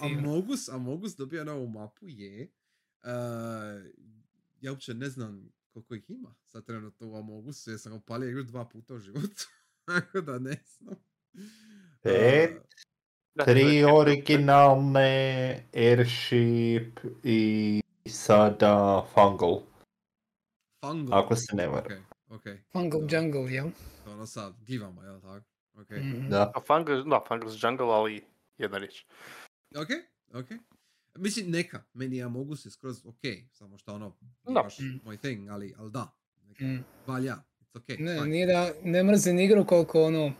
Amogus, 0.00 0.68
Amogus 0.68 1.16
dobija 1.16 1.44
novu 1.44 1.68
mapu, 1.68 2.08
je. 2.08 2.50
Uh, 3.04 3.10
ja 4.60 4.70
uopće 4.72 4.94
ne 4.94 5.08
znam 5.08 5.48
koliko 5.70 5.94
ih 5.94 6.10
ima 6.10 6.34
sad 6.42 6.64
trenutno 6.64 7.08
u 7.08 7.16
Amogusu, 7.16 7.70
jer 7.70 7.80
sam 7.80 7.92
ga 7.92 7.96
upalio 7.96 8.28
igru 8.28 8.42
dva 8.42 8.64
puta 8.64 8.94
u 8.94 8.98
životu. 8.98 9.44
Tako 9.86 10.20
da 10.20 10.38
ne 10.38 10.56
znam. 10.66 10.94
Je 12.04 12.60
Tri 13.36 13.60
četvrto. 13.70 13.96
originalne, 13.96 15.10
Airship 15.74 16.98
i 17.24 17.80
sada 18.06 19.06
Fungal, 19.14 19.60
Fungal. 20.80 21.18
ako 21.18 21.36
se 21.36 21.56
ne 21.56 21.66
varam. 21.66 22.04
Ok, 22.26 22.36
ok. 22.36 22.42
Fungal. 22.72 23.00
Jungle, 23.02 23.52
jel? 23.52 23.70
To 24.04 24.12
ono 24.12 24.26
sad, 24.26 24.54
givamo, 24.60 25.02
jel 25.02 25.20
tako? 25.20 25.44
Ok. 25.74 25.90
Mhm. 25.90 26.28
Da. 26.28 26.52
A 26.54 26.60
Fungus, 26.60 27.04
da, 27.04 27.24
Fungus 27.28 27.62
Jungle, 27.62 27.86
ali 27.86 28.24
jedna 28.58 28.78
riječ. 28.78 29.04
Ok, 29.74 29.88
ok. 30.34 30.46
Mislim, 31.14 31.50
neka. 31.50 31.82
Meni 31.92 32.16
je 32.16 32.24
Amogus 32.24 32.64
je 32.64 32.70
skroz 32.70 33.06
ok. 33.06 33.20
Samo 33.50 33.78
što 33.78 33.94
ono, 33.94 34.16
Da. 34.44 34.52
baš 34.54 34.78
Mm. 34.78 35.00
moj 35.04 35.16
thing, 35.16 35.48
ali, 35.48 35.74
ali 35.78 35.90
da. 35.90 36.08
Neka. 36.42 36.64
Mm. 36.64 36.84
Valja. 37.06 37.36
Ok. 37.74 37.88
Ne, 37.88 38.14
fine. 38.14 38.26
nije 38.26 38.46
da 38.46 38.72
ne 38.84 39.02
mrzim 39.02 39.38
igru 39.38 39.66
koliko 39.66 40.02
ono 40.02 40.32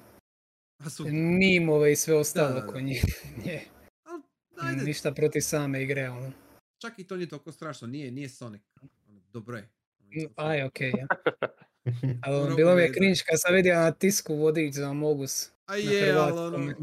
A 0.78 0.90
su, 0.90 1.06
mimove 1.12 1.92
i 1.92 1.96
sve 1.96 2.14
ostalo 2.14 2.60
da, 2.60 2.66
oko 2.66 2.80
nje. 2.80 3.00
Nje. 3.44 3.60
al, 4.04 4.20
ajde, 4.68 4.82
Ništa 4.84 5.12
protiv 5.12 5.40
same 5.40 5.82
igre, 5.82 6.10
ono. 6.10 6.32
čak 6.78 6.98
i 6.98 7.04
to 7.04 7.16
nije 7.16 7.28
toliko 7.28 7.52
strašno. 7.52 7.88
Nije, 7.88 8.10
nije 8.10 8.28
Sonic. 8.28 8.62
Ono, 8.80 9.20
dobro 9.32 9.56
je. 9.56 9.68
Ono, 10.00 10.28
okay. 10.28 10.28
Aj, 10.36 10.62
okej, 10.62 10.92
ja. 10.98 11.06
Ali 12.24 12.56
bilo 12.56 12.74
mi 12.74 12.82
je 12.82 12.92
cringe 12.92 13.20
kad 13.26 13.40
sam 13.40 13.54
vidio 13.54 13.74
na 13.74 13.92
tisku 13.92 14.34
vodič 14.34 14.74
za 14.74 14.92
Mogus. 14.92 15.50
A 15.66 15.76
je, 15.76 16.12
ali 16.12 16.38
ono... 16.38 16.70
e, 16.70 16.74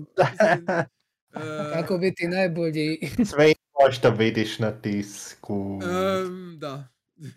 Kako 1.74 1.98
biti 1.98 2.28
najbolji... 2.28 3.00
Sve 3.26 3.54
što 3.92 4.12
vidiš 4.12 4.60
na 4.60 4.82
tisku. 4.82 5.80
em, 5.84 6.60
da. 6.60 6.88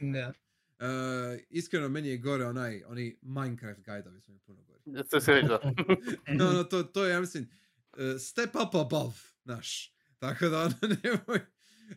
da. 0.01 0.33
E, 0.83 1.45
iskreno, 1.51 1.89
meni 1.89 2.09
je 2.09 2.19
gore 2.19 2.47
onaj, 2.47 2.83
oni 2.87 3.19
Minecraft 3.23 3.81
guidovi 3.85 4.21
su 4.21 4.33
mi 4.33 4.39
puno 4.39 4.63
gori. 4.63 5.09
To 5.11 5.21
se 5.21 5.43
da. 5.43 5.61
No, 6.39 6.53
no, 6.53 6.65
to, 6.65 6.83
to 6.83 7.05
je, 7.05 7.13
ja 7.13 7.21
mislim, 7.21 7.51
e, 7.97 8.19
step 8.19 8.51
up 8.55 8.75
above, 8.75 9.15
znaš. 9.45 9.95
Tako 10.19 10.49
da, 10.49 10.61
ono, 10.61 10.75
nemoj... 11.05 11.41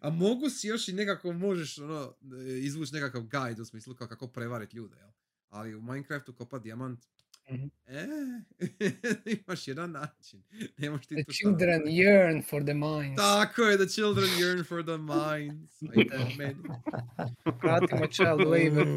A 0.01 0.09
mogu 0.09 0.49
si 0.49 0.67
još 0.67 0.87
i 0.87 0.93
nekako 0.93 1.33
možeš, 1.33 1.77
ono, 1.77 2.17
e, 2.47 2.59
izvući 2.59 2.93
nekakav 2.93 3.21
guide 3.21 3.61
u 3.61 3.65
smislu 3.65 3.95
kao 3.95 4.07
kako 4.07 4.27
prevariti 4.27 4.77
ljude, 4.77 4.97
jel? 4.97 5.09
Ali 5.49 5.75
u 5.75 5.81
Minecraftu 5.81 6.33
kopa 6.33 6.59
dijamant, 6.59 7.05
Mhm. 7.51 7.67
e, 7.87 8.07
imaš 9.25 9.67
jedan 9.67 9.91
način. 9.91 10.43
Ne 10.77 10.89
možeš 10.89 11.07
ti 11.07 11.15
The 11.15 11.23
tu 11.23 11.31
children 11.33 11.79
sad- 11.79 11.93
yearn 11.93 12.43
for 12.43 12.63
the 12.63 12.73
mines. 12.73 13.15
Tako 13.17 13.61
je, 13.61 13.77
the 13.77 13.87
children 13.87 14.25
yearn 14.29 14.63
for 14.63 14.83
the 14.83 14.97
meni. 16.37 16.69
Vratimo 17.63 18.07
child 18.07 18.39
labor. 18.39 18.87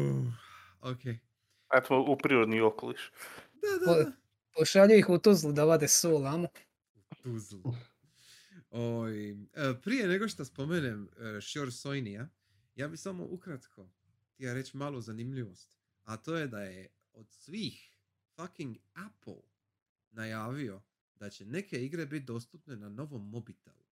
Ok. 0.81 0.99
Eto, 1.75 2.01
u 2.01 2.17
prirodni 2.17 2.61
okoliš. 2.61 3.11
Da, 3.53 3.85
da, 3.85 4.03
da. 4.03 4.11
Pošalju 4.55 4.95
ih 4.95 5.09
u 5.09 5.17
Tuzlu 5.17 5.51
da 5.51 5.63
vade 5.63 5.87
sol, 5.87 6.27
amo. 6.27 6.47
Tuzlu. 7.23 7.73
Oj, 8.71 9.31
e, 9.31 9.35
prije 9.83 10.07
nego 10.07 10.27
što 10.27 10.45
spomenem 10.45 11.03
uh, 11.03 11.09
Shore 11.43 11.71
Soinija, 11.71 12.27
ja 12.75 12.87
bi 12.87 12.97
samo 12.97 13.23
ukratko 13.25 13.89
htio 14.33 14.53
reći 14.53 14.77
malu 14.77 15.01
zanimljivost. 15.01 15.69
A 16.03 16.17
to 16.17 16.35
je 16.35 16.47
da 16.47 16.61
je 16.61 16.87
od 17.13 17.25
svih 17.29 17.88
fucking 18.39 18.77
Apple 18.93 19.41
najavio 20.11 20.81
da 21.15 21.29
će 21.29 21.45
neke 21.45 21.85
igre 21.85 22.05
biti 22.05 22.25
dostupne 22.25 22.75
na 22.75 22.89
novom 22.89 23.29
mobitelu. 23.29 23.85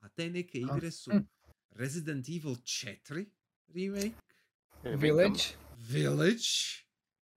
A 0.00 0.08
te 0.08 0.30
neke 0.30 0.58
igre 0.58 0.90
su 0.90 1.10
hm. 1.10 1.18
Resident 1.70 2.28
Evil 2.28 2.54
4 2.54 3.26
remake, 3.74 4.12
Village. 4.84 5.42
Village 5.78 6.48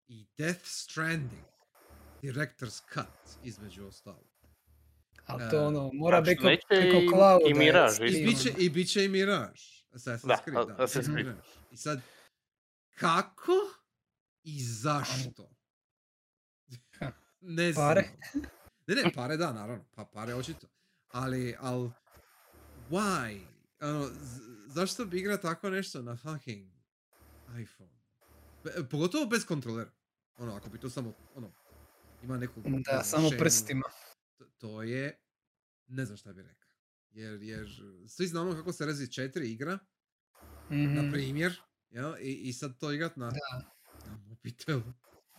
i 0.09 0.27
Death 0.39 0.61
Stranding. 0.65 1.45
Director's 2.23 2.83
Cut, 2.95 3.45
između 3.45 3.87
ostalog. 3.87 4.27
Ali 5.27 5.51
to 5.51 5.57
E, 5.57 5.61
ono, 5.61 5.91
mora 5.93 6.25
znači, 6.25 6.41
neće 6.43 6.67
preko 6.69 6.97
i- 6.97 7.09
clouda. 7.09 7.45
i 7.49 7.55
Mirage, 7.55 8.05
I 8.05 8.09
isto. 8.09 8.25
bit 8.25 8.43
će, 8.43 8.51
ono. 8.51 8.59
i 8.61 8.71
bit 8.71 8.91
će 8.91 9.05
i 9.05 9.09
Mirage. 9.09 9.61
Assassin's 9.93 10.27
Da, 10.27 10.37
Creed, 10.45 10.67
da. 10.69 10.77
Assassin's 10.77 11.13
Creed. 11.13 11.37
I 11.71 11.77
sad, 11.77 12.01
kako 12.95 13.53
i 14.43 14.63
zašto? 14.63 15.51
Ne 17.47 17.73
znam. 17.73 17.87
pare? 17.87 18.11
Ne, 18.87 18.95
ne, 18.95 19.13
pare 19.13 19.37
da, 19.37 19.53
naravno. 19.53 19.85
Pa 19.91 20.05
pare 20.05 20.35
očito. 20.35 20.67
Ali, 21.09 21.57
al, 21.61 21.91
why? 22.91 23.41
Z- 24.13 24.41
zašto 24.67 25.05
bi 25.05 25.19
igra 25.19 25.37
tako 25.37 25.71
nešto 25.71 26.03
na 26.03 26.17
fucking 26.17 26.71
iPhone? 27.61 27.91
Be- 28.65 28.89
pogotovo 28.91 29.27
bez 29.27 29.45
kontrolera. 29.45 29.91
Ono, 30.37 30.55
ako 30.55 30.69
bi 30.69 30.79
to 30.79 30.91
samo, 30.91 31.13
ono, 31.35 31.53
ima 32.23 32.37
neku... 32.37 32.61
ne 32.61 32.83
Da, 32.83 33.03
samo 33.05 33.31
prstima. 33.31 33.83
to- 34.39 34.45
to 34.49 34.83
je, 34.83 35.19
ne 35.87 36.05
znam 36.05 36.17
šta 36.17 36.33
bi 36.33 36.43
rekao. 36.43 36.71
Jer, 37.11 37.43
jer 37.43 37.69
svi 38.09 38.27
znamo 38.27 38.53
kako 38.53 38.73
se 38.73 38.87
Rezi 38.87 39.07
4 39.07 39.43
igra, 39.43 39.79
na 40.71 41.03
Mhm. 41.03 41.13
primjer, 41.13 41.61
jel? 41.91 42.15
I, 42.17 42.33
i 42.35 42.53
sad 42.53 42.79
to 42.79 42.93
igrat 42.93 43.17
na, 43.17 43.31
na 44.07 44.17
mobitelu. 44.19 44.83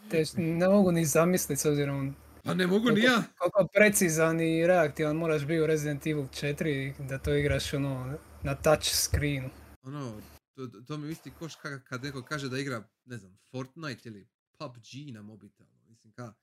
Te 0.09 0.17
š- 0.19 0.33
ne 0.37 0.67
mogu 0.67 0.91
ni 0.91 1.05
zamisliti 1.05 1.61
s 1.61 1.65
obzirom 1.65 2.15
Pa 2.43 2.53
ne 2.53 2.67
mogu 2.67 2.89
ni 2.89 3.01
ja. 3.01 3.23
koliko 3.37 3.67
precizan 3.69 4.41
i 4.41 4.67
reaktivan 4.67 5.15
moraš 5.15 5.41
biti 5.41 5.59
u 5.59 5.67
Resident 5.67 6.07
Evil 6.07 6.23
4 6.25 6.93
da 6.99 7.17
to 7.19 7.33
igraš 7.33 7.73
ono 7.73 8.17
na 8.43 8.55
touch 8.55 8.85
screenu. 8.85 9.49
Ono, 9.83 10.21
to, 10.55 10.67
to- 10.87 10.97
mi 10.97 11.11
isti 11.11 11.31
koš 11.31 11.55
ka- 11.55 11.79
kad 11.79 12.03
neko 12.03 12.21
kaže 12.23 12.49
da 12.49 12.57
igra, 12.59 12.83
ne 13.05 13.17
znam, 13.17 13.37
Fortnite 13.51 14.09
ili 14.09 14.27
PUBG 14.51 14.83
na 15.07 15.21
mobitelu. 15.21 15.69
Mislim, 15.87 16.13
ka, 16.13 16.33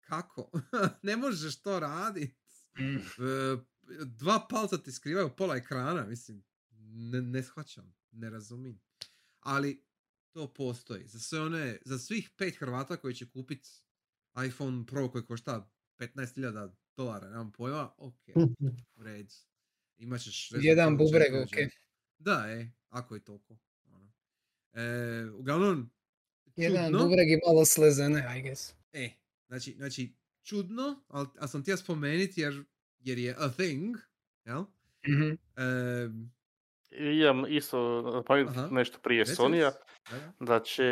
kako? 0.00 0.50
ne 1.02 1.16
možeš 1.16 1.56
to 1.56 1.80
radit. 1.80 2.34
Mm. 2.78 2.96
E, 2.96 3.56
dva 4.04 4.46
palca 4.50 4.78
ti 4.78 4.92
skrivaju 4.92 5.28
pola 5.28 5.56
ekrana, 5.56 6.04
mislim, 6.04 6.44
ne, 6.82 7.22
ne 7.22 7.42
shvaćam, 7.42 7.94
ne 8.12 8.30
razumijem. 8.30 8.80
Ali 9.40 9.82
to 10.34 10.52
postoji. 10.52 11.06
Za 11.06 11.18
sve 11.18 11.40
one, 11.40 11.78
za 11.84 11.98
svih 11.98 12.30
pet 12.36 12.56
Hrvata 12.56 12.96
koji 12.96 13.14
će 13.14 13.28
kupiti 13.28 13.68
iPhone 14.46 14.86
Pro 14.86 15.10
koji 15.10 15.24
košta 15.24 15.70
15.000 15.98 16.70
dolara, 16.96 17.28
nemam 17.28 17.52
pojma, 17.52 17.92
ok, 17.96 18.14
u 18.96 19.02
redu. 19.02 19.34
Imaćeš 19.98 20.50
Jedan 20.54 20.96
bubreg, 20.96 21.32
4 21.32 21.38
u 21.38 21.42
ok. 21.42 21.70
Da, 22.18 22.44
e, 22.48 22.70
ako 22.88 23.14
je 23.14 23.24
toliko. 23.24 23.58
ono. 23.84 24.12
E, 24.72 25.30
uglavnom, 25.30 25.90
Jedan 26.56 26.84
čudno. 26.84 26.98
bubreg 26.98 27.30
i 27.30 27.40
malo 27.46 27.64
slezene, 27.64 28.38
I 28.38 28.42
guess. 28.42 28.72
E, 28.92 29.10
znači, 29.46 29.74
znači 29.76 30.14
čudno, 30.42 31.04
ali 31.08 31.28
a 31.38 31.48
sam 31.48 31.64
ti 31.64 31.70
ja 31.70 31.76
spomenuti 31.76 32.40
jer, 32.40 32.64
jer 33.00 33.18
je 33.18 33.34
a 33.38 33.48
thing, 33.52 33.96
jel? 34.44 34.64
Mhm. 35.08 35.30
Ehm, 35.56 36.24
Imam 36.98 37.44
isto 37.48 38.02
napomenuti 38.02 38.58
Aha. 38.58 38.68
nešto 38.70 38.98
prije 38.98 39.18
reci, 39.18 39.34
Sonija. 39.34 39.72
Da, 40.40 40.60
će 40.60 40.84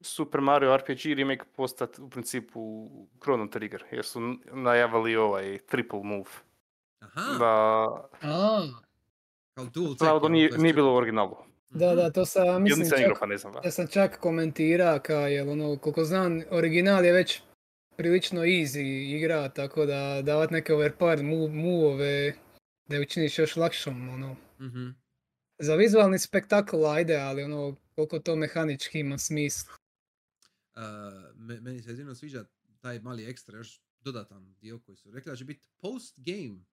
Super 0.00 0.40
Mario 0.40 0.76
RPG 0.76 0.98
remake 1.16 1.44
postati 1.56 2.02
u 2.02 2.10
principu 2.10 2.90
Chrono 3.22 3.46
Trigger, 3.46 3.84
jer 3.90 4.04
su 4.04 4.20
najavili 4.52 5.16
ovaj 5.16 5.58
triple 5.58 6.00
move. 6.02 6.30
Aha, 7.00 7.38
Da, 7.38 7.54
A, 8.22 8.62
kao 9.54 9.66
dual 9.66 10.20
jel? 10.22 10.30
nije, 10.32 10.48
je 10.52 10.58
nije 10.58 10.74
bilo 10.74 10.92
u 10.92 10.96
originalu. 10.96 11.36
da, 11.70 11.94
da, 11.94 12.10
to 12.10 12.24
sam, 12.26 12.62
mislim 12.62 12.90
čak, 12.90 13.18
pa 13.20 13.26
ne 13.26 13.36
znam. 13.36 13.52
da. 13.52 13.60
ja 13.64 13.70
sam 13.70 13.86
čak 13.86 14.18
komentira 14.20 14.98
ka, 14.98 15.14
jel 15.14 15.50
ono, 15.50 15.76
koliko 15.78 16.04
znam, 16.04 16.42
original 16.50 17.04
je 17.04 17.12
već 17.12 17.42
prilično 17.96 18.40
easy 18.40 19.14
igra, 19.16 19.48
tako 19.48 19.86
da 19.86 20.22
davat 20.22 20.50
neke 20.50 20.72
overpowered 20.72 21.22
move, 21.22 21.48
move 21.48 22.32
da 22.88 22.96
je 22.96 23.02
učiniš 23.02 23.38
još 23.38 23.56
lakšom, 23.56 24.08
ono. 24.08 24.36
Mhm. 24.60 24.88
Za 25.58 25.74
vizualni 25.74 26.18
spektakl 26.18 26.86
ajde, 26.86 27.16
ali 27.16 27.42
ono, 27.42 27.76
koliko 27.88 28.18
to 28.18 28.36
mehanički 28.36 28.98
ima 29.00 29.18
smisla. 29.18 29.72
Uh, 30.72 30.82
me- 31.36 31.60
meni 31.60 31.82
se 31.82 31.90
jedino 31.90 32.14
sviđa 32.14 32.44
taj 32.80 33.00
mali 33.00 33.24
ekstra, 33.26 33.58
još 33.58 33.80
dodatan 34.00 34.54
dio 34.54 34.78
koji 34.78 34.96
su 34.96 35.10
rekli 35.10 35.30
da 35.30 35.36
će 35.36 35.44
biti 35.44 35.68
post 35.78 36.14
game. 36.18 36.64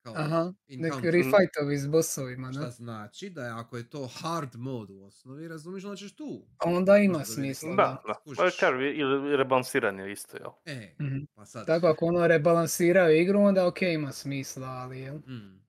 Kao 0.00 0.14
Aha, 0.16 0.52
neki 0.68 1.10
refightovi 1.10 1.78
s 1.78 1.86
bossovima, 1.86 2.52
Šta 2.52 2.60
da. 2.60 2.70
znači 2.70 3.30
da 3.30 3.44
je 3.44 3.50
ako 3.52 3.76
je 3.76 3.90
to 3.90 4.06
hard 4.08 4.56
mode 4.56 4.92
u 4.92 5.04
osnovi, 5.04 5.48
razumiješ 5.48 5.84
onda 5.84 5.96
ćeš 5.96 6.16
tu. 6.16 6.46
A 6.58 6.68
onda 6.68 6.96
ima 6.96 7.24
smisla, 7.24 7.68
Da, 7.68 8.02
da. 8.06 8.14
Skužiš. 8.14 8.36
Pa 8.38 8.50
kažem, 8.60 8.80
ili 8.80 9.36
rebalansiranje 9.36 10.12
isto, 10.12 10.36
jel? 10.36 10.50
E, 10.66 10.94
Mhm. 11.00 11.18
pa 11.34 11.46
sad. 11.46 11.66
Tako 11.66 11.86
ako 11.86 12.06
ono 12.06 12.26
rebalansiraju 12.26 13.20
igru, 13.20 13.40
onda 13.40 13.66
ok 13.66 13.82
ima 13.82 14.12
smisla, 14.12 14.66
ali 14.66 15.00
jel? 15.00 15.16
Mm. 15.16 15.61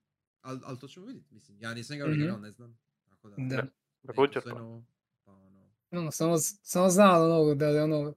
Ali 0.44 0.60
al 0.64 0.78
to 0.78 0.88
ćemo 0.88 1.06
vidjeti, 1.06 1.34
mislim. 1.34 1.58
Ja 1.60 1.74
nisam 1.74 1.98
ga 1.98 2.04
original, 2.04 2.40
ne 2.40 2.50
znam. 2.50 2.78
Tako 3.04 3.30
da, 3.30 3.36
Da. 3.38 3.66
Također 4.06 4.42
to. 4.42 4.48
novo, 4.50 4.84
pa 5.24 5.32
ono. 5.32 5.70
Ono, 5.92 6.10
samo, 6.10 6.34
samo 6.38 6.90
znam 6.90 7.22
ono, 7.22 7.54
da 7.54 7.66
je 7.66 7.82
ono 7.82 8.14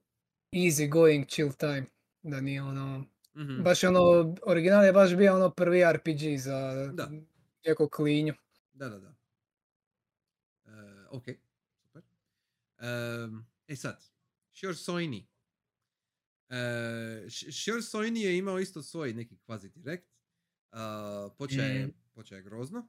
easy 0.52 0.88
going 0.88 1.26
chill 1.26 1.52
time. 1.52 1.84
Da 2.22 2.40
nije 2.40 2.62
ono, 2.62 3.04
Mhm. 3.34 3.62
baš 3.62 3.82
je 3.82 3.88
ono, 3.88 4.00
original 4.42 4.84
je 4.84 4.92
baš 4.92 5.16
bio 5.16 5.34
ono 5.34 5.50
prvi 5.50 5.82
RPG 5.84 6.38
za 6.38 6.58
Da. 6.88 7.10
jako 7.62 7.88
klinju. 7.88 8.34
Da, 8.72 8.88
da, 8.88 8.98
da. 8.98 9.14
E, 10.66 10.70
ok, 11.10 11.24
super. 11.74 12.02
Em, 12.78 13.46
e 13.66 13.76
sad, 13.76 14.02
Sure 14.52 14.74
Soini. 14.74 15.26
E, 16.48 16.56
Sh- 17.26 17.50
Sure 17.64 17.82
Soini 17.82 18.20
je 18.20 18.38
imao 18.38 18.58
isto 18.58 18.82
svoj 18.82 19.12
neki 19.12 19.38
kvazi 19.38 19.68
direkt. 19.70 20.08
Uh, 20.72 20.78
počeje, 21.38 21.88
Mm. 22.18 22.20
počeje 22.20 22.42
grozno. 22.42 22.88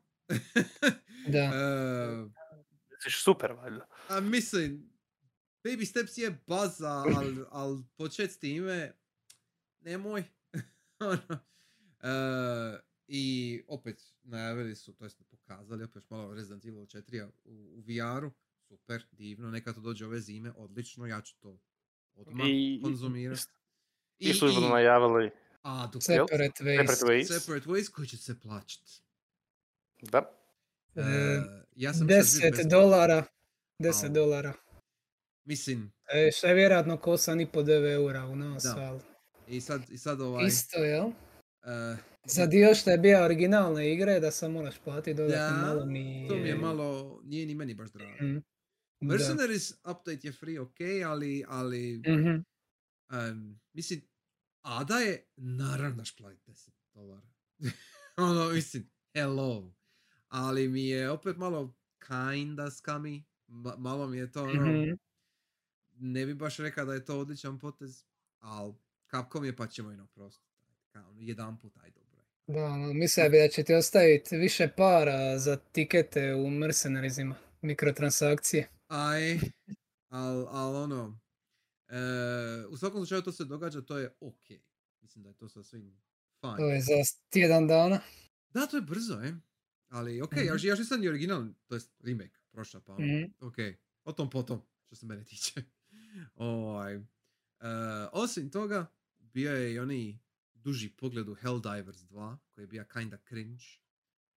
Da. 1.28 1.52
E, 1.54 2.96
Misliš 2.96 3.24
super, 3.24 3.52
valjda. 3.52 3.88
a 4.08 4.20
mislim, 4.20 4.92
Baby 5.64 5.86
Steps 5.86 6.18
je 6.18 6.44
baza, 6.48 7.04
ali 7.18 7.46
al 7.50 7.78
počet 7.98 8.32
s 8.32 8.40
time, 8.40 8.94
nemoj. 9.80 10.24
Ono, 11.00 11.40
e, 12.00 12.80
I 13.08 13.64
opet 13.68 14.14
najavili 14.24 14.76
su, 14.76 14.94
to 14.94 15.04
jest 15.04 15.24
pokazali 15.30 15.84
opet 15.84 16.10
malo 16.10 16.34
Resident 16.34 16.66
Evil 16.66 16.86
4 16.86 17.26
u, 17.26 17.30
u 17.46 17.82
VR-u. 17.82 18.32
Super, 18.68 19.04
divno, 19.12 19.52
neka 19.52 19.74
to 19.74 19.82
dođe 19.82 20.06
ove 20.06 20.20
zime, 20.20 20.52
odlično, 20.56 21.08
ja 21.08 21.22
ću 21.22 21.36
to 21.40 21.60
odmah 22.16 22.48
I, 22.50 22.82
konzumirati. 22.84 23.42
i, 24.20 24.30
i 24.30 24.34
službeno 24.34 24.70
najavili 24.70 25.32
a, 25.64 25.88
dok 25.88 26.04
Separate 26.04 26.64
ways. 26.64 27.40
Separate 27.40 27.70
Ways. 27.70 27.92
Koji 27.92 28.08
će 28.08 28.18
se 28.18 28.40
plaćat. 28.40 28.82
Da. 30.02 30.32
E, 30.96 31.02
E, 31.02 31.42
ja 31.76 31.94
sam 31.94 32.08
mislio 32.08 32.20
da 32.20 32.26
će 32.26 32.30
biti 32.32 32.48
10 32.48 32.52
besplatno. 32.52 32.70
dolara. 32.72 33.24
10 33.80 34.04
Au. 34.04 34.10
dolara. 34.10 34.54
Mislim, 35.46 35.92
E, 36.08 36.32
što 36.32 36.48
je 36.48 36.54
vjerojatno 36.54 36.98
ko 36.98 37.12
8,5 37.12 37.60
eura 37.86 38.26
u 38.26 38.36
nas, 38.36 38.64
Da. 38.64 38.76
ali... 38.78 39.00
i 39.48 39.62
sad, 39.62 39.82
i 39.90 39.98
sad 39.98 40.22
ovaj... 40.22 40.46
Isto, 40.46 40.80
jel? 40.80 41.08
e, 41.64 41.98
Za 42.26 42.46
dio 42.46 42.76
što 42.76 42.90
je 42.90 42.98
bio 42.98 43.24
originalne 43.26 43.94
igre, 43.94 44.20
da 44.20 44.32
sam 44.32 44.52
moraš 44.52 44.78
platiti 44.78 45.14
dodatno 45.14 45.58
Da, 45.58 45.66
malo 45.66 45.86
mi 45.86 46.26
to 46.28 46.36
mi 46.36 46.48
je 46.48 46.56
malo, 46.56 47.20
nije 47.24 47.46
ni 47.46 47.56
meni 47.56 47.74
baš 47.74 47.90
drago. 47.90 48.12
Mm, 48.22 48.34
da. 48.36 48.42
Mercenaries 49.08 49.72
update 49.72 50.20
je 50.24 50.32
free, 50.32 50.60
ok, 50.60 50.78
ali, 51.06 51.46
ali 51.48 52.02
Mhm. 52.08 52.30
em, 53.12 53.60
mislim, 53.74 54.02
Ada 54.62 54.96
je 54.96 55.26
naravno 55.38 55.96
daš 55.96 56.16
platiti 56.16 56.44
10 56.46 56.70
dolara. 56.94 57.28
ono, 58.20 58.50
mislim, 58.50 58.90
hello. 59.16 59.74
Ali 60.30 60.68
mi 60.68 60.86
je 60.86 61.10
opet 61.10 61.38
malo 61.38 61.76
kinda 62.00 62.72
skami. 62.72 63.24
Ma- 63.48 63.76
malo 63.78 64.08
mi 64.08 64.18
je 64.18 64.32
to 64.32 64.44
ono, 64.44 64.54
Mhm. 64.62 64.92
ne 65.92 66.26
bi 66.26 66.34
baš 66.34 66.58
rekao 66.58 66.86
da 66.86 66.94
je 66.94 67.06
to 67.06 67.20
odličan 67.20 67.60
potez, 67.60 68.04
ali 68.40 68.74
Capcom 69.12 69.46
je 69.46 69.56
pa 69.56 69.68
ćemo 69.68 69.92
im 69.92 70.00
oprostiti. 70.00 70.50
Kao, 70.88 71.14
jedan 71.16 71.60
put, 71.60 71.78
aj 71.78 71.92
dobro. 71.92 72.22
Da, 72.48 72.64
ono, 72.66 72.94
mislio 72.94 73.30
bi 73.30 73.38
da 73.38 73.48
će 73.48 73.64
ti 73.64 73.74
ostaviti 73.74 74.38
više 74.38 74.68
para 74.68 75.40
za 75.40 75.56
tikete 75.72 76.34
u 76.36 76.50
Mercenariesima, 76.50 77.36
mikrotransakcije. 77.62 78.68
Aj, 78.88 79.40
al, 80.10 80.48
al 80.48 80.76
ono, 80.76 81.20
e, 81.88 81.98
u 82.66 82.78
svakom 82.78 83.00
slučaju 83.00 83.22
to 83.22 83.32
se 83.32 83.46
događa, 83.46 83.82
to 83.82 83.98
je 83.98 84.14
ok. 84.20 84.46
Mislim 85.02 85.24
da 85.24 85.30
je 85.30 85.38
to 85.38 85.50
sasvim 85.50 86.02
To 86.42 86.56
fine. 86.58 86.70
je 86.70 86.82
za 86.82 86.94
tjedan 87.30 87.68
dana. 87.68 88.00
Da, 88.50 88.68
to 88.68 88.78
je 88.78 88.82
brzo, 88.82 89.14
e. 89.14 89.34
Ali 89.90 90.22
ok, 90.22 90.34
ja, 90.34 90.40
Mhm. 90.40 90.48
još- 90.48 90.64
ja 90.64 90.70
još 90.70 90.80
nisam 90.80 91.02
ni 91.02 91.08
original, 91.08 91.46
to 91.68 91.76
jest 91.76 91.92
remake, 92.00 92.38
prošla 92.52 92.80
pa 92.80 92.94
ono, 92.94 93.06
Mhm. 93.06 93.24
ok. 93.40 93.56
O 94.04 94.12
tom 94.12 94.30
potom, 94.30 94.62
što 94.82 94.96
se 94.96 95.06
mene 95.06 95.24
tiče. 95.24 95.54
ovaj. 96.36 96.96
e, 96.96 97.02
osim 98.14 98.50
toga, 98.50 98.86
bio 99.20 99.52
je 99.54 99.74
i 99.74 99.80
oni 99.80 100.20
duži 100.54 100.90
pogled 100.92 101.30
u 101.30 101.36
Helldivers 101.36 101.98
2, 102.00 102.38
koji 102.48 102.64
je 102.64 102.68
bio 102.68 102.86
kinda 102.86 103.18
cringe. 103.20 103.64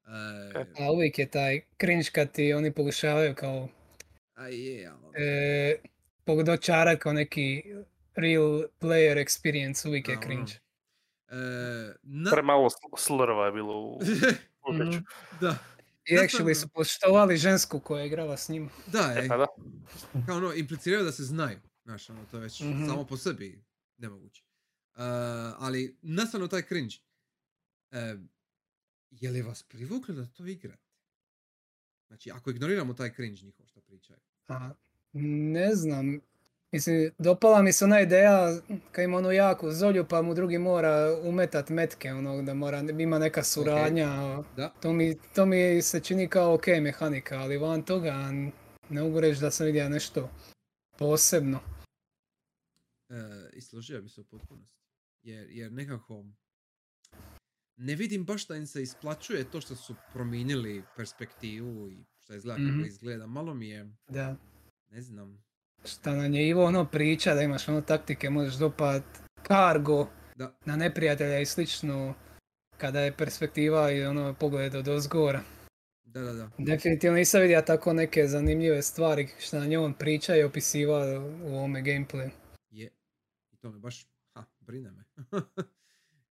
E, 0.05 0.65
A 0.79 0.93
uvijek 0.93 1.19
je 1.19 1.31
taj 1.31 1.61
cringe 1.77 2.05
kad 2.05 2.33
ti 2.33 2.53
oni 2.53 2.73
pokušavaju 2.73 3.35
kao 3.35 3.69
a 4.35 4.47
je, 4.47 4.87
ali... 4.87 5.15
e, 5.17 5.77
dočarat 6.45 6.99
kao 6.99 7.13
neki 7.13 7.63
real 8.15 8.43
player 8.81 9.17
experience, 9.19 9.89
uvijek 9.89 10.09
je 10.09 10.15
ono, 10.15 10.23
cringe. 10.23 10.53
e, 11.29 11.37
na- 12.03 12.31
Premalo 12.31 12.65
sl- 12.65 12.99
slurva 12.99 13.47
je 13.47 13.53
bilo 13.53 13.81
u. 13.81 13.99
da, 15.41 15.59
I 16.05 16.17
Da, 16.17 16.23
actually 16.23 16.55
su 16.55 16.69
poštovali 16.69 17.37
žensku 17.37 17.81
koja 17.81 18.01
je 18.01 18.07
igrala 18.07 18.37
s 18.37 18.49
njim. 18.49 18.71
da, 18.87 19.15
E, 19.17 19.25
e, 19.25 19.29
pa 19.29 19.37
da. 19.37 19.47
kao 20.27 20.37
ono, 20.37 20.53
impliciraju 20.53 21.05
da 21.05 21.13
se 21.13 21.25
znaju. 21.25 21.61
Znaš, 21.85 22.11
ono, 22.11 22.25
to 22.25 22.37
je 22.37 22.43
već 22.43 22.61
Mhm. 22.61 22.87
samo 22.87 23.07
po 23.07 23.17
sebi 23.17 23.65
nemoguće. 23.97 24.43
Uh, 24.95 24.99
ali, 25.59 25.99
nastavno 26.03 26.49
taj 26.49 26.63
cringe. 26.63 26.97
Uh, 27.91 27.99
je 29.11 29.31
li 29.31 29.43
vas 29.43 29.63
privuklo 29.63 30.15
da 30.15 30.27
to 30.27 30.47
igrate? 30.47 30.83
Znači, 32.07 32.31
ako 32.31 32.51
ignoriramo 32.51 32.95
taj 32.95 33.15
cringe 33.15 33.43
njihov 33.43 33.67
što 33.67 33.81
pričaju. 33.81 34.19
A, 34.49 34.71
ne 35.13 35.75
znam. 35.75 36.21
Mislim, 36.73 37.11
dopala 37.19 37.63
mi 37.63 37.73
se 37.73 37.85
ona 37.85 38.01
ideja 38.01 38.61
kad 38.93 39.05
ima 39.05 39.19
onu 39.19 39.33
jaku 39.33 39.71
zolju 39.71 40.07
pa 40.09 40.23
mu 40.23 40.35
drugi 40.35 40.59
mora 40.59 40.91
umetat 41.23 41.69
metke, 41.69 42.13
ono 42.13 42.43
da 42.43 42.55
mora, 42.55 42.79
ima 42.99 43.19
neka 43.19 43.43
suradnja. 43.45 44.07
Da. 44.57 44.69
To, 44.83 44.93
mi, 44.93 45.19
to 45.35 45.47
mi 45.47 45.83
se 45.83 46.01
čini 46.01 46.29
kao 46.29 46.55
ok 46.55 46.67
mehanika, 46.83 47.39
ali 47.39 47.59
van 47.59 47.83
toga 47.83 48.31
ne 48.89 49.03
mogu 49.03 49.21
reći 49.21 49.41
da 49.41 49.51
sam 49.51 49.67
vidio 49.67 49.89
nešto 49.89 50.31
posebno. 50.99 51.61
Uh, 53.09 53.17
I 53.53 53.61
složio 53.61 54.03
bi 54.03 54.09
se 54.09 54.21
u 54.21 54.25
potpunosti. 54.25 54.83
Jer, 55.23 55.47
jer 55.51 55.73
nekako 55.73 56.25
ne 57.77 57.95
vidim 57.95 58.25
baš 58.25 58.47
da 58.47 58.57
im 58.57 58.67
se 58.67 58.83
isplaćuje 58.83 59.51
to 59.51 59.61
što 59.61 59.77
su 59.77 59.95
promijenili 60.13 60.83
perspektivu 60.97 61.91
i 61.91 62.05
što 62.19 62.35
izgleda 62.35 62.57
kako 62.57 62.69
Mhm. 62.69 62.85
izgleda. 62.85 63.27
Malo 63.27 63.55
mi 63.55 63.69
je, 63.69 63.91
Da. 64.09 64.37
ne 64.91 65.01
znam, 65.03 65.45
Šta 65.85 66.15
nam 66.15 66.35
je 66.35 66.49
Ivo 66.49 66.65
ono 66.65 66.85
priča 66.85 67.35
da 67.35 67.43
imaš 67.43 67.69
ono 67.69 67.81
taktike, 67.81 68.31
možeš 68.31 68.55
dopat 68.55 69.03
kargo 69.43 70.09
da, 70.37 70.55
na 70.65 70.77
neprijatelja 70.77 71.39
i 71.41 71.47
slično 71.47 72.15
kada 72.79 73.01
je 73.01 73.17
perspektiva 73.17 73.91
i 73.91 74.05
ono 74.05 74.35
pogled 74.35 74.75
od 74.75 74.89
ozgora. 74.89 75.43
da, 76.05 76.21
da, 76.21 76.33
da. 76.33 76.51
Definitivno 76.59 77.17
nisam 77.17 77.41
vidio 77.41 77.63
tako 77.63 77.93
neke 77.93 78.27
zanimljive 78.27 78.83
stvari 78.83 79.29
što 79.41 79.59
na 79.59 79.67
njoj 79.67 79.85
on 79.85 79.95
priča 79.95 80.37
i 80.37 80.43
opisiva 80.43 80.99
u 81.45 81.55
ovome 81.55 81.83
gameplayu. 81.83 82.31
Je. 82.71 82.91
I 83.53 83.57
to 83.57 83.71
me 83.71 83.79
baš, 83.79 84.07
ha, 84.35 84.45
brine 84.61 84.91
me. 84.91 85.05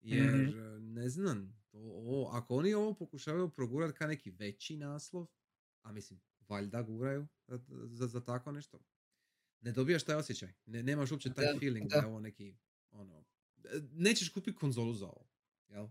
Jer, 0.01 0.35
Mhm. 0.35 0.59
e, 0.59 0.81
ne 0.81 1.09
znam, 1.09 1.61
ovo, 1.73 2.29
ako 2.29 2.57
oni 2.57 2.75
ovo 2.75 2.95
pokušavaju 2.95 3.49
progurati 3.49 3.93
kao 3.93 4.09
neki 4.09 4.31
veći 4.31 4.77
naslov, 4.77 5.27
a 5.83 5.93
mislim, 5.93 6.21
valjda 6.49 6.83
guraju 6.83 7.27
za, 7.49 7.59
za, 7.85 8.07
za 8.07 8.21
tako 8.21 8.53
nešto, 8.53 8.79
ne 9.61 9.73
dobijaš 9.73 10.05
taj 10.05 10.17
osjećaj. 10.17 10.53
Ne, 10.67 10.83
nemaš 10.83 11.11
uopće 11.11 11.33
taj 11.33 11.53
Da, 11.53 11.59
feeling 11.59 11.89
da. 11.89 11.97
da. 11.97 12.01
je 12.03 12.07
ovo 12.07 12.21
neki, 12.21 12.55
ono, 12.91 13.25
e, 13.65 13.81
nećeš 13.93 14.29
kupiti 14.29 14.57
konzolu 14.57 14.95
za 14.95 15.07
ovo, 15.07 15.27
jel? 15.69 15.89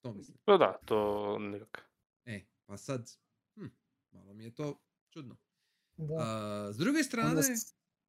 To 0.00 0.12
mislim. 0.14 0.38
Pa 0.44 0.56
da, 0.56 0.78
to 0.84 1.38
nikak. 1.38 1.90
E, 2.24 2.40
pa 2.66 2.76
sad, 2.76 3.10
hm, 3.54 3.66
malo 4.10 4.34
mi 4.34 4.44
je 4.44 4.54
to 4.54 4.80
čudno. 5.10 5.36
Da. 5.96 6.14
A, 6.18 6.72
s 6.72 6.76
druge 6.76 7.02
strane, 7.02 7.28
Onda 7.30 7.42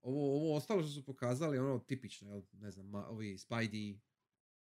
ovo, 0.02 0.35
ovo 0.35 0.56
ostalo 0.56 0.81
što 0.84 0.91
su 0.91 1.06
pokazali, 1.06 1.57
ono 1.57 1.80
tipično, 1.80 2.30
jel, 2.30 2.41
ne 2.52 2.72
znam, 2.72 2.85
ma, 2.90 3.07
ovi 3.07 3.38
Spidey 3.38 3.98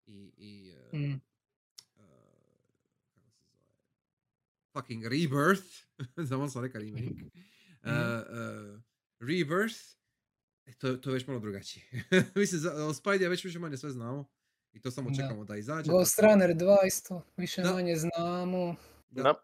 i, 0.06 0.32
i 0.36 0.72
e, 0.92 0.96
Mm. 0.96 1.12
e, 1.12 1.20
kako 3.14 3.30
se 3.30 3.44
zove, 3.44 3.66
fucking 4.72 5.02
Rebirth, 5.04 5.66
samo 6.28 6.48
sam 6.48 6.62
rekao 6.62 6.80
remake. 6.80 7.24
E, 7.82 7.90
e, 7.90 8.80
Rebirth, 9.20 9.78
to, 10.78 10.96
to 10.96 11.10
je 11.10 11.14
već 11.14 11.26
malo 11.26 11.40
drugačije. 11.40 11.84
Mislim, 12.34 12.60
za, 12.60 12.86
o 12.86 12.92
Spidey 12.92 13.28
već 13.28 13.44
više 13.44 13.58
manje 13.58 13.76
sve 13.76 13.90
znamo 13.90 14.24
i 14.72 14.80
to 14.80 14.90
samo 14.90 15.10
Da. 15.10 15.16
čekamo 15.16 15.44
da 15.44 15.56
izađe. 15.56 15.90
Ghost 15.90 16.16
tako- 16.16 16.26
Runner 16.28 16.50
2 16.50 16.86
isto, 16.86 17.22
više 17.36 17.62
Da. 17.62 17.72
manje 17.72 17.96
znamo. 17.96 18.76
Da. 19.10 19.22
Da. 19.22 19.34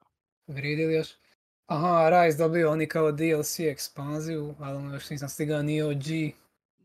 Vrijedi 0.47 0.87
li 0.87 0.95
još? 0.95 1.09
Aha, 1.67 2.11
Rise 2.11 2.39
dobio 2.39 2.71
oni 2.71 2.87
kao 2.89 3.13
DLC 3.13 3.61
ekspanziju, 3.61 4.55
ali 4.59 4.77
ono 4.77 4.95
još 4.95 5.11
nisam 5.11 5.29
stigao 5.29 5.63
ni 5.63 5.83
OG. 5.83 6.05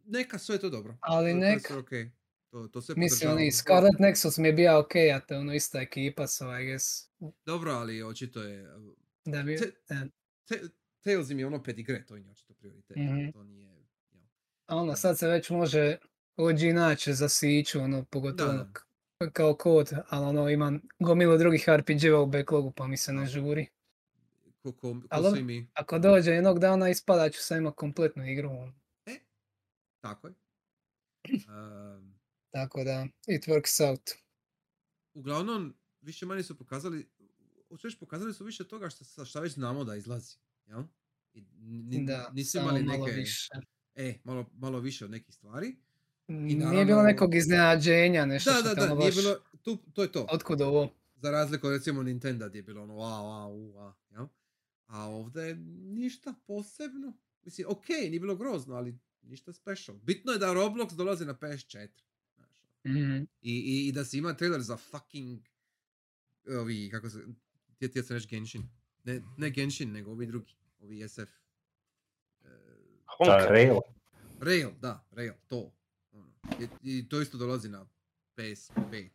Neka, 0.05 0.37
sve 0.37 0.55
je 0.55 0.59
to 0.59 0.69
dobro. 0.69 0.97
Ali 1.01 1.33
neka. 1.33 1.67
sve 1.67 1.77
okej. 1.77 2.11
To, 2.49 2.67
to 2.67 2.81
sve 2.81 2.95
Mislim, 2.97 3.31
oni 3.31 3.51
Scarlet 3.51 3.93
Nexus 3.99 4.39
mi 4.39 4.47
je 4.47 4.53
bio 4.53 4.79
ok, 4.79 4.91
a 5.15 5.19
to 5.19 5.33
je 5.33 5.39
ono 5.39 5.53
ista 5.53 5.81
ekipa, 5.81 6.27
so 6.27 6.45
I 6.53 6.65
guess 6.65 7.09
Dobro, 7.45 7.71
ali 7.71 8.03
očito 8.03 8.43
je... 8.43 8.67
da 9.25 9.43
bi... 9.43 9.57
Te- 9.57 9.71
da. 9.89 10.07
Te- 10.47 10.61
Tales 11.01 11.29
im 11.29 11.39
je 11.39 11.47
ono 11.47 11.63
pedigre, 11.63 12.05
to 12.05 12.17
im 12.17 12.25
je 12.25 12.31
očito 12.31 12.53
prioritet. 12.53 12.97
Mhm. 12.97 13.31
To 13.31 13.43
nije... 13.43 13.72
A 14.65 14.75
ono, 14.75 14.95
sad 14.95 15.19
se 15.19 15.27
već 15.27 15.49
može 15.49 15.97
OG 16.37 16.59
naći 16.73 17.13
za 17.13 17.29
Siću, 17.29 17.79
ono, 17.79 18.05
pogotovo 18.05 18.53
Da, 18.53 18.71
kao 19.29 19.55
kod, 19.55 19.91
ali 20.09 20.25
ono, 20.25 20.49
ima 20.49 20.71
gomilu 20.99 21.37
drugih 21.37 21.65
RPG-a 21.69 22.19
u 22.19 22.25
backlogu, 22.25 22.71
pa 22.71 22.87
mi 22.87 22.97
se 22.97 23.13
ne 23.13 23.25
žuri. 23.25 23.67
Ko, 24.57 24.71
ko, 24.71 24.79
ko 24.93 25.01
Ali 25.09 25.31
svi 25.31 25.43
mi. 25.43 25.67
Ako 25.73 25.99
dođe 25.99 26.31
jednog 26.31 26.59
dana 26.59 26.89
ispada 26.89 27.29
ću 27.29 27.41
sam 27.41 27.57
imati 27.57 27.75
kompletnu 27.75 28.27
igru, 28.27 28.49
ono. 28.49 28.73
Tako 30.01 30.27
je. 30.27 30.33
Um, 31.47 32.19
tako 32.51 32.83
da, 32.83 33.07
it 33.27 33.43
works 33.43 33.89
out. 33.89 34.09
uglavnom, 35.13 35.73
više 36.01 36.25
manje 36.25 36.43
su 36.43 36.57
pokazali, 36.57 37.09
hoću 37.69 37.87
reći, 37.87 37.99
pokazali 37.99 38.33
su 38.33 38.43
više 38.43 38.67
toga 38.67 38.89
što, 38.89 39.25
šta 39.25 39.39
već 39.39 39.53
znamo 39.53 39.83
da 39.83 39.95
izlazi. 39.95 40.37
Jel? 40.65 40.83
I 41.33 41.41
ni- 41.61 42.05
Da, 42.05 42.29
nisu 42.29 42.57
imali 42.57 42.83
malo 42.83 43.05
neke, 43.05 43.15
više. 43.15 43.49
E, 43.95 44.13
malo, 44.23 44.45
malo 44.53 44.79
više 44.79 45.05
od 45.05 45.11
nekih 45.11 45.35
stvari. 45.35 45.75
Nije 46.27 46.57
naravno- 46.57 46.85
bilo 46.85 47.03
nekog 47.03 47.35
iznenađenja, 47.35 48.25
nešto 48.25 48.51
Da, 48.51 48.57
što 48.57 48.63
da, 48.65 48.75
da, 48.75 48.85
nije 48.87 48.97
baš, 48.97 49.15
bilo, 49.15 49.35
tu, 49.61 49.77
to 49.93 50.01
je 50.01 50.11
to. 50.11 50.27
otkud 50.31 50.61
ovo? 50.61 50.93
Za 51.15 51.31
razliku 51.31 51.67
od 51.67 51.73
recimo 51.73 52.03
Nintendo 52.03 52.49
gdje 52.49 52.59
je 52.59 52.63
bilo 52.63 52.83
ono 52.83 52.93
wow, 52.93 52.99
wow, 53.21 53.73
wow, 53.73 53.93
jel? 54.11 54.27
A 54.87 54.99
ovdje 55.01 55.55
ništa 55.85 56.33
posebno. 56.47 57.13
Mislim, 57.43 57.67
ok, 57.69 57.89
nije 57.89 58.19
bilo 58.19 58.35
grozno, 58.35 58.75
ali 58.75 58.97
ništa 59.21 59.53
special. 59.53 59.97
Bitno 59.97 60.31
je 60.31 60.39
da 60.39 60.47
Roblox 60.47 60.95
dolazi 60.95 61.25
na 61.25 61.33
PS4. 61.33 61.87
Znaš. 62.35 62.49
ono. 62.85 62.93
Mhm. 62.95 63.23
I, 63.41 63.51
i, 63.51 63.87
I 63.87 63.91
da 63.91 64.05
se 64.05 64.17
ima 64.17 64.33
trailer 64.33 64.61
za 64.61 64.77
fucking 64.77 65.39
ovi, 66.51 66.89
kako 66.91 67.09
se, 67.09 67.19
tje, 67.77 67.91
tje 67.91 68.03
se 68.03 68.13
reći 68.13 68.27
Genshin. 68.27 68.63
Ne, 69.03 69.21
ne 69.37 69.49
Genshin, 69.49 69.91
nego 69.91 70.11
ovi 70.11 70.25
drugi. 70.25 70.55
Ovi 70.79 71.09
SF. 71.09 71.29
Honka. 73.17 73.45
Rail. 73.49 73.79
Rail, 74.39 74.69
da, 74.81 75.05
Rail, 75.11 75.33
to. 75.47 75.71
Ono. 76.13 76.27
I, 76.59 76.67
I 76.97 77.09
to 77.09 77.21
isto 77.21 77.37
dolazi 77.37 77.69
na 77.69 77.85
PS5. 78.37 79.09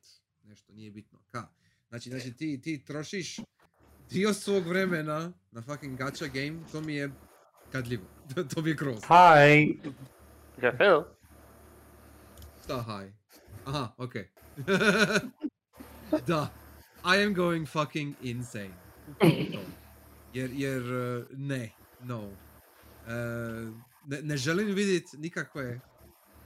Nešto, 0.45 0.73
nije 0.73 0.91
bitno. 0.91 1.19
Ka? 1.31 1.49
Znači, 1.89 2.11
znači 2.11 2.33
ti, 2.33 2.61
ti 2.61 2.85
trošiš 2.85 3.37
dio 4.11 4.35
svog 4.35 4.67
vremena 4.67 5.33
na 5.51 5.63
fucking 5.63 5.99
gacha 5.99 6.27
game, 6.27 6.59
to 6.73 6.81
mi 6.81 6.95
je 6.95 7.11
kadljivo. 7.73 8.05
to 8.55 8.63
mi 8.63 8.71
je 8.71 8.75
grozno. 8.75 9.09
Hi. 9.09 9.79
Šta 12.65 12.83
haj? 12.83 13.13
Aha, 13.65 13.93
okej. 13.97 14.29
da, 16.27 16.49
I 17.05 17.25
am 17.25 17.35
going 17.35 17.69
fucking 17.69 18.15
insane. 18.23 18.75
Jer, 20.35 20.51
jer, 20.53 20.83
uh, 20.83 21.25
ne, 21.31 21.71
no. 22.03 22.21
Uh, 22.21 23.75
ne, 24.09 24.23
ne 24.23 24.37
želim 24.37 24.75
vidjeti 24.75 25.17
nikakve, 25.17 25.81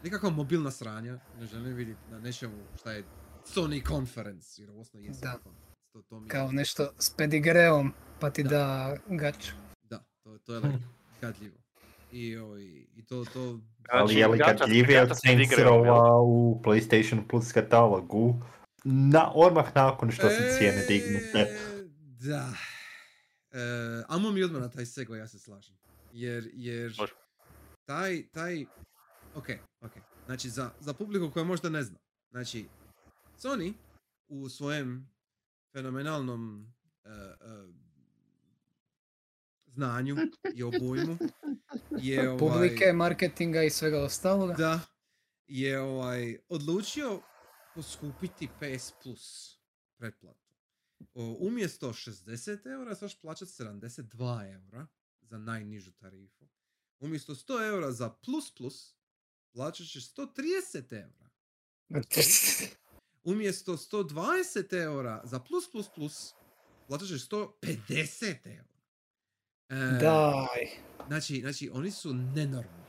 nikakva 0.05 0.30
mobilna 0.30 0.70
sranja. 0.70 1.18
Ne 1.40 1.47
želim 1.47 1.74
vidjeti 1.74 2.01
na 2.10 2.18
nečemu 2.18 2.55
šta 2.80 2.93
je 2.93 3.05
Sony 3.55 3.89
Conference, 3.89 4.62
jer 4.62 4.70
ovo 4.70 4.78
je. 4.78 4.84
Sony 4.84 5.05
Conference. 5.05 5.62
To, 5.93 6.02
to 6.02 6.20
mi 6.20 6.26
je, 6.26 6.28
Kao 6.28 6.52
nešto 6.52 6.90
s 6.98 7.16
pedigreom, 7.16 7.93
pa 8.20 8.30
ti 8.30 8.43
Da. 8.43 8.48
da, 8.51 8.97
gaču. 9.16 9.52
da, 9.82 10.05
to, 10.22 10.39
to 10.39 10.55
je 10.55 10.60
like, 10.60 10.78
gadljivo. 11.20 11.56
I, 12.12 12.36
ovaj, 12.36 12.62
i 12.97 13.05
to, 13.09 13.24
to, 13.24 13.60
Ali 13.90 14.14
je 14.14 14.26
li 14.28 14.39
gadljivije 14.39 15.02
od 15.02 15.09
se 15.09 15.14
Saints 15.14 15.52
u 16.22 16.60
PlayStation 16.64 17.28
Plus 17.28 17.52
katalogu? 17.52 18.43
Na, 18.84 19.32
odmah 19.34 19.74
nakon 19.74 20.10
što 20.10 20.30
su 20.30 20.43
cijene 20.59 20.86
dignute. 20.89 21.39
E, 21.39 21.59
Da. 22.28 22.52
E, 23.51 23.59
amo 24.09 24.30
mi 24.30 24.43
odmah 24.43 24.60
na 24.62 24.70
taj 24.70 24.86
sego, 24.86 25.14
ja 25.14 25.28
se 25.28 25.39
slažem. 25.39 25.76
Jer, 26.12 26.51
jer 26.52 26.94
Može. 26.98 27.12
Taj, 27.93 28.27
taj, 28.32 28.64
ok, 29.35 29.47
ok. 29.81 29.93
Znači, 30.27 30.51
za, 30.51 30.70
za 30.81 30.93
publiku 30.93 31.31
koja 31.31 31.44
možda 31.44 31.69
ne 31.69 31.82
zna. 31.82 31.98
Znači, 32.31 32.69
Sony 33.39 33.73
u 34.28 34.48
svojem 34.48 35.10
fenomenalnom 35.73 36.73
e, 37.05 37.09
e, 37.10 37.32
znanju 39.66 40.16
i 40.55 40.62
obujmu 40.62 41.19
je 41.90 42.28
ovaj, 42.31 42.39
Publike, 42.39 42.93
marketinga 42.93 43.62
i 43.62 43.70
svega 43.70 44.02
ostaloga. 44.02 44.55
da 44.55 44.81
je 45.47 45.81
ovaj 45.81 46.39
odlučio 46.48 47.20
poskupiti 47.74 48.48
PS 48.48 48.93
Plus 49.02 49.59
pretplatu. 49.97 50.52
Umjesto 51.39 51.89
60 51.89 52.73
eura 52.73 52.94
ćeš 52.94 53.20
plaćati 53.20 53.51
72 53.51 54.55
eura 54.55 54.86
za 55.20 55.39
najnižu 55.39 55.93
tarifu. 55.93 56.48
Umjesto 57.03 57.35
100 57.35 57.66
eura 57.69 57.93
za 57.93 58.11
Plus 58.11 58.55
Plus 58.55 58.95
plaćat 59.53 59.87
ćeš 59.87 60.15
130 60.15 60.93
eura. 60.93 61.31
Umjesto 63.24 63.73
120 63.73 64.83
eura 64.83 65.20
za 65.24 65.39
Plus 65.41 65.70
Plus 65.70 65.89
Plus 65.95 66.35
plaćat 66.89 67.09
ćeš 67.09 67.29
150 67.29 68.37
eura. 68.45 68.73
E, 69.69 69.99
Daj. 70.01 70.66
Znači, 71.07 71.41
znači, 71.41 71.70
oni 71.73 71.91
su 71.91 72.15
nenormalni. 72.15 72.83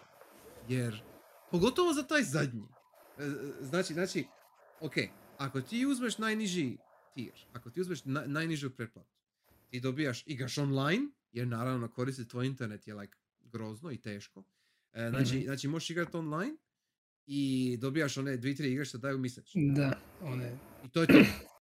Jer, 0.67 1.03
pogotovo 1.51 1.93
za 1.93 2.03
taj 2.03 2.23
zadnji. 2.23 2.63
E, 3.17 3.29
Znači, 3.61 3.93
znači, 3.93 4.25
ok, 4.79 4.93
ako 5.37 5.61
ti 5.61 5.85
uzmeš 5.85 6.17
najniži 6.17 6.77
tier, 7.13 7.45
ako 7.53 7.69
ti 7.69 7.81
uzmeš 7.81 8.05
na- 8.05 8.25
najnižu 8.25 8.69
pretplatu, 8.69 9.09
ti 9.69 9.79
dobijaš, 9.79 10.23
igraš 10.25 10.57
online, 10.57 11.05
jer 11.31 11.47
naravno 11.47 11.87
koristiti 11.91 12.29
tvoj 12.29 12.45
internet 12.47 12.87
je 12.87 12.93
like 12.93 13.17
grozno 13.53 13.91
i 13.91 13.97
teško. 13.97 14.43
E, 14.93 15.09
znači, 15.09 15.35
Mhm. 15.35 15.43
znači, 15.43 15.67
možeš 15.67 15.89
igrati 15.89 16.17
online 16.17 16.55
i 17.25 17.41
dobijaš 17.77 18.17
one 18.17 18.37
dvi, 18.37 18.55
tri 18.55 18.71
igre 18.71 18.85
što 18.85 18.97
daju 18.97 19.17
mjesečno. 19.17 19.61
Da, 19.73 19.99
one 20.21 20.57
I 20.85 20.89
to 20.89 21.01
je 21.01 21.07
to. 21.07 21.13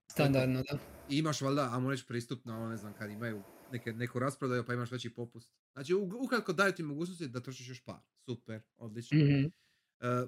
standardno, 0.07 0.63
da. 0.63 0.77
I 1.09 1.17
imaš 1.17 1.41
valjda, 1.41 1.69
ajmo 1.73 1.89
reći, 1.89 2.05
pristup 2.07 2.45
na 2.45 2.57
ono, 2.57 2.69
ne 2.69 2.77
znam, 2.77 2.93
kad 2.93 3.11
imaju 3.11 3.43
neke, 3.71 3.93
neku 3.93 4.19
rasprodaju 4.19 4.65
pa 4.65 4.73
imaš 4.73 4.91
veći 4.91 5.09
popust. 5.09 5.53
Znači, 5.73 5.93
ukratko 5.93 6.53
daju 6.53 6.73
ti 6.73 6.83
mogućnosti 6.83 7.27
da 7.27 7.39
trošiš 7.39 7.69
još 7.69 7.81
par. 7.81 7.99
Super, 8.19 8.61
odlično. 8.77 9.17
Mhm. 9.17 9.45
Uh, 9.45 9.49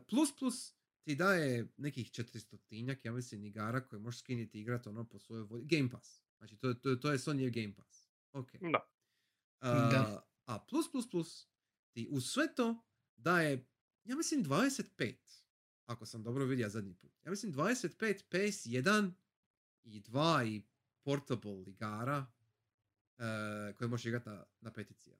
plus 0.09 0.35
plus 0.35 0.73
ti 1.03 1.15
daje 1.15 1.67
nekih 1.77 2.07
400 2.07 2.57
tinjak, 2.59 3.05
ja 3.05 3.11
mislim, 3.11 3.43
igara 3.43 3.81
koje 3.81 3.99
možeš 3.99 4.19
skiniti 4.19 4.57
i 4.57 4.61
igrati 4.61 4.89
ono 4.89 5.03
po 5.05 5.19
svojoj 5.19 5.43
volji. 5.43 5.65
Game 5.67 5.89
Pass. 5.89 6.23
Znači, 6.37 6.57
to, 6.57 6.67
je- 6.67 6.79
to, 6.81 6.89
je- 6.89 6.99
to 6.99 7.11
je 7.11 7.17
Sony 7.17 7.51
Game 7.53 7.75
Pass. 7.75 8.09
Ok. 8.31 8.51
Da. 8.51 8.89
Uh, 9.61 9.91
Da. 9.91 10.27
A 10.45 10.59
plus 10.61 10.91
plus 10.91 11.09
plus 11.09 11.47
ti 11.93 12.07
uz 12.11 12.25
sve 12.25 12.55
to 12.55 12.83
daje, 13.15 13.65
ja 14.03 14.15
mislim, 14.15 14.43
25. 14.43 15.15
Ako 15.85 16.05
sam 16.05 16.23
dobro 16.23 16.45
vidio 16.45 16.69
zadnji 16.69 16.93
put. 16.93 17.11
Ja 17.23 17.31
mislim 17.31 17.53
25 17.53 18.23
PS1 18.29 19.11
i 19.83 20.01
2 20.01 20.47
i 20.47 20.61
portable 21.03 21.63
igara 21.63 22.25
uh, 23.17 23.23
koje 23.77 23.87
možeš 23.87 24.05
igrati 24.05 24.29
na, 24.29 24.45
na 24.61 24.71
petici. 24.71 25.11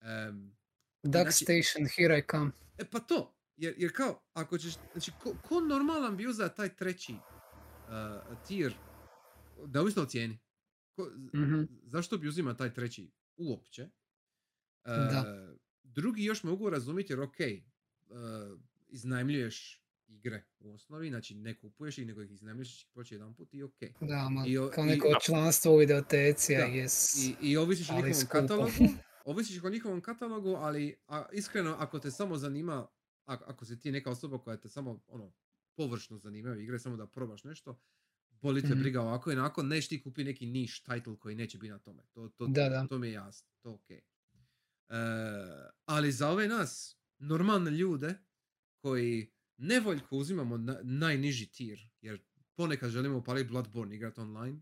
Em, 0.00 0.56
Duck 1.02 1.22
Znači- 1.22 1.44
Station, 1.44 1.88
here 1.88 2.18
I 2.18 2.22
come. 2.30 2.50
E 2.78 2.84
pa 2.84 3.00
to, 3.00 3.34
jer, 3.56 3.74
jer 3.78 3.96
kao, 3.96 4.22
ako 4.32 4.58
ćeš, 4.58 4.74
znači, 4.92 5.12
ko, 5.22 5.34
ko 5.42 5.60
normalan 5.60 6.16
bi 6.16 6.26
uzeo 6.26 6.48
taj 6.48 6.76
treći 6.76 7.12
uh, 7.12 8.38
tier, 8.48 8.74
neovisno 9.66 10.02
o 10.02 10.06
cijeni, 10.06 10.38
ko, 10.92 11.10
Mhm. 11.34 11.62
zašto 11.82 12.18
bi 12.18 12.28
uzima 12.28 12.56
taj 12.56 12.74
treći 12.74 13.10
uopće? 13.36 13.82
Uh, 13.82 13.90
Da. 14.84 15.54
Drugi 15.90 16.24
još 16.24 16.42
mogu 16.42 16.70
razumjeti 16.70 17.12
jer 17.12 17.20
ok, 17.20 17.36
uh, 18.00 18.16
iznajmljuješ 18.88 19.82
igre 20.08 20.44
u 20.58 20.72
osnovi, 20.72 21.08
znači 21.08 21.34
ne 21.34 21.54
kupuješ 21.54 21.98
ih, 21.98 22.06
nego 22.06 22.22
ih 22.22 22.30
iznajmljuješ, 22.30 22.84
proći 22.84 23.14
jedan 23.14 23.34
put 23.34 23.54
i 23.54 23.62
ok. 23.62 23.78
Da, 24.00 24.28
ma, 24.28 24.44
I 24.46 24.58
o- 24.58 24.70
kao 24.70 24.84
i- 24.84 24.86
neko 24.86 25.14
članstvo 25.22 25.72
u 25.72 25.78
videoteci, 25.78 26.54
Da, 26.54 26.66
I. 26.66 26.86
I, 27.16 27.34
i 27.42 27.56
ovisiš 27.56 27.90
o 27.90 27.94
njihovom 27.94 28.14
skupo. 28.14 28.32
katalogu, 28.32 28.72
ovisiš 29.24 29.64
o 29.64 29.70
njihovom 29.70 30.00
katalogu, 30.00 30.50
ali 30.50 30.96
a, 31.06 31.26
iskreno 31.32 31.70
ako 31.72 31.98
te 31.98 32.10
samo 32.10 32.36
zanima, 32.36 32.86
ako, 33.24 33.44
ako 33.44 33.64
si 33.64 33.78
ti 33.78 33.92
neka 33.92 34.10
osoba 34.10 34.38
koja 34.38 34.56
te 34.56 34.68
samo 34.68 35.00
ono 35.06 35.32
površno 35.74 36.18
zanimaju 36.18 36.60
igre, 36.60 36.78
samo 36.78 36.96
da 36.96 37.06
probaš 37.06 37.44
nešto, 37.44 37.80
boli 38.32 38.62
te 38.62 38.68
Mhm. 38.68 38.78
briga 38.78 39.00
ovako 39.02 39.30
i 39.30 39.34
onako, 39.34 39.62
neš 39.62 39.88
ti 39.88 40.00
kupi 40.00 40.24
neki 40.24 40.46
niš 40.46 40.82
title 40.82 41.16
koji 41.16 41.34
neće 41.34 41.58
biti 41.58 41.70
na 41.70 41.78
tome. 41.78 42.02
To, 42.04 42.28
to, 42.28 42.46
Da, 42.46 42.68
da. 42.68 42.86
to 42.86 42.98
mi 42.98 43.06
je 43.06 43.12
jasno, 43.12 43.48
to 43.60 43.70
ok. 43.72 43.88
Ali 45.84 46.12
za 46.12 46.28
ove 46.28 46.48
nas, 46.48 46.98
normalne 47.18 47.70
ljude, 47.70 48.18
koji 48.82 49.32
nevoljko 49.56 50.16
uzimamo 50.16 50.56
na, 50.56 50.80
najniži 50.82 51.46
tier, 51.46 51.78
jer 52.00 52.22
ponekad 52.56 52.90
želimo 52.90 53.18
upaliti 53.18 53.48
Bloodborne 53.48 53.96
igrati 53.96 54.20
online, 54.20 54.60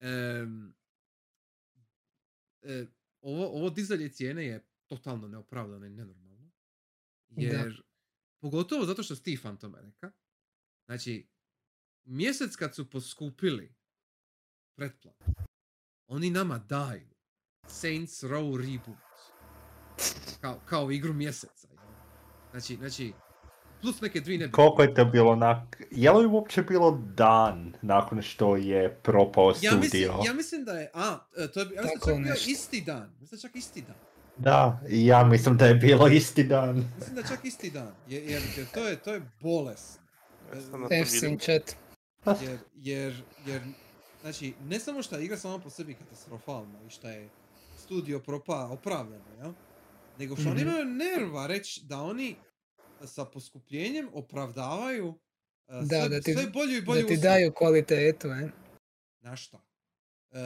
em, 0.00 0.74
e, 2.62 2.86
ovo, 3.20 3.46
ovo 3.46 3.70
dizanje 3.70 4.08
cijene 4.08 4.46
je 4.46 4.66
totalno 4.86 5.28
neopravdano 5.28 5.86
i 5.86 5.90
nenormalno. 5.90 6.50
Jer, 7.28 7.82
pogotovo 8.40 8.86
zato 8.86 9.02
što 9.02 9.16
Stefan 9.16 9.58
tome 9.58 9.82
reka, 9.82 10.12
znači, 10.86 11.28
mjesec 12.04 12.56
kad 12.56 12.74
su 12.74 12.90
poskupili 12.90 13.74
pretplatu, 14.76 15.24
oni 16.06 16.30
nama 16.30 16.58
daju 16.58 17.08
Saints 17.68 18.22
Row 18.22 18.56
Reboot 18.56 19.05
kao, 20.40 20.58
kao 20.66 20.90
igru 20.90 21.12
mjeseca. 21.12 21.68
Znači, 22.50 22.76
znači, 22.76 23.12
plus 23.80 24.00
neke 24.00 24.20
dvije 24.20 24.38
nebitne. 24.38 24.56
Koliko 24.56 24.82
je 24.82 24.94
to 24.94 25.04
bilo 25.04 25.36
nak... 25.36 25.82
Je 25.90 26.10
li 26.10 26.26
uopće 26.26 26.62
bilo 26.62 27.02
dan 27.14 27.74
nakon 27.82 28.22
što 28.22 28.56
je 28.56 28.94
propao 28.94 29.48
Ja 29.48 29.52
mislim, 29.52 29.82
studio? 29.82 30.14
ja 30.26 30.32
mislim 30.32 30.64
da 30.64 30.72
je, 30.72 30.90
a, 30.94 31.18
e, 31.36 31.48
to 31.52 31.60
je, 31.60 31.66
ja 31.74 31.82
mislim 31.82 32.24
čak 32.24 32.24
bio 32.24 32.52
isti 32.52 32.80
dan. 32.80 33.10
Mislim 33.20 33.40
da 33.40 33.48
čak 33.48 33.56
isti 33.56 33.82
dan. 33.82 33.96
Da, 34.36 34.80
ja 34.88 35.24
mislim 35.24 35.56
da 35.56 35.66
je 35.66 35.74
bilo 35.74 36.08
isti 36.08 36.44
dan. 36.44 36.76
Mislim 36.96 37.16
da 37.16 37.22
čak 37.22 37.44
isti 37.44 37.70
dan. 37.70 37.92
Jer, 38.08 38.22
jer, 38.22 38.42
jer 38.56 38.66
to 38.74 38.88
je, 38.88 38.96
to 38.96 39.14
je 39.14 39.22
bolest. 39.40 40.00
Ja 40.54 41.04
vidio. 41.12 41.38
chat. 41.38 41.76
Jer, 42.42 42.58
jer, 42.74 43.22
jer, 43.46 43.62
znači, 44.20 44.54
ne 44.68 44.80
samo 44.80 45.02
što 45.02 45.16
je 45.16 45.24
igra 45.24 45.36
sama 45.36 45.58
po 45.58 45.70
sebi 45.70 45.94
katastrofalna 45.94 46.78
i 46.86 46.90
što 46.90 47.08
je 47.08 47.28
studio 47.78 48.18
propa 48.18 48.68
opravdano, 48.70 49.24
jel? 49.38 49.52
Nego 50.18 50.36
što 50.36 50.48
oni 50.48 50.60
Mhm. 50.60 50.68
imaju 50.68 50.84
nerva 50.86 51.46
reći 51.46 51.80
da 51.84 52.00
oni 52.00 52.36
sa 53.04 53.24
poskupljenjem 53.24 54.08
opravdavaju 54.12 55.08
uh, 55.08 55.16
Da, 55.80 56.00
sve, 56.00 56.08
da 56.08 56.20
ti- 56.20 56.32
sve 56.32 56.46
bolju 56.46 56.76
i 56.76 56.82
bolju 56.82 57.00
Da 57.00 57.06
ti 57.06 57.12
uslugu. 57.12 57.22
daju 57.22 57.52
kvalitetu, 57.52 58.28
e. 58.28 58.48
Na 59.20 59.36
šta? 59.36 59.60
E, 60.32 60.38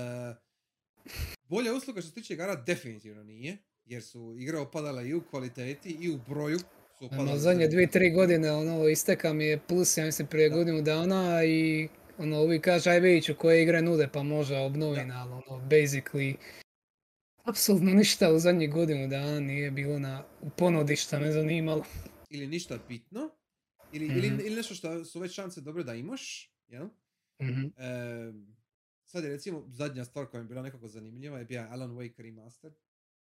bolja 1.44 1.74
usluga 1.74 2.00
što 2.00 2.08
se 2.08 2.14
tiče 2.14 2.34
igara 2.34 2.54
definitivno 2.56 3.22
nije, 3.24 3.56
jer 3.84 4.02
su 4.02 4.36
igre 4.38 4.58
opadale 4.58 5.08
i 5.08 5.14
u 5.14 5.22
kvaliteti 5.22 5.90
i 5.90 6.10
u 6.10 6.18
broju. 6.28 6.58
Su 6.98 7.04
opadale 7.06 7.28
Ono, 7.28 7.38
zadnje 7.38 7.64
za- 7.64 7.70
dvije, 7.70 7.90
tri 7.90 8.10
godine, 8.10 8.52
ono, 8.52 8.88
isteka 8.88 9.32
mi 9.32 9.44
je 9.44 9.58
plus, 9.58 9.96
ja 9.96 10.04
mislim, 10.04 10.28
prije 10.28 10.48
Da. 10.48 10.56
godinu 10.56 10.82
dana 10.82 11.44
i 11.44 11.88
ono, 12.18 12.42
uvijek 12.42 12.64
kaže, 12.64 12.90
aj 12.90 13.00
vidit 13.00 13.24
ću 13.24 13.34
koje 13.34 13.62
igre 13.62 13.82
nude, 13.82 14.08
pa 14.08 14.22
može 14.22 14.56
obnovim, 14.56 15.08
Da. 15.08 15.14
ali 15.14 15.32
ono, 15.32 15.68
basically, 15.68 16.34
apsolutno 17.44 17.90
ništa 17.90 18.32
u 18.32 18.38
zadnjih 18.38 18.70
godinu 18.72 19.08
dana 19.08 19.40
nije 19.40 19.70
bilo 19.70 19.98
na 19.98 20.24
u 20.40 20.50
ponudi 20.50 20.96
šta 20.96 21.18
me 21.18 21.32
zanimalo. 21.32 21.84
Ili 22.30 22.46
ništa 22.46 22.78
bitno, 22.88 23.30
ili, 23.92 24.06
ili, 24.06 24.30
Mhm. 24.30 24.40
ili 24.40 24.56
nešto 24.56 24.74
što 24.74 25.04
su 25.04 25.20
već 25.20 25.32
šanse 25.32 25.60
dobre 25.60 25.84
da 25.84 25.94
imaš, 25.94 26.52
jel? 26.68 26.88
Mhm. 27.42 27.60
E, 27.76 28.32
sad 29.04 29.24
je 29.24 29.30
recimo 29.30 29.64
zadnja 29.68 30.04
stvar 30.04 30.26
koja 30.26 30.40
mi 30.40 30.44
je 30.44 30.48
bila 30.48 30.62
nekako 30.62 30.88
zanimljiva 30.88 31.38
je 31.38 31.44
bio 31.44 31.60
Alan 31.62 31.90
Wake 31.90 32.22
Remastered. 32.22 32.74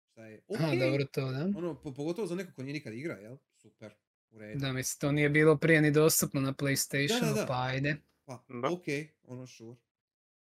Šta 0.04 0.26
je 0.26 0.42
ok, 0.48 0.56
Aha, 0.56 0.76
dobro 0.76 1.06
to, 1.06 1.32
da. 1.32 1.44
ono, 1.56 1.76
po- 1.76 1.94
pogotovo 1.94 2.28
za 2.28 2.36
nekog 2.36 2.54
ko 2.54 2.64
nije 2.64 2.74
nikad 2.74 2.94
igra, 2.94 3.14
jel? 3.14 3.38
Super, 3.54 3.92
u 4.30 4.38
redu. 4.40 4.60
Da, 4.60 4.72
mislim, 4.74 5.00
to 5.00 5.12
nije 5.12 5.30
bilo 5.30 5.58
prije 5.58 5.82
ni 5.82 5.92
dostupno 5.92 6.42
na 6.42 6.54
PlayStationu, 6.54 7.36
da. 7.36 7.46
pa 7.48 7.64
ajde. 7.64 7.96
Pa, 8.26 8.44
Da. 8.62 8.68
ok, 8.70 8.84
ono 9.24 9.48
sure. 9.48 9.78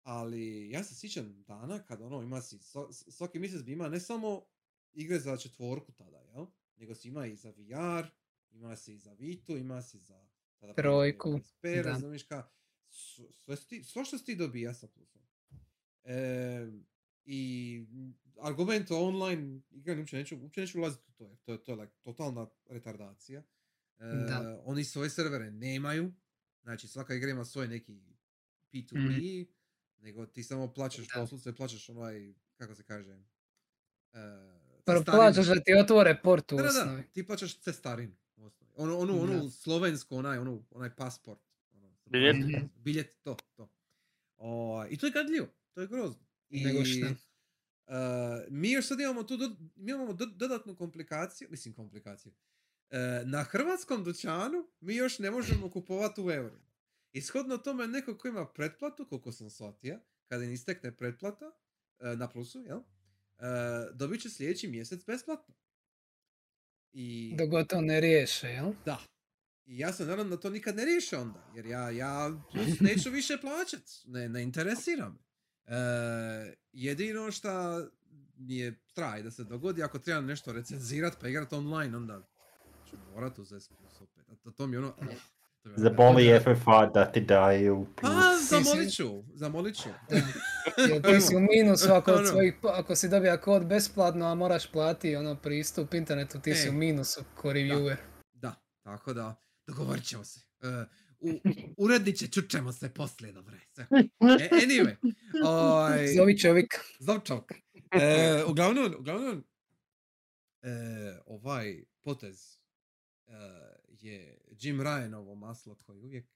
Ali 0.06 0.70
ja 0.70 0.84
se 0.84 0.94
sjećam 0.94 1.42
dana 1.46 1.82
kad 1.82 2.00
ono 2.00 2.22
ima 2.22 2.42
si, 2.42 2.58
svaki 2.90 3.38
mjesec 3.38 3.62
bi 3.62 3.72
ima 3.72 3.88
ne 3.88 4.00
samo 4.00 4.46
igre 4.92 5.18
za 5.18 5.36
četvorku 5.36 5.92
tada, 5.92 6.18
jel? 6.18 6.46
Nego 6.76 6.94
si 6.94 7.08
ima 7.08 7.26
i 7.26 7.36
za 7.36 7.50
VR, 7.50 8.06
ima 8.50 8.76
si 8.76 8.94
i 8.94 8.98
za 8.98 9.12
Vitu, 9.12 9.56
ima 9.56 9.82
si 9.82 9.98
za 9.98 10.26
tada 10.58 10.72
prije 10.72 10.82
Trojku, 10.82 11.38
PSP, 11.38 11.62
da. 11.62 11.82
razumiješ 11.82 12.22
ka, 12.22 12.50
sve, 13.32 13.56
si 13.56 13.68
ti, 13.68 13.84
sve 13.84 14.04
što 14.04 14.18
si 14.18 14.24
ti 14.24 14.36
dobija 14.36 14.74
sa 14.74 14.88
plusom. 14.88 15.22
E, 16.04 16.66
I 17.24 17.84
argument 18.40 18.90
o 18.90 19.06
online 19.06 19.60
igranju 19.70 20.00
uopće 20.00 20.16
neću, 20.16 20.36
uopće 20.42 20.60
neću 20.60 20.78
ulaziti 20.78 21.10
u 21.10 21.12
to, 21.12 21.24
jer 21.24 21.36
to 21.36 21.52
je, 21.52 21.64
to 21.64 21.72
je 21.72 21.76
like, 21.76 21.94
totalna 22.02 22.46
retardacija. 22.66 23.42
E, 23.98 24.04
Da. 24.28 24.62
Oni 24.64 24.84
svoje 24.84 25.10
servere 25.10 25.50
nemaju, 25.50 26.12
znači 26.62 26.88
svaka 26.88 27.14
igra 27.14 27.30
ima 27.30 27.44
svoj 27.44 27.68
neki 27.68 28.00
P2P, 28.72 29.46
nego 30.06 30.26
ti 30.26 30.42
samo 30.42 30.68
plaćaš. 30.68 31.08
Da. 31.08 31.20
doslovce 31.20 31.52
plaćaš 31.52 31.88
ovaj, 31.88 32.34
kako 32.56 32.74
se 32.74 32.82
kaže, 32.82 33.10
e, 34.12 34.18
Prvo 34.84 35.04
plaćaš 35.04 35.46
da 35.46 35.54
ti 35.54 35.74
otvore 35.74 36.20
port 36.22 36.52
u 36.52 36.56
Da, 36.56 36.62
da, 36.62 37.02
ti 37.04 37.26
plaćaš 37.26 37.58
cestarinu. 37.58 38.16
Onu, 38.76 38.98
onu, 38.98 39.22
onu 39.22 39.42
Da. 39.42 39.50
slovensku, 39.50 40.16
onaj, 40.16 40.38
onu, 40.38 40.64
onaj 40.70 40.94
pasport. 40.96 41.40
Ono, 41.72 41.96
Biljet. 42.06 42.36
Mhm. 42.36 42.66
Biljet, 42.76 43.16
to, 43.22 43.36
to. 43.54 43.68
O, 44.36 44.84
I 44.90 44.96
to 44.96 45.06
je 45.06 45.12
gadljivo, 45.12 45.46
to 45.72 45.80
je 45.80 45.86
grozno. 45.86 46.26
I, 46.48 46.64
Nego 46.64 46.84
šta. 46.84 47.06
e, 47.06 47.16
mi 48.48 48.70
još 48.70 48.86
sad 48.86 49.00
imamo 49.00 49.22
tu, 49.22 49.36
dod- 49.36 49.56
mi 49.76 49.90
imamo 49.92 50.12
do- 50.12 50.26
dodatnu 50.26 50.76
komplikaciju, 50.76 51.48
mislim 51.50 51.74
komplikaciju. 51.74 52.32
E, 52.90 52.98
na 53.24 53.42
hrvatskom 53.42 54.04
dućanu 54.04 54.68
mi 54.80 54.94
još 54.96 55.18
ne 55.18 55.30
možemo 55.30 55.70
kupovati 55.70 56.20
u 56.20 56.30
eurima. 56.30 56.65
Ishodno 57.16 57.58
tome 57.58 57.86
neko 57.86 58.18
ko 58.18 58.28
ima 58.28 58.46
pretplatu, 58.46 59.06
koliko 59.08 59.32
sam 59.32 59.50
shvatio, 59.50 60.00
kada 60.28 60.44
im 60.44 60.52
istekne 60.52 60.96
pretplata 60.96 61.52
e, 61.98 62.16
na 62.16 62.28
plusu, 62.28 62.60
jel? 62.60 62.78
E, 62.78 63.44
dobit 63.92 64.22
će 64.22 64.30
sljedeći 64.30 64.68
mjesec 64.68 65.06
besplatno. 65.06 65.54
I 66.92 67.36
Dok 67.38 67.68
to 67.68 67.80
ne 67.80 68.00
riješe, 68.00 68.48
jel? 68.48 68.72
da. 68.84 69.00
I 69.66 69.78
ja 69.78 69.92
se 69.92 70.06
nadam 70.06 70.30
da 70.30 70.40
to 70.40 70.50
nikad 70.50 70.76
ne 70.76 70.84
riješe 70.84 71.16
onda, 71.16 71.50
jer 71.54 71.66
ja, 71.66 71.90
ja 71.90 72.42
plus 72.52 72.80
neću 72.80 73.10
više 73.10 73.38
plaćat, 73.40 73.82
ne, 74.06 74.28
ne 74.28 74.42
interesira 74.42 75.08
me. 75.08 75.18
E, 75.66 76.54
jedino 76.72 77.32
što 77.32 77.50
mi 78.36 78.56
je 78.56 78.80
straj 78.90 79.22
da 79.22 79.30
se 79.30 79.44
dogodi, 79.44 79.82
ako 79.82 79.98
treba 79.98 80.20
nešto 80.20 80.52
recenzirat 80.52 81.20
pa 81.20 81.28
igrat 81.28 81.52
online, 81.52 81.96
onda 81.96 82.22
ću 82.90 82.96
morat 83.14 83.38
uzeti 83.38 83.74
plus 83.78 84.00
opet. 84.00 84.28
A 84.28 84.34
to, 84.34 84.50
to 84.50 84.66
mi 84.66 84.74
je 84.74 84.78
ono... 84.78 84.94
Zaboli 85.76 86.40
FFA 86.40 86.86
da 86.94 87.12
ti 87.12 87.20
daju 87.20 87.86
Pa, 87.94 88.00
plus. 88.00 88.50
zamolit 88.50 88.94
ću, 88.94 89.22
zamolit 89.34 89.76
ću. 89.76 89.88
Jer 90.90 91.02
ti 91.02 91.20
si 91.20 91.36
u 91.36 91.40
minusu 91.40 91.92
ako, 91.92 92.10
od 92.12 92.18
Ono. 92.18 92.26
svojih, 92.26 92.54
ako 92.62 92.96
si 92.96 93.08
dobija 93.08 93.40
kod 93.40 93.66
besplatno, 93.66 94.26
a 94.26 94.34
moraš 94.34 94.72
plati 94.72 95.16
ono 95.16 95.34
pristup 95.36 95.94
internetu, 95.94 96.40
ti 96.40 96.54
si 96.54 96.66
E. 96.66 96.70
u 96.70 96.72
minusu 96.72 97.20
ko 97.34 97.48
reviewer. 97.52 97.96
Da, 98.32 98.54
tako 98.82 99.12
da, 99.12 99.34
dogovorit 99.66 100.04
ćemo 100.04 100.24
se. 100.24 100.40
E, 100.62 100.66
u, 101.20 101.28
uredniče, 101.78 102.28
čućemo 102.28 102.72
se 102.72 102.94
poslije, 102.94 103.32
dobre. 103.32 103.58
sve. 103.74 103.86
E, 103.90 104.48
anyway, 104.52 104.96
oj, 105.46 106.06
Zovi 106.16 106.38
čovjek. 106.38 106.74
Zov 106.98 107.20
čovjek. 107.20 107.52
E, 107.92 108.44
uglavnom, 108.46 108.94
uglavnom, 108.98 109.44
e, 110.62 110.68
ovaj 111.26 111.84
potez 112.02 112.58
e, 113.26 113.32
je 113.88 114.38
Jim 114.58 114.78
Ryanovo 114.78 115.34
maslo 115.36 115.74
koji 115.76 115.98
uvijek 115.98 116.26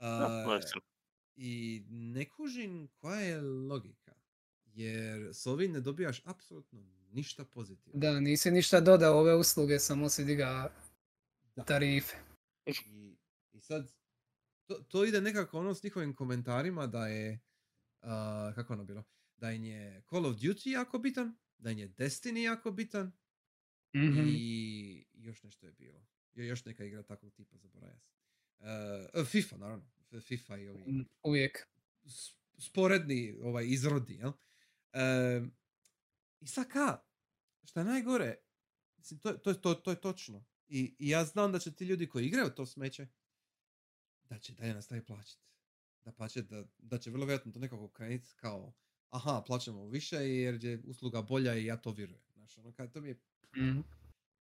Da, 0.00 0.46
uistinu. 0.48 0.82
i 1.36 1.82
ne 1.88 2.24
kužim 2.26 2.88
koja 2.90 3.20
je 3.20 3.40
logika. 3.40 4.14
Jer 4.66 5.30
s 5.32 5.46
ovim 5.46 5.72
ne 5.72 5.80
dobijaš 5.80 6.22
apsolutno 6.24 6.80
ništa 7.06 7.44
pozitivno. 7.44 8.00
Da, 8.00 8.20
nisi 8.20 8.50
ništa 8.50 8.80
dodao 8.80 9.18
ove 9.18 9.34
usluge, 9.34 9.78
samo 9.78 10.08
si 10.08 10.24
diga 10.24 10.72
Da. 11.56 11.64
tarife. 11.64 12.16
I, 12.66 13.16
i 13.52 13.60
sad, 13.60 13.92
to, 14.64 14.74
to 14.74 15.04
ide 15.04 15.20
nekako 15.20 15.58
ono 15.58 15.74
s 15.74 15.82
njihovim 15.82 16.14
komentarima 16.14 16.86
da 16.86 17.06
je, 17.06 17.40
a, 18.00 18.52
kako 18.54 18.72
ono 18.72 18.84
bilo, 18.84 19.04
da 19.36 19.50
im 19.50 19.64
je 19.64 20.02
Call 20.02 20.26
of 20.26 20.36
Duty 20.36 20.68
jako 20.68 20.98
bitan, 20.98 21.36
da 21.58 21.70
im 21.70 21.78
je 21.78 21.88
Destiny 21.88 22.38
jako 22.38 22.70
bitan 22.70 23.12
Mhm. 23.96 24.20
i 24.26 25.06
još 25.12 25.42
nešto 25.42 25.66
je 25.66 25.72
bilo. 25.72 26.06
Jo- 26.34 26.44
Još 26.44 26.64
neka 26.64 26.84
igra 26.84 27.02
takvog 27.02 27.32
tipa, 27.32 27.56
zaboravio 27.58 27.98
sam. 27.98 28.14
E, 29.14 29.24
FIFA, 29.24 29.56
naravno. 29.56 29.84
FIFA 30.20 30.56
i 30.56 30.68
ovi 30.68 30.84
Mm, 30.86 31.04
Uvijek. 31.22 31.68
sporedni 32.58 33.34
ovaj, 33.34 33.66
izrodi, 33.66 34.14
jel? 34.14 34.32
E, 34.92 35.42
I 36.40 36.46
sad 36.46 36.68
ka, 36.68 37.02
šta 37.64 37.80
je 37.80 37.84
najgore, 37.84 38.36
mislim, 38.98 39.20
to, 39.20 39.32
to, 39.34 39.54
to, 39.54 39.74
to 39.74 39.90
je 39.90 40.00
točno. 40.00 40.44
I, 40.68 40.96
I 40.98 41.08
ja 41.08 41.24
znam 41.24 41.52
da 41.52 41.58
će 41.58 41.72
ti 41.72 41.84
ljudi 41.84 42.08
koji 42.08 42.26
igraju 42.26 42.50
to 42.50 42.66
smeće, 42.66 43.06
da 44.22 44.38
će 44.38 44.52
dalje 44.54 44.74
nastaviti 44.74 45.06
plaćati. 45.06 45.42
Da, 46.00 46.12
plaće, 46.12 46.42
da, 46.42 46.64
da 46.78 46.98
će 46.98 47.10
vrlo 47.10 47.26
vjerojatno 47.26 47.52
to 47.52 47.58
nekako 47.58 47.88
krenuti 47.88 48.28
kao, 48.36 48.72
aha, 49.10 49.42
plaćamo 49.46 49.86
više 49.86 50.16
jer 50.16 50.64
je 50.64 50.82
usluga 50.86 51.22
bolja 51.22 51.54
i 51.54 51.64
ja 51.64 51.76
to 51.76 51.92
vjerujem. 51.92 52.22
Znaš, 52.28 52.58
ono, 52.58 52.72
kad 52.72 52.92
to 52.92 53.00
mi 53.00 53.08
je, 53.08 53.20
Mhm. 53.56 53.80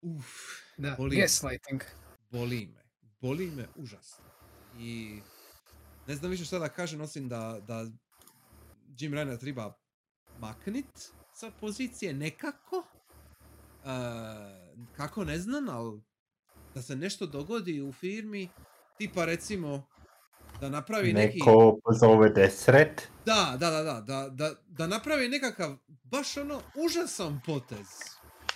Uf, 0.04 0.28
Da, 0.78 0.96
Boli 0.98 1.16
me. 1.16 1.22
gaslighting. 1.22 1.82
boli 2.32 2.66
me. 2.76 2.84
Boli 3.22 3.52
me 3.52 3.68
užasno. 3.76 4.26
I 4.80 5.20
ne 6.08 6.16
znam 6.16 6.32
više 6.32 6.46
šta 6.46 6.60
da 6.60 6.70
kažem, 6.70 7.02
osim 7.02 7.30
da, 7.30 7.60
da 7.68 7.86
Jim 9.00 9.12
Ryan 9.14 9.40
treba 9.40 9.74
maknit 10.40 11.12
sa 11.34 11.52
pozicije 11.60 12.14
nekako. 12.14 12.84
E, 13.86 13.88
kako 14.96 15.24
ne 15.24 15.38
znam, 15.40 15.70
ali 15.70 16.02
da 16.76 16.82
se 16.82 16.96
nešto 16.96 17.26
dogodi 17.28 17.82
u 17.82 17.92
firmi, 17.92 18.50
tipa 18.98 19.26
recimo 19.26 19.88
da 20.62 20.70
napravi 20.70 21.14
neki... 21.14 21.38
Neko 21.38 21.80
pozove 21.84 22.30
Desret. 22.30 23.08
Da, 23.26 23.56
da, 23.60 23.70
da, 23.70 23.84
da, 23.84 24.02
da, 24.02 24.30
da, 24.30 24.56
da 24.68 24.88
napravi 24.88 25.30
nekakav 25.30 25.78
baš 26.04 26.38
ono 26.38 26.62
užasan 26.76 27.42
potez 27.46 27.88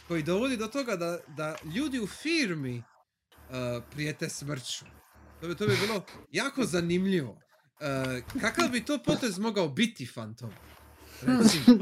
koji 0.07 0.23
dovodi 0.23 0.57
do 0.57 0.67
toga 0.67 0.95
da, 0.95 1.19
da 1.27 1.55
ljudi 1.75 1.99
u 1.99 2.07
firmi 2.07 2.77
uh, 2.77 3.83
prijete 3.91 4.29
smrću. 4.29 4.85
To 5.41 5.47
bi, 5.47 5.55
to 5.55 5.67
bi 5.67 5.77
bilo 5.81 6.05
jako 6.31 6.63
zanimljivo. 6.63 7.31
Uh, 7.31 8.41
kakav 8.41 8.69
bi 8.69 8.85
to 8.85 9.03
potez 9.03 9.39
mogao 9.39 9.69
biti, 9.69 10.05
Fantom? 10.05 10.51
Recimo, 11.21 11.79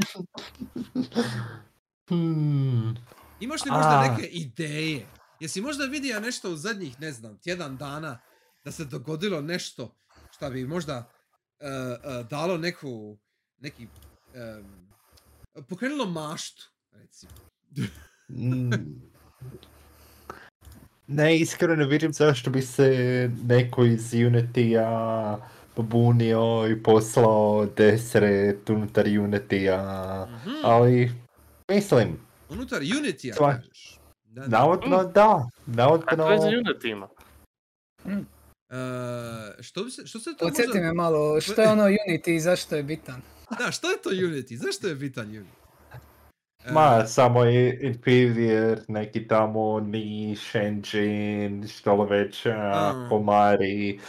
Hmm. 2.10 2.95
imaš 3.39 3.65
li 3.65 3.72
možda 3.72 3.89
A. 3.89 4.07
neke 4.07 4.27
ideje? 4.27 5.07
Jesi 5.39 5.61
možda 5.61 5.85
vidio 5.85 6.19
nešto 6.19 6.52
u 6.52 6.56
zadnjih, 6.56 6.99
ne 6.99 7.11
znam, 7.11 7.38
tjedan 7.38 7.77
dana 7.77 8.19
da 8.64 8.72
se 8.72 8.85
dogodilo 8.85 9.41
nešto 9.41 9.95
šta 10.31 10.49
bi 10.49 10.68
možda 10.68 10.97
uh, 10.97 11.68
uh, 12.22 12.27
dalo 12.27 12.57
neku, 12.57 13.18
neki, 13.57 13.88
um, 13.88 14.89
pokrenulo 15.69 16.06
maštu, 16.06 16.64
recimo. 16.91 17.31
Mm. 18.30 18.69
Ne, 21.07 21.38
iskreno 21.38 21.76
ne 21.76 21.85
vidim 21.85 22.14
zašto 22.14 22.49
bi 22.49 22.61
se 22.61 22.89
neko 23.43 23.85
iz 23.85 24.02
Unity-a 24.06 25.38
pobunio 25.76 26.39
i 26.69 26.84
poslao 26.84 27.68
Desret 27.68 28.69
unutar 28.69 29.06
Unity-a, 29.06 30.27
Mhm. 30.27 30.52
ali 30.64 31.11
mislim, 31.69 32.18
Unutar 32.49 32.81
Unity-a, 32.81 33.34
Sva- 33.34 33.56
kažeš. 33.56 33.99
Da, 34.26 34.41
da. 34.41 34.47
navodno 34.49 35.03
da, 35.06 35.45
navodno... 35.65 36.06
Kako 36.07 36.31
je 36.31 36.39
za 36.39 36.47
Unity 36.47 36.91
ima? 36.91 37.07
E, 38.69 38.76
što, 39.60 39.84
bi 39.84 39.91
se, 39.91 40.07
što 40.07 40.19
se 40.19 40.30
to 40.30 40.45
Podsjeti 40.45 40.68
možda... 40.68 40.81
me 40.81 40.93
malo, 40.93 41.41
što 41.41 41.61
je 41.61 41.68
ono 41.69 41.84
Unity 41.84 42.30
i 42.30 42.39
zašto 42.39 42.76
je 42.76 42.84
bitan? 42.84 43.22
Da, 43.60 43.72
što 43.72 43.89
je 43.89 43.97
to 43.97 44.10
Unity? 44.10 44.56
Zašto 44.56 44.88
je 44.88 44.95
bitan 44.95 45.27
Unity? 45.27 45.64
Ma, 46.71 47.05
samo 47.05 47.43
je 47.43 47.79
inferior, 47.81 48.79
neki 48.87 49.27
tamo 49.27 49.79
niche 49.79 50.59
engine, 50.59 51.67
što 51.67 51.95
li 51.95 52.09
već, 52.09 52.45
a, 52.45 52.51
A. 52.51 53.07
pomari. 53.09 53.99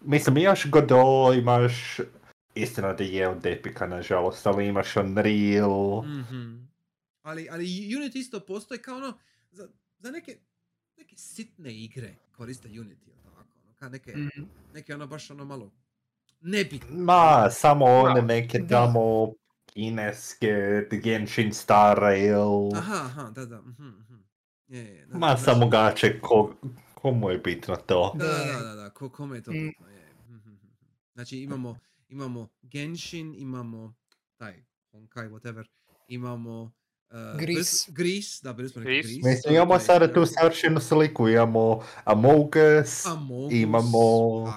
Mislim, 0.00 0.36
imaš 0.36 0.70
Godot, 0.70 1.34
imaš, 1.36 2.00
istina 2.54 2.92
da 2.92 3.04
je 3.04 3.28
od 3.28 3.46
Epica, 3.46 3.86
nažalost, 3.86 4.46
ali 4.46 4.66
imaš 4.66 4.96
Unreal. 4.96 6.02
mhm. 6.02 6.66
ali, 7.22 7.48
ali 7.50 7.64
Unity 7.66 8.16
isto 8.18 8.40
postoji 8.40 8.80
kao 8.80 8.96
ono, 8.96 9.18
za, 9.50 9.68
za 9.98 10.10
neke, 10.10 10.36
neke 10.96 11.16
sitne 11.16 11.74
igre 11.74 12.14
koriste 12.32 12.68
Unity, 12.68 13.06
jel 13.08 13.16
tako? 13.24 13.38
Ono, 13.64 13.74
kao 13.74 13.88
neke, 13.88 14.12
Mhm. 14.16 14.44
neke 14.74 14.94
ono 14.94 15.06
baš 15.06 15.30
ono 15.30 15.44
malo 15.44 15.70
nebitne. 16.40 16.96
Ma, 17.02 17.48
samo 17.50 17.84
one 17.84 18.22
neke 18.22 18.60
tamo 18.68 19.32
kineske, 19.76 20.52
Genshin 20.92 21.52
Star 21.52 21.96
Rail. 21.96 22.72
Aha, 22.74 22.94
aha, 22.96 23.30
da, 23.30 23.44
da. 23.46 23.56
mhm, 23.58 23.88
mhm. 23.90 24.14
Je, 24.68 24.78
je, 24.80 25.06
da, 25.06 25.18
Ma, 25.18 25.26
znaš- 25.28 25.44
samo 25.44 25.68
gače, 25.68 26.20
ko, 26.20 26.54
komu 26.94 27.30
je 27.30 27.38
bitno 27.38 27.76
to? 27.78 28.12
Da, 28.14 28.26
da, 28.26 28.32
Da. 28.34 28.44
da, 28.52 28.62
da, 28.64 28.74
da, 28.74 28.90
ko, 28.90 29.08
kome 29.08 29.36
je 29.36 29.42
to 29.42 29.50
Mm. 29.50 29.54
bitno, 29.54 29.86
je. 29.88 30.06
Znači 31.14 31.38
imamo, 31.38 31.78
imamo 32.08 32.48
Genshin, 32.62 33.34
imamo 33.34 33.94
taj 34.36 34.54
Honkai, 34.92 35.28
whatever, 35.28 35.64
imamo 36.08 36.62
uh, 37.10 37.38
Gris. 37.38 37.86
Gris, 37.88 38.42
da, 38.42 38.52
bili 38.52 38.68
smo 38.68 38.80
rekli 38.80 38.94
Gris. 38.94 39.06
Gris. 39.06 39.24
Mislim, 39.24 39.54
imamo 39.54 39.78
sada 39.78 40.12
tu 40.12 40.26
savršenu 40.26 40.80
sliku, 40.80 41.28
imamo 41.28 41.82
Among 42.04 42.50
Us, 42.82 43.06
Among 43.06 43.46
Us, 43.46 43.52
imamo- 43.52 44.42
uh, 44.42 44.52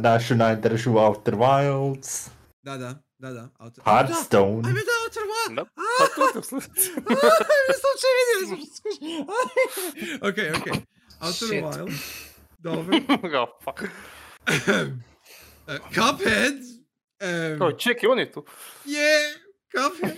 našu 0.00 0.34
najdržu 0.34 0.90
Outer 0.92 1.34
Wilds, 1.34 2.28
Da, 2.62 2.76
da, 2.76 3.02
da, 3.24 3.32
da. 3.32 3.50
Outer... 3.58 3.82
Hearthstone. 3.84 4.68
Ajme 4.68 4.80
da, 4.80 4.94
Outer 5.04 5.22
Wild! 5.32 5.56
Da. 5.56 5.62
A, 5.62 5.88
Pa 5.98 6.06
to 6.14 6.40
te 6.40 8.10
vidio, 8.18 8.66
skuš. 8.76 8.96
Ok, 10.28 10.38
ok. 10.58 10.66
Outer 11.20 11.46
Shit. 11.46 11.64
Wild. 11.64 11.90
Dobro. 12.58 13.00
Ga, 13.32 13.46
pa. 13.64 13.74
Uh, 15.66 15.78
Cuphead. 15.94 16.60
Um, 17.22 17.58
Kao, 17.58 17.72
čekaj, 17.72 18.10
on 18.10 18.18
je 18.18 18.32
tu. 18.32 18.44
Je, 18.84 19.34
Cuphead. 19.72 20.16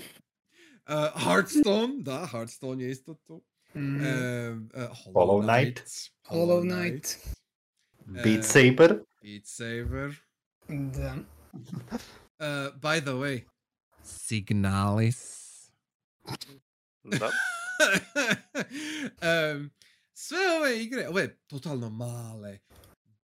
Uh, 0.88 1.22
Hearthstone, 1.24 1.92
da, 1.98 2.26
Hearthstone 2.32 2.84
je 2.84 2.90
isto 2.90 3.14
tu. 3.26 3.42
Mhm. 3.74 4.06
Um, 4.06 4.70
uh, 4.74 4.82
Hollow, 5.04 5.14
Hollow 5.14 5.42
Knight. 5.42 5.82
Hollow 6.24 6.62
Knight. 6.62 7.18
Beat 8.24 8.38
Uh, 8.38 8.44
Saber. 8.44 9.02
Beat 9.22 9.46
Saber. 9.46 10.14
Da. 10.68 11.14
Uh, 12.38 12.70
by 12.80 13.00
the 13.00 13.12
way, 13.12 13.44
Signalis. 14.02 15.70
Da. 17.04 17.26
um, 19.54 19.70
sve 20.12 20.38
ove 20.60 20.82
igre, 20.82 21.08
ove 21.08 21.36
totalno 21.46 21.90
male, 21.90 22.58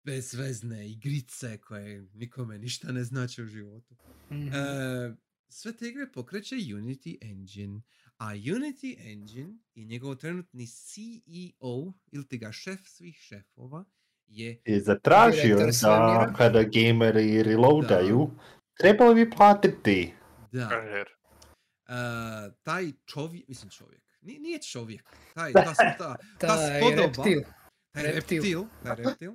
bezvezne 0.04 0.90
igrice 0.90 1.58
koje 1.58 2.08
nikome 2.14 2.58
ništa 2.58 2.92
ne 2.92 3.04
znače 3.04 3.42
u 3.42 3.46
životu. 3.46 3.94
Mhm. 4.30 4.48
E, 4.48 5.16
sve 5.48 5.76
te 5.76 5.88
igre 5.88 6.12
pokreće 6.12 6.54
Unity 6.54 7.18
Engine, 7.20 7.82
a 8.16 8.26
Unity 8.26 9.12
Engine 9.12 9.54
i 9.74 9.84
njegov 9.84 10.14
trenutni 10.14 10.66
CEO, 10.66 11.92
ili 12.12 12.28
ti 12.28 12.38
ga 12.38 12.52
šef 12.52 12.80
svih 12.84 13.16
šefova, 13.16 13.84
je 14.26 14.60
I 14.64 14.80
zatražio 14.80 15.56
da 15.82 16.32
kada 16.36 16.62
gameri 16.62 17.42
reloadaju, 17.42 18.30
trebali 18.74 19.14
bi 19.16 19.30
platiti. 19.30 20.14
da, 20.52 20.70
e, 21.88 21.94
taj 22.62 22.92
čovjek, 23.04 23.48
mislim 23.48 23.70
čovjek, 23.70 24.02
ni- 24.20 24.38
nije 24.38 24.62
čovjek, 24.62 25.02
taj, 25.34 25.52
ta, 25.64 25.74
ta, 25.98 26.16
ta 26.38 26.56
spodoba, 26.56 27.24
reptil. 27.24 27.42
taj 27.92 28.02
reptil. 28.04 28.36
reptil, 28.36 28.64
taj 28.82 28.94
reptil, 28.96 29.32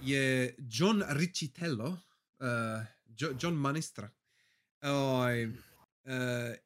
je 0.00 0.54
John 0.60 1.02
Riccitello, 1.08 1.88
uh, 1.88 1.96
Jo- 3.08 3.36
John 3.40 3.54
Manistra. 3.54 4.10
Oj, 4.82 5.42
e, 5.42 5.48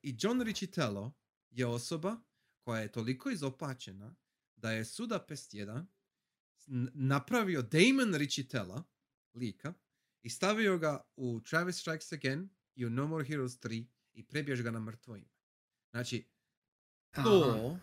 I 0.03 0.17
John 0.19 0.43
Riccitello 0.43 1.13
je 1.51 1.67
osoba 1.67 2.17
koja 2.61 2.81
je 2.81 2.93
toliko 2.93 3.31
izopačena 3.31 4.15
da 4.57 4.71
je 4.73 4.85
Sudapest 4.85 5.55
1 5.55 5.87
n- 6.67 6.91
napravio 6.95 7.63
Damon 7.63 8.15
Riccitella, 8.15 8.83
lika, 9.35 9.73
i 10.23 10.31
stavio 10.31 10.79
ga 10.79 11.01
u 11.17 11.41
Travis 11.41 11.77
Strikes 11.77 12.13
Again 12.13 12.49
i 12.75 12.87
u 12.87 12.91
No 12.91 13.07
More 13.07 13.25
Heroes 13.25 13.53
3 13.55 13.85
i 14.15 14.25
prebjež 14.25 14.63
ga 14.63 14.71
na 14.71 14.81
mrtvo 14.81 15.17
ime. 15.17 15.29
Znači, 15.91 16.29
Aha. 17.13 17.25
to 17.25 17.79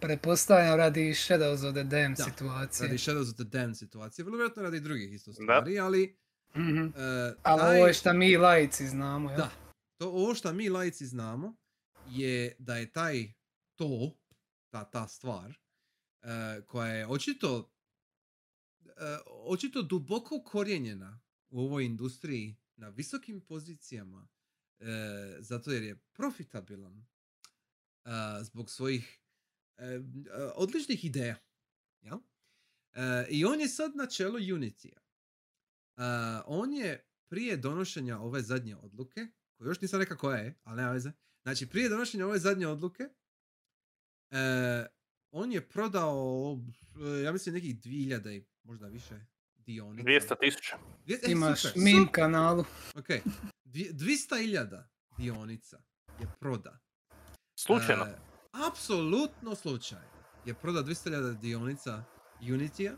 Pretpostavljam 0.00 0.76
radi 0.76 1.14
Shadows 1.16 1.62
of 1.62 1.72
the 1.72 1.84
Dam 1.84 2.14
Da, 2.14 2.24
situacije. 2.24 2.86
radi 2.86 2.98
Shadows 2.98 3.28
of 3.28 3.34
the 3.34 3.44
Dam 3.46 3.74
situacije, 3.74 4.24
vrlo 4.24 4.36
vjerojatno 4.36 4.62
radi 4.62 4.80
drugih 4.80 5.12
isto 5.12 5.30
Da. 5.30 5.34
stvari, 5.34 5.78
ali 5.78 6.18
Mhm. 6.56 6.78
e, 6.86 7.34
Ali 7.42 7.60
taj- 7.60 7.76
ovo 7.76 7.86
je 7.86 7.94
šta 7.94 8.12
mi 8.12 8.36
lajci 8.36 8.88
znamo, 8.88 9.30
jel? 9.30 9.38
Da. 9.38 9.50
To, 9.96 10.08
ovo 10.08 10.34
što 10.34 10.52
mi 10.52 10.68
laici 10.68 11.06
znamo 11.06 11.56
je 12.06 12.56
da 12.58 12.76
je 12.76 12.92
taj 12.92 13.32
to, 13.74 14.18
ta, 14.70 14.84
ta 14.84 15.08
stvar, 15.08 15.54
e, 16.22 16.26
koja 16.62 16.88
je 16.88 17.06
očito, 17.06 17.72
e, 18.86 18.90
očito 19.26 19.82
duboko 19.82 20.36
ukorijenjena 20.36 21.20
u 21.52 21.60
ovoj 21.60 21.84
industriji 21.84 22.56
na 22.76 22.88
visokim 22.88 23.40
pozicijama, 23.40 24.28
e, 24.78 24.86
zato 25.40 25.72
jer 25.72 25.82
je 25.82 25.96
profitabilan 26.12 27.06
e, 28.04 28.10
zbog 28.42 28.70
svojih 28.70 29.20
e, 29.76 29.84
e, 29.84 30.00
odličnih 30.54 31.04
ideja. 31.04 31.36
Jel? 32.00 32.18
E, 32.92 33.26
I 33.30 33.44
on 33.44 33.60
je 33.60 33.68
sad 33.68 33.96
na 33.96 34.06
čelu 34.06 34.38
Unity-a. 34.38 35.00
E, 35.00 36.42
on 36.46 36.74
je 36.74 37.06
prije 37.28 37.56
donošenja 37.56 38.18
ove 38.18 38.42
zadnje 38.42 38.76
odluke, 38.76 39.26
koju 39.54 39.68
još 39.68 39.80
nisam 39.80 40.00
rekao 40.00 40.16
koja 40.16 40.38
je, 40.38 40.60
ali 40.62 40.76
nema 40.76 40.92
veze. 40.92 41.12
Znači, 41.42 41.68
prije 41.68 41.88
donošenja 41.88 42.26
ove 42.26 42.38
zadnje 42.38 42.66
odluke, 42.66 43.08
on 45.30 45.52
je 45.52 45.68
prodao, 45.68 46.58
ja 47.24 47.32
mislim, 47.32 47.54
nekih 47.54 47.76
2000 47.76 48.36
i 48.36 48.44
možda 48.62 48.86
više 48.86 49.20
dionica. 49.62 50.04
200 50.04 50.34
tisuća. 50.40 50.78
E, 51.08 51.30
Imaš 51.30 51.62
super, 51.62 51.72
meme 51.76 51.98
super. 51.98 52.14
kanalu. 52.14 52.64
Ok, 52.96 53.06
Dvi- 53.64 53.92
200.000 53.92 54.82
dionica 55.18 55.82
je 56.20 56.26
proda. 56.40 56.78
Slučajno. 57.56 58.04
E, 58.04 58.16
apsolutno 58.68 59.54
slučajno. 59.54 60.06
Je 60.44 60.54
proda 60.54 60.80
200.000 60.80 61.34
dionica 61.34 62.04
Unity-a 62.40 62.96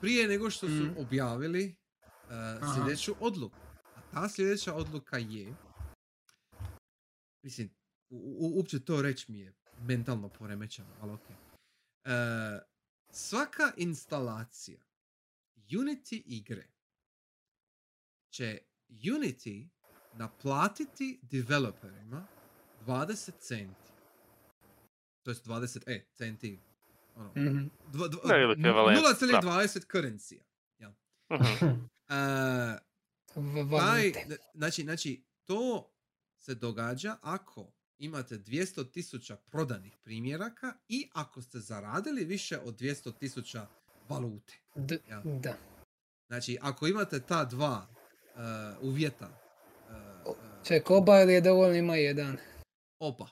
prije 0.00 0.28
nego 0.28 0.50
što 0.50 0.66
su 0.66 0.72
Mm. 0.74 0.94
objavili 0.98 1.74
Aha. 2.28 2.74
sljedeću 2.74 3.14
odluku. 3.20 3.56
A 3.96 4.00
ta 4.12 4.28
sljedeća 4.28 4.74
odluka 4.74 5.18
je 5.18 5.54
mislim, 7.42 7.70
u, 8.10 8.50
uopće 8.56 8.80
to 8.80 9.02
reći 9.02 9.32
mi 9.32 9.38
je 9.38 9.52
mentalno 9.78 10.28
poremećeno, 10.28 10.88
ali 11.00 11.12
ok. 11.12 11.20
E, 11.30 11.30
svaka 13.10 13.72
instalacija 13.76 14.80
Unity 15.72 16.22
igre 16.26 16.66
će 18.30 18.58
Unity 18.88 19.68
naplatiti 20.12 21.20
developerima 21.22 22.26
20 22.80 23.30
centi. 23.38 23.92
To 25.22 25.30
jest 25.30 25.46
20 25.46 25.82
e, 25.86 26.06
centi. 26.12 26.58
Ono, 27.14 27.28
Mhm. 27.30 27.66
ekvivalent, 28.52 28.98
0,20 28.98 29.86
currency. 29.86 30.38
Mhm. 30.80 30.90
E, 32.08 32.78
V- 33.34 33.78
taj, 33.78 34.12
znači, 34.54 34.82
znači, 34.82 35.24
to 35.44 35.90
se 36.38 36.54
događa 36.54 37.16
ako 37.22 37.72
imate 37.98 38.38
200 38.38 38.84
tisuća 38.84 39.36
prodanih 39.36 39.96
primjeraka 39.96 40.74
i 40.88 41.08
ako 41.12 41.42
ste 41.42 41.58
zaradili 41.60 42.24
više 42.24 42.58
od 42.58 42.74
200 42.74 43.18
tisuća 43.18 43.66
valute. 44.08 44.54
D- 44.74 44.98
Ja. 45.10 45.22
Da. 45.24 45.54
Znači, 46.28 46.58
ako 46.60 46.86
imate 46.86 47.20
ta 47.20 47.44
dva 47.44 47.86
uh, 48.34 48.40
uvjeta, 48.82 49.28
uh, 50.24 50.30
uh, 50.30 50.36
Ček, 50.64 50.90
oba 50.90 51.22
ili 51.22 51.32
je 51.32 51.40
dovoljno 51.40 51.74
ima 51.76 51.96
jedan? 51.96 52.36
oba. 52.98 53.28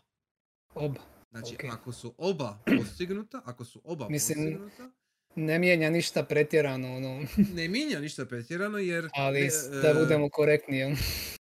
Oba. 0.75 1.01
Znači, 1.31 1.55
Ok. 1.55 1.65
ako 1.73 1.93
su 1.93 2.15
oba 2.19 2.59
postignuta, 2.79 3.43
ako 3.45 3.65
su 3.65 3.81
oba 3.85 4.09
Mislim- 4.09 4.39
postignuta, 4.39 4.91
Ne 5.37 5.59
mijenja 5.59 5.91
ništa 5.91 6.25
pretjerano, 6.25 6.97
ono, 6.97 7.23
ne 7.55 7.69
mijenja 7.69 8.01
ništa 8.01 8.27
pretjerano 8.27 8.79
jer 8.79 9.09
ali 9.15 9.41
ne, 9.41 9.47
e, 9.47 9.81
da 9.83 9.95
budemo 9.95 10.29
korektni. 10.31 10.97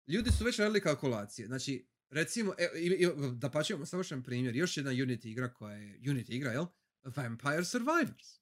ljudi 0.07 0.31
su 0.31 0.45
već 0.45 0.59
radili 0.59 0.81
kalkulacije. 0.81 1.47
Znači, 1.47 1.87
recimo, 2.11 2.55
e, 2.59 2.79
i, 2.79 2.87
i, 2.87 3.09
da 3.33 3.51
pa 3.51 3.63
ćemo 3.63 3.87
savršen 3.87 4.23
primjer, 4.23 4.57
još 4.57 4.77
jedna 4.77 4.91
Unity 4.91 5.27
igra 5.27 5.55
koja 5.55 5.77
je 5.77 5.99
Unity 6.01 6.33
igra, 6.33 6.53
jel? 6.53 6.67
Vampire 7.05 7.65
Survivors. 7.65 8.41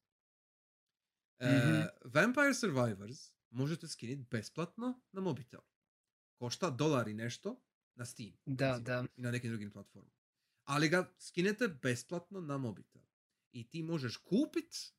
E. 1.39 1.89
Vampire 2.05 2.55
Survivors 2.55 3.33
možete 3.51 3.89
skiniti 3.89 4.27
besplatno 4.31 5.01
na 5.13 5.21
mobitel. 5.21 5.61
Košta 6.35 6.71
dolar 6.71 7.09
i 7.09 7.15
nešto 7.15 7.63
na 7.95 8.05
Steam. 8.05 8.33
Da, 8.47 8.79
da. 8.79 9.05
I 9.17 9.23
na 9.23 9.31
nekim 9.31 9.51
drugim 9.51 9.71
platformama. 9.71 10.17
Ali 10.65 10.89
ga 10.89 11.15
skinete 11.19 11.69
besplatno 11.69 12.41
na 12.41 12.59
mobitel. 12.59 13.03
I 13.53 13.69
ti 13.69 13.83
možeš 13.83 14.17
kupit 14.17 14.93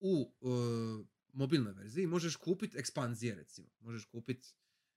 u 0.00 0.34
uh, 0.40 1.06
mobilnoj 1.34 1.72
verziji, 1.72 2.06
možeš 2.06 2.36
kupit 2.36 2.76
ekspanzije 2.76 3.34
recimo. 3.34 3.68
Možeš 3.80 4.04
kupit, 4.04 4.54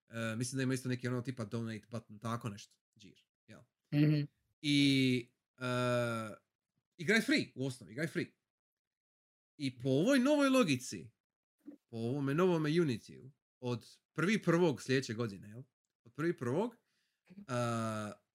e, 0.09 0.35
mislim 0.35 0.57
da 0.57 0.63
ima 0.63 0.73
isto 0.73 0.89
neki 0.89 1.07
ono 1.07 1.21
tipa 1.21 1.45
donate 1.45 1.87
button, 1.91 2.19
tako 2.19 2.49
nešto. 2.49 2.75
Džir, 2.97 3.23
jel? 3.47 3.61
Mhm. 3.93 4.21
I 4.61 5.29
uh, 5.57 6.35
igra 6.97 7.15
je 7.15 7.21
free, 7.21 7.51
u 7.55 7.65
osnovi, 7.65 7.91
igra 7.91 8.03
je 8.03 8.07
free. 8.07 8.27
I 9.57 9.79
po 9.79 9.89
ovoj 9.89 10.19
novoj 10.19 10.49
logici, 10.49 11.09
po 11.89 11.97
ovome 11.97 12.33
novome 12.33 12.69
Unity, 12.69 13.31
od 13.59 13.85
prvi 14.13 14.41
prvog 14.43 14.81
sljedeće 14.81 15.13
godine, 15.13 15.47
jel? 15.49 15.63
Od 16.03 16.13
prvi 16.13 16.37
prvog, 16.37 16.75
uh, 17.29 17.35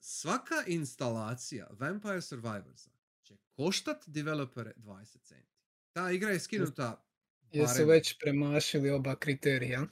svaka 0.01 0.65
instalacija 0.67 1.69
Vampire 1.71 2.21
Survivorsa 2.23 2.91
će 3.23 3.37
koštat 3.57 4.05
developere 4.09 4.73
20 4.77 5.23
centi. 5.23 5.53
Ta 5.93 6.11
igra 6.11 6.31
je 6.31 6.41
skinuta 6.41 7.05
Jesu 7.53 7.87
već 7.87 8.19
premašili 8.19 8.91
oba 8.91 9.17
kriterija. 9.17 9.87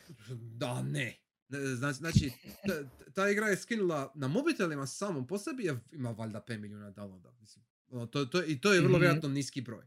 Da, 0.56 0.82
ne. 0.82 1.16
Znači, 1.76 1.94
znači 1.98 2.32
ta, 2.66 2.74
ta 3.14 3.30
igra 3.30 3.46
je 3.46 3.56
skinula 3.56 4.12
na 4.14 4.28
mobitelima 4.28 4.86
samom 4.86 5.26
po 5.26 5.38
sebi, 5.38 5.64
je, 5.64 5.80
ima 5.92 6.10
valjda 6.10 6.44
5 6.48 6.58
milijuna 6.58 6.92
downloada. 6.92 7.32
Mislim. 7.40 7.64
Ono, 7.88 8.06
to, 8.06 8.24
to, 8.24 8.44
I 8.44 8.60
to 8.60 8.72
je 8.72 8.80
vrlo 8.80 8.92
Mhm. 8.92 9.00
vjerojatno 9.00 9.28
niski 9.28 9.60
broj. 9.60 9.84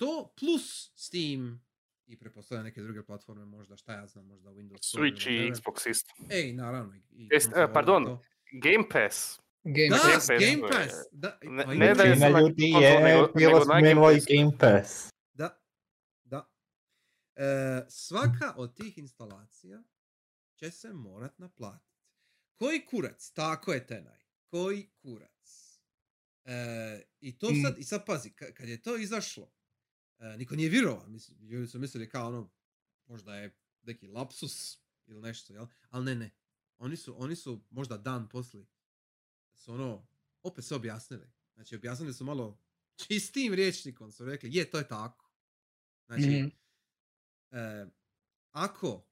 Uh, 0.00 0.06
to 0.08 0.34
plus 0.38 0.92
Steam 0.94 1.64
i 2.06 2.18
pretpostavljam 2.18 2.64
neke 2.64 2.82
druge 2.82 3.02
platforme, 3.02 3.44
možda 3.44 3.76
šta 3.76 3.92
ja 3.92 4.06
znam, 4.06 4.26
možda 4.26 4.50
Windows 4.50 4.96
Switch 4.96 5.30
i. 5.30 5.50
Xbox 5.52 5.90
isto. 5.90 6.10
Ej, 6.30 6.52
naravno. 6.52 6.94
I, 6.94 7.28
Jest, 7.30 7.46
e, 7.46 7.50
konzole 7.50 7.70
i 7.70 7.72
pardon, 7.74 8.04
to. 8.04 8.22
Game 8.52 8.84
Pass. 8.92 9.40
Game 9.64 9.88
Da, 9.88 9.96
Game 9.96 10.14
Pass. 10.14 10.26
Pass, 10.26 10.40
Game 10.40 10.68
Pass. 10.68 10.94
Da, 11.12 11.38
Ne- 11.42 11.64
pa 11.64 11.74
ne 11.74 11.94
da 11.94 12.02
je 12.02 12.16
na 12.16 12.40
ljudi 12.40 12.62
je 12.62 12.98
bilo 13.34 13.58
Game 13.58 13.90
i 13.90 14.58
Pass. 14.58 15.10
Da, 15.32 15.60
da. 16.24 16.50
E, 17.36 17.84
svaka 17.88 18.54
od 18.56 18.76
tih 18.76 18.98
instalacija 18.98 19.82
će 20.56 20.70
se 20.70 20.92
morat 20.92 21.38
naplatiti. 21.38 21.90
Koji 22.56 22.86
kurac? 22.86 23.30
Tako 23.30 23.72
je 23.72 23.86
tenaj. 23.86 24.18
Koji 24.50 24.90
kurac? 25.02 25.30
E, 26.44 27.02
I 27.20 27.38
to 27.38 27.46
sad, 27.62 27.78
i 27.78 27.84
sad 27.84 28.06
pazi, 28.06 28.30
ka- 28.30 28.52
kad 28.54 28.68
je 28.68 28.82
to 28.82 28.96
izašlo, 28.96 29.52
e, 30.20 30.36
niko 30.36 30.56
nije 30.56 30.68
vjerovao. 30.68 31.06
Ljudi 31.40 31.66
su 31.68 31.78
mislili 31.78 32.08
kao 32.08 32.26
ono, 32.28 32.50
možda 33.06 33.34
je 33.36 33.56
neki 33.82 34.06
lapsus 34.06 34.78
ili 35.06 35.20
nešto, 35.20 35.52
jel? 35.52 35.66
Ali 35.90 36.04
ne, 36.04 36.14
ne. 36.14 36.30
Oni 36.78 36.96
su, 36.96 37.22
oni 37.22 37.36
su 37.36 37.64
možda 37.70 37.96
dan 37.96 38.28
poslije 38.28 38.66
su 39.54 39.72
ono, 39.72 40.06
opet 40.42 40.64
se 40.64 40.74
objasnili. 40.74 41.26
Znači, 41.54 41.76
objasnili 41.76 42.14
su 42.14 42.24
malo 42.24 42.60
čistim 42.96 43.54
rječnikom, 43.54 44.12
su 44.12 44.24
rekli, 44.24 44.54
je, 44.54 44.70
to 44.70 44.78
je 44.78 44.88
tako. 44.88 45.30
Znači, 46.06 46.22
Mhm. 46.28 46.48
e, 47.50 47.86
ako 48.50 49.06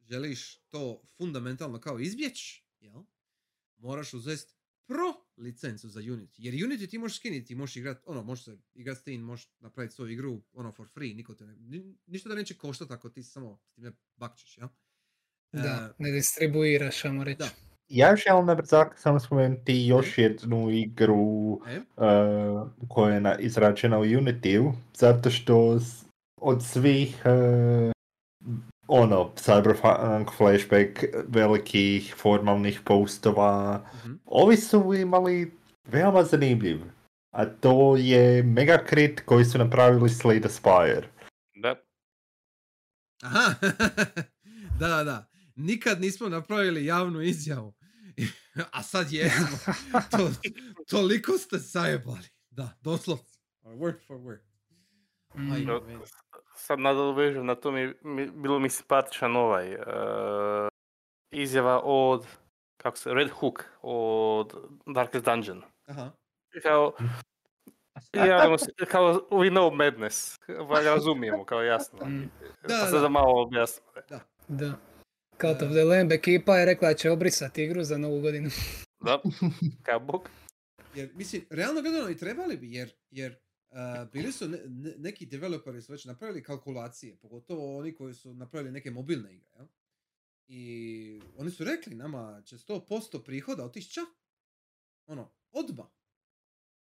želiš 0.00 0.56
to 0.68 1.02
fundamentalno 1.16 1.80
kao 1.80 1.98
izbjeći, 2.00 2.64
jel? 2.80 3.02
Moraš 3.76 4.14
uzeti 4.14 4.54
pro 4.86 5.27
licencu 5.38 5.88
za 5.88 6.00
Unity. 6.02 6.34
Jer 6.36 6.54
Unity 6.56 6.86
ti 6.86 6.98
možeš 6.98 7.16
skiniti, 7.16 7.46
ti 7.46 7.54
možeš 7.54 7.76
igrat, 7.76 8.02
ono, 8.06 8.22
možeš 8.22 8.44
se 8.44 8.58
igrat 8.74 8.98
s 8.98 9.02
tim, 9.02 9.20
možeš 9.20 9.48
napraviti 9.60 9.94
svoju 9.94 10.12
igru, 10.12 10.40
ono, 10.52 10.72
for 10.72 10.88
free, 10.88 11.14
niko 11.14 11.34
te 11.34 11.46
ne, 11.46 11.56
ni- 11.58 11.96
ništa 12.06 12.28
da 12.28 12.34
neće 12.34 12.54
koštati 12.54 12.92
ako 12.92 13.08
ti 13.08 13.22
samo 13.22 13.58
s 13.62 13.72
time 13.72 13.92
bakćeš, 14.16 14.58
jel? 14.58 14.68
Da, 15.52 15.88
E, 15.90 15.94
ne 15.98 16.10
distribuiraš, 16.10 17.04
ajmo 17.04 17.24
reći. 17.24 17.38
da. 17.38 17.48
Ja 17.88 18.16
želim 18.18 18.46
na 18.46 18.54
brzak 18.54 18.98
samo 18.98 19.20
spomenuti 19.20 19.86
još 19.86 20.18
jednu 20.18 20.70
igru 20.70 21.60
E? 21.66 21.78
uh, 21.78 22.68
koja 22.88 23.14
je 23.14 23.20
na, 23.20 23.38
izrađena 23.38 23.98
u 23.98 24.04
Unity, 24.04 24.72
zato 24.94 25.30
što 25.30 25.80
s- 25.80 26.04
od 26.40 26.64
svih 26.64 27.16
uh, 27.24 27.92
ono, 28.88 29.32
Cyberpunk 29.36 30.30
flashback 30.36 31.04
velikih 31.28 32.14
formalnih 32.16 32.80
postova, 32.84 33.84
mhm. 34.04 34.14
ovi 34.26 34.56
su 34.56 34.94
imali 34.94 35.52
veoma 35.84 36.24
zanimljiv. 36.24 36.80
A 37.30 37.46
to 37.46 37.96
je 37.96 38.42
Megacrit 38.42 39.20
koji 39.20 39.44
su 39.44 39.58
napravili 39.58 40.08
Slay 40.08 40.40
the 40.40 40.48
Spire. 40.48 41.08
Da. 41.54 41.74
Aha, 43.22 43.54
da, 44.78 44.88
da, 44.88 45.04
da. 45.04 45.26
Nikad 45.56 46.00
nismo 46.00 46.28
napravili 46.28 46.84
javnu 46.84 47.22
izjavu. 47.22 47.74
A 48.72 48.82
sad 48.82 49.12
jesmo. 49.12 49.58
To, 50.10 50.30
toliko 50.88 51.38
ste 51.38 51.58
zajebali. 51.58 52.28
Da, 52.50 52.78
doslovno. 52.80 53.24
Word 53.64 54.06
for 54.06 54.16
word. 54.16 54.40
Mm. 55.34 55.64
No, 55.66 55.80
Sad 56.58 56.80
nadovežem 56.80 57.46
na 57.46 57.54
to 57.54 57.70
mi, 57.70 57.94
mi 58.02 58.30
bilo 58.30 58.58
mi 58.58 58.70
simpatičan 58.70 59.36
ovaj 59.36 59.72
e, 59.72 59.78
izjava 61.30 61.80
od 61.84 62.26
kako 62.76 62.96
se 62.96 63.14
Red 63.14 63.30
Hook 63.30 63.64
od 63.82 64.54
Darkest 64.86 65.24
Dungeon. 65.24 65.62
Aha. 65.86 66.10
Kao 66.62 66.92
javljamo 68.28 68.58
se, 68.58 68.70
kao 68.90 69.28
we 69.30 69.50
know 69.50 69.74
madness. 69.74 70.38
Pa 70.68 70.80
razumijemo, 70.80 71.44
kao 71.44 71.62
jasno. 71.62 72.06
Mm. 72.06 72.30
Pa 72.62 72.68
Da, 72.68 72.74
sad 72.74 72.92
da. 72.92 73.00
da 73.00 73.08
malo 73.08 73.42
objasnim. 73.42 73.86
Da. 74.48 74.72
Cult 75.40 75.62
of 75.62 75.70
the 75.70 75.84
Lamb 75.84 76.12
ekipa 76.12 76.56
je 76.56 76.66
rekla 76.66 76.88
da 76.88 76.94
će 76.94 77.10
obrisati 77.10 77.64
igru 77.64 77.82
za 77.82 77.98
novu 77.98 78.20
godinu. 78.20 78.50
Da, 79.00 79.20
kao 79.86 80.00
bog. 80.00 80.28
Jer, 80.94 81.10
mislim, 81.14 81.42
realno 81.50 81.82
gledano 81.82 82.10
i 82.10 82.16
trebali 82.16 82.56
bi, 82.56 82.72
jer, 82.72 82.90
jer 83.10 83.38
uh, 83.70 83.76
bili 84.12 84.32
su 84.32 84.48
ne- 84.48 84.62
ne- 84.66 84.94
neki 84.98 85.26
developeri 85.26 85.82
su 85.82 85.92
već 85.92 86.04
napravili 86.04 86.42
kalkulacije, 86.42 87.16
pogotovo 87.16 87.78
oni 87.78 87.94
koji 87.94 88.14
su 88.14 88.34
napravili 88.34 88.72
neke 88.72 88.90
mobilne 88.90 89.34
igre, 89.34 89.48
jel? 89.56 89.66
I 90.48 91.22
oni 91.36 91.50
su 91.50 91.64
rekli 91.64 91.94
nama 91.94 92.42
će 92.44 92.56
100% 92.56 93.24
prihoda 93.24 93.64
otići 93.64 93.90
ča. 93.90 94.00
Ono, 95.06 95.30
odma. 95.52 95.90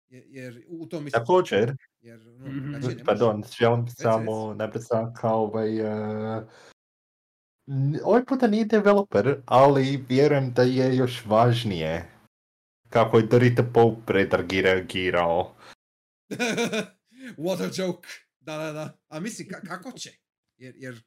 Jer, 0.10 0.24
jer 0.28 0.66
u 0.68 0.86
tom 0.86 1.04
mislim... 1.04 1.22
Također, 1.22 1.76
Jer, 2.02 2.28
ono, 2.30 2.48
Mhm. 2.48 2.72
može. 2.72 3.04
pardon, 3.06 3.44
želim 3.60 3.86
reci. 3.86 3.96
samo 4.02 4.54
na 4.54 4.68
brzak 4.68 5.24
ovaj... 5.24 5.82
Uh, 5.82 6.44
ovaj 8.04 8.26
puta 8.26 8.48
nije 8.48 8.66
developer, 8.66 9.42
ali 9.46 10.06
vjerujem 10.10 10.54
da 10.54 10.62
je 10.62 10.96
još 10.96 11.26
važnije 11.26 12.12
kako 12.90 13.18
je 13.18 13.28
Dorita 13.28 13.64
Pope 13.74 14.14
reagirao. 14.52 15.56
What 17.38 17.62
a 17.62 17.70
joke. 17.76 18.08
Da, 18.40 18.58
da, 18.58 18.72
da. 18.72 18.98
A 19.08 19.20
mislim, 19.20 19.48
ka- 19.48 19.68
kako 19.68 19.92
će? 19.92 20.12
Jer, 20.58 20.74
jer 20.78 21.04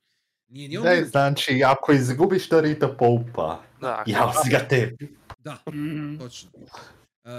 nije 0.49 0.69
ni 0.69 0.79
on 0.79 0.85
Ne, 0.85 0.97
bio- 0.97 1.07
znači, 1.07 1.63
ako 1.67 1.93
izgubiš 1.93 2.49
Dorita 2.49 2.89
Popa, 2.89 3.65
Da, 3.81 4.05
ja 4.07 4.33
si 4.35 4.51
ga 4.51 4.69
tebi. 4.69 5.17
Da, 5.39 5.63
Mhm. 5.69 6.19
točno. 6.19 6.51
Uh, 6.55 6.71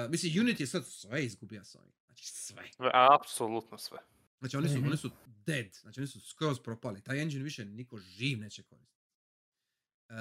mislim, 0.10 0.34
Unity 0.34 0.62
je 0.62 0.68
sad 0.68 0.86
sve 0.88 1.26
izgubio 1.26 1.64
s 1.64 1.76
ovim. 1.76 1.92
Znači, 2.06 2.26
sve. 2.28 2.64
apsolutno 3.16 3.78
sve. 3.78 3.98
Znači, 4.40 4.58
oni 4.58 4.70
su, 4.70 4.76
Mhm. 4.76 4.88
oni 4.88 4.98
su 4.98 5.12
dead. 5.46 5.68
Znači, 5.74 6.00
oni 6.00 6.08
su 6.08 6.22
skroz 6.22 6.60
propali. 6.60 7.02
Taj 7.02 7.22
engine 7.22 7.44
više 7.44 7.66
niko 7.66 7.98
živ 8.00 8.40
neće 8.40 8.64
koristiti. 8.64 9.02
Uh, 10.10 10.16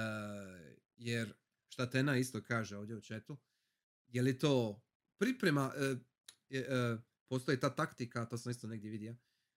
jer, 0.97 1.33
šta 1.69 1.89
Tena 1.89 2.17
isto 2.17 2.41
kaže 2.41 2.77
ovdje 2.77 2.95
u 2.95 3.01
chatu, 3.01 3.37
je 4.07 4.21
li 4.21 4.39
to 4.39 4.81
priprema, 5.17 5.73
uh, 5.91 5.97
je, 6.49 6.67
uh, 6.93 6.99
postoji 7.31 7.59
ta 7.59 7.69
taktika, 7.75 8.25
to 8.25 8.37
sam 8.37 8.51
isto 8.51 8.67
negdje 8.67 8.91
vidio, 8.91 9.15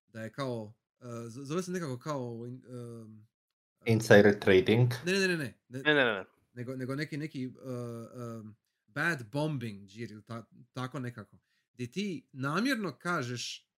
da 0.08 0.22
je 0.22 0.32
kao, 0.32 0.74
uh, 1.00 1.08
zove 1.28 1.62
se 1.62 1.70
nekako 1.70 1.98
kao... 1.98 2.32
um, 2.32 3.26
Insider 3.86 4.38
trading. 4.40 4.92
Ne, 5.06 5.12
ne, 5.12 5.28
ne, 5.28 5.36
ne, 5.36 5.36
ne, 5.36 5.54
ne, 5.68 5.82
Ne, 5.84 5.94
ne, 5.94 6.04
ne. 6.04 6.24
nego, 6.52 6.76
nego 6.76 6.94
neki, 6.94 7.16
neki 7.16 7.46
uh, 7.46 7.54
um, 8.40 8.56
bad 8.86 9.30
bombing 9.32 9.88
džir 9.88 10.12
ili 10.12 10.22
ta, 10.22 10.44
tako 10.72 10.98
nekako. 10.98 11.38
Gdje 11.72 11.90
ti 11.90 12.28
namjerno 12.32 12.98
kažeš 12.98 13.70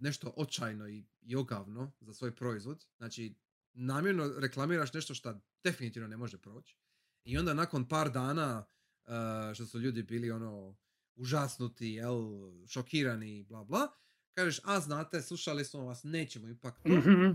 nešto 0.00 0.34
očajno 0.36 0.88
i, 0.88 1.04
i 1.22 1.36
ogavno 1.36 1.92
za 2.00 2.14
svoj 2.14 2.34
proizvod. 2.34 2.86
Znači, 2.96 3.34
namjerno 3.72 4.32
reklamiraš 4.38 4.92
nešto 4.92 5.14
što 5.14 5.40
definitivno 5.64 6.08
ne 6.08 6.16
može 6.16 6.38
proći. 6.38 6.76
I 7.24 7.38
onda 7.38 7.54
nakon 7.54 7.88
par 7.88 8.10
dana 8.10 8.64
uh, 9.04 9.54
što 9.54 9.66
su 9.66 9.80
ljudi 9.80 10.02
bili 10.02 10.30
ono 10.30 10.76
užasnuti, 11.20 11.86
jel, 11.88 12.18
šokirani, 12.66 13.44
bla 13.44 13.64
bla, 13.64 13.88
kažeš, 14.32 14.60
a 14.64 14.80
znate, 14.80 15.22
slušali 15.22 15.64
smo 15.64 15.80
vas, 15.80 16.00
nećemo 16.04 16.48
ipak 16.48 16.74
to 16.78 16.88
Mhm. 16.88 17.32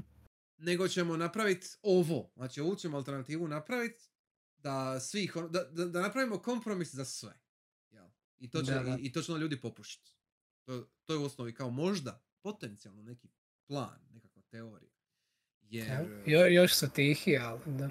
nego 0.58 0.88
ćemo 0.88 1.18
napraviti 1.18 1.68
ovo. 1.82 2.32
Znači, 2.36 2.62
ovu 2.62 2.76
ćemo 2.76 2.98
alternativu 2.98 3.48
napraviti 3.48 4.04
da 4.58 5.00
svih, 5.00 5.36
ono- 5.36 5.48
da, 5.50 5.64
da, 5.64 5.86
da 5.86 6.02
napravimo 6.02 6.40
kompromis 6.40 6.94
za 6.94 7.06
sve. 7.06 7.40
Jel? 7.92 8.08
I, 8.38 8.50
to 8.50 8.64
će, 8.64 8.72
Da, 8.72 8.80
da. 8.82 8.90
i, 8.92 9.02
I 9.02 9.12
to 9.12 9.22
će 9.22 9.32
onda 9.32 9.42
ljudi 9.42 9.62
popušiti. 9.62 10.12
To, 10.64 10.88
to 11.06 11.14
je 11.14 11.20
u 11.20 11.24
osnovi 11.24 11.54
kao 11.54 11.70
možda 11.70 12.24
potencijalno 12.42 13.04
neki 13.04 13.28
plan, 13.68 14.00
nekakva 14.10 14.42
teorija. 14.42 14.92
Jer 15.62 15.92
Evo, 15.92 16.08
jo- 16.26 16.48
još 16.48 16.74
su 16.74 16.90
tihi, 16.90 17.38
ali 17.38 17.60
da. 17.68 17.90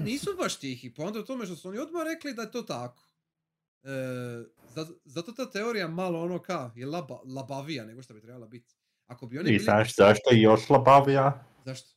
nisu 0.00 0.30
baš 0.38 0.56
tihi. 0.56 0.94
Poanta 0.94 1.18
je 1.18 1.22
u 1.22 1.26
tome 1.26 1.46
što 1.46 1.56
su 1.56 1.68
oni 1.68 1.78
odmah 1.78 2.02
rekli 2.04 2.34
da 2.34 2.42
je 2.42 2.50
to 2.50 2.62
tako. 2.62 3.02
E, 3.82 3.88
zato, 4.76 4.92
zato 5.04 5.32
ta 5.32 5.50
teorija 5.50 5.88
malo 5.88 6.22
ono 6.22 6.38
ka 6.38 6.70
je 6.74 6.86
laba, 6.86 7.18
labavija 7.24 7.84
nego 7.84 8.02
što 8.02 8.14
bi 8.14 8.20
trebala 8.20 8.46
biti. 8.46 8.74
Ako 9.06 9.26
bi 9.26 9.38
oni 9.38 9.48
I 9.48 9.52
bili... 9.52 9.64
znaš 9.64 9.94
zašto 9.96 10.30
je 10.30 10.42
još 10.42 10.70
labavija? 10.70 11.44
Zašto? 11.64 11.96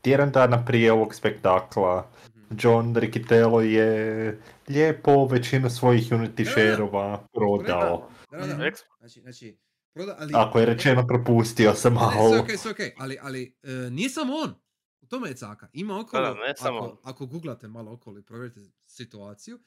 Tjedan 0.00 0.30
dana 0.30 0.64
prije 0.64 0.92
ovog 0.92 1.14
spektakla 1.14 2.10
Mhm. 2.50 2.58
John 2.62 2.96
Riccitello 2.96 3.60
je 3.60 4.40
lijepo 4.68 5.26
većinu 5.26 5.70
svojih 5.70 6.12
Unity 6.12 6.44
share-ova 6.50 7.26
prodao. 7.32 8.08
Da, 8.30 8.38
da, 8.38 8.46
da. 8.46 8.54
Mhm. 8.54 8.62
Znači, 8.98 9.20
znači, 9.20 9.58
proda, 9.94 10.16
ali... 10.18 10.32
Ako 10.36 10.60
je 10.60 10.66
rečeno 10.66 11.06
propustio 11.06 11.74
sam 11.74 11.94
Ne, 11.94 12.00
ne, 12.00 12.06
sve 12.12 12.20
malo. 12.20 12.40
okej, 12.42 12.56
sve 12.56 12.70
okej, 12.70 12.94
ali, 12.98 13.18
ali 13.22 13.58
e, 13.62 13.70
nije 13.90 14.10
samo 14.10 14.32
on. 14.34 14.54
U 15.00 15.06
tome 15.06 15.28
je 15.28 15.36
caka. 15.36 15.68
Ima 15.72 16.00
okolo, 16.00 16.22
Da, 16.22 16.34
da, 16.34 16.40
ne 16.40 16.56
samo 16.56 16.78
ako, 16.78 17.00
ako 17.02 17.26
googlate 17.26 17.68
malo 17.68 17.92
okolo 17.92 18.18
i 18.18 18.22
provjerite 18.22 18.60
situaciju, 18.86 19.58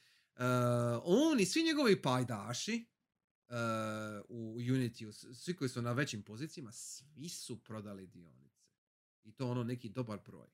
on 1.03 1.39
i 1.39 1.45
svi 1.45 1.63
njegovi 1.63 2.01
pajdaši 2.01 2.85
u 4.29 4.55
Unity, 4.59 5.11
svi 5.33 5.55
koji 5.55 5.69
su 5.69 5.81
na 5.81 5.91
većim 5.91 6.23
pozicijama, 6.23 6.71
svi 6.71 7.29
su 7.29 7.63
prodali 7.63 8.07
dionice. 8.07 8.63
I 9.23 9.31
to 9.31 9.47
ono 9.49 9.63
neki 9.63 9.89
dobar 9.89 10.19
broj. 10.25 10.47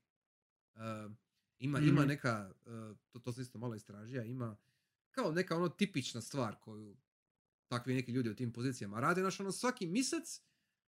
Ima, 1.59 1.79
ima 1.79 2.01
Mhm. 2.01 2.07
neka, 2.07 2.53
to, 3.09 3.19
to 3.19 3.33
sam 3.33 3.43
isto 3.43 3.57
malo 3.59 3.75
istražija, 3.75 4.23
ima 4.23 4.57
kao 5.11 5.31
neka 5.31 5.55
ono 5.55 5.69
tipična 5.69 6.21
stvar 6.21 6.55
koju 6.59 6.97
takvi 7.67 7.93
neki 7.93 8.11
ljudi 8.11 8.29
u 8.29 8.35
tim 8.35 8.53
pozicijama 8.53 8.99
rade. 8.99 9.21
Znaš, 9.21 9.39
ono 9.39 9.51
svaki 9.51 9.87
mjesec, 9.87 10.41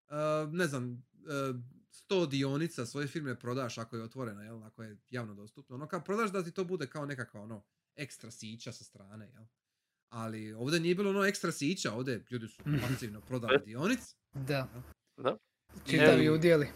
uh, 0.08 0.52
ne 0.52 0.66
znam, 0.66 0.92
uh, 0.92 1.60
100 1.90 2.28
dionica 2.28 2.86
svoje 2.86 3.06
firme 3.06 3.38
prodaš 3.38 3.78
ako 3.78 3.96
je 3.96 4.02
otvorena, 4.02 4.42
jel, 4.42 4.62
ako 4.62 4.82
je 4.82 4.98
javno 5.10 5.34
dostupno. 5.34 5.76
Ono 5.76 5.88
kao 5.88 6.04
prodaš 6.04 6.32
da 6.32 6.44
ti 6.44 6.50
to 6.52 6.64
bude 6.64 6.86
kao 6.86 7.06
nekakva 7.06 7.40
ono 7.40 7.64
ekstra 7.96 8.30
sića 8.30 8.72
sa 8.72 8.84
strane, 8.84 9.26
jel. 9.26 9.42
Ali 10.08 10.52
ovdje 10.52 10.80
nije 10.80 10.94
bilo 10.94 11.10
ono 11.10 11.24
ekstra 11.24 11.52
sića, 11.52 11.92
ovdje 11.92 12.24
ljudi 12.30 12.48
su 12.48 12.62
Mhm. 12.66 12.84
aktivno 12.84 13.20
prodali 13.20 13.58
dionic. 13.64 14.00
Da. 14.32 14.68
Da. 15.16 15.36
Čitavi 15.86 16.26
Evo. 16.26 16.34
udjeli. 16.34 16.68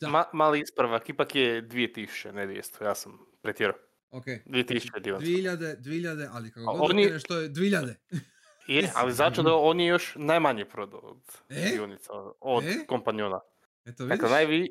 Da, 0.00 0.08
Ma, 0.08 0.24
mali 0.32 0.60
ispravak, 0.60 1.08
ipak 1.08 1.34
je 1.34 1.62
2000, 1.62 2.32
ne 2.32 2.46
200, 2.46 2.84
ja 2.84 2.94
sam 2.94 3.18
pretjerao. 3.42 3.76
ok. 4.10 4.24
2000 4.46 5.00
dionica. 5.00 5.26
2000, 5.26 5.76
2000, 5.76 6.28
ali 6.30 6.50
kako 6.50 6.72
god 6.72 6.90
oni- 6.90 7.02
okreneš, 7.02 7.22
to 7.22 7.38
je 7.38 7.48
2000. 7.48 7.94
Je, 8.68 8.90
ali 8.94 9.12
zato 9.12 9.42
da 9.42 9.54
on 9.54 9.80
je 9.80 9.86
još 9.86 10.12
najmanje 10.16 10.64
prodao 10.64 11.00
od 11.00 11.22
E? 11.48 11.70
dionica, 11.70 12.12
od 12.40 12.64
E? 12.64 12.86
kompanjona. 12.86 13.40
Eto 13.84 14.04
vidiš? 14.04 14.18
Dakle, 14.18 14.30
najvi, 14.30 14.68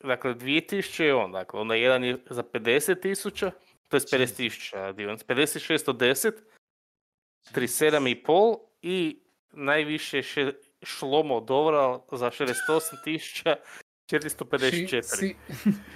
dakle, 0.00 0.34
2000 0.34 1.04
je 1.04 1.14
on, 1.14 1.32
dakle, 1.32 1.60
onda 1.60 1.74
jedan 1.74 2.04
je 2.04 2.18
za 2.30 2.42
50 2.44 3.02
tisuća, 3.02 3.50
to 3.88 3.96
je 3.96 4.00
50 4.00 4.36
tisuća 4.36 4.92
dionica, 4.92 5.24
5610, 5.24 6.32
37,5 7.46 8.58
i 8.82 9.22
najviše 9.52 10.22
še, 10.22 10.52
Šlomo 10.82 11.40
Dovral 11.40 12.04
za 12.12 12.26
68 12.26 12.54
tisuća 13.04 13.56
454. 14.06 15.34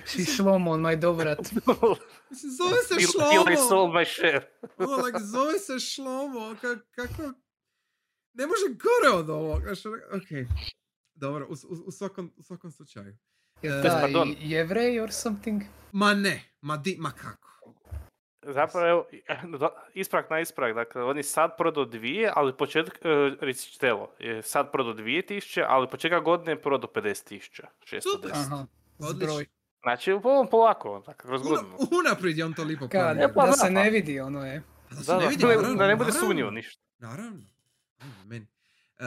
Si, 0.05 0.25
si 0.25 0.43
on 0.43 0.81
my 0.81 0.97
dobrat. 0.97 1.39
Zove 2.59 2.77
se 2.83 2.95
Feel- 2.95 3.31
feel 3.31 3.53
I 3.53 3.57
Šlomo. 3.57 3.69
sold 3.69 3.93
my 3.93 4.05
share. 4.07 4.51
Ono, 4.79 4.97
like, 4.97 5.19
zove 5.21 5.59
se 5.59 5.79
Šlomo. 5.81 6.57
Ka, 6.61 6.77
kako... 6.91 7.23
Ne 8.35 8.47
može 8.47 8.67
gore 8.69 9.17
od 9.17 9.31
ovog. 9.31 9.63
Ok. 10.13 10.49
Dobro, 11.15 11.47
u, 11.47 11.53
u, 11.53 11.83
u, 11.87 11.91
svakom, 11.91 12.33
u 12.37 12.43
svakom 12.43 12.71
slučaju. 12.71 13.17
Je 13.63 13.71
E, 13.71 13.83
pardon. 13.83 14.35
jevrej 14.39 15.01
or 15.01 15.13
something? 15.13 15.63
Ma 15.93 16.15
ne, 16.15 16.43
ma, 16.61 16.77
di, 16.77 16.97
ma 16.99 17.11
kako. 17.11 17.52
Zapravo, 18.45 18.87
evo, 18.89 19.07
ispravak 19.95 20.31
na 20.31 20.41
ispravak, 20.41 20.75
dakle, 20.77 21.05
on 21.05 21.17
je 21.17 21.23
sad 21.23 21.57
prodao 21.57 21.85
dvije, 21.85 22.33
ali 22.37 22.53
početak, 22.55 22.95
e, 22.97 23.09
recitelo, 23.41 24.11
je 24.19 24.43
sad 24.43 24.73
prodao 24.73 24.93
dvije 24.93 25.23
tisuće, 25.23 25.65
ali 25.65 25.89
početak 25.89 26.25
godine 26.25 26.53
je 26.53 26.63
prodao 26.63 26.91
50 26.91 27.25
tisuća, 27.25 27.69
610. 27.83 28.01
Super. 28.13 28.31
Aha, 28.33 28.67
Odlično. 29.01 29.41
Znači, 29.83 30.13
po- 30.23 30.47
polako, 30.51 31.03
dakle, 31.07 31.29
kroz 31.29 31.41
Una, 31.43 31.51
godinu. 31.53 31.77
unaprijed 32.01 32.39
je 32.39 32.45
on 32.45 32.55
to 32.55 32.65
lipo 32.65 32.89
Kad. 32.89 33.17
E, 33.17 33.33
pa 33.35 33.41
da 33.41 33.47
da, 33.47 33.53
se 33.53 33.65
pa. 33.65 33.71
ne 33.71 33.91
vidi, 33.91 34.21
ono 34.21 34.47
je. 34.47 34.63
Da, 34.91 34.97
se 34.97 35.07
Da, 35.07 35.19
ne 35.19 35.27
vidi, 35.29 35.43
da 35.43 35.49
ne- 35.49 35.55
naravno, 35.55 35.77
da 35.77 35.87
ne 35.87 35.97
bude 35.97 36.13
sumnjivo 36.13 36.51
ništa. 36.51 36.83
Naravno. 36.99 37.43
Meni. 38.25 38.47
E, 38.99 39.05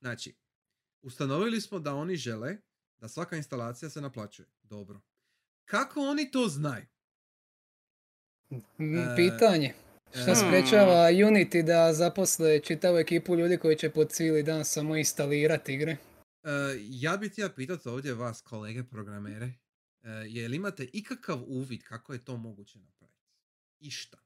znači, 0.00 0.36
ustanovili 1.02 1.60
smo 1.60 1.78
da 1.78 1.94
oni 1.94 2.16
žele 2.16 2.56
da 2.98 3.08
svaka 3.08 3.36
instalacija 3.36 3.90
se 3.90 4.00
naplaćuje. 4.00 4.48
Dobro. 4.62 5.00
Kako 5.64 6.00
oni 6.00 6.30
to 6.30 6.48
znaju? 6.48 6.84
Mm, 8.78 8.98
E, 8.98 9.16
Pitanje. 9.16 9.72
Šta 10.12 10.30
e, 10.30 10.36
sprečava 10.36 10.94
Unity 11.10 11.62
da 11.62 11.92
zaposle 11.92 12.60
čitavu 12.60 12.98
ekipu 12.98 13.36
ljudi 13.36 13.56
koji 13.56 13.76
će 13.76 13.90
po 13.90 14.04
cijeli 14.04 14.42
dan 14.42 14.64
samo 14.64 14.96
instalirati 14.96 15.74
igre? 15.74 15.92
E, 15.92 16.48
ja 16.80 17.16
bih 17.16 17.32
htio 17.32 17.48
pitati 17.48 17.88
ovdje 17.88 18.14
vas, 18.14 18.40
kolege 18.40 18.84
programere, 18.84 19.52
je 20.26 20.48
li 20.48 20.56
imate 20.56 20.86
ikakav 20.92 21.42
uvid 21.46 21.82
kako 21.82 22.12
je 22.12 22.24
to 22.24 22.36
moguće 22.36 22.78
napraviti? 22.78 23.18
Išta. 23.80 24.18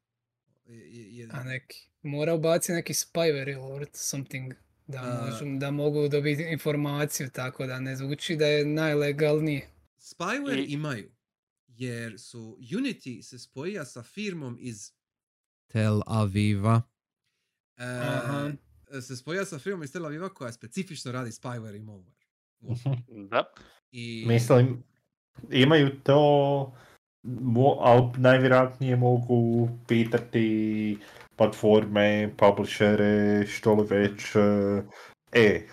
Je, 0.67 1.17
je, 1.17 1.29
A 1.33 1.45
neki. 1.45 1.89
Mora 2.03 2.35
ubaciti 2.35 2.73
neki 2.73 2.93
spyware 2.93 3.57
alert, 3.63 3.91
something. 3.95 4.55
Da, 4.87 4.99
A- 4.99 5.27
možu- 5.27 5.59
da 5.59 5.71
mogu 5.71 6.09
dobiti 6.09 6.43
informaciju 6.43 7.31
tako 7.31 7.67
da 7.67 7.81
ne 7.81 7.97
zvuči 7.97 8.37
da 8.37 8.47
je 8.47 8.65
najlegalnije. 8.67 9.67
Spyware 10.01 10.59
I- 10.61 10.73
imaju, 10.73 11.11
jer 11.79 12.21
su 12.21 12.59
Unity 12.61 13.23
se 13.23 13.39
spojija 13.39 13.85
sa 13.85 14.03
firmom 14.03 14.57
iz 14.61 14.93
Tel 15.73 16.01
Aviva. 16.07 16.83
E, 17.77 19.01
se 19.01 19.17
spojija 19.17 19.45
sa 19.45 19.59
firmom 19.59 19.83
iz 19.83 19.93
Tel 19.93 20.07
Aviva 20.07 20.29
koja 20.29 20.53
specifično 20.53 21.13
radi 21.13 21.31
spyware 21.31 21.77
i 21.77 21.81
malware. 21.81 22.17
Da. 23.31 23.45
I, 23.93 24.25
Mislim, 24.29 24.83
imaju 25.51 26.01
to, 26.03 26.73
mo, 27.23 27.77
ali 27.81 28.11
najvjerojatnije 28.17 28.97
mogu 28.97 29.69
pitati 29.89 30.99
platforme, 31.37 32.35
publishere, 32.37 33.47
što 33.47 33.75
li 33.75 33.87
već, 33.91 34.37
e, 34.37 34.83
e, 35.33 35.67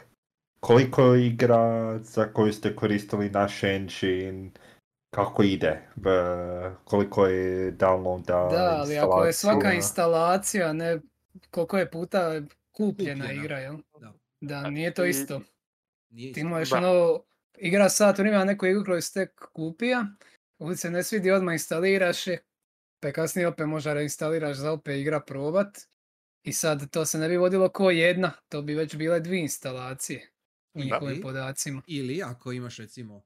koliko 0.60 1.04
je 1.04 1.28
igra 1.28 2.00
za 2.00 2.34
koju 2.34 2.54
ste 2.54 2.76
koristili 2.76 3.30
naš 3.30 3.64
engine, 3.64 4.50
kako 5.14 5.44
ide, 5.44 5.82
b- 5.96 6.10
koliko 6.84 7.26
je 7.26 7.72
downloada, 7.72 8.50
Da, 8.50 8.78
ali 8.80 8.98
ako 8.98 9.26
je 9.26 9.34
svaka 9.34 9.74
instalacija. 9.74 10.74
ne 10.74 11.00
koliko 11.50 11.78
je 11.78 11.92
puta 11.92 12.42
kupljena 12.72 13.24
Kupljena. 13.24 13.34
igra, 13.34 13.60
jel? 13.60 13.78
Da. 14.00 14.14
Da, 14.42 14.56
A 14.56 14.70
nije 14.70 14.94
to 14.94 15.04
ti- 15.04 15.10
isto. 15.10 15.42
nije 16.10 16.34
Ti 16.34 16.40
isto. 16.40 16.50
možeš 16.50 16.70
Da. 16.70 16.78
ono, 16.78 17.24
igra 17.58 17.90
sat 17.90 18.18
vremena 18.18 18.44
neku 18.44 18.66
igru 18.66 18.86
koju 18.86 19.02
si 19.02 19.14
tek 19.14 19.40
kupija, 19.54 20.06
ovdje 20.60 20.78
se 20.78 20.92
ne 20.92 21.04
svidi, 21.04 21.32
odmah 21.32 21.54
instaliraš 21.54 22.28
je, 22.28 22.44
pa 23.00 23.08
je 23.08 23.14
kasnije 23.14 23.48
opet 23.48 23.68
možda 23.68 23.94
reinstaliraš 23.94 24.58
za 24.58 24.72
opet 24.72 24.98
igra 24.98 25.20
probat. 25.20 25.78
I 26.44 26.54
sad 26.54 26.90
to 26.90 27.06
se 27.06 27.18
ne 27.18 27.30
bi 27.30 27.38
vodilo 27.38 27.70
ko 27.70 27.90
jedna, 27.90 28.32
to 28.50 28.62
bi 28.62 28.74
već 28.74 28.96
bile 28.96 29.20
dvije 29.20 29.42
instalacije 29.42 30.30
u 30.74 30.80
njihovim 30.80 31.22
podacima. 31.22 31.82
Ili 31.88 32.24
ako 32.24 32.52
imaš 32.52 32.78
recimo 32.78 33.22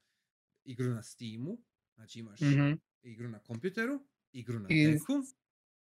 igru 0.66 0.86
na 0.86 1.04
Steamu, 1.04 1.58
znači 1.98 2.20
imaš 2.20 2.40
Mhm, 2.42 2.72
igru 3.02 3.30
na 3.30 3.40
kompjuteru, 3.40 4.00
igru 4.32 4.60
na 4.60 4.68
I- 4.70 4.88
Deku, 4.88 5.14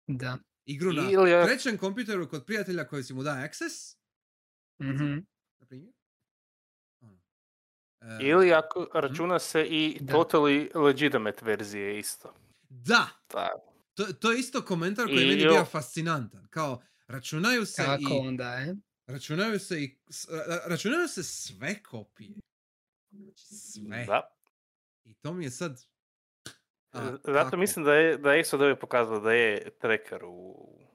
Da. 0.08 0.38
igru 0.66 0.94
na 0.94 1.12
Ili 1.12 1.30
je- 1.32 1.46
trećem 1.46 1.78
kompjuteru 1.78 2.30
kod 2.30 2.46
prijatelja 2.46 2.88
koji 2.88 3.04
si 3.04 3.14
mu 3.14 3.24
da 3.24 3.42
access, 3.46 3.98
mhm. 4.80 5.14
na 5.60 5.66
primjer. 5.68 5.94
Ono. 7.00 7.22
E, 8.02 8.20
Ili 8.22 8.54
ako 8.54 8.88
računa 8.94 9.40
se 9.40 9.66
i 9.66 9.98
Da. 10.02 10.14
totally 10.14 10.76
legitimate 10.78 11.46
verzije 11.46 12.00
isto. 12.00 12.34
Da, 12.70 13.08
Da. 13.30 13.50
to, 13.94 14.06
to 14.06 14.32
je 14.32 14.40
isto 14.40 14.62
komentar 14.62 15.06
koji 15.06 15.16
je 15.16 15.24
I 15.24 15.30
meni 15.30 15.42
jo- 15.42 15.52
bio 15.52 15.66
fascinantan. 15.66 16.48
Kao, 16.50 16.82
računaju 17.08 17.66
se 17.66 17.84
Kako 17.84 18.02
i 18.04 18.28
onda, 18.28 18.54
je? 18.54 18.76
računaju 19.08 19.60
se 19.60 19.84
i 19.84 19.98
računaju 20.66 21.08
se 21.08 21.24
sve 21.24 21.84
kopije. 21.84 22.36
Znači 23.12 23.44
sve. 23.46 24.06
Da. 24.06 24.38
I 25.04 25.14
to 25.14 25.34
mi 25.34 25.44
je 25.44 25.52
sad... 25.52 25.91
a, 26.94 27.06
Zato 27.06 27.22
kako? 27.34 27.58
mislim 27.58 27.86
da 27.86 27.94
je, 27.94 28.18
da 28.18 28.34
je 28.34 28.46
SOD 28.46 28.80
pokazalo 28.80 29.20
da 29.20 29.34
je 29.34 29.70
tracker 29.72 30.24
u, 30.24 30.30
u 30.30 30.88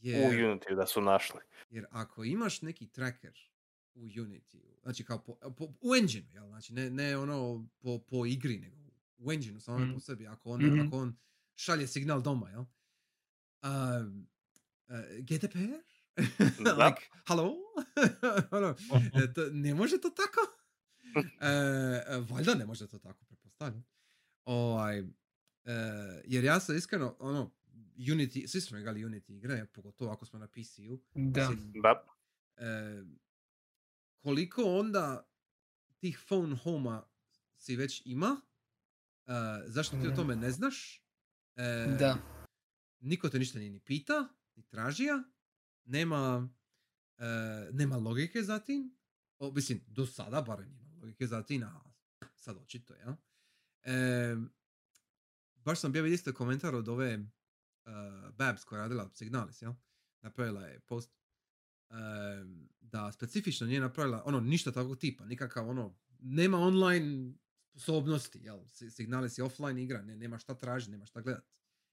Jer, 0.00 0.32
Unity 0.46 0.76
da 0.76 0.86
su 0.86 1.00
našli. 1.00 1.40
jer 1.70 1.86
ako 1.90 2.24
imaš 2.24 2.62
neki 2.62 2.86
tracker 2.88 3.38
u 3.94 4.00
Unity, 4.00 4.60
znači 4.82 5.04
kao 5.04 5.18
po, 5.18 5.34
po, 5.50 5.64
u 5.80 5.94
engine, 5.94 6.32
jel? 6.32 6.46
Znači 6.46 6.72
ne, 6.72 6.90
ne 6.90 7.16
ono 7.16 7.66
po, 7.78 7.98
po 8.00 8.26
igri, 8.26 8.58
nego 8.58 8.76
u 9.18 9.32
engine 9.32 9.60
samo 9.60 9.78
Mm. 9.78 9.94
po 9.94 10.00
sebi, 10.00 10.26
ako 10.26 10.50
on, 10.50 10.62
Mhm. 10.62 10.80
ako 10.80 10.96
on 10.96 11.16
šalje 11.54 11.86
signal 11.86 12.22
doma, 12.22 12.50
jel? 12.50 12.64
Um, 13.62 14.28
uh, 14.88 14.94
GDPR? 15.20 15.58
Like, 16.58 17.00
halo? 17.24 17.54
ono, 18.50 18.74
e, 19.14 19.32
to, 19.34 19.46
ne 19.52 19.74
može 19.74 20.00
to 20.00 20.10
tako? 20.10 20.40
E, 21.40 21.48
e, 22.08 22.20
valjda 22.20 22.54
ne 22.54 22.66
može 22.66 22.88
to 22.88 22.98
tako, 22.98 23.24
pretpostavljam. 23.24 23.84
Ovaj, 24.44 25.02
jer 26.24 26.44
ja 26.44 26.60
sam 26.60 26.76
iskreno, 26.76 27.16
ono, 27.18 27.50
Unity, 27.96 28.46
svi 28.46 28.60
smo 28.60 28.78
igrali 28.78 29.04
Unity 29.04 29.32
igre, 29.36 29.66
pogotovo 29.72 30.12
ako 30.12 30.26
smo 30.26 30.38
na 30.38 30.48
PC-u. 30.48 31.00
Da. 31.14 31.50
Da. 31.82 32.04
e, 32.56 33.04
koliko 34.18 34.62
onda 34.64 35.30
tih 35.98 36.18
phone 36.28 36.56
homa 36.56 37.06
si 37.56 37.76
već 37.76 38.02
ima, 38.04 38.40
e, 39.26 39.32
zašto 39.66 40.00
ti 40.00 40.08
o 40.08 40.16
tome 40.16 40.36
ne 40.36 40.50
znaš, 40.50 41.04
e, 41.56 41.96
Da. 41.98 42.18
niko 43.00 43.28
te 43.28 43.38
ništa 43.38 43.58
nije 43.58 43.70
ni 43.70 43.80
pita, 43.80 44.28
ni 44.54 44.62
tražija, 44.62 45.22
nema, 45.84 46.48
nema 47.72 47.96
logike 47.96 48.42
za 48.42 48.58
tim, 48.58 48.96
o, 49.38 49.50
mislim, 49.50 49.80
do 49.86 50.06
sada 50.06 50.42
barem 50.42 50.78
nema 50.78 50.96
logike 51.00 51.26
za 51.26 51.42
tim, 51.42 51.62
a 51.62 51.80
sad 52.34 52.56
očito, 52.56 52.94
ja. 52.94 53.16
Baš 55.66 55.80
sam 55.80 55.92
bio 55.92 56.02
vidio 56.02 56.14
isto 56.14 56.32
komentar 56.32 56.74
od 56.74 56.88
ove 56.88 57.08
e, 57.08 57.20
Babs 58.32 58.64
koja 58.64 58.76
je 58.76 58.82
radila 58.82 59.10
Signalis, 59.10 59.62
jel? 59.62 59.72
Napravila 60.22 60.60
je 60.60 60.80
post 60.80 61.10
e, 61.90 61.94
da 62.80 63.12
specifično 63.12 63.66
nije 63.66 63.80
napravila 63.80 64.22
ono 64.24 64.40
ništa 64.40 64.72
takvog 64.72 64.98
tipa, 64.98 65.24
nikakav 65.24 65.68
ono, 65.68 65.98
nema 66.18 66.58
online 66.58 67.34
sposobnosti, 67.70 68.38
jel? 68.38 68.60
Si- 68.66 68.90
Signalis 68.90 69.38
je 69.38 69.44
offline 69.44 69.82
igra, 69.82 70.02
ne, 70.02 70.16
nema 70.16 70.38
šta 70.38 70.54
tražiti, 70.54 70.90
nema 70.90 71.06
šta 71.06 71.20
gledat. 71.20 71.44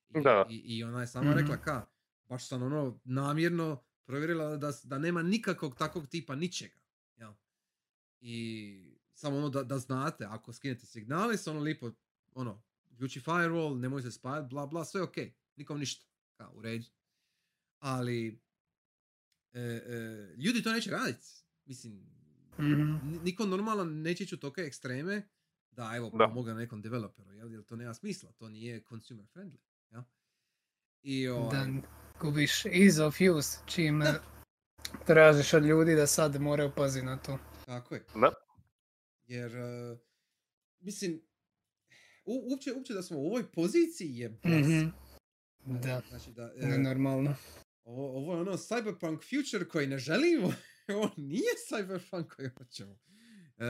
I, 0.10 0.22
Da. 0.22 0.45
i, 0.50 0.56
i 0.56 0.84
ona 0.84 1.02
je 1.02 1.08
sama 1.08 1.30
Mhm. 1.30 1.40
rekla 1.40 1.58
ka, 1.58 1.86
baš 2.26 2.48
sam 2.48 2.64
ono 2.64 3.00
namjerno 3.04 3.84
provjerila 4.06 4.58
da, 4.58 4.72
da 4.84 5.00
nema 5.00 5.22
nikakvog 5.24 5.76
takvog 5.76 6.08
tipa 6.08 6.36
ničega. 6.36 6.76
Jel? 7.16 7.34
I 8.20 8.98
samo 9.14 9.38
ono 9.38 9.50
da, 9.50 9.64
da 9.64 9.80
znate, 9.80 10.26
ako 10.26 10.54
skinete 10.54 10.86
Signalis, 10.86 11.48
ono 11.48 11.60
lipo, 11.60 11.91
ono, 12.32 12.64
ključi 12.94 13.22
firewall, 13.22 13.80
nemoj 13.80 14.02
se 14.02 14.11
spajati, 14.11 14.48
bla 14.49 14.68
bla, 14.68 14.86
sve 14.86 15.02
ok, 15.02 15.15
nikom 15.56 15.80
ništa, 15.80 16.06
kao 16.34 16.53
u 16.53 16.61
redu. 16.61 16.86
Ali, 17.80 18.41
e, 19.53 19.61
e, 19.61 19.95
ljudi 20.38 20.64
to 20.64 20.72
neće 20.72 20.91
raditi. 20.91 21.28
Mislim, 21.65 22.14
Mhm. 22.53 22.82
ni- 23.03 23.20
niko 23.20 23.45
normalan 23.45 24.02
neće 24.02 24.24
ići 24.24 24.36
u 24.36 24.40
toke 24.40 24.61
ekstreme 24.61 25.30
da 25.72 25.91
evo 25.95 26.10
Da. 26.10 26.28
pomoga 26.28 26.53
nekom 26.53 26.82
developeru, 26.82 27.32
jel? 27.32 27.52
jer 27.52 27.64
to 27.64 27.76
nema 27.76 27.94
smisla, 27.94 28.32
to 28.32 28.49
nije 28.49 28.84
consumer 28.84 29.26
friendly. 29.28 29.57
Jel? 29.90 30.02
I 31.02 31.28
ovaj, 31.28 31.57
Da 31.57 31.82
gubiš 32.22 32.65
ease 32.65 33.03
of 33.03 33.15
use 33.32 33.60
čim 33.65 33.99
Da. 33.99 34.24
tražiš 35.06 35.53
od 35.53 35.64
ljudi 35.64 35.95
da 35.95 36.07
sad 36.07 36.41
moraju 36.41 36.72
paziti 36.76 37.06
na 37.06 37.18
to. 37.18 37.40
tako 37.65 37.95
je. 37.95 38.06
Da. 38.15 38.32
Jer, 39.26 39.56
e, 39.56 39.98
mislim, 40.80 41.22
u, 42.26 42.50
uopće, 42.50 42.74
uopće 42.74 42.94
da 42.94 43.04
smo 43.04 43.20
u 43.20 43.26
ovoj 43.26 43.52
poziciji 43.52 44.18
je. 44.18 44.30
Mhm. 44.30 44.88
Da, 45.66 46.02
Znači 46.10 46.32
da, 46.32 46.54
e, 46.56 46.68
nenormalno. 46.68 47.36
ovo, 47.84 48.18
ovo 48.18 48.36
je 48.36 48.41
ono 48.41 48.52
cyberpunk 48.52 49.18
future 49.18 49.68
koji 49.70 49.88
ne 49.88 49.98
želimo. 49.98 50.54
ovo 50.95 51.10
nije 51.18 51.52
cyberpunk 51.70 52.28
koji 52.36 52.50
hoćemo. 52.50 53.00
E, 53.58 53.66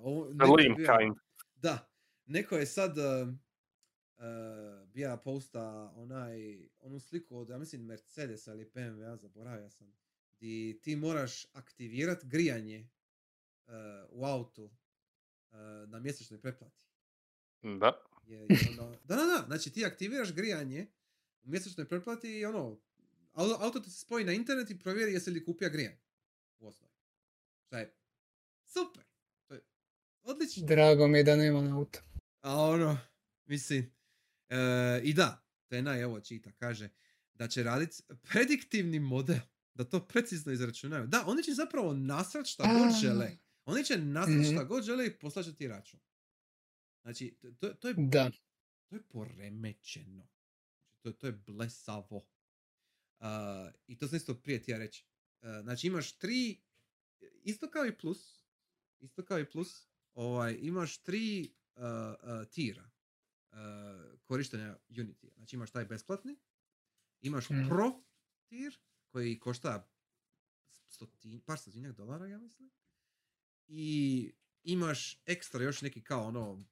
ovo, 0.00 0.24
The 0.24 0.44
lame 0.44 0.74
kind. 0.76 1.16
Da, 1.54 1.90
neko 2.26 2.56
je 2.56 2.66
sad 2.66 2.98
uh, 2.98 3.28
uh, 4.18 4.88
bija 4.88 5.16
posta 5.16 5.92
onaj, 5.94 6.58
onu 6.80 7.00
sliku 7.00 7.38
od, 7.38 7.48
ja 7.48 7.58
mislim, 7.58 7.84
Mercedesa 7.84 8.52
ili 8.52 8.70
BMW, 8.74 9.16
zaboravio 9.16 9.70
sam, 9.70 9.96
di 10.40 10.80
ti 10.82 10.96
moraš 10.96 11.46
aktivirati 11.52 12.26
grijanje 12.26 12.88
uh, 13.66 13.72
u 14.10 14.24
autu 14.24 14.64
uh, 14.64 14.70
na 15.88 16.00
mjesečnoj 16.00 16.40
pretplati. 16.40 16.87
Da. 17.62 18.02
Je, 18.26 18.36
je 18.38 18.46
onda- 18.70 18.98
da, 19.04 19.16
da, 19.16 19.22
da, 19.24 19.44
znači 19.46 19.70
ti 19.70 19.84
aktiviraš 19.84 20.32
grijanje 20.32 20.86
u 21.42 21.48
mjesečnoj 21.48 21.88
pretplati 21.88 22.28
i 22.30 22.44
ono, 22.44 22.78
auto, 23.34 23.80
ti 23.80 23.90
se 23.90 23.98
spoji 23.98 24.24
na 24.24 24.32
internet 24.32 24.70
i 24.70 24.78
provjeri 24.78 25.12
jesi 25.12 25.30
li 25.30 25.44
kupio 25.44 25.70
grijanje 25.70 25.98
u 26.58 26.66
osnovi. 26.66 26.92
Šta 27.60 27.78
je? 27.78 27.94
Super! 28.64 29.02
To 29.46 29.54
je 29.54 29.60
odlično. 30.22 30.66
Drago 30.66 31.08
mi 31.08 31.18
je 31.18 31.24
da 31.24 31.36
nema 31.36 31.76
auto. 31.76 32.00
A 32.40 32.54
ono, 32.56 32.98
mislim, 33.46 33.90
e, 34.48 34.56
i 35.02 35.14
da, 35.14 35.44
to 35.68 35.74
je 35.74 36.00
evo 36.00 36.20
čita, 36.20 36.52
kaže 36.52 36.88
da 37.34 37.48
će 37.48 37.62
raditi 37.62 38.02
prediktivni 38.22 39.00
model, 39.00 39.38
da 39.74 39.84
to 39.84 40.06
precizno 40.06 40.52
izračunaju. 40.52 41.06
Da, 41.06 41.24
oni 41.26 41.42
će 41.42 41.52
zapravo 41.52 41.92
nasrat 41.92 42.46
šta 42.46 42.64
god 42.64 43.00
žele. 43.00 43.30
Oni 43.64 43.84
će 43.84 43.98
nasrat 43.98 44.36
Mhm. 44.36 44.44
šta 44.44 44.64
god 44.64 44.84
žele 44.84 45.06
i 45.06 45.10
poslat 45.10 45.44
će 45.44 45.54
ti 45.54 45.68
račun. 45.68 46.00
Znači, 47.08 47.36
to- 47.40 47.50
to, 47.52 47.74
to, 47.74 47.88
je, 47.88 47.94
Da. 47.98 48.30
to 48.88 48.96
je 48.96 49.02
poremećeno. 49.02 50.28
Znači, 50.82 51.02
To, 51.02 51.12
to 51.12 51.26
je 51.26 51.32
blesavo. 51.32 52.16
Uh, 52.16 53.26
I 53.86 53.98
to 53.98 54.08
sam 54.08 54.16
isto 54.16 54.34
prije 54.34 54.62
ti 54.62 54.70
ja 54.70 54.78
reći. 54.78 55.04
Uh, 55.40 55.48
znači 55.62 55.86
imaš 55.86 56.12
tri, 56.12 56.60
isto 57.42 57.70
kao 57.70 57.86
i 57.86 57.98
plus, 57.98 58.40
isto 59.00 59.24
kao 59.24 59.38
i 59.38 59.50
plus, 59.50 59.88
ovaj, 60.14 60.58
imaš 60.60 60.98
tri 60.98 61.54
uh, 61.76 61.82
uh, 61.82 62.48
tira 62.50 62.90
uh, 63.50 63.58
korištenja 64.20 64.78
Unity. 64.88 65.34
Znači 65.34 65.56
imaš 65.56 65.70
taj 65.70 65.84
besplatni, 65.84 66.36
imaš 67.20 67.50
Mhm. 67.50 67.68
pro 67.68 68.02
tir 68.46 68.78
koji 69.08 69.38
košta 69.38 69.88
stotin, 70.88 71.40
par 71.40 71.58
stotinjak 71.58 71.96
dolara, 71.96 72.26
ja 72.26 72.38
mislim. 72.38 72.70
I 73.66 74.32
imaš 74.62 75.22
ekstra 75.26 75.62
još 75.62 75.82
neki 75.82 76.02
kao 76.04 76.24
ono 76.24 76.64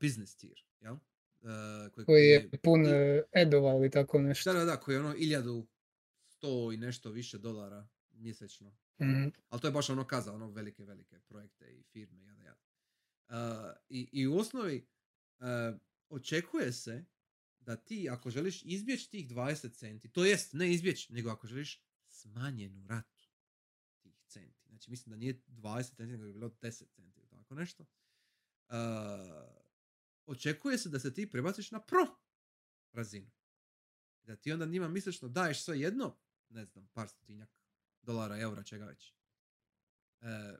business 0.00 0.36
tier, 0.36 0.64
jel? 0.80 0.96
Uh, 1.40 2.04
Koji 2.06 2.24
je 2.24 2.50
pun 2.62 2.86
e, 2.86 3.22
edova 3.32 3.74
ili 3.74 3.90
tako 3.90 4.20
nešto. 4.20 4.52
da, 4.52 4.58
da, 4.58 4.64
da, 4.64 4.76
koji 4.76 4.94
je 4.94 5.00
ono 5.00 5.14
1100 5.14 6.74
i 6.74 6.76
nešto 6.76 7.10
više 7.10 7.38
dolara 7.38 7.88
mjesečno. 8.12 8.76
Mhm. 9.02 9.28
Ali 9.48 9.60
to 9.60 9.66
je 9.68 9.72
baš 9.72 9.90
ono 9.90 10.06
kaza, 10.06 10.32
ono 10.32 10.50
velike, 10.50 10.84
velike 10.84 11.20
projekte 11.20 11.72
i 11.72 11.82
firme, 11.82 12.24
jada, 12.24 12.42
jada. 12.42 12.60
Uh, 13.28 13.76
i, 13.88 14.08
I 14.12 14.26
u 14.26 14.36
osnovi 14.36 14.86
uh, 15.38 15.46
očekuje 16.08 16.72
se 16.72 17.04
da 17.60 17.76
ti 17.76 18.08
ako 18.10 18.30
želiš 18.30 18.62
izbjeći 18.64 19.10
tih 19.10 19.28
20 19.28 19.74
centi, 19.74 20.08
to 20.08 20.24
jest 20.24 20.52
ne 20.52 20.72
izbjeći, 20.72 21.12
nego 21.12 21.30
ako 21.30 21.46
želiš 21.46 21.82
smanjenu 22.08 22.86
ratu 22.86 23.28
tih 24.00 24.22
centi. 24.26 24.68
Znači 24.68 24.90
mislim 24.90 25.10
da 25.10 25.16
nije 25.16 25.42
20 25.46 25.96
centi, 25.96 26.12
nego 26.12 26.24
je 26.24 26.32
bilo 26.32 26.48
10 26.48 26.88
centi 26.90 27.20
ili 27.20 27.28
tako 27.28 27.54
nešto. 27.54 27.84
Uh, 28.68 28.74
očekuje 30.28 30.78
se 30.78 30.88
da 30.88 30.98
se 31.00 31.14
ti 31.14 31.30
prebaciš 31.30 31.70
na 31.70 31.80
pro 31.80 32.06
razinu. 32.92 33.30
Da 34.22 34.36
ti 34.36 34.52
onda 34.52 34.66
njima 34.66 34.88
mjesečno 34.88 35.28
daješ 35.28 35.64
sve 35.64 35.80
jedno, 35.80 36.18
ne 36.48 36.64
znam, 36.64 36.88
par 36.92 37.08
stotinjak 37.08 37.50
dolara, 38.02 38.38
eura, 38.40 38.62
čega 38.62 38.84
već. 38.84 39.14
E, 40.20 40.56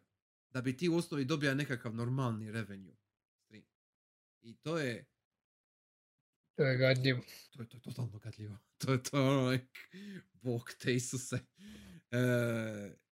da 0.51 0.61
bi 0.63 0.77
ti 0.77 0.89
u 0.89 0.97
osnovi 0.97 1.25
dobija 1.25 1.55
nekakav 1.55 1.95
normalni 1.95 2.53
revenue 2.53 2.97
stream. 3.35 3.65
I 4.41 4.57
to 4.57 4.79
je, 4.79 5.07
To 6.55 6.63
je 6.65 6.79
gadljivo. 6.79 7.21
to 7.51 7.63
je, 7.63 7.69
to 7.69 7.77
je 7.77 7.81
totalno 7.83 8.19
gadljivo. 8.19 8.59
To 8.79 8.93
je 8.93 9.03
to 9.03 9.27
ono, 9.29 9.49
like, 9.49 9.81
bog 10.33 10.73
te 10.79 10.95
Isuse. 10.95 11.39
E, 12.11 12.19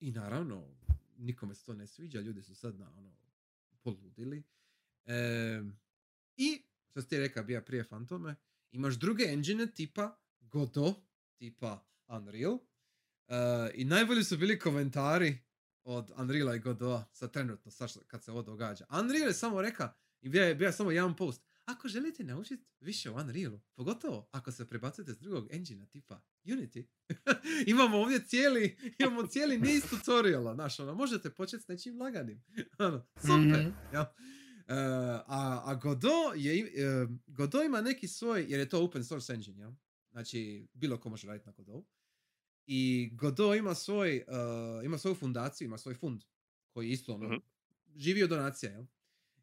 I 0.00 0.12
naravno, 0.12 0.76
nikome 1.16 1.54
se 1.54 1.64
to 1.64 1.74
ne 1.74 1.86
sviđa, 1.86 2.20
ljudi 2.20 2.42
su 2.42 2.54
sad 2.54 2.78
na 2.78 2.92
ono, 2.96 3.16
poludili. 3.82 4.42
E, 5.04 5.62
I, 6.36 6.58
što 6.86 7.02
ti 7.02 7.18
rekao, 7.18 7.44
bija 7.44 7.62
prije 7.62 7.84
Fantome, 7.84 8.34
imaš 8.72 8.94
druge 8.94 9.24
engine 9.24 9.66
tipa 9.66 10.16
Godot, 10.40 10.96
tipa 11.36 11.86
Unreal. 12.08 12.58
E, 13.28 13.34
I 13.74 13.84
najbolji 13.84 14.24
su 14.24 14.36
bili 14.36 14.58
komentari 14.58 15.38
od 15.84 16.10
Unreala 16.16 16.54
i 16.54 16.60
Godota, 16.60 17.08
sad 17.12 17.32
trenutno, 17.32 17.70
sad 17.70 17.90
što- 17.90 18.00
kad 18.00 18.24
se 18.24 18.32
ovo 18.32 18.42
događa. 18.42 18.86
Unreal 18.92 19.28
je 19.28 19.34
samo 19.34 19.62
reka, 19.62 19.92
i 20.20 20.28
bio 20.28 20.44
je, 20.44 20.54
bio 20.54 20.66
je 20.66 20.72
samo 20.72 20.90
jedan 20.90 21.16
post, 21.16 21.42
ako 21.64 21.88
želite 21.88 22.24
naučiti 22.24 22.64
više 22.80 23.10
o 23.10 23.14
Unrealu, 23.14 23.60
pogotovo 23.74 24.28
ako 24.32 24.52
se 24.52 24.68
prebacujete 24.68 25.12
s 25.12 25.18
drugog 25.18 25.48
engina 25.50 25.86
tipa 25.86 26.22
Unity, 26.44 26.86
imamo 27.66 27.96
ovdje 27.98 28.20
cijeli, 28.20 28.76
imamo 28.98 29.26
cijeli 29.26 29.58
niz 29.58 29.82
tutoriala, 29.90 30.54
znaš, 30.54 30.80
ono, 30.80 30.94
možete 30.94 31.30
početi 31.30 31.62
s 31.62 31.68
nečim 31.68 32.00
laganim. 32.00 32.44
ono, 32.78 33.06
super, 33.16 33.36
Mhm. 33.60 33.70
jel? 33.92 34.04
E, 34.68 34.74
a, 35.26 35.62
a 35.64 35.74
Godot, 35.74 36.12
je, 36.36 36.58
e, 36.60 37.06
Godot 37.26 37.64
ima 37.64 37.80
neki 37.80 38.08
svoj, 38.08 38.46
jer 38.48 38.60
je 38.60 38.68
to 38.68 38.84
open 38.84 39.04
source 39.04 39.32
engine, 39.32 39.60
jel? 39.60 39.72
Znači, 40.10 40.68
bilo 40.72 41.00
ko 41.00 41.08
može 41.08 41.26
raditi 41.26 41.46
na 41.46 41.52
Godot. 41.52 41.84
I 42.66 43.10
Godot 43.12 43.56
ima 43.56 43.74
svoj, 43.74 44.16
e, 44.16 44.22
ima 44.84 44.98
svoju 44.98 45.14
fundaciju, 45.14 45.66
ima 45.66 45.78
svoj 45.78 45.94
fund, 45.94 46.22
koji 46.70 46.90
isto 46.90 47.14
ono, 47.14 47.28
Mhm. 47.28 47.36
živi 47.96 48.22
od 48.22 48.30
donacija, 48.30 48.72
jel? 48.72 48.84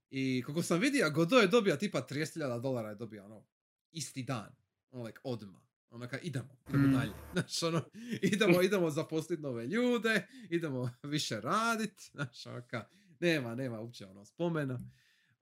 I 0.10 0.44
kako 0.46 0.64
sam 0.64 0.80
vidio, 0.80 1.10
Godot 1.12 1.42
je 1.42 1.48
dobio 1.48 1.76
tipa 1.76 2.02
30.000 2.02 2.60
dolara 2.60 2.90
je 2.90 2.96
dobio, 2.96 3.26
ono, 3.26 3.46
isti 3.92 4.24
dan. 4.24 4.56
Ono, 4.92 5.04
like, 5.04 5.20
odma. 5.24 5.62
Ono, 5.90 6.08
ka, 6.08 6.20
idemo, 6.20 6.58
idemo 6.70 6.88
Mm. 6.88 6.92
dalje. 6.94 7.12
Znaš, 7.34 7.64
ono, 7.64 7.86
idemo, 8.22 8.62
idemo 8.62 8.90
zaposliti 8.90 9.42
nove 9.42 9.68
ljude, 9.68 10.28
idemo 10.50 10.92
više 11.04 11.42
radit, 11.42 12.02
znaš, 12.14 12.46
ono, 12.46 12.62
ka, 12.68 12.88
nema, 13.20 13.56
nema 13.56 13.80
uopće 13.80 14.06
ono 14.06 14.26
spomena. 14.26 14.80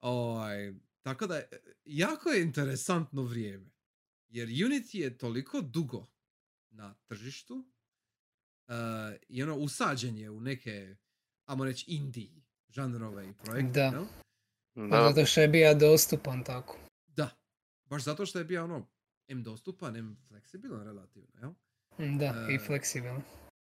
Ovaj, 0.02 0.74
tako 1.02 1.28
da, 1.28 1.36
e, 1.36 1.48
jako 1.86 2.30
je 2.30 2.42
interesantno 2.42 3.24
vrijeme. 3.24 3.72
Jer 4.30 4.48
Unity 4.48 4.98
je 4.98 5.18
toliko 5.18 5.62
dugo 5.62 6.08
na 6.70 6.96
tržištu 7.08 7.66
eh, 8.68 9.18
i 9.28 9.44
ono 9.44 9.56
usađen 9.56 10.18
je 10.18 10.30
u 10.30 10.42
neke, 10.42 10.96
ajmo 11.46 11.66
reći, 11.66 11.86
indie 11.92 12.42
žanrove 12.70 13.30
i 13.30 13.34
projekte. 13.34 13.80
Da. 13.80 14.06
Pa 14.74 14.88
Da, 14.88 15.12
zato 15.14 15.26
što 15.26 15.42
je 15.42 15.48
bio 15.48 15.74
dostupan 15.76 16.44
tako. 16.44 16.78
Da. 17.08 17.30
Baš 17.86 18.04
zato 18.04 18.26
što 18.26 18.40
je 18.40 18.46
bio 18.46 18.64
ono, 18.64 18.90
M 19.28 19.44
dostupan, 19.44 19.96
M 19.96 20.18
fleksibilan 20.28 20.84
relativno, 20.84 21.30
jel? 21.42 21.54
Da, 22.18 22.48
i 22.52 22.56
E, 22.56 22.60
fleksibilan. 22.60 23.22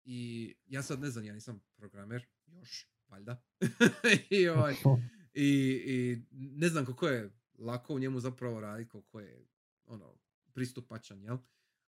I 0.04 0.54
ja 0.66 0.82
sad 0.82 1.00
ne 1.00 1.10
znam, 1.10 1.24
ja 1.24 1.34
nisam 1.34 1.62
programer, 1.76 2.26
još, 2.46 2.88
valjda. 3.08 3.42
I, 4.30 4.48
ovaj, 4.48 4.74
i, 5.42 5.48
I 5.86 6.22
ne 6.32 6.68
znam 6.68 6.84
koliko 6.84 7.08
je 7.08 7.30
lako 7.58 7.94
u 7.94 7.98
njemu 7.98 8.20
zapravo 8.20 8.60
raditi, 8.60 8.90
koliko 8.90 9.20
je 9.20 9.46
ono, 9.84 10.18
pristupačan, 10.52 11.22
jel? 11.22 11.38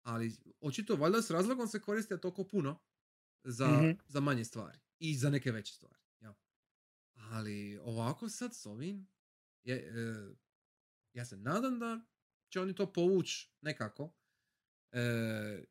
Ali 0.01 0.35
očito 0.61 0.95
valjda 0.95 1.21
s 1.21 1.29
razlogom 1.31 1.67
se 1.67 1.79
koristi 1.81 2.19
toliko 2.21 2.43
puno 2.47 2.79
za, 3.43 3.67
Mhm. 3.67 3.91
za 4.07 4.19
manje 4.19 4.45
stvari 4.45 4.79
i 4.99 5.17
za 5.17 5.29
neke 5.29 5.51
veće 5.51 5.73
stvari. 5.73 5.99
Jel? 6.19 6.33
Ali 7.15 7.77
ovako 7.83 8.29
sad 8.29 8.55
s 8.55 8.65
ovim, 8.65 9.07
je, 9.63 9.75
e, 9.75 10.35
ja 11.13 11.25
se 11.25 11.37
nadam 11.37 11.79
da 11.79 12.01
će 12.49 12.61
oni 12.61 12.75
to 12.75 12.93
povući 12.93 13.51
nekako 13.61 14.13
e, 14.91 15.01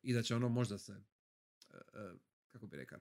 i 0.01 0.13
da 0.13 0.21
će 0.23 0.35
ono 0.35 0.49
možda 0.49 0.77
se, 0.77 0.91
e, 0.93 1.77
e, 1.93 2.13
kako 2.47 2.67
bi 2.67 2.77
rekao, 2.77 2.99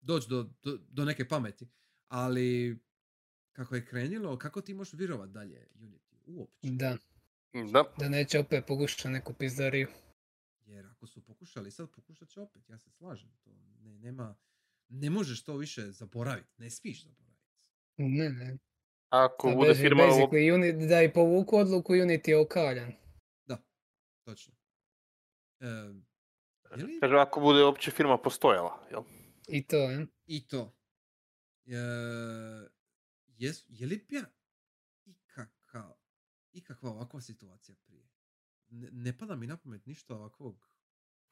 doći 0.00 0.28
do, 0.28 0.42
do, 0.62 0.76
do 0.88 1.04
neke 1.04 1.28
pameti. 1.28 1.68
Ali 2.08 2.78
kako 3.58 3.74
je 3.74 3.84
krenilo, 3.84 4.38
kako 4.38 4.60
ti 4.60 4.74
možeš 4.74 4.94
vjerovat 4.94 5.30
dalje 5.30 5.66
Unity? 5.74 6.16
Uopće. 6.26 6.68
Da, 6.70 6.96
da. 7.72 7.84
da 7.98 8.08
neće 8.08 8.38
opet 8.38 8.64
pokušati 8.66 9.08
neku 9.08 9.32
pizdariju. 9.32 9.88
Jer 10.66 10.86
ako 10.86 11.06
su 11.06 11.24
pokušali, 11.24 11.70
sad 11.70 11.90
pokušat 11.90 12.28
će 12.28 12.40
opet, 12.40 12.68
ja 12.68 12.78
se 12.78 12.90
slažem. 12.90 13.30
To 13.44 13.50
ne, 13.80 13.92
nema, 13.92 14.36
ne 14.88 15.10
možeš 15.10 15.42
to 15.44 15.56
više 15.56 15.90
zaboraviti, 15.90 16.48
ne 16.58 16.70
smiješ 16.70 17.04
zaboraviti. 17.04 17.42
Ne, 17.96 18.28
ne. 18.30 18.58
Ako 19.08 19.48
Sad 19.48 19.56
bude 19.56 19.74
firma 19.74 20.02
ovo- 20.02 20.26
basically 20.26 20.54
Uni- 20.54 20.88
da 20.88 21.02
i 21.02 21.12
povuku 21.12 21.56
odluku, 21.56 21.92
Unity 21.92 22.28
je 22.28 22.38
okaljan. 22.38 22.92
Točno. 24.24 24.54
E, 25.60 25.66
je 26.76 26.84
li 26.84 27.00
Kaže, 27.00 27.14
ako 27.16 27.40
bude 27.40 27.64
uopće 27.64 27.90
firma 27.90 28.18
postojala, 28.18 28.86
jel? 28.90 29.02
I 29.48 29.66
to, 29.66 29.76
je. 29.76 30.06
i 30.26 30.46
to? 30.48 30.72
E, 31.66 31.72
jes, 33.38 33.64
je 33.68 33.86
li 33.86 34.04
bija 34.08 34.24
ikakav, 35.06 35.92
ikakva 36.52 36.90
ovakva 36.90 37.20
situacija 37.20 37.76
prije? 37.86 38.08
Ne, 38.68 38.88
ne 38.92 39.18
pada 39.18 39.36
mi 39.36 39.46
na 39.46 39.56
pamet 39.56 39.86
ništa 39.86 40.14
ovakvog. 40.14 40.68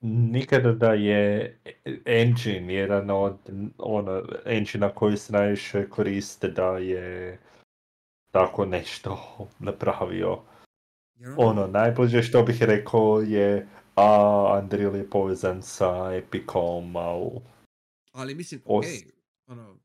Nikada 0.00 0.72
da 0.72 0.92
je 0.92 1.58
engine 2.04 2.74
jedan 2.74 3.10
od 3.10 3.38
ono, 3.78 4.22
engine 4.44 4.94
koji 4.94 5.16
se 5.16 5.32
najviše 5.32 5.88
koriste 5.90 6.48
da 6.48 6.78
je 6.78 7.38
tako 8.30 8.64
nešto 8.66 9.18
napravio. 9.58 10.38
Jer 11.14 11.30
ono, 11.30 11.50
Ono, 11.50 11.66
najbliže 11.66 12.22
što 12.22 12.42
bih 12.42 12.62
rekao 12.62 13.20
je, 13.20 13.68
a 13.94 14.60
Unreal 14.62 14.96
je 14.96 15.10
povezan 15.10 15.62
sa 15.62 16.14
Epicom, 16.14 16.96
ali 16.96 17.30
ali 18.12 18.34
mislim, 18.34 18.62
okej, 18.64 19.12
ono... 19.46 19.78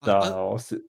a- 0.00 0.06
da, 0.06 0.18
a- 0.18 0.42
osi- 0.54 0.86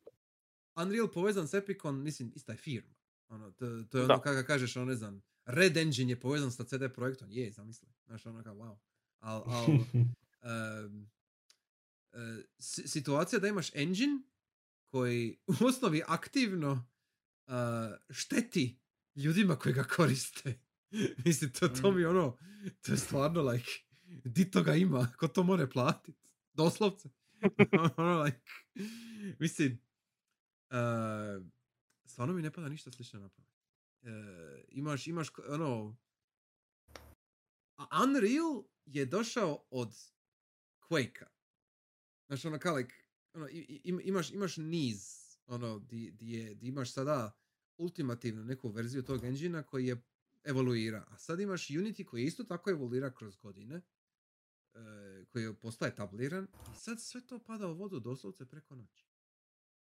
Unreal 0.81 1.07
povezan 1.07 1.47
s 1.47 1.53
Epicom, 1.53 2.03
mislim, 2.03 2.31
ista 2.35 2.51
je 2.51 2.57
firma. 2.57 2.95
Ono, 3.27 3.51
to, 3.51 3.83
to 3.83 3.97
je 3.97 4.03
ono 4.03 4.21
kako 4.21 4.47
kažeš, 4.47 4.75
ono 4.75 4.85
ne 4.85 4.95
znam, 4.95 5.21
Red 5.45 5.77
Engine 5.77 6.11
je 6.11 6.19
povezan 6.19 6.51
sa 6.51 6.63
CD 6.63 6.93
Projektom, 6.95 7.31
je, 7.31 7.51
zamisli. 7.51 7.87
Znaš, 8.05 8.25
ono 8.25 8.43
kao, 8.43 8.55
wow. 8.55 8.77
Al, 9.19 9.43
al, 9.47 9.65
e, 12.13 12.43
si- 12.59 12.87
situacija 12.87 13.39
da 13.39 13.47
imaš 13.47 13.75
engine 13.75 14.21
koji 14.85 15.37
u 15.47 15.65
osnovi 15.65 16.01
aktivno 16.07 16.87
e, 17.47 17.51
šteti 18.09 18.79
ljudima 19.15 19.55
koji 19.55 19.75
ga 19.75 19.83
koriste. 19.83 20.59
Mislim, 21.25 21.51
to, 21.51 21.67
to 21.67 21.91
mi 21.91 22.01
je 22.01 22.07
ono, 22.07 22.37
to 22.81 22.91
je 22.91 22.97
stvarno, 22.97 23.41
like, 23.41 23.71
di 24.23 24.51
to 24.51 24.63
ga 24.63 24.75
ima, 24.75 25.13
ko 25.17 25.27
to 25.27 25.43
more 25.43 25.69
platit? 25.69 26.15
Doslovce. 26.53 27.09
ono, 27.97 28.23
like, 28.23 28.41
mislim, 29.39 29.86
e, 30.69 30.77
stvarno 32.05 32.33
mi 32.33 32.41
ne 32.41 32.51
pada 32.51 32.69
ništa 32.69 32.91
slično 32.91 33.19
napraviti. 33.19 33.57
E, 34.01 34.09
imaš, 34.69 35.07
imaš, 35.07 35.29
ko- 35.29 35.43
ono, 35.49 35.97
Unreal 38.03 38.63
je 38.85 39.05
došao 39.05 39.65
od 39.69 39.93
Quake-a. 40.89 41.27
Znaš, 42.27 42.45
ono 42.45 42.59
kao, 42.59 42.75
like, 42.75 42.95
ono, 43.33 43.47
im- 43.83 44.01
imaš, 44.03 44.31
imaš 44.31 44.57
niz, 44.57 45.27
ono, 45.45 45.79
di, 45.79 46.11
di, 46.11 46.31
je, 46.31 46.55
di 46.55 46.67
imaš 46.67 46.93
sada 46.93 47.37
ultimativnu 47.77 48.43
neku 48.43 48.69
verziju 48.69 49.03
tog 49.03 49.23
engina 49.23 49.63
koji 49.63 49.85
je 49.87 50.01
evoluira. 50.43 51.05
A 51.09 51.17
sad 51.17 51.39
imaš 51.39 51.67
Unity 51.67 52.05
koji 52.05 52.23
isto 52.23 52.43
tako 52.43 52.69
evoluira 52.69 53.13
kroz 53.13 53.35
godine, 53.35 53.75
e, 54.73 55.25
koji 55.29 55.43
je 55.43 55.53
postaje 55.59 55.95
tabliran 55.95 56.47
i 56.73 56.75
sad 56.75 57.01
sve 57.01 57.27
to 57.27 57.39
pada 57.39 57.67
u 57.67 57.73
vodu 57.73 57.99
doslovce 57.99 58.45
preko 58.45 58.75
noći. 58.75 59.07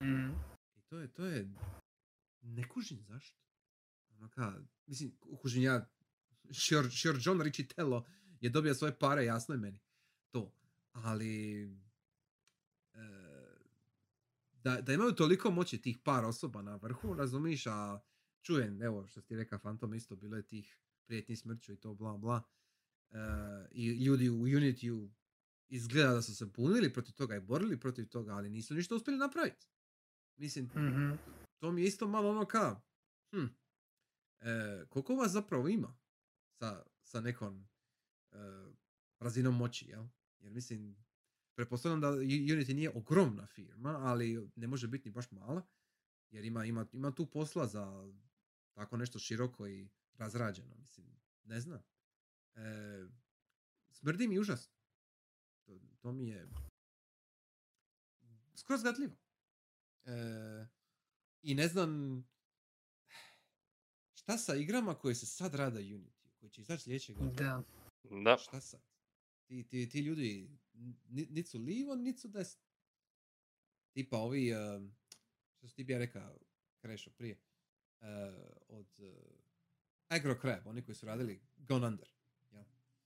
Mm. 0.04 0.32
To 0.90 1.00
je, 1.00 1.14
to 1.14 1.26
je, 1.26 1.50
ne 2.42 2.70
kužim 2.70 3.04
zašto. 3.04 3.38
Ono 4.10 4.30
ka, 4.30 4.54
mislim, 4.86 5.18
kužim 5.42 5.64
ja, 5.64 5.90
sure, 6.52 6.90
sure 6.92 7.20
John 7.22 7.42
Riccitello 7.42 8.06
je 8.42 8.50
dobio 8.50 8.76
svoje 8.76 9.00
pare, 9.00 9.26
jasno 9.26 9.56
je 9.56 9.60
meni 9.60 9.80
to. 10.32 10.54
Ali, 10.92 11.64
e, 12.94 13.00
da, 14.52 14.82
da 14.82 14.94
imaju 14.94 15.12
toliko 15.12 15.52
moći 15.52 15.82
tih 15.82 15.98
par 16.04 16.26
osoba 16.26 16.62
na 16.62 16.76
vrhu, 16.76 17.14
razumiš, 17.14 17.68
a 17.68 18.00
čujem, 18.42 18.82
evo 18.82 19.08
što 19.08 19.22
ti 19.22 19.36
rekao, 19.36 19.60
Phantom 19.60 19.94
isto, 19.94 20.16
bilo 20.16 20.38
je 20.38 20.48
tih 20.48 20.78
prijetnji 21.06 21.36
smrću 21.36 21.74
i 21.74 21.78
to 21.78 21.94
bla 21.94 22.18
bla. 22.18 22.44
E, 23.12 23.18
I 23.72 23.88
ljudi 23.88 24.30
u 24.30 24.38
Unity 24.38 25.10
izgleda 25.68 26.14
da 26.14 26.22
su 26.22 26.36
se 26.36 26.46
bunili 26.46 26.94
protiv 26.94 27.14
toga 27.14 27.36
i 27.36 27.40
borili 27.40 27.80
protiv 27.80 28.08
toga, 28.08 28.34
ali 28.34 28.50
nisu 28.50 28.74
ništa 28.74 28.96
uspjeli 28.96 29.20
napraviti. 29.20 29.68
Mislim, 30.38 30.66
Mhm. 30.66 31.12
to 31.60 31.72
mi 31.72 31.82
je 31.82 31.88
isto 31.88 32.08
malo 32.08 32.30
ono 32.30 32.46
ka, 32.46 32.82
hm, 33.32 33.46
e, 34.40 34.86
koliko 34.90 35.16
vas 35.16 35.32
zapravo 35.32 35.68
ima 35.68 35.98
sa, 36.52 36.86
sa 37.04 37.22
nekom 37.22 37.68
e, 38.32 38.38
razinom 39.20 39.56
moći, 39.58 39.86
jel? 39.88 40.04
Jer 40.40 40.52
mislim, 40.52 40.96
pretpostavljam 41.56 42.02
da 42.02 42.08
Unity 42.12 42.74
nije 42.74 42.90
ogromna 42.90 43.48
firma, 43.48 43.90
ali 43.90 44.52
ne 44.56 44.68
može 44.68 44.88
biti 44.88 45.10
ni 45.10 45.14
baš 45.14 45.32
mala, 45.32 45.62
jer 46.30 46.46
ima, 46.46 46.66
ima, 46.66 46.86
ima 46.94 47.12
tu 47.12 47.26
posla 47.26 47.68
za 47.68 48.14
tako 48.74 48.98
nešto 48.98 49.20
široko 49.20 49.68
i 49.68 49.90
razrađeno, 50.14 50.76
mislim, 50.76 51.08
ne 51.44 51.60
znam. 51.60 51.84
E, 52.56 52.62
smrdi 53.92 54.28
mi 54.28 54.40
užasno. 54.40 54.74
To, 55.66 55.80
to 56.00 56.12
mi 56.12 56.28
je 56.28 56.48
skroz 58.56 58.84
gadljivo. 58.84 59.16
E, 60.06 60.66
I 61.42 61.56
ne 61.56 61.68
znam 61.68 62.24
šta 64.14 64.38
sa 64.38 64.56
igrama 64.56 64.96
koje 64.96 65.16
se 65.16 65.26
sad 65.26 65.56
rade 65.56 65.80
Unity, 65.80 66.30
koji 66.40 66.50
će 66.50 66.62
izaći 66.62 66.84
sljedeće 66.84 67.14
godine. 67.14 67.34
Da. 67.34 67.64
Da. 68.24 68.38
Šta 68.38 68.62
sad? 68.62 68.82
Ti, 69.46 69.64
ti, 69.68 69.90
ti 69.90 70.00
ljudi 70.00 70.50
ni- 71.10 71.28
nit 71.30 71.48
su 71.50 71.60
livo, 71.60 71.96
nit 71.96 72.20
su 72.20 72.28
desno. 72.28 72.62
Tipa 73.94 74.18
ovi, 74.18 74.54
um, 74.54 74.96
što 75.58 75.68
si 75.68 75.76
ti 75.76 75.84
bi 75.84 75.94
ja 75.94 76.00
rekao, 76.00 76.38
Krešo, 76.82 77.10
prije, 77.18 77.38
uh, 78.02 78.08
od 78.68 78.88
uh, 79.00 79.14
Agro 80.08 80.36
Crab, 80.42 80.68
oni 80.68 80.82
koji 80.82 80.96
su 80.96 81.06
radili 81.06 81.42
Gone 81.58 81.88
Under. 81.88 82.10
jel? 82.52 82.64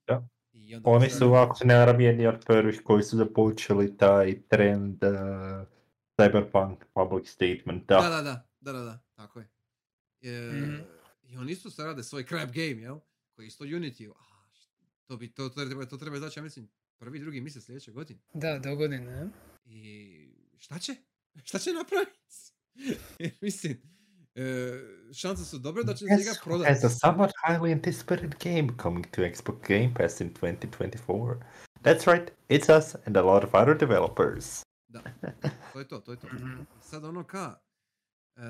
Da. 0.07 0.27
I 0.53 0.75
onda 0.75 0.89
Oni 0.89 1.09
su 1.09 1.17
su, 1.17 1.23
radili- 1.23 1.37
ako 1.37 1.55
se 1.55 1.65
ne 1.65 1.75
jedni 1.99 2.27
od 2.27 2.43
prvih 2.45 2.81
koji 2.83 3.03
su 3.03 3.17
započeli 3.17 3.97
taj 3.97 4.41
trend 4.47 5.03
uh, 5.03 5.67
cyberpunk 6.19 6.77
public 6.93 7.27
statement. 7.27 7.87
Da, 7.87 7.95
Da, 7.95 8.09
da, 8.09 8.21
da, 8.21 8.47
da, 8.61 8.71
da, 8.71 8.81
da, 8.81 8.99
tako 9.15 9.39
je. 9.39 9.47
E, 10.23 10.51
Mhm. 10.53 10.75
I 11.23 11.37
oni 11.37 11.51
isto 11.51 11.69
sad 11.69 11.85
rade 11.85 12.03
svoj 12.03 12.25
crab 12.25 12.49
game, 12.49 12.81
jel? 12.81 12.99
Koji 13.31 13.45
je 13.45 13.47
isto 13.47 13.63
Unity. 13.65 14.09
A, 14.09 14.13
to, 15.07 15.17
bi, 15.17 15.31
to, 15.31 15.49
to, 15.49 15.65
treba, 15.65 15.85
to 15.85 15.97
treba 15.97 16.17
izaći, 16.17 16.39
ja 16.39 16.43
mislim, 16.43 16.69
prvi, 16.97 17.19
drugi 17.19 17.41
mjesec 17.41 17.63
sljedeće 17.63 17.91
godine. 17.91 18.19
Da, 18.33 18.59
do 18.59 18.75
godine. 18.75 18.99
ne? 19.01 19.27
I 19.65 20.33
šta 20.57 20.79
će? 20.79 20.95
Šta 21.43 21.59
će 21.59 21.73
napraviti? 21.73 22.19
Jer 23.19 23.31
mislim, 23.41 23.81
e, 24.35 24.73
šanse 25.13 25.45
su 25.45 25.57
dobre 25.57 25.83
da 25.83 25.93
će 25.93 25.99
se 25.99 26.05
Yes, 26.05 26.17
ga 26.17 26.29
has 26.29 26.43
prodati. 26.43 26.85
a 26.85 26.89
somewhat 26.89 27.31
highly 27.47 27.73
anticipated 27.73 28.35
game 28.43 28.67
coming 28.81 29.05
to 29.07 29.21
Xbox 29.21 29.67
Game 29.67 29.93
Pass 29.93 30.21
in 30.21 30.33
2024. 30.33 31.35
That's 31.83 32.07
right, 32.07 32.31
it's 32.49 32.77
us 32.77 32.95
and 33.05 33.17
a 33.17 33.21
lot 33.23 33.43
of 33.43 33.49
other 33.53 33.77
developers. 33.79 34.63
Da, 34.89 35.03
to 35.73 35.79
je 35.79 35.87
to, 35.87 35.99
to 35.99 36.11
je 36.11 36.19
to. 36.19 36.27
Sad 36.81 37.03
ono 37.05 37.23
ka, 37.23 37.61
e, 38.35 38.41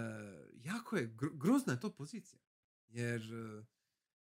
jako 0.53 0.97
je, 0.97 1.15
gro- 1.15 1.37
grozna 1.37 1.73
je 1.73 1.79
to 1.79 1.95
pozicija. 1.95 2.39
Jer 2.87 3.21
e, 3.21 3.65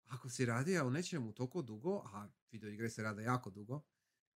ako 0.05 0.29
si 0.29 0.45
radio 0.45 0.87
u 0.87 0.91
nečemu 0.91 1.33
toliko 1.33 1.61
dugo, 1.61 2.03
a 2.05 2.27
video 2.51 2.69
igre 2.69 2.89
se 2.89 3.03
rade 3.03 3.23
jako 3.23 3.49
dugo, 3.49 3.81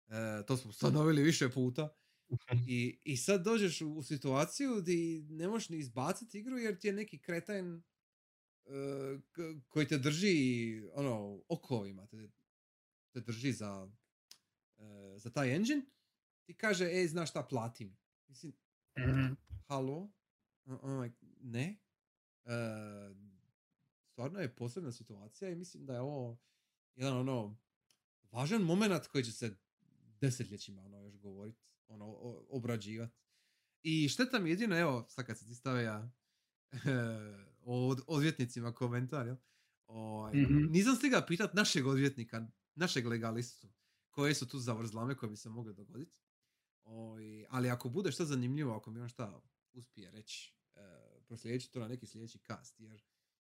e, 0.07 0.45
to 0.47 0.57
smo 0.57 0.69
ustanovili 0.69 1.23
više 1.23 1.49
puta, 1.49 1.95
i, 2.67 2.99
i 3.03 3.17
sad 3.17 3.43
dođeš 3.43 3.81
u, 3.81 3.93
u 3.93 4.03
situaciju 4.03 4.81
di 4.81 5.27
ne 5.29 5.47
možeš 5.47 5.69
ni 5.69 5.77
izbaciti 5.77 6.39
igru 6.39 6.57
jer 6.57 6.79
ti 6.79 6.87
je 6.87 6.93
neki 6.93 7.19
kretajn 7.19 7.75
e, 7.75 7.81
k- 9.31 9.61
koji 9.67 9.87
te 9.87 9.97
drži 9.97 10.35
ono, 10.93 11.43
okovima, 11.49 12.07
te, 12.07 12.29
te 13.13 13.21
drži 13.21 13.51
za, 13.51 13.91
za 15.17 15.29
taj 15.29 15.55
engine, 15.55 15.85
ti 16.43 16.53
kaže, 16.53 16.85
ej, 16.87 17.07
znaš 17.07 17.29
šta, 17.29 17.43
plati 17.43 17.85
mi. 17.85 17.97
Mislim, 18.27 18.53
Mhm. 18.99 19.33
halo? 19.61 20.11
Like, 21.01 21.15
ne. 21.41 21.79
E, 22.45 22.51
stvarno 24.03 24.39
je 24.39 24.55
posebna 24.55 24.91
situacija 24.91 25.49
i 25.49 25.55
mislim 25.55 25.85
da 25.85 25.93
je 25.93 26.01
ovo 26.01 26.37
jedan 26.95 27.17
ono 27.17 27.57
važan 28.23 28.61
moment 28.61 29.07
koji 29.07 29.23
će 29.23 29.31
se 29.31 29.55
desetljećima 30.17 30.81
ono 30.81 30.99
još 30.99 31.17
govorit, 31.17 31.55
ono 31.87 32.05
o- 32.07 32.47
obrađivat. 32.49 33.11
I 33.83 34.09
šteta 34.09 34.39
mi 34.39 34.49
jedino, 34.49 34.77
evo, 34.77 35.05
sad 35.09 35.25
kad 35.25 35.39
se 35.39 35.45
ti 35.45 35.55
stavlja 35.55 36.09
o 37.61 37.87
od- 37.87 38.01
odvjetnicima 38.07 38.73
komentar, 38.73 39.27
jel? 39.27 39.35
Ovaj, 39.85 40.33
Mhm. 40.35 40.71
Nisam 40.71 40.95
stigao 40.95 41.25
pitat 41.27 41.53
našeg 41.53 41.87
odvjetnika, 41.87 42.47
našeg 42.75 43.05
legalistu, 43.07 43.67
koje 44.09 44.35
su 44.35 44.47
tu 44.47 44.59
zavrzlame 44.59 45.15
koje 45.15 45.29
bi 45.29 45.37
se 45.37 45.49
mogle 45.49 45.73
dogoditi. 45.73 46.15
Oj, 46.85 47.45
ali 47.49 47.69
ako 47.69 47.89
bude 47.89 48.11
što 48.11 48.25
zanimljivo, 48.25 48.73
ako 48.75 48.91
mi 48.91 48.99
on 48.99 49.09
šta 49.09 49.41
uspije 49.73 50.11
reći, 50.11 50.55
e, 50.75 50.79
proslijedit 51.27 51.71
to 51.71 51.79
na 51.79 51.87
neki 51.87 52.07
sljedeći 52.07 52.39
cast, 52.39 52.79
jer 52.79 53.01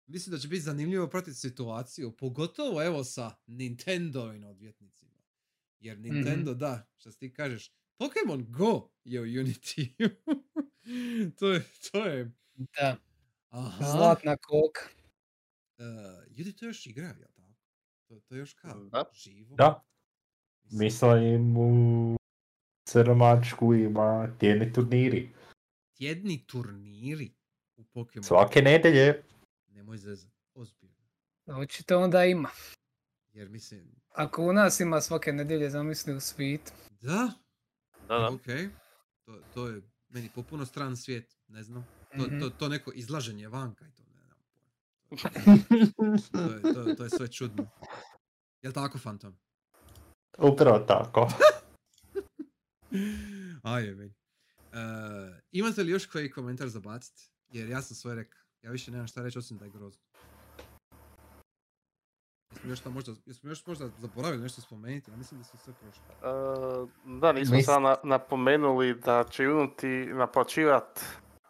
mislim 0.05 0.31
da 0.31 0.39
će 0.39 0.47
biti 0.47 0.61
zanimljivo 0.61 1.07
pratiti 1.09 1.35
situaciju, 1.37 2.17
pogotovo 2.17 2.83
evo 2.83 3.03
sa 3.03 3.35
Nintendovim 3.47 4.43
odvjetnicima. 4.43 5.19
Jer 5.79 5.99
Nintendo, 5.99 6.53
da, 6.53 6.89
što 6.97 7.11
ti 7.11 7.33
kažeš, 7.33 7.71
Pokemon 7.97 8.45
Go 8.49 8.89
je 9.03 9.21
u 9.21 9.25
Unity. 9.25 10.13
to 11.39 11.53
je, 11.53 11.65
to 11.91 12.05
je, 12.05 12.31
Da, 12.55 12.97
aha, 13.49 13.83
zlatna 13.83 14.37
koka. 14.37 14.81
e, 15.77 15.83
ljudi 16.37 16.55
to 16.55 16.65
još 16.65 16.85
igraju, 16.87 17.15
jel 17.19 17.29
tako? 17.35 17.53
To, 18.07 18.19
to 18.19 18.35
je 18.35 18.39
još 18.39 18.53
kao 18.53 18.89
Da. 18.91 19.03
živo. 19.11 19.55
Da, 19.57 19.85
mislim 20.71 21.57
u 21.57 22.17
Crnomačku 22.87 23.73
ima 23.73 24.27
tjedni 24.39 24.73
turniri. 24.73 25.29
Tjedni 25.93 26.37
turniri 26.39 27.31
u 27.75 27.83
Pokemon. 27.85 28.23
Svake 28.23 28.61
nedelje. 28.61 29.23
Nemoj 29.67 29.97
zezat, 29.97 30.31
ozbiljno. 30.53 30.95
Očito 31.47 31.99
onda 31.99 32.25
ima. 32.25 32.49
Jer 33.33 33.49
mislim, 33.49 33.95
Ako 34.09 34.43
u 34.43 34.53
nas 34.53 34.79
ima 34.79 35.01
svake 35.01 35.33
nedjelje, 35.33 35.69
zamisli 35.69 36.13
u 36.13 36.19
svijetu. 36.19 36.71
da, 36.91 37.31
Da, 38.07 38.17
da. 38.17 38.29
ok, 38.29 38.45
to, 39.25 39.39
to 39.53 39.67
je 39.67 39.81
meni 40.09 40.29
popuno 40.35 40.65
stran 40.65 40.97
svijet, 40.97 41.35
ne 41.47 41.63
znam. 41.63 41.87
To, 42.11 42.17
Mhm. 42.17 42.39
to, 42.39 42.49
to 42.49 42.69
neko 42.69 42.91
izlaženje 42.91 43.47
vanka 43.47 43.85
i 43.87 43.91
to 43.91 44.03
ne 44.05 44.21
znam. 44.21 44.37
To 46.31 46.53
je, 46.53 46.73
to, 46.73 46.95
to 46.95 47.03
je 47.03 47.09
sve 47.09 47.27
čudno. 47.27 47.67
Jel 48.61 48.73
tako, 48.73 48.97
Fantom? 48.97 49.37
Upravo 50.39 50.79
tako. 50.79 51.27
Ajde, 53.63 53.95
meni. 53.95 54.13
Uh, 54.73 55.37
imate 55.51 55.83
li 55.83 55.91
još 55.91 56.05
koji 56.05 56.31
komentar 56.31 56.69
za 56.69 56.79
baciti? 56.79 57.29
Jer 57.49 57.69
ja 57.69 57.81
sam 57.81 57.95
sve 57.95 58.15
rekao. 58.15 58.39
Ja 58.61 58.71
više 58.71 58.91
nemam 58.91 59.07
šta 59.07 59.23
reći 59.23 59.39
osim 59.39 59.57
da 59.57 59.65
je 59.65 59.71
grozno. 59.71 60.01
Jesmo 62.51 62.69
još, 62.69 62.85
možda, 62.85 63.11
jesmo 63.25 63.49
još 63.49 63.65
možda 63.65 63.89
zaboravili 63.97 64.43
nešto 64.43 64.61
spomenuti? 64.61 65.11
Ja 65.11 65.17
mislim 65.17 65.39
da 65.39 65.43
su 65.43 65.57
sve 65.57 65.73
prošli. 65.73 66.01
E, 66.23 67.19
da, 67.19 67.31
nismo 67.31 67.55
Mis- 67.55 67.65
sad 67.65 67.81
na- 67.81 67.95
napomenuli 68.03 68.93
da 68.93 69.23
će 69.29 69.43
Unity 69.43 70.13
naplaćivat 70.13 70.99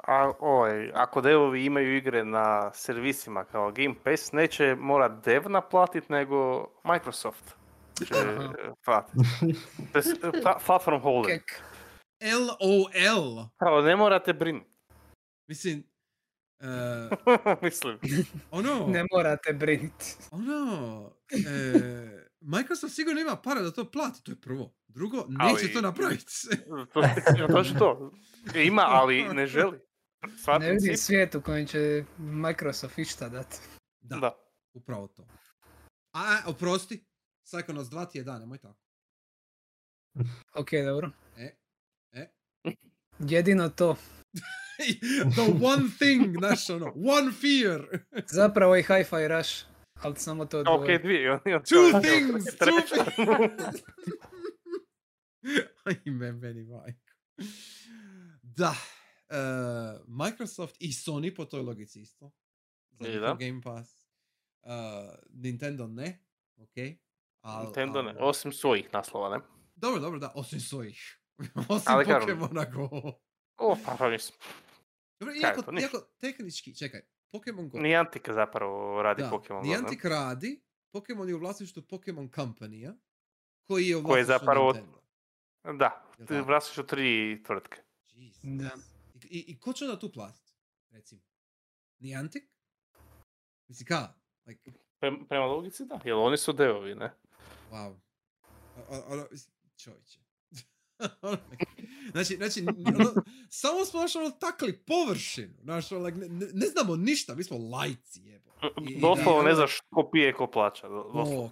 a, 0.07 0.31
ovaj, 0.39 0.91
ako 0.93 1.21
devovi 1.21 1.65
imaju 1.65 1.97
igre 1.97 2.25
na 2.25 2.71
servisima 2.73 3.43
kao 3.45 3.71
Game 3.71 3.95
Pass, 4.03 4.31
neće 4.31 4.75
morat 4.79 5.25
dev 5.25 5.49
naplatit, 5.49 6.09
nego 6.09 6.67
Microsoft 6.83 7.56
s- 9.95 10.13
fa- 10.43 10.59
far 10.59 10.81
from 10.81 11.01
holding. 11.01 11.39
Kek. 11.39 11.61
LOL! 12.23 13.49
Kao, 13.57 13.81
ne 13.81 13.95
morate 13.95 14.33
brinut. 14.33 14.63
Mislim, 15.47 15.83
uh, 16.59 16.67
Mislim. 17.61 17.99
ono, 18.51 18.87
Ne 18.87 19.05
morate 19.11 19.53
briniti. 19.53 20.15
ono, 20.31 21.11
e, 21.31 22.27
Microsoft 22.41 22.93
sigurno 22.93 23.21
ima 23.21 23.35
para 23.35 23.61
da 23.61 23.71
to 23.71 23.85
plati, 23.85 24.23
to 24.23 24.31
je 24.31 24.35
prvo. 24.35 24.73
Drugo, 24.87 25.25
neće 25.29 25.43
Ali- 25.43 25.73
to 25.73 25.81
napraviti. 25.81 26.25
To, 26.93 27.01
to 27.47 27.59
je 27.59 27.77
to. 27.79 28.11
Ima, 28.55 28.81
ali 28.83 29.23
ne 29.25 29.47
želi. 29.47 29.79
Sva 30.37 30.57
Ne 30.57 30.71
vidim 30.71 30.79
princip- 30.83 30.97
svijet 30.97 31.35
u 31.35 31.41
kojem 31.41 31.67
će 31.67 32.03
Microsoft 32.17 32.97
išta 32.97 33.29
dati. 33.29 33.57
da, 33.99 34.15
Da. 34.17 34.31
upravo 34.73 35.07
to. 35.07 35.27
A, 36.13 36.19
a, 36.19 36.37
oprosti, 36.45 37.05
Psychonauts 37.47 37.89
2 37.89 38.05
ti 38.05 38.17
je 38.17 38.23
da, 38.23 38.39
nemoj 38.39 38.57
tako. 38.57 38.79
Ok, 40.53 40.69
dobro. 40.85 41.11
E, 41.37 41.55
e. 42.13 42.27
Jedino 43.21 43.69
to. 43.69 43.95
The 45.35 45.41
one 45.63 45.83
thing, 45.91 46.37
znaš 46.37 46.69
ono, 46.69 46.85
one 46.95 47.31
fear. 47.33 47.99
Zapravo 48.27 48.75
i 48.75 48.83
Hi-Fi 48.83 49.27
Rush. 49.27 49.63
Ali 49.95 50.15
samo 50.15 50.45
to 50.45 50.59
Ok, 50.59 50.65
dvoje. 50.77 50.99
dvije. 50.99 51.31
on- 51.31 51.39
on- 51.45 51.63
Two 51.63 51.95
on- 51.95 52.01
things, 52.01 52.45
two 52.45 52.81
things. 52.83 53.81
Ajme, 55.85 56.31
meni 56.33 56.63
majko. 56.63 56.99
Da, 58.43 58.75
eh, 59.29 59.99
Microsoft 60.07 60.75
i 60.79 60.87
Sony 60.89 61.35
po 61.35 61.45
toj 61.45 61.61
logici 61.61 62.01
isto. 62.01 62.31
Za 62.91 63.07
I 63.07 63.09
njihov 63.09 63.21
da. 63.21 63.37
Game 63.39 63.61
Pass. 63.61 64.07
Eh, 64.63 64.69
Nintendo 65.31 65.87
ne, 65.87 66.19
ok. 66.57 66.75
Al, 67.41 67.63
Nintendo 67.63 68.01
ne, 68.01 68.11
al- 68.11 68.17
osim 68.19 68.53
svojih 68.53 68.93
naslova, 68.93 69.37
ne? 69.37 69.43
Dobro, 69.75 69.99
dobro, 69.99 70.19
da, 70.19 70.31
osim 70.35 70.59
svojih. 70.59 71.19
osim 71.69 71.91
Ali 71.91 72.05
Pokemona 72.05 72.65
Go. 72.65 72.89
O, 73.57 73.77
pa, 73.85 73.95
pa 73.97 74.09
mislim. 74.09 74.39
Dobro, 75.19 75.35
iako, 75.35 75.61
to 75.61 75.71
iako 75.71 75.97
tehnički, 76.17 76.75
čekaj, 76.75 77.01
Pokemon 77.31 77.69
Go. 77.69 77.79
Niantic 77.79 78.29
zapravo 78.29 79.01
radi 79.01 79.21
da, 79.21 79.29
Pokemon 79.29 79.61
Go, 79.61 79.67
ne? 79.67 79.69
Niantic 79.69 80.03
radi, 80.03 80.61
Pokemon 80.91 81.29
je 81.29 81.35
u 81.35 81.39
vlasništvu 81.39 81.81
Pokemon 81.81 82.29
Company-a, 82.29 82.93
koji 83.63 83.87
je 83.87 83.97
u 83.97 84.03
Koji 84.03 84.19
je 84.19 84.25
vlasništvu 84.25 84.45
zapravo- 84.45 84.73
Nintendo. 84.73 84.97
Da, 85.77 86.03
u 86.79 86.83
tri 86.83 87.41
tvrtke. 87.45 87.81
Jesus. 88.11 88.41
Da. 88.43 88.69
I, 89.23 89.39
i, 89.47 89.59
ko 89.59 89.73
će 89.73 89.85
onda 89.85 89.99
tu 89.99 90.11
platiti, 90.11 90.53
recimo? 90.89 91.21
Niantic? 91.99 92.43
Mislim, 93.67 93.87
ka? 93.87 94.13
Like, 94.45 94.71
Prem- 94.99 95.27
prema 95.27 95.45
logici 95.45 95.85
da, 95.85 95.99
jer 96.05 96.13
oni 96.15 96.37
su 96.37 96.53
devovi, 96.53 96.95
ne? 96.95 97.13
Wow. 97.71 97.99
Ono, 99.07 99.25
čovječe. 99.77 100.19
Ono, 101.21 101.37
znači, 102.11 102.35
znači, 102.35 102.65
ono, 102.87 103.13
samo 103.49 103.85
smo 103.85 104.01
naš 104.01 104.15
ono 104.15 104.29
takli 104.31 104.77
površinu, 104.77 105.53
znaš, 105.63 105.91
ono, 105.91 106.05
like, 106.05 106.17
ne, 106.19 106.27
ne- 106.53 106.67
znamo 106.67 106.95
ništa, 106.95 107.35
mi 107.35 107.43
smo 107.43 107.57
lajci, 107.57 108.21
jebo. 108.21 108.51
I- 108.81 108.99
Doslovno 108.99 109.41
ne 109.41 109.55
znaš 109.55 109.79
ko 109.89 110.09
pije, 110.11 110.33
ko 110.33 110.47
plaća. 110.47 110.87
do- 110.87 111.11
Doslovno. 111.13 111.51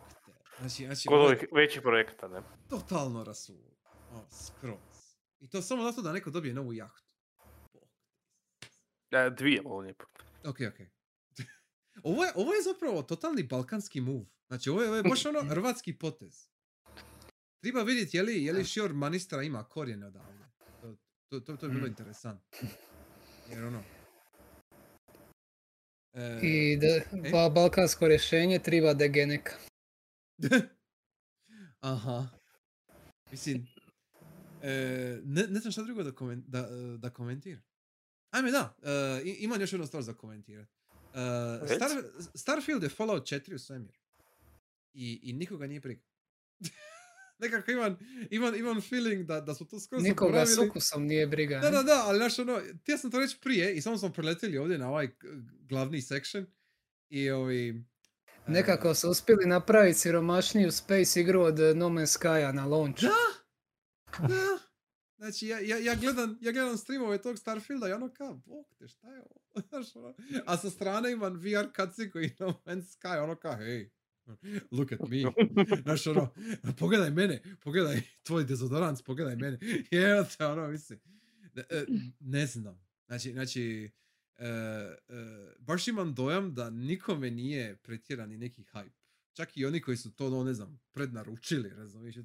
Znači, 0.59 0.85
znači, 0.85 1.07
Kod 1.07 1.19
je 1.19 1.25
ovih 1.25 1.45
većih 1.51 1.81
projekata, 1.81 2.27
ne? 2.27 2.41
totalno 2.69 3.23
rasulo. 3.23 3.75
O, 4.11 4.25
skroz. 4.31 4.77
I 5.39 5.49
to 5.49 5.61
samo 5.61 5.83
zato 5.83 6.01
da 6.01 6.11
neko 6.11 6.29
dobije 6.29 6.53
novu 6.53 6.73
jahtu. 6.73 7.05
E, 9.11 9.29
dvije, 9.29 9.61
ovo 9.65 9.79
lijepo. 9.79 10.05
Ok, 10.43 10.57
ok. 10.69 10.79
ovo, 12.03 12.23
je, 12.23 12.31
ovo 12.35 12.53
je 12.53 12.61
zapravo 12.63 13.03
totalni 13.03 13.43
balkanski 13.43 14.01
move. 14.01 14.25
Znači, 14.47 14.69
ovo 14.69 14.81
je, 14.81 14.87
ovo 14.87 14.97
je 14.97 15.03
baš 15.03 15.25
ono 15.25 15.43
hrvatski 15.49 15.93
potez. 15.93 16.47
Treba 17.59 17.83
vidjeti 17.83 18.17
je 18.17 18.23
li, 18.23 18.43
je 18.43 18.53
li 18.53 18.65
Šior 18.65 18.93
Manistra 18.93 19.41
ima 19.43 19.63
korijene 19.63 20.07
odavde. 20.07 20.45
To, 20.81 20.95
to, 21.29 21.39
to, 21.39 21.57
to 21.57 21.65
je 21.65 21.69
bilo 21.69 21.85
Mm. 21.85 21.89
interesantno. 21.89 22.67
Jer 23.49 23.63
ono... 23.63 23.83
E, 26.13 26.39
I 26.43 26.77
da, 26.77 26.87
ba- 27.31 27.49
balkansko 27.49 28.07
rješenje 28.07 28.59
treba 28.59 28.93
degeneka. 28.93 29.53
Aha. 31.81 32.27
Mislim, 33.31 33.67
e, 34.61 34.69
ne, 35.23 35.43
ne 35.43 35.59
znam 35.59 35.71
šta 35.71 35.83
drugo 35.83 36.03
da, 36.03 36.11
komen, 36.11 36.43
da, 36.47 36.59
e, 36.59 36.97
da 36.97 37.09
komentira. 37.09 37.61
Ajme 38.31 38.51
da, 38.51 38.75
e, 38.83 38.91
imam 39.25 39.61
još 39.61 39.73
jednu 39.73 39.87
stvar 39.87 40.03
za 40.03 40.13
komentirat. 40.13 40.67
E, 41.13 41.77
Starfield 42.35 42.83
je 42.83 42.89
Fallout 42.89 43.23
4 43.23 43.55
u 43.55 43.59
svemiru. 43.59 43.99
I, 44.95 45.19
i 45.23 45.33
nikoga 45.33 45.67
nije 45.67 45.79
briga. 45.79 46.01
Nekako 47.39 47.71
imam, 47.71 47.97
imam, 48.29 48.55
imam 48.55 48.81
feeling 48.81 49.25
da, 49.25 49.41
da 49.41 49.53
su 49.53 49.65
to 49.67 49.79
skoro 49.79 50.01
Nikoga 50.01 50.45
s 50.45 50.49
zaboravili. 50.49 50.69
ukusom 50.69 51.05
nije 51.05 51.27
briga. 51.27 51.59
Da, 51.59 51.69
da, 51.69 51.83
da, 51.83 52.03
ali 52.05 52.17
znaš 52.17 52.39
ono, 52.39 52.61
htio 52.81 52.97
sam 52.97 53.11
to 53.11 53.19
reći 53.19 53.37
prije 53.41 53.75
i 53.75 53.81
samo 53.81 53.97
smo 53.97 54.09
preletili 54.13 54.57
ovdje 54.57 54.77
na 54.77 54.89
ovaj 54.89 55.09
glavni 55.69 56.01
section 56.01 56.45
i 57.09 57.29
ovi... 57.29 57.83
e, 58.47 58.51
Nekako 58.51 58.93
su 58.95 59.09
uspjeli 59.09 59.45
napraviti 59.45 59.99
siromašniju 59.99 60.71
space 60.71 61.21
igru 61.21 61.41
od 61.41 61.59
eh, 61.59 61.73
No 61.73 61.89
Man's 61.89 62.19
Sky-a 62.19 62.51
na 62.51 62.65
launch. 62.65 63.01
Da. 64.19 64.59
Znači, 65.17 65.47
ja, 65.47 65.59
ja, 65.59 65.77
ja, 65.77 65.95
gledam, 65.95 66.37
ja 66.41 66.51
gledam 66.51 66.77
streamove 66.77 67.21
tog 67.21 67.39
Starfielda 67.39 67.89
i 67.89 67.91
ono 67.91 68.13
kao, 68.13 68.33
bog 68.45 68.65
te, 68.79 68.87
šta 68.87 69.07
je 69.07 69.21
ovo? 69.21 69.41
Ono, 69.95 70.15
a 70.45 70.57
sa 70.57 70.69
strane 70.69 71.11
imam 71.11 71.33
VR 71.33 71.67
cutscene 71.75 72.11
koji 72.11 72.35
No 72.39 72.61
Man's 72.65 72.97
Sky, 72.99 73.23
ono 73.23 73.35
kao, 73.35 73.55
hej, 73.57 73.89
look 74.77 74.91
at 74.91 74.99
me. 75.09 75.23
Znaš, 75.83 76.07
ono, 76.07 76.33
pogledaj 76.79 77.11
mene, 77.11 77.41
pogledaj 77.63 78.01
tvoj 78.23 78.45
dezodorans, 78.45 79.01
pogledaj 79.01 79.35
mene. 79.35 79.59
Evo 79.91 80.25
te, 80.37 80.45
ono, 80.45 80.67
mislim. 80.67 80.99
Ne, 81.53 81.63
e, 81.69 81.85
ne 82.19 82.45
znam. 82.45 82.85
Znači, 83.07 83.31
znači 83.31 83.91
e, 84.37 84.47
e, 84.47 84.95
baš 85.59 85.87
imam 85.87 86.13
dojam 86.13 86.53
da 86.53 86.69
nikome 86.69 87.31
nije 87.31 87.75
pretjerani 87.75 88.37
neki 88.37 88.63
hype. 88.63 89.05
Čak 89.33 89.57
i 89.57 89.65
oni 89.65 89.81
koji 89.81 89.97
su 89.97 90.15
to, 90.15 90.29
no, 90.29 90.43
ne 90.43 90.53
znam, 90.53 90.79
prednaručili, 90.91 91.69
razumiješ? 91.69 92.15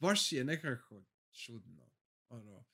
Baš 0.00 0.32
je 0.32 0.44
nekako 0.44 1.02
čudno. 1.32 1.90
Ono, 2.28 2.64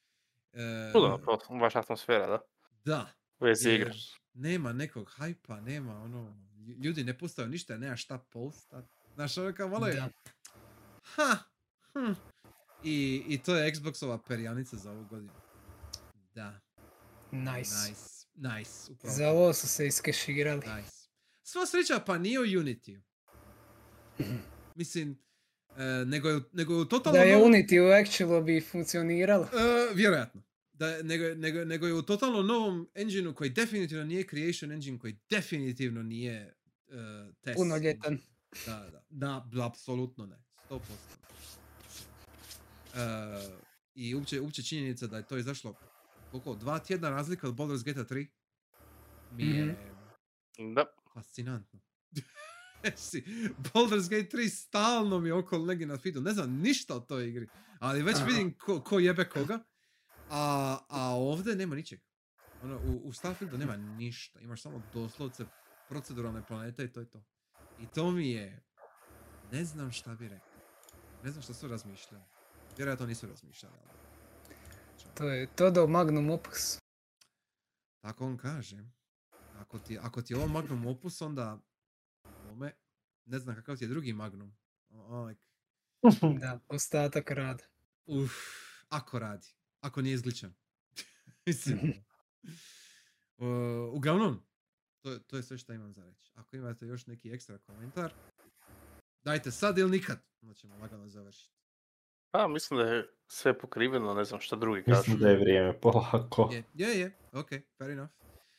e, 0.52 0.92
Čudno, 0.92 1.58
baš 1.60 1.76
atmosfera, 1.76 2.26
da? 2.26 2.40
da, 2.84 3.12
U 3.38 3.44
vezi 3.44 3.70
igre. 3.70 3.92
nema 4.34 4.72
nekog 4.72 5.10
hajpa, 5.10 5.60
nema 5.60 6.02
ono, 6.02 6.36
ljudi 6.84 7.04
ne 7.04 7.18
postaju 7.18 7.48
ništa, 7.48 7.76
nema 7.76 7.96
šta 7.96 8.18
postat. 8.18 8.84
Znaš, 9.14 9.38
ono 9.38 9.54
kao 9.54 9.68
malo 9.68 9.86
je, 9.86 10.04
ha, 11.02 11.38
hm. 11.92 12.12
I, 12.84 13.24
I 13.28 13.38
to 13.38 13.56
je 13.56 13.72
Xboxova 13.72 14.18
perjanica 14.28 14.76
za 14.76 14.90
ovu 14.90 15.04
godinu. 15.04 15.32
Da, 16.34 16.60
Nice. 17.34 17.74
nice, 17.88 18.26
nice, 18.34 18.92
upravo. 18.92 19.14
Za 19.16 19.28
ovo 19.28 19.52
su 19.52 19.68
se 19.68 19.86
iskeširali. 19.86 20.60
Nice. 20.76 21.08
Sva 21.42 21.66
sreća 21.66 22.00
pa 22.06 22.18
nije 22.18 22.40
u 22.40 22.42
Unity. 22.42 23.00
Mislim, 24.74 25.18
e, 25.76 25.82
nego 26.06 26.28
je, 26.28 26.40
nego 26.52 26.74
je 26.74 26.88
totalno... 26.88 27.18
Da 27.18 27.24
je 27.24 27.36
Unity 27.36 27.80
u 27.80 28.02
actualu 28.02 28.44
bi 28.44 28.60
funkcioniralo. 28.60 29.44
E, 29.44 29.94
vjerojatno. 29.94 30.42
Da, 30.74 31.02
nego, 31.02 31.24
nego, 31.34 31.64
nego 31.64 31.86
je 31.86 31.94
u 31.94 32.02
totalno 32.02 32.42
novom 32.42 32.88
engineu 32.94 33.34
koji 33.34 33.50
definitivno 33.50 34.04
nije 34.04 34.26
creation 34.28 34.72
engine, 34.72 34.98
koji 34.98 35.16
definitivno 35.30 36.02
nije 36.02 36.54
uh, 36.86 37.34
test. 37.42 37.56
Punoljetan. 37.56 38.18
Da, 38.66 38.90
da, 38.92 39.04
da, 39.10 39.46
da, 39.52 39.66
apsolutno 39.66 40.26
ne. 40.26 40.36
100%. 40.70 40.80
Uh, 42.94 43.00
I 43.94 44.14
uopće, 44.14 44.40
uopće 44.40 44.62
činjenica 44.62 45.06
da 45.06 45.16
je 45.16 45.26
to 45.26 45.38
izašlo 45.38 45.74
koliko, 46.30 46.54
dva 46.54 46.78
tjedna 46.78 47.10
razlika 47.10 47.48
od 47.48 47.54
Baldur's 47.54 47.84
Gate 47.84 48.14
3 48.14 48.26
mi 49.32 49.44
je 49.44 49.76
Da. 50.74 50.84
fascinantno. 51.14 51.80
Si, 52.96 53.24
Baldur's 53.58 54.10
Gate 54.10 54.36
3 54.36 54.48
stalno 54.48 55.18
mi 55.18 55.28
je 55.28 55.34
okolo 55.34 55.66
negdje 55.66 55.86
na 55.86 55.98
feedu. 55.98 56.20
Ne 56.20 56.32
znam 56.32 56.50
ništa 56.60 56.96
o 56.96 57.00
toj 57.00 57.28
igri. 57.28 57.48
Ali 57.78 58.02
već 58.02 58.16
Aha. 58.16 58.24
vidim 58.24 58.58
ko, 58.58 58.80
ko 58.80 58.98
jebe 58.98 59.28
koga. 59.28 59.58
A, 60.30 60.78
a 60.88 61.14
ovdje 61.16 61.56
nema 61.56 61.74
ničeg. 61.74 62.00
Ono, 62.62 62.76
u, 62.76 63.08
u 63.08 63.12
Starfieldu 63.12 63.58
nema 63.58 63.76
ništa, 63.76 64.40
imaš 64.40 64.62
samo 64.62 64.82
doslovce 64.92 65.44
proceduralne 65.88 66.46
planete 66.46 66.84
i 66.84 66.92
to 66.92 67.00
je 67.00 67.10
to. 67.10 67.24
I 67.80 67.86
to 67.86 68.10
mi 68.10 68.30
je, 68.30 68.62
ne 69.52 69.64
znam 69.64 69.92
šta 69.92 70.14
bi 70.14 70.28
rekao. 70.28 70.52
Ne 71.24 71.30
znam 71.30 71.42
šta 71.42 71.54
su 71.54 71.68
razmišljali. 71.68 72.24
Vjerojatno 72.76 73.06
nisu 73.06 73.26
razmišljali, 73.26 73.76
ali... 73.88 73.98
To 75.14 75.28
je 75.28 75.46
Todo 75.46 75.86
Magnum 75.86 76.30
Opus. 76.30 76.78
Tako 78.00 78.26
on 78.26 78.36
kaže. 78.36 78.84
Ako 79.58 79.78
ti, 79.78 79.98
ako 79.98 80.22
ti 80.22 80.32
je 80.32 80.36
ovo 80.36 80.48
Magnum 80.48 80.86
Opus, 80.86 81.22
onda... 81.22 81.58
Ome, 82.50 82.72
ne 83.24 83.38
znam 83.38 83.54
kakav 83.54 83.76
ti 83.76 83.84
je 83.84 83.88
drugi 83.88 84.12
Magnum. 84.12 84.56
O, 84.90 85.24
like, 85.24 85.46
Da, 86.40 86.60
ostatak 86.68 87.30
rada. 87.30 87.64
Uf, 88.06 88.32
ako 88.88 89.18
radi. 89.18 89.48
Ako 89.84 90.02
nije 90.02 90.14
izgličan. 90.14 90.54
Mislim. 91.46 91.78
O, 93.38 93.46
uglavnom, 93.92 94.42
to, 95.00 95.10
je- 95.10 95.22
to 95.22 95.36
je 95.36 95.42
sve 95.42 95.58
što 95.58 95.72
imam 95.72 95.92
za 95.92 96.04
reći. 96.04 96.30
Ako 96.34 96.56
imate 96.56 96.86
još 96.86 97.06
neki 97.06 97.30
ekstra 97.30 97.58
komentar, 97.58 98.12
dajte 99.22 99.50
sad 99.50 99.78
ili 99.78 99.90
nikad. 99.90 100.18
Onda 100.42 100.54
ćemo 100.54 100.76
lagano 100.76 101.08
završiti. 101.08 101.54
Pa, 102.30 102.48
mislim 102.48 102.78
da 102.80 102.86
je 102.86 103.08
sve 103.26 103.58
pokriveno, 103.58 104.14
ne 104.14 104.24
znam 104.24 104.40
šta 104.40 104.56
drugi 104.56 104.82
kažu. 104.82 104.98
Mislim 104.98 105.18
da 105.18 105.28
je 105.28 105.38
vrijeme 105.38 105.78
polako. 105.82 106.50
Je, 106.52 106.64
je, 106.74 107.00
je. 107.00 107.16
Ok, 107.32 107.48
fair 107.78 107.90
enough. 107.90 108.12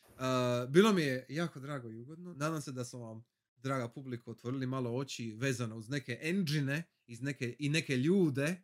Uh, 0.08 0.22
bilo 0.70 0.92
mi 0.92 1.02
je 1.02 1.26
jako 1.28 1.60
drago 1.60 1.90
i 1.90 1.98
ugodno. 1.98 2.34
Nadam 2.34 2.60
se 2.60 2.72
da 2.72 2.84
smo 2.84 2.98
vam, 2.98 3.24
draga 3.56 3.88
publiko, 3.88 4.30
otvorili 4.30 4.66
malo 4.66 4.96
oči 4.96 5.32
vezano 5.32 5.76
uz 5.76 5.88
neke 5.88 6.18
engine 6.22 6.82
iz 7.06 7.22
neke, 7.22 7.56
i 7.58 7.68
neke 7.68 7.96
ljude. 7.96 8.62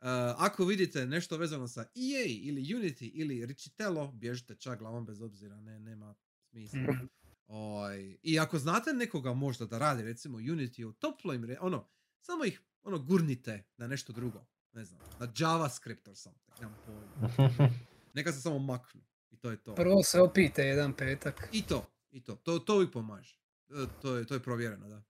Uh, 0.00 0.06
ako 0.38 0.64
vidite 0.64 1.06
nešto 1.06 1.36
vezano 1.36 1.68
sa 1.68 1.80
EA 1.80 2.24
ili 2.26 2.62
Unity 2.62 3.10
ili 3.14 3.46
Richitello, 3.46 4.12
bježite 4.12 4.54
čak 4.54 4.78
glavom 4.78 5.06
bez 5.06 5.20
obzira, 5.22 5.60
ne, 5.60 5.78
nema 5.78 6.14
smisla. 6.50 6.80
Mhm. 6.80 7.06
Oj, 7.46 8.18
I 8.22 8.38
ako 8.38 8.58
znate 8.58 8.92
nekoga 8.92 9.34
možda 9.34 9.66
da 9.66 9.78
radi 9.78 10.02
recimo 10.02 10.38
Unity 10.38 10.84
u 10.84 10.92
toploj 10.92 11.56
ono, 11.60 11.88
samo 12.20 12.44
ih 12.44 12.62
ono 12.82 12.98
gurnite 12.98 13.64
na 13.76 13.86
nešto 13.86 14.12
drugo. 14.12 14.46
Ne 14.72 14.84
znam, 14.84 15.00
na 15.20 15.32
JavaScript 15.38 16.08
or 16.08 16.16
something, 16.16 16.60
nemam 16.60 16.76
pojma. 16.86 17.70
Neka 18.14 18.32
se 18.32 18.40
samo 18.40 18.58
maknu. 18.58 19.00
I 19.30 19.36
to 19.36 19.50
je 19.50 19.56
to. 19.56 19.74
Prvo 19.74 20.02
se 20.02 20.20
opite 20.20 20.62
jedan 20.62 20.92
petak. 20.92 21.48
I 21.52 21.62
to, 21.62 21.86
i 22.10 22.24
to. 22.24 22.36
To, 22.36 22.58
to 22.58 22.74
uvijek 22.74 22.92
pomaže. 22.92 23.38
E, 23.68 23.86
To 24.02 24.16
je, 24.16 24.26
to 24.26 24.34
je 24.34 24.40
provjereno, 24.40 24.88
da. 24.88 25.02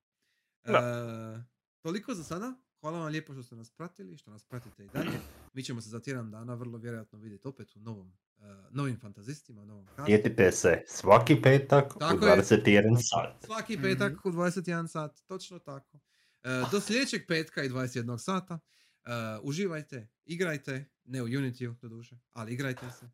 E, 0.65 1.43
toliko 1.81 2.15
za 2.15 2.25
sada. 2.25 2.55
Hvala 2.81 2.99
vam 2.99 3.13
lijepo 3.13 3.33
što 3.33 3.43
ste 3.43 3.57
nas 3.57 3.71
pratili, 3.71 4.17
što 4.17 4.31
nas 4.31 4.45
pratite 4.45 4.85
i 4.85 4.89
dalje. 4.89 5.11
Mi 5.55 5.63
ćemo 5.63 5.81
se 5.81 5.89
za 5.89 6.01
tjedan 6.01 6.31
dana 6.31 6.55
vrlo 6.55 6.79
vjerojatno 6.79 7.19
vidjeti 7.19 7.49
opet 7.49 7.77
u 7.77 7.81
novom, 7.81 8.13
e, 8.39 8.43
novim 8.71 9.01
fantazistima, 9.01 9.65
novom 9.65 9.87
kastu. 9.87 10.05
Sjetite 10.07 10.53
se, 10.53 10.83
svaki 10.87 11.43
petak 11.43 11.95
Tako 11.99 12.25
u 12.25 12.29
je. 12.29 12.37
21 12.37 12.97
sat. 13.01 13.45
Svaki 13.45 13.79
petak 13.83 14.27
u 14.27 14.31
21 14.31 14.89
sat, 14.89 15.21
točno 15.27 15.59
tako. 15.59 15.99
E, 16.43 16.49
do 16.73 16.81
sljedećeg 16.81 17.23
petka 17.29 17.63
i 17.63 17.69
21 17.69 18.19
sata. 18.19 18.59
E, 19.05 19.11
uživajte, 19.43 20.09
igrajte, 20.25 20.91
ne 21.05 21.23
u 21.23 21.27
Unity, 21.27 21.77
doduše, 21.83 22.19
ali 22.33 22.53
igrajte 22.53 22.91
se. 22.91 23.11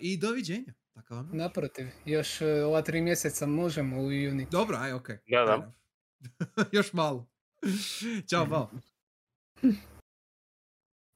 I 0.00 0.16
doviđenja. 0.16 0.74
Takav 0.92 1.16
vam. 1.16 1.30
Naprotiv, 1.32 1.86
još 2.04 2.40
ova 2.40 2.82
tri 2.82 3.00
mjeseca 3.00 3.46
možemo 3.46 4.00
u 4.00 4.06
Unity. 4.06 4.50
Dobro, 4.50 4.76
aj, 4.80 4.92
okej. 4.92 5.18
Da, 5.28 5.44
da. 5.44 5.72
Još 6.78 6.92
malo. 6.92 7.31
Ćao, 8.30 8.46
bao. 8.46 8.70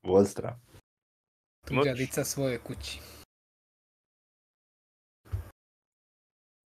Pozdrav. 0.02 0.54
Tuđa 1.66 1.94
dica 1.94 2.24
svoje 2.24 2.58
kući. 2.58 3.00